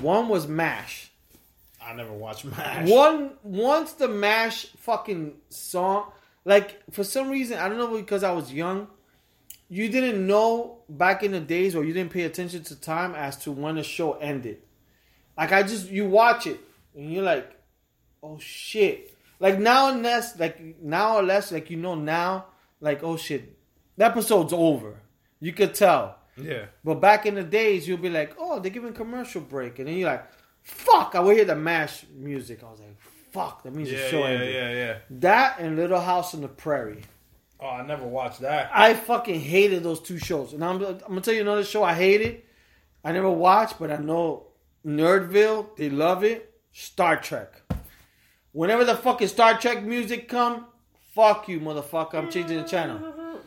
One 0.00 0.28
was 0.28 0.46
Mash. 0.46 1.10
I 1.84 1.94
never 1.94 2.12
watched 2.12 2.44
Mash. 2.56 2.88
One 2.88 3.32
once 3.42 3.92
the 3.94 4.08
Mash 4.08 4.66
fucking 4.78 5.34
song, 5.48 6.10
like 6.44 6.82
for 6.92 7.04
some 7.04 7.30
reason 7.30 7.58
I 7.58 7.68
don't 7.68 7.78
know 7.78 7.96
because 7.96 8.22
I 8.22 8.32
was 8.32 8.52
young, 8.52 8.88
you 9.68 9.88
didn't 9.88 10.26
know 10.26 10.78
back 10.88 11.22
in 11.22 11.32
the 11.32 11.40
days 11.40 11.74
or 11.74 11.84
you 11.84 11.92
didn't 11.92 12.12
pay 12.12 12.22
attention 12.22 12.62
to 12.64 12.80
time 12.80 13.14
as 13.14 13.36
to 13.38 13.52
when 13.52 13.76
the 13.76 13.82
show 13.82 14.12
ended. 14.14 14.58
Like 15.36 15.52
I 15.52 15.62
just 15.62 15.90
you 15.90 16.08
watch 16.08 16.46
it 16.46 16.60
and 16.94 17.12
you're 17.12 17.24
like, 17.24 17.50
oh 18.22 18.38
shit. 18.38 19.10
Like 19.40 19.58
now 19.58 19.90
and 19.90 20.02
less, 20.02 20.38
like 20.38 20.80
now 20.80 21.16
or 21.16 21.22
less, 21.22 21.52
like 21.52 21.70
you 21.70 21.76
know 21.76 21.94
now, 21.94 22.46
like 22.80 23.02
oh 23.02 23.16
shit, 23.16 23.56
the 23.96 24.04
episode's 24.06 24.52
over. 24.52 25.00
You 25.40 25.52
could 25.52 25.74
tell. 25.74 26.18
Yeah. 26.36 26.66
But 26.82 27.00
back 27.00 27.26
in 27.26 27.34
the 27.34 27.42
days, 27.42 27.86
you'll 27.86 27.98
be 27.98 28.10
like, 28.10 28.34
oh, 28.38 28.58
they're 28.58 28.70
giving 28.70 28.92
commercial 28.92 29.40
break, 29.40 29.78
and 29.78 29.88
then 29.88 29.96
you're 29.96 30.08
like, 30.08 30.24
fuck. 30.64 31.14
I 31.14 31.20
would 31.20 31.36
hear 31.36 31.44
the 31.44 31.54
mash 31.56 32.04
music. 32.12 32.62
I 32.64 32.70
was 32.70 32.80
like, 32.80 32.96
fuck. 33.30 33.62
That 33.62 33.74
means 33.74 33.88
the 33.90 33.96
Yeah, 33.96 34.08
show 34.08 34.18
yeah, 34.20 34.26
ended. 34.26 34.54
yeah, 34.54 34.70
yeah. 34.72 34.96
That 35.10 35.60
and 35.60 35.76
Little 35.76 36.00
House 36.00 36.34
on 36.34 36.40
the 36.40 36.48
Prairie. 36.48 37.02
Oh, 37.60 37.68
I 37.68 37.86
never 37.86 38.04
watched 38.06 38.40
that. 38.40 38.70
I 38.74 38.94
fucking 38.94 39.40
hated 39.40 39.82
those 39.84 40.00
two 40.00 40.18
shows. 40.18 40.52
And 40.52 40.64
I'm, 40.64 40.82
I'm 40.84 40.98
gonna 40.98 41.20
tell 41.20 41.32
you 41.34 41.40
another 41.42 41.64
show 41.64 41.82
I 41.84 41.94
hated. 41.94 42.42
I 43.04 43.12
never 43.12 43.30
watched, 43.30 43.78
but 43.78 43.90
I 43.90 43.96
know 43.96 44.48
Nerdville, 44.84 45.76
they 45.76 45.88
love 45.90 46.24
it. 46.24 46.50
Star 46.72 47.16
Trek. 47.20 47.52
Whenever 48.52 48.84
the 48.84 48.96
fucking 48.96 49.28
Star 49.28 49.58
Trek 49.58 49.82
music 49.84 50.28
come, 50.28 50.66
fuck 51.14 51.48
you, 51.48 51.60
motherfucker. 51.60 52.14
I'm 52.14 52.30
changing 52.30 52.58
the 52.58 52.64
channel. 52.64 52.98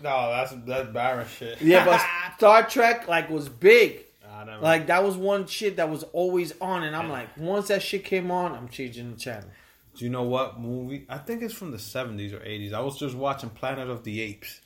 No, 0.04 0.30
that's 0.30 0.54
that's 0.66 0.90
Baron 0.90 1.28
shit. 1.28 1.62
Yeah, 1.62 1.86
but 1.86 2.02
Star 2.38 2.64
Trek 2.68 3.08
like 3.08 3.30
was 3.30 3.50
big. 3.50 4.06
I 4.38 4.44
never. 4.44 4.62
Like 4.62 4.88
that 4.88 5.04
was 5.04 5.16
one 5.16 5.48
shit 5.48 5.78
that 5.78 5.90
was 5.90 6.04
always 6.14 6.54
on, 6.62 6.84
and 6.84 6.96
I'm 6.96 7.10
like, 7.10 7.36
once 7.38 7.70
that 7.70 7.82
shit 7.82 8.04
came 8.06 8.30
on, 8.32 8.54
I'm 8.54 8.70
changing 8.70 9.12
the 9.12 9.18
channel. 9.18 9.50
do 9.96 10.06
you 10.06 10.12
know 10.12 10.24
what 10.24 10.60
movie? 10.60 11.06
I 11.10 11.18
think 11.18 11.42
it's 11.42 11.54
from 11.54 11.72
the 11.72 11.80
seventies 11.80 12.34
or 12.34 12.42
eighties. 12.44 12.74
I 12.74 12.82
was 12.82 12.98
just 13.00 13.16
watching 13.16 13.50
Planet 13.50 13.90
of 13.90 14.04
the 14.04 14.22
Apes. 14.22 14.62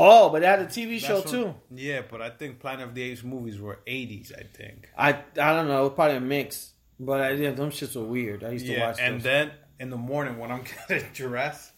Oh, 0.00 0.30
but 0.30 0.40
they 0.40 0.46
had 0.46 0.60
a 0.60 0.66
TV 0.66 1.00
show 1.00 1.18
That's 1.18 1.30
too. 1.32 1.54
Yeah, 1.74 2.02
but 2.08 2.22
I 2.22 2.30
think 2.30 2.60
Planet 2.60 2.88
of 2.88 2.94
the 2.94 3.02
Apes 3.02 3.24
movies 3.24 3.60
were 3.60 3.80
eighties. 3.86 4.32
I 4.36 4.42
think. 4.44 4.88
I 4.96 5.10
I 5.10 5.52
don't 5.54 5.68
know, 5.68 5.90
probably 5.90 6.16
a 6.16 6.20
mix, 6.20 6.72
but 6.98 7.20
I 7.20 7.30
yeah, 7.32 7.50
them 7.52 7.70
shits 7.70 7.96
were 7.96 8.04
weird. 8.04 8.44
I 8.44 8.50
used 8.50 8.66
to 8.66 8.78
watch 8.78 8.98
and 9.00 9.16
those. 9.16 9.22
then 9.24 9.50
in 9.80 9.90
the 9.90 9.96
morning 9.96 10.38
when 10.38 10.50
I'm 10.50 10.64
getting 10.88 11.08
dressed, 11.12 11.72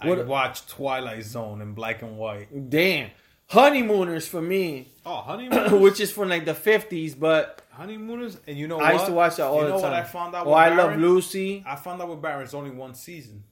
I 0.00 0.12
watch 0.12 0.66
Twilight 0.66 1.24
Zone 1.24 1.60
in 1.60 1.74
black 1.74 2.02
and 2.02 2.18
white. 2.18 2.70
Damn, 2.70 3.10
honeymooners 3.48 4.26
for 4.28 4.40
me, 4.42 4.88
Oh, 5.04 5.16
honeymooners, 5.26 5.72
which 5.72 6.00
is 6.00 6.10
from 6.12 6.28
like 6.28 6.44
the 6.44 6.52
50s, 6.54 7.18
but 7.18 7.62
honeymooners, 7.70 8.38
and 8.46 8.56
you 8.58 8.66
know 8.68 8.78
I 8.78 8.84
what? 8.84 8.92
used 8.94 9.06
to 9.06 9.12
watch 9.12 9.36
that 9.36 9.44
all 9.46 9.60
you 9.60 9.66
the 9.66 9.68
know 9.74 9.80
time. 9.80 9.90
what 9.92 10.00
I 10.00 10.02
found 10.04 10.34
out? 10.34 10.46
Oh, 10.46 10.50
with 10.50 10.58
I 10.58 10.74
love 10.74 10.98
Lucy. 10.98 11.64
I 11.66 11.76
found 11.76 12.02
out 12.02 12.08
with 12.08 12.20
Baron 12.22 12.42
it's 12.44 12.54
only 12.54 12.70
one 12.70 12.94
season. 12.94 13.44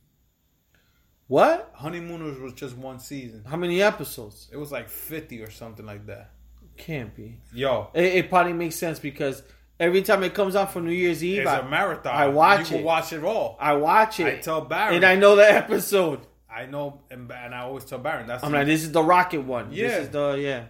What? 1.26 1.70
Honeymooners 1.74 2.38
was 2.38 2.52
just 2.52 2.76
one 2.76 2.98
season. 2.98 3.44
How 3.48 3.56
many 3.56 3.82
episodes? 3.82 4.48
It 4.52 4.56
was 4.58 4.70
like 4.70 4.88
fifty 4.90 5.42
or 5.42 5.50
something 5.50 5.86
like 5.86 6.06
that. 6.06 6.30
Can't 6.76 7.14
be. 7.14 7.40
Yo, 7.52 7.88
It, 7.94 8.04
it 8.16 8.28
probably 8.28 8.52
makes 8.52 8.74
sense 8.76 8.98
because 8.98 9.42
every 9.80 10.02
time 10.02 10.22
it 10.24 10.34
comes 10.34 10.54
out 10.56 10.72
for 10.72 10.80
New 10.80 10.90
Year's 10.92 11.22
Eve, 11.24 11.42
it's 11.42 11.48
I, 11.50 11.60
a 11.60 11.68
marathon. 11.68 12.14
I 12.14 12.26
watch 12.28 12.72
you 12.72 12.78
it. 12.78 12.84
watch 12.84 13.12
it 13.12 13.24
all. 13.24 13.56
I 13.60 13.74
watch 13.74 14.18
it. 14.20 14.26
I 14.26 14.36
tell 14.40 14.60
Baron. 14.62 14.96
and 14.96 15.04
I 15.04 15.14
know 15.14 15.36
the 15.36 15.50
episode. 15.50 16.20
I 16.54 16.66
know, 16.66 17.00
and, 17.10 17.30
and 17.30 17.54
I 17.54 17.60
always 17.62 17.84
tell 17.84 17.98
Baron 17.98 18.26
that's 18.26 18.44
I'm 18.44 18.52
the- 18.52 18.58
like, 18.58 18.66
this 18.66 18.82
is 18.84 18.92
the 18.92 19.02
rocket 19.02 19.40
one. 19.42 19.72
Yeah. 19.72 19.88
This 19.88 20.02
is 20.04 20.08
the 20.10 20.36
yeah. 20.40 20.64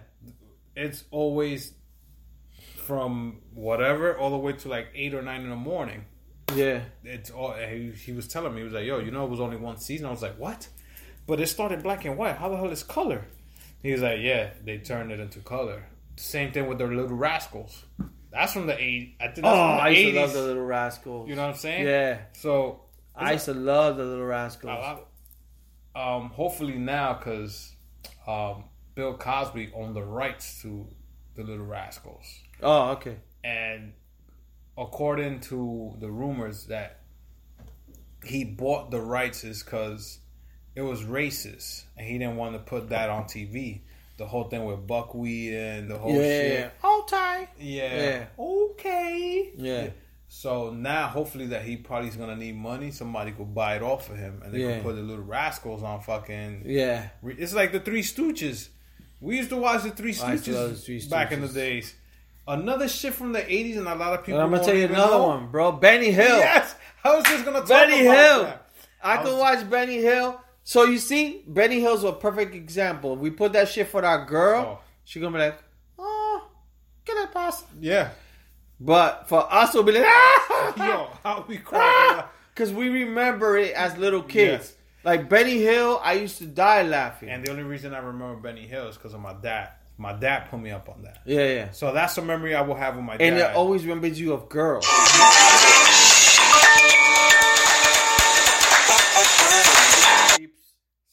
it's 0.75 1.03
always 1.11 1.73
from 2.85 3.41
whatever 3.53 4.17
all 4.17 4.29
the 4.31 4.37
way 4.37 4.53
to 4.53 4.69
like 4.69 4.87
eight 4.95 5.13
or 5.13 5.21
nine 5.21 5.41
in 5.41 5.49
the 5.49 5.55
morning. 5.55 6.05
Yeah. 6.55 6.81
It's 7.03 7.31
all 7.31 7.53
he, 7.53 7.91
he 7.91 8.11
was 8.11 8.27
telling 8.27 8.53
me. 8.53 8.59
He 8.59 8.63
was 8.65 8.73
like, 8.73 8.85
"Yo, 8.85 8.99
you 8.99 9.11
know, 9.11 9.25
it 9.25 9.29
was 9.29 9.39
only 9.39 9.57
one 9.57 9.77
season." 9.77 10.05
I 10.07 10.11
was 10.11 10.21
like, 10.21 10.37
"What?" 10.37 10.67
But 11.27 11.39
it 11.39 11.47
started 11.47 11.81
black 11.81 12.05
and 12.05 12.17
white. 12.17 12.37
How 12.37 12.49
the 12.49 12.57
hell 12.57 12.69
is 12.69 12.83
color? 12.83 13.25
He 13.81 13.91
was 13.91 14.01
like, 14.01 14.19
"Yeah, 14.21 14.51
they 14.63 14.77
turned 14.77 15.11
it 15.11 15.19
into 15.19 15.39
color." 15.39 15.87
Same 16.17 16.51
thing 16.51 16.67
with 16.67 16.77
their 16.77 16.87
Little 16.93 17.17
Rascals. 17.17 17.83
That's 18.31 18.53
from 18.53 18.67
the 18.67 18.77
eight. 18.81 19.15
I 19.19 19.25
think 19.25 19.37
that's 19.37 19.47
Oh, 19.47 19.67
from 19.67 19.77
the 19.77 19.83
I 19.83 19.89
used 19.89 20.13
to 20.13 20.19
love 20.21 20.33
the 20.33 20.41
Little 20.43 20.63
Rascals. 20.65 21.29
You 21.29 21.35
know 21.35 21.41
what 21.43 21.49
I'm 21.53 21.55
saying? 21.57 21.85
Yeah. 21.87 22.19
So 22.33 22.81
I 23.15 23.33
used 23.33 23.45
to 23.45 23.53
love 23.53 23.97
the 23.97 24.03
Little 24.05 24.25
Rascals. 24.25 24.69
I- 24.71 24.73
I- 24.75 24.99
um, 25.95 26.29
hopefully 26.29 26.77
now, 26.77 27.13
because 27.13 27.73
um, 28.27 28.65
Bill 28.95 29.15
Cosby 29.17 29.71
owned 29.73 29.95
the 29.95 30.03
rights 30.03 30.61
to 30.61 30.87
the 31.35 31.43
Little 31.43 31.65
Rascals, 31.65 32.25
oh, 32.61 32.91
okay. 32.91 33.17
and 33.43 33.93
according 34.77 35.39
to 35.41 35.95
the 35.99 36.09
rumors 36.09 36.65
that 36.65 37.01
he 38.23 38.43
bought 38.43 38.91
the 38.91 38.99
rights 38.99 39.43
is 39.43 39.63
because 39.63 40.19
it 40.75 40.81
was 40.81 41.03
racist, 41.03 41.83
and 41.97 42.07
he 42.07 42.17
didn't 42.17 42.35
want 42.35 42.53
to 42.53 42.59
put 42.59 42.89
that 42.89 43.09
on 43.09 43.25
TV. 43.25 43.81
The 44.17 44.25
whole 44.25 44.45
thing 44.45 44.63
with 44.63 44.87
buckwheat 44.87 45.53
and 45.53 45.89
the 45.89 45.97
whole 45.97 46.13
yeah. 46.13 46.21
shit. 46.21 46.73
Oh, 46.83 47.05
Ty. 47.07 47.49
Yeah. 47.59 47.95
Yeah. 47.95 48.25
Okay. 48.39 49.51
Yeah. 49.57 49.89
So 50.37 50.69
now, 50.71 51.07
hopefully, 51.07 51.45
that 51.47 51.63
he 51.63 51.77
probably 51.77 52.09
is 52.09 52.17
gonna 52.17 52.35
need 52.35 52.57
money. 52.57 52.91
Somebody 52.91 53.31
could 53.31 53.55
buy 53.55 53.77
it 53.77 53.81
off 53.81 54.09
of 54.09 54.17
him, 54.17 54.41
and 54.43 54.53
they 54.53 54.59
Yeah. 54.65 54.73
could 54.75 54.83
put 54.83 54.95
the 54.97 55.01
little 55.01 55.23
rascals 55.23 55.81
on 55.81 56.01
fucking. 56.01 56.63
Yeah. 56.65 57.07
It's 57.23 57.53
like 57.53 57.71
the 57.71 57.79
Three 57.79 58.01
Stooges. 58.01 58.67
We 59.21 59.37
used 59.37 59.49
to 59.51 59.55
watch 59.55 59.83
the 59.83 59.91
Three 59.91 60.13
I 60.21 60.33
used 60.33 60.43
to 60.45 60.51
love 60.51 60.71
Stooges 60.71 60.73
the 60.85 60.99
Three 60.99 61.09
back 61.09 61.31
in 61.31 61.39
the 61.39 61.47
days. 61.47 61.95
Another 62.45 62.89
shit 62.89 63.13
from 63.13 63.31
the 63.31 63.39
'80s, 63.49 63.77
and 63.77 63.87
a 63.87 63.95
lot 63.95 64.13
of 64.13 64.25
people. 64.25 64.41
And 64.41 64.43
I'm 64.43 64.51
gonna 64.51 64.65
tell 64.65 64.75
you 64.75 64.85
another 64.87 65.13
know. 65.19 65.27
one, 65.27 65.47
bro. 65.51 65.71
Benny 65.71 66.11
Hill. 66.11 66.37
Yes, 66.37 66.75
I 67.05 67.15
was 67.15 67.23
just 67.23 67.45
gonna 67.45 67.59
talk 67.59 67.69
Benny 67.69 68.05
about 68.05 68.17
Hill. 68.17 68.43
that. 68.43 68.69
I 69.01 69.13
I 69.13 69.23
could 69.23 69.39
watch 69.39 69.69
Benny 69.69 69.99
Hill. 70.01 70.41
So 70.65 70.83
you 70.83 70.97
see, 70.97 71.43
Benny 71.47 71.79
Hill's 71.79 72.03
a 72.03 72.11
perfect 72.11 72.53
example. 72.55 73.13
If 73.13 73.19
we 73.19 73.29
put 73.29 73.53
that 73.53 73.69
shit 73.69 73.87
for 73.87 74.03
our 74.03 74.25
girl, 74.25 74.79
Oh. 74.79 74.83
she 75.05 75.21
gonna 75.21 75.31
be 75.37 75.43
like, 75.45 75.57
"Oh, 75.97 76.43
get 77.05 77.15
that 77.15 77.33
pass." 77.33 77.63
Yeah, 77.79 78.09
But 78.79 79.27
for 79.29 79.51
us, 79.51 79.73
we'll 79.73 79.83
be 79.83 79.93
like, 79.93 80.05
"Ah!" 80.05 80.73
yo, 80.77 81.09
how 81.23 81.45
we 81.47 81.59
up. 81.71 82.33
because 82.53 82.73
we 82.73 82.89
remember 82.89 83.57
it 83.57 83.73
as 83.73 83.97
little 83.97 84.21
kids. 84.23 84.73
Like 85.03 85.29
Benny 85.29 85.59
Hill, 85.59 86.01
I 86.03 86.13
used 86.13 86.39
to 86.39 86.45
die 86.47 86.81
laughing. 86.81 87.29
And 87.29 87.45
the 87.45 87.51
only 87.51 87.63
reason 87.63 87.93
I 87.93 87.99
remember 87.99 88.35
Benny 88.37 88.65
Hill 88.67 88.87
is 88.87 88.97
because 88.97 89.13
of 89.13 89.19
my 89.21 89.33
dad. 89.33 89.69
My 89.97 90.11
dad 90.13 90.49
put 90.49 90.59
me 90.59 90.71
up 90.71 90.89
on 90.89 91.03
that. 91.03 91.19
yeah, 91.25 91.47
yeah. 91.47 91.71
So 91.71 91.93
that's 91.93 92.17
a 92.17 92.21
memory 92.21 92.53
I 92.53 92.61
will 92.61 92.75
have 92.75 92.95
with 92.95 93.05
my 93.05 93.13
And 93.13 93.19
dad. 93.19 93.27
And 93.31 93.39
it 93.39 93.55
always 93.55 93.85
reminds 93.85 94.19
you 94.19 94.33
of 94.33 94.49
girls. 94.49 94.85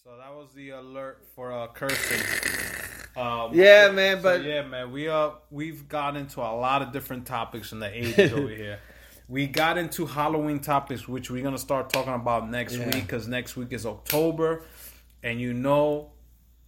So 0.02 0.16
that 0.18 0.34
was 0.34 0.52
the 0.54 0.70
alert 0.70 1.24
for 1.36 1.52
uh, 1.52 1.68
cursing. 1.68 2.18
Um, 3.16 3.50
Yeah, 3.54 3.90
man, 3.90 4.16
so 4.18 4.22
but- 4.22 4.44
yeah, 4.44 4.62
man, 4.62 4.90
we 4.92 5.08
uh 5.08 5.30
we've 5.50 5.88
got 5.88 6.16
into 6.16 6.40
a 6.40 6.54
lot 6.56 6.82
of 6.82 6.92
different 6.92 7.26
topics 7.26 7.72
in 7.72 7.80
the 7.80 7.94
eighties 7.96 8.32
over 8.32 8.48
here. 8.64 8.78
We 9.28 9.46
got 9.46 9.78
into 9.78 10.06
Halloween 10.06 10.60
topics, 10.60 11.06
which 11.08 11.30
we're 11.30 11.42
gonna 11.42 11.58
start 11.58 11.90
talking 11.90 12.14
about 12.14 12.50
next 12.50 12.74
Yeah. 12.76 12.86
week 12.86 13.02
because 13.06 13.28
next 13.28 13.56
week 13.56 13.72
is 13.72 13.86
October, 13.86 14.64
and 15.22 15.40
you 15.40 15.52
know, 15.54 16.10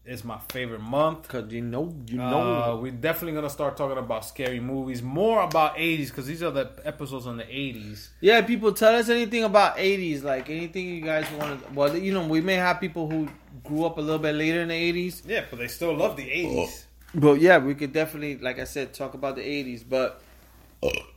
it's 0.07 0.23
my 0.23 0.39
favorite 0.51 0.81
month. 0.83 1.27
Cause 1.29 1.51
you 1.51 1.63
know, 1.63 1.95
you 2.07 2.19
know. 2.19 2.63
Uh, 2.63 2.77
we're 2.77 2.93
definitely 2.93 3.33
gonna 3.35 3.49
start 3.51 3.77
talking 3.77 3.97
about 3.99 4.25
scary 4.25 4.61
movies, 4.61 5.03
more 5.03 5.43
about 5.43 5.77
'80s 5.77 6.09
because 6.09 6.27
these 6.27 6.43
are 6.43 6.51
the 6.51 6.71
episodes 6.85 7.27
on 7.27 7.37
the 7.39 7.45
'80s. 7.45 8.09
yeah, 8.21 8.41
people 8.43 8.73
tell 8.73 8.95
us 8.95 9.09
anything 9.09 9.45
about 9.45 9.77
'80s, 9.79 10.23
like 10.23 10.49
anything 10.51 10.87
you 10.89 11.01
guys 11.01 11.27
want. 11.39 11.73
Well, 11.75 11.97
you 11.97 12.13
know, 12.13 12.27
we 12.27 12.41
may 12.43 12.55
have 12.57 12.81
people 12.81 13.09
who 13.11 13.29
grew 13.65 13.85
up 13.85 13.99
a 13.99 14.01
little 14.01 14.19
bit 14.19 14.35
later 14.35 14.61
in 14.63 14.69
the 14.69 14.93
'80s, 14.93 15.23
Yeah, 15.27 15.45
but 15.51 15.59
they 15.59 15.69
still 15.69 15.95
love 15.97 16.17
the 16.17 16.23
'80s. 16.29 16.85
but 17.15 17.41
yeah, 17.41 17.59
we 17.59 17.75
could 17.75 17.93
definitely, 17.93 18.37
like 18.39 18.59
I 18.59 18.65
said, 18.65 18.93
talk 18.95 19.15
about 19.15 19.37
the 19.37 19.43
'80s. 19.43 19.83
But 19.89 20.23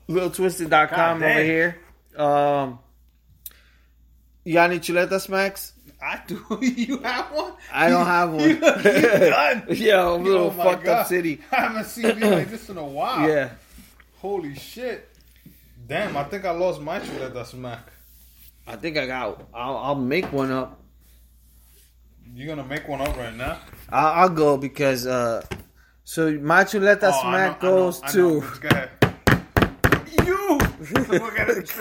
littletwisted.com 0.09 1.23
over 1.23 1.43
here. 1.43 1.77
Um, 2.15 2.79
you 4.43 4.53
got 4.53 4.69
any 4.71 4.79
chuleta 4.79 5.19
smacks? 5.19 5.73
I 6.01 6.21
do. 6.27 6.43
you 6.61 6.99
have 6.99 7.31
one? 7.31 7.53
I 7.73 7.89
don't 7.89 8.05
have 8.05 8.31
one. 8.31 8.41
You, 8.49 8.59
done? 8.59 9.65
yeah, 9.69 10.09
a 10.09 10.11
little 10.13 10.47
Oh 10.47 10.51
fucked 10.51 10.83
God. 10.85 10.99
up 11.01 11.07
city. 11.07 11.41
I 11.51 11.55
haven't 11.57 11.85
seen 11.85 12.05
you 12.19 12.25
like 12.29 12.49
this 12.49 12.69
in 12.69 12.77
a 12.77 12.85
while. 12.85 13.27
Yeah. 13.27 13.49
Holy 14.19 14.55
shit. 14.55 15.09
Damn, 15.87 16.15
I 16.17 16.23
think 16.25 16.45
I 16.45 16.51
lost 16.51 16.81
my 16.81 16.99
chuleta 16.99 17.45
smack. 17.45 17.87
I 18.65 18.75
think 18.75 18.97
I 18.97 19.05
got. 19.07 19.41
I'll, 19.53 19.77
I'll 19.77 19.95
make 19.95 20.31
one 20.31 20.51
up. 20.51 20.79
You 22.37 22.45
gonna 22.45 22.63
make 22.63 22.87
one 22.87 23.01
up 23.01 23.17
right 23.17 23.35
now? 23.35 23.57
I'll, 23.89 24.21
I'll 24.21 24.29
go 24.29 24.57
because 24.57 25.07
uh, 25.07 25.43
so 26.03 26.31
my 26.33 26.65
chuleta 26.65 27.09
Oh, 27.11 27.21
smack 27.21 27.63
know, 27.63 27.67
I 27.67 27.71
know, 27.71 27.77
goes 27.77 28.01
I 28.03 28.11
to. 28.11 28.17
know. 28.17 28.47
You 30.23 30.57
look 31.19 31.39
at 31.39 31.49
it 31.49 31.73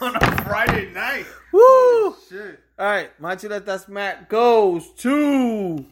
on 0.00 0.16
a 0.16 0.42
Friday 0.44 0.90
night. 0.92 1.26
Woo! 1.52 2.16
Shit. 2.30 2.60
All 2.78 2.86
right, 2.86 3.10
my 3.20 3.36
chuleta 3.36 3.78
smack 3.84 4.30
goes 4.30 4.90
to 5.00 5.84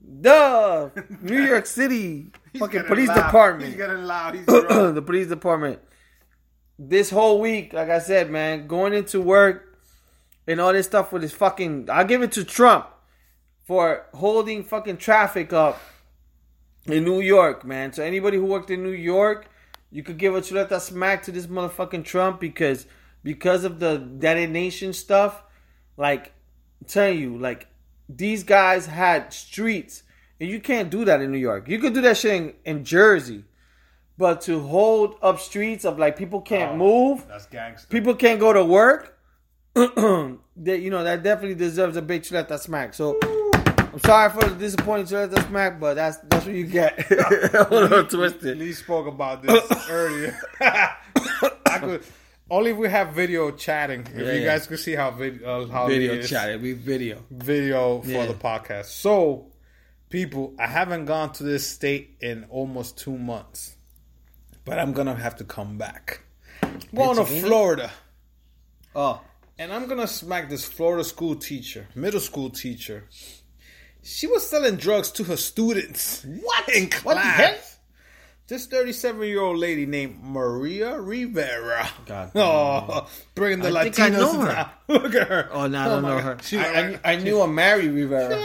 the 0.00 0.92
New 1.20 1.42
York 1.42 1.66
City 1.66 2.30
He's 2.52 2.60
fucking 2.60 2.84
police 2.84 3.08
loud. 3.08 3.16
department. 3.24 3.68
He's 3.70 3.76
getting 3.76 4.04
loud. 4.04 4.36
He's 4.36 4.46
the 4.46 5.02
police 5.04 5.26
department. 5.26 5.80
This 6.78 7.10
whole 7.10 7.40
week, 7.40 7.72
like 7.72 7.90
I 7.90 7.98
said, 7.98 8.30
man, 8.30 8.68
going 8.68 8.94
into 8.94 9.20
work 9.20 9.71
and 10.46 10.60
all 10.60 10.72
this 10.72 10.86
stuff 10.86 11.12
with 11.12 11.22
his 11.22 11.32
fucking. 11.32 11.88
I'll 11.90 12.04
give 12.04 12.22
it 12.22 12.32
to 12.32 12.44
Trump 12.44 12.86
for 13.64 14.06
holding 14.14 14.64
fucking 14.64 14.96
traffic 14.98 15.52
up 15.52 15.80
in 16.86 17.04
New 17.04 17.20
York, 17.20 17.64
man. 17.64 17.92
So 17.92 18.02
anybody 18.02 18.36
who 18.36 18.44
worked 18.46 18.70
in 18.70 18.82
New 18.82 18.90
York, 18.90 19.46
you 19.90 20.02
could 20.02 20.18
give 20.18 20.34
a 20.34 20.40
chuleta 20.40 20.80
smack 20.80 21.22
to 21.24 21.32
this 21.32 21.46
motherfucking 21.46 22.04
Trump 22.04 22.40
because 22.40 22.86
because 23.22 23.64
of 23.64 23.78
the 23.78 23.98
detonation 23.98 24.92
stuff. 24.92 25.42
Like, 25.96 26.32
I'm 26.80 26.88
telling 26.88 27.20
you, 27.20 27.38
like 27.38 27.68
these 28.08 28.42
guys 28.42 28.86
had 28.86 29.32
streets, 29.32 30.02
and 30.40 30.48
you 30.50 30.58
can't 30.60 30.90
do 30.90 31.04
that 31.04 31.20
in 31.20 31.30
New 31.30 31.38
York. 31.38 31.68
You 31.68 31.78
could 31.78 31.94
do 31.94 32.00
that 32.00 32.16
shit 32.16 32.34
in, 32.34 32.54
in 32.64 32.84
Jersey, 32.84 33.44
but 34.18 34.40
to 34.42 34.60
hold 34.60 35.16
up 35.22 35.38
streets 35.38 35.84
of 35.84 35.98
like 35.98 36.16
people 36.16 36.40
can't 36.40 36.72
Oh. 36.72 36.76
move, 36.76 37.26
That's 37.28 37.46
gangster. 37.46 37.86
people 37.88 38.14
can't 38.14 38.40
go 38.40 38.52
to 38.52 38.64
work. 38.64 39.18
that 39.74 40.80
you 40.80 40.90
know 40.90 41.02
that 41.04 41.22
definitely 41.22 41.54
deserves 41.54 41.96
a 41.96 42.02
big 42.02 42.22
chuleta 42.22 42.58
smack. 42.58 42.94
So 42.94 43.18
I'm 43.22 43.98
sorry 44.00 44.30
for 44.30 44.48
the 44.48 44.54
disappointing 44.56 45.06
chuleta 45.06 45.46
smack, 45.48 45.80
but 45.80 45.94
that's 45.94 46.18
that's 46.28 46.44
what 46.46 46.54
you 46.54 46.66
get. 46.66 47.10
a 47.10 47.68
little 47.70 48.04
twisted. 48.08 48.58
Lee 48.58 48.72
spoke 48.72 49.06
about 49.06 49.42
this 49.42 49.64
earlier. 49.90 50.38
I 50.60 51.78
could 51.80 52.04
only 52.50 52.72
if 52.72 52.76
we 52.76 52.88
have 52.90 53.14
video 53.14 53.50
chatting. 53.52 54.02
If 54.02 54.14
Yeah, 54.14 54.32
you 54.32 54.40
yeah. 54.40 54.44
guys 54.46 54.66
could 54.66 54.78
see 54.78 54.94
how 54.94 55.10
vid, 55.10 55.42
uh, 55.42 55.66
how 55.68 55.86
Video 55.88 56.12
it 56.14 56.18
is. 56.20 56.28
chat, 56.30 56.60
we 56.60 56.74
video. 56.74 57.24
video 57.30 58.02
for 58.02 58.08
Yeah. 58.08 58.26
the 58.26 58.34
podcast. 58.34 58.86
So, 58.86 59.46
people, 60.10 60.52
I 60.58 60.66
haven't 60.66 61.06
gone 61.06 61.32
to 61.34 61.44
this 61.44 61.66
state 61.66 62.18
in 62.20 62.44
almost 62.50 62.98
two 62.98 63.16
months, 63.16 63.76
but 64.66 64.78
I'm 64.78 64.92
gonna 64.92 65.14
have 65.14 65.36
to 65.36 65.44
come 65.44 65.78
back. 65.78 66.20
Going 66.94 67.16
to? 67.16 67.24
Florida, 67.24 67.90
Oh, 68.94 69.22
and 69.58 69.72
I'm 69.72 69.86
gonna 69.86 70.06
smack 70.06 70.48
this 70.48 70.64
Florida 70.64 71.04
school 71.04 71.34
teacher, 71.36 71.86
middle 71.94 72.20
school 72.20 72.50
teacher. 72.50 73.04
She 74.02 74.26
was 74.26 74.48
selling 74.48 74.76
drugs 74.76 75.10
to 75.12 75.24
her 75.24 75.36
students. 75.36 76.24
What 76.42 76.68
in 76.68 76.88
class? 76.90 77.04
What 77.04 77.14
the 77.14 77.20
hell? 77.20 77.58
This 78.48 78.66
37 78.66 79.22
year 79.28 79.40
old 79.40 79.58
lady 79.58 79.86
named 79.86 80.18
Maria 80.22 81.00
Rivera. 81.00 81.88
God 82.06 82.32
Oh, 82.34 83.06
bringing 83.34 83.60
the 83.60 83.68
I 83.68 83.84
Latinos 83.88 83.94
think 83.94 84.00
I 84.00 84.08
know 84.08 84.40
her. 84.40 84.52
down. 84.52 84.70
Look 84.88 85.14
at 85.14 85.28
her. 85.28 85.48
oh, 85.52 85.66
no, 85.68 85.78
I 85.78 85.86
oh 85.86 85.88
don't 85.88 86.02
my 86.02 86.08
know 86.08 86.16
God. 86.16 86.24
her. 86.24 86.38
She, 86.42 86.58
I, 86.58 86.88
I, 86.94 87.00
I 87.04 87.16
knew 87.16 87.40
a 87.40 87.48
Mary 87.48 87.88
Rivera. 87.88 88.36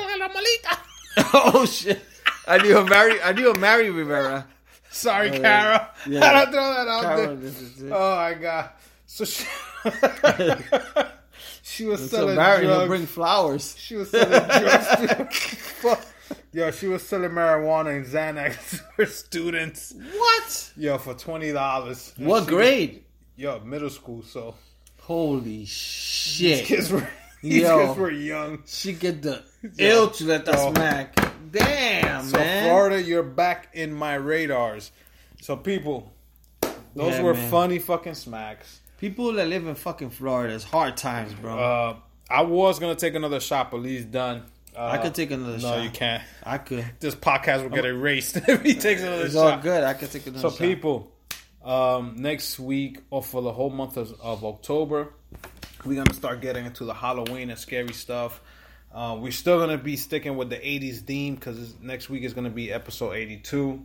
oh 1.34 1.65
shit! 1.65 1.99
I 2.47 2.59
knew 2.59 2.77
a 2.77 2.85
Mary. 2.85 3.19
I 3.21 3.34
knew 3.34 3.49
a 3.51 3.57
Mary 3.57 3.89
Rivera. 3.89 4.45
Sorry, 4.91 5.31
Oh. 5.31 5.39
Kara. 5.41 5.89
Yeah. 6.07 6.23
I 6.25 6.34
don't 6.45 6.51
throw 6.53 6.73
that 6.73 6.88
out 6.88 7.01
Carol, 7.01 7.17
there. 7.27 7.35
this 7.35 7.59
is 7.59 7.81
it. 7.81 7.91
Oh 7.91 8.15
my 8.15 8.34
god. 8.35 8.69
So 9.09 9.23
she, 9.25 9.45
she 11.63 11.85
was 11.85 12.09
selling 12.09 12.35
Mary, 12.35 12.65
he'll 12.65 12.88
bring 12.88 13.05
flowers. 13.05 13.75
She 13.77 13.95
was 13.95 14.11
selling 14.11 14.29
drugs. 14.29 14.88
to-. 15.81 15.97
Yo, 16.51 16.71
she 16.71 16.88
was 16.88 17.03
selling 17.03 17.31
marijuana 17.31 17.95
and 17.95 18.05
Xanax 18.05 18.69
to 18.77 18.84
her 18.97 19.05
students. 19.05 19.93
What? 20.13 20.71
Yo, 20.75 20.97
for 20.97 21.13
twenty 21.13 21.51
dollars. 21.51 22.13
What 22.17 22.47
grade? 22.47 23.03
Yo, 23.35 23.59
middle 23.59 23.89
school. 23.89 24.23
So 24.23 24.55
Holy 25.01 25.39
these 25.41 25.69
shit! 25.69 26.65
kids 26.65 26.91
were 26.91 27.07
these 27.41 27.61
Yo. 27.63 27.88
kids 27.88 27.97
were 27.99 28.11
young. 28.11 28.63
She 28.65 28.91
get 28.93 29.21
the 29.21 29.41
ill 29.77 30.09
chuleta 30.09 30.53
Yo. 30.53 30.73
smack. 30.73 31.15
Damn, 31.51 32.25
So 32.25 32.38
man. 32.38 32.65
Florida, 32.65 33.01
you're 33.01 33.23
back 33.23 33.69
in 33.73 33.93
my 33.93 34.15
radars. 34.15 34.91
So 35.41 35.55
people, 35.55 36.11
those 36.93 37.13
Yeah, 37.13 37.23
were 37.23 37.34
man. 37.35 37.49
funny 37.51 37.79
fucking 37.79 38.15
smacks. 38.15 38.81
People 38.98 39.34
that 39.34 39.48
live 39.48 39.68
in 39.68 39.76
fucking 39.76 40.10
Florida, 40.10 40.53
it's 40.56 40.64
hard 40.64 40.98
times, 40.98 41.34
bro. 41.36 41.57
Uh, 41.57 41.95
I 42.30 42.41
was 42.41 42.80
gonna 42.80 42.95
take 42.95 43.14
another 43.15 43.40
shot, 43.40 43.69
but 43.72 43.78
Lee's 43.82 44.06
done. 44.06 44.44
Uh, 44.76 44.86
I 44.86 44.98
could 44.98 45.14
take 45.15 45.32
another 45.32 45.53
No, 45.53 45.60
shot. 45.60 45.84
you 45.84 45.90
can't. 45.90 46.24
I 46.44 46.57
could. 46.57 46.86
This 46.99 47.15
podcast 47.15 47.64
will 47.64 47.69
get 47.69 47.86
erased 47.86 48.36
if 48.48 48.61
he 48.64 48.74
takes 48.76 49.02
another 49.02 49.26
It's 49.26 49.36
all 49.36 49.49
shot. 49.52 49.61
good. 49.64 49.84
I 49.84 49.94
could 49.94 50.11
take 50.11 50.26
another 50.28 50.41
So 50.41 50.49
shot. 50.49 50.60
people, 50.60 51.11
um, 51.64 52.15
next 52.18 52.60
week 52.60 52.99
or 53.10 53.22
for 53.24 53.41
the 53.41 53.52
whole 53.52 53.69
month 53.69 53.98
of, 53.98 54.19
of 54.22 54.44
October, 54.44 55.14
we're 55.86 55.95
gonna 56.03 56.14
start 56.15 56.41
getting 56.41 56.65
into 56.65 56.84
the 56.86 56.94
Halloween 56.94 57.49
and 57.52 57.60
scary 57.60 57.94
stuff. 57.94 58.41
Uh, 58.94 59.18
we're 59.19 59.32
still 59.32 59.60
gonna 59.60 59.78
be 59.78 59.95
sticking 59.95 60.38
with 60.38 60.49
the 60.49 60.57
'80s 60.57 61.02
theme 61.02 61.36
because 61.36 61.76
next 61.82 62.10
week 62.10 62.24
is 62.24 62.34
gonna 62.34 62.49
be 62.49 62.72
episode 62.72 63.14
82. 63.14 63.80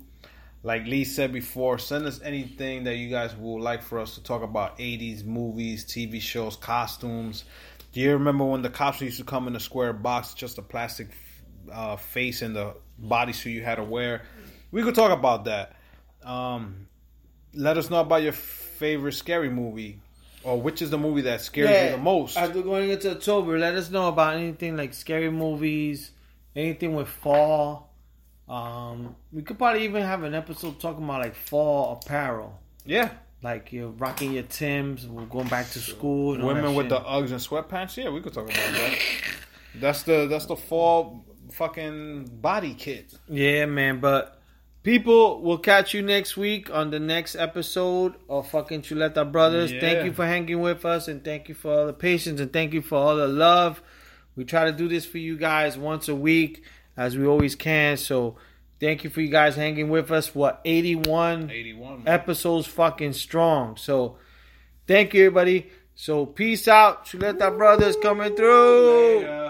Like 0.65 0.87
Lee 0.87 1.05
said 1.05 1.33
before, 1.33 1.79
send 1.79 2.07
us 2.07 2.21
anything 2.23 2.85
that 2.85 2.97
you 2.97 3.11
guys 3.11 3.35
would 3.35 3.61
like 3.61 3.83
for 3.83 3.99
us 3.99 4.15
to 4.15 4.23
talk 4.23 4.43
about 4.43 4.79
80s 4.79 5.25
movies, 5.25 5.85
TV 5.85 6.21
shows, 6.21 6.55
costumes. 6.55 7.45
Do 7.93 8.01
you 8.01 8.13
remember 8.13 8.45
when 8.45 8.63
the 8.63 8.71
cops 8.71 9.01
used 9.01 9.19
to 9.19 9.25
come 9.25 9.49
in 9.49 9.57
a 9.57 9.61
square 9.61 9.93
box, 9.93 10.35
just 10.35 10.59
a 10.59 10.63
plastic 10.63 11.09
uh, 11.71 11.97
face 11.97 12.43
and 12.43 12.55
the 12.55 12.75
bodysuit 13.03 13.53
you 13.53 13.63
had 13.63 13.77
to 13.77 13.85
wear? 13.85 14.23
We 14.71 14.83
could 14.83 14.95
talk 14.95 15.11
about 15.11 15.47
that. 15.47 15.75
Um, 16.25 16.87
let 17.53 17.77
us 17.77 17.91
know 17.91 18.01
about 18.01 18.23
your 18.23 18.33
favorite 18.33 19.13
scary 19.13 19.51
movie, 19.51 20.01
or 20.45 20.61
which 20.61 20.81
is 20.81 20.91
the 20.91 20.99
movie 20.99 21.23
that 21.23 21.41
scares 21.41 21.91
you 21.91 21.97
the 21.97 22.03
most. 22.03 22.37
After 22.37 22.63
going 22.63 22.91
into 22.91 23.11
October, 23.11 23.59
let 23.59 23.75
us 23.75 23.91
know 23.91 24.09
about 24.09 24.37
anything 24.37 24.77
like 24.77 24.95
scary 24.95 25.31
movies, 25.31 26.13
anything 26.55 26.95
with 26.95 27.09
fall. 27.09 27.92
Um, 28.49 29.17
we 29.33 29.43
could 29.43 29.59
probably 29.59 29.85
even 29.85 30.03
have 30.03 30.23
an 30.25 30.35
episode 30.35 30.81
talking 30.81 31.05
about 31.05 31.21
like 31.21 31.35
fall 31.35 32.01
apparel, 32.03 32.59
yeah, 32.85 33.11
like 33.43 33.73
you're 33.73 33.89
rocking 33.89 34.33
your 34.33 34.43
Tims, 34.43 35.07
we're 35.07 35.25
going 35.27 35.49
back 35.49 35.71
to 35.71 35.79
school. 35.79 36.35
And 36.35 36.45
women 36.45 36.75
with 36.75 36.89
the 36.89 36.99
shit. 36.99 37.07
Uggs 37.07 37.31
and 37.31 37.41
sweatpants. 37.41 37.97
Yeah, 37.97 38.11
we 38.11 38.21
could 38.21 38.35
talk 38.35 38.45
about 38.45 38.57
that. 38.57 38.99
That's 39.77 40.03
the 40.03 40.27
that's 40.27 40.47
the 40.47 40.57
fall 40.57 41.25
fucking 41.51 42.39
body 42.41 42.75
kit. 42.75 43.15
yeah, 43.29 43.67
man. 43.67 44.01
But 44.01 44.43
People, 44.83 45.41
we'll 45.43 45.59
catch 45.59 45.95
you 45.95 46.03
next 46.03 46.37
week 46.37 46.69
on 46.69 46.91
the 46.91 46.99
next 46.99 47.37
episode 47.37 48.17
of 48.29 48.51
fucking 48.51 48.83
Chuleta 48.83 49.31
Brothers. 49.31 49.71
Yeah. 49.71 49.79
Thank 49.81 50.05
you 50.05 50.13
for 50.13 50.27
hanging 50.27 50.61
with 50.61 50.85
us 50.85 51.07
and 51.07 51.25
thank 51.25 51.49
you 51.49 51.55
for 51.55 51.73
all 51.73 51.87
the 51.87 51.93
patience 51.93 52.41
and 52.41 52.53
thank 52.53 52.73
you 52.73 52.83
for 52.83 52.97
all 52.97 53.15
the 53.15 53.29
love. 53.29 53.81
We 54.35 54.45
try 54.45 54.65
to 54.65 54.73
do 54.73 54.89
this 54.89 55.07
for 55.07 55.19
you 55.19 55.37
guys 55.37 55.79
once 55.79 56.09
a 56.09 56.17
week 56.17 56.65
as 56.97 57.17
we 57.17 57.27
always 57.27 57.55
can. 57.55 57.97
So 57.97 58.37
thank 58.81 59.05
you 59.05 59.11
for 59.11 59.21
you 59.21 59.29
guys 59.29 59.57
hanging 59.57 59.91
with 59.91 60.11
us. 60.11 60.35
What, 60.35 60.61
81 60.65 61.51
81. 61.51 62.03
episodes 62.07 62.67
fucking 62.67 63.13
strong. 63.15 63.77
So 63.77 64.17
thank 64.87 65.15
you, 65.15 65.27
everybody. 65.27 65.71
So 65.95 66.27
peace 66.27 66.69
out. 66.69 67.07
Chuleta 67.07 67.57
Brothers 67.57 67.97
coming 68.03 68.35
through. 68.35 69.19
Later. 69.19 69.42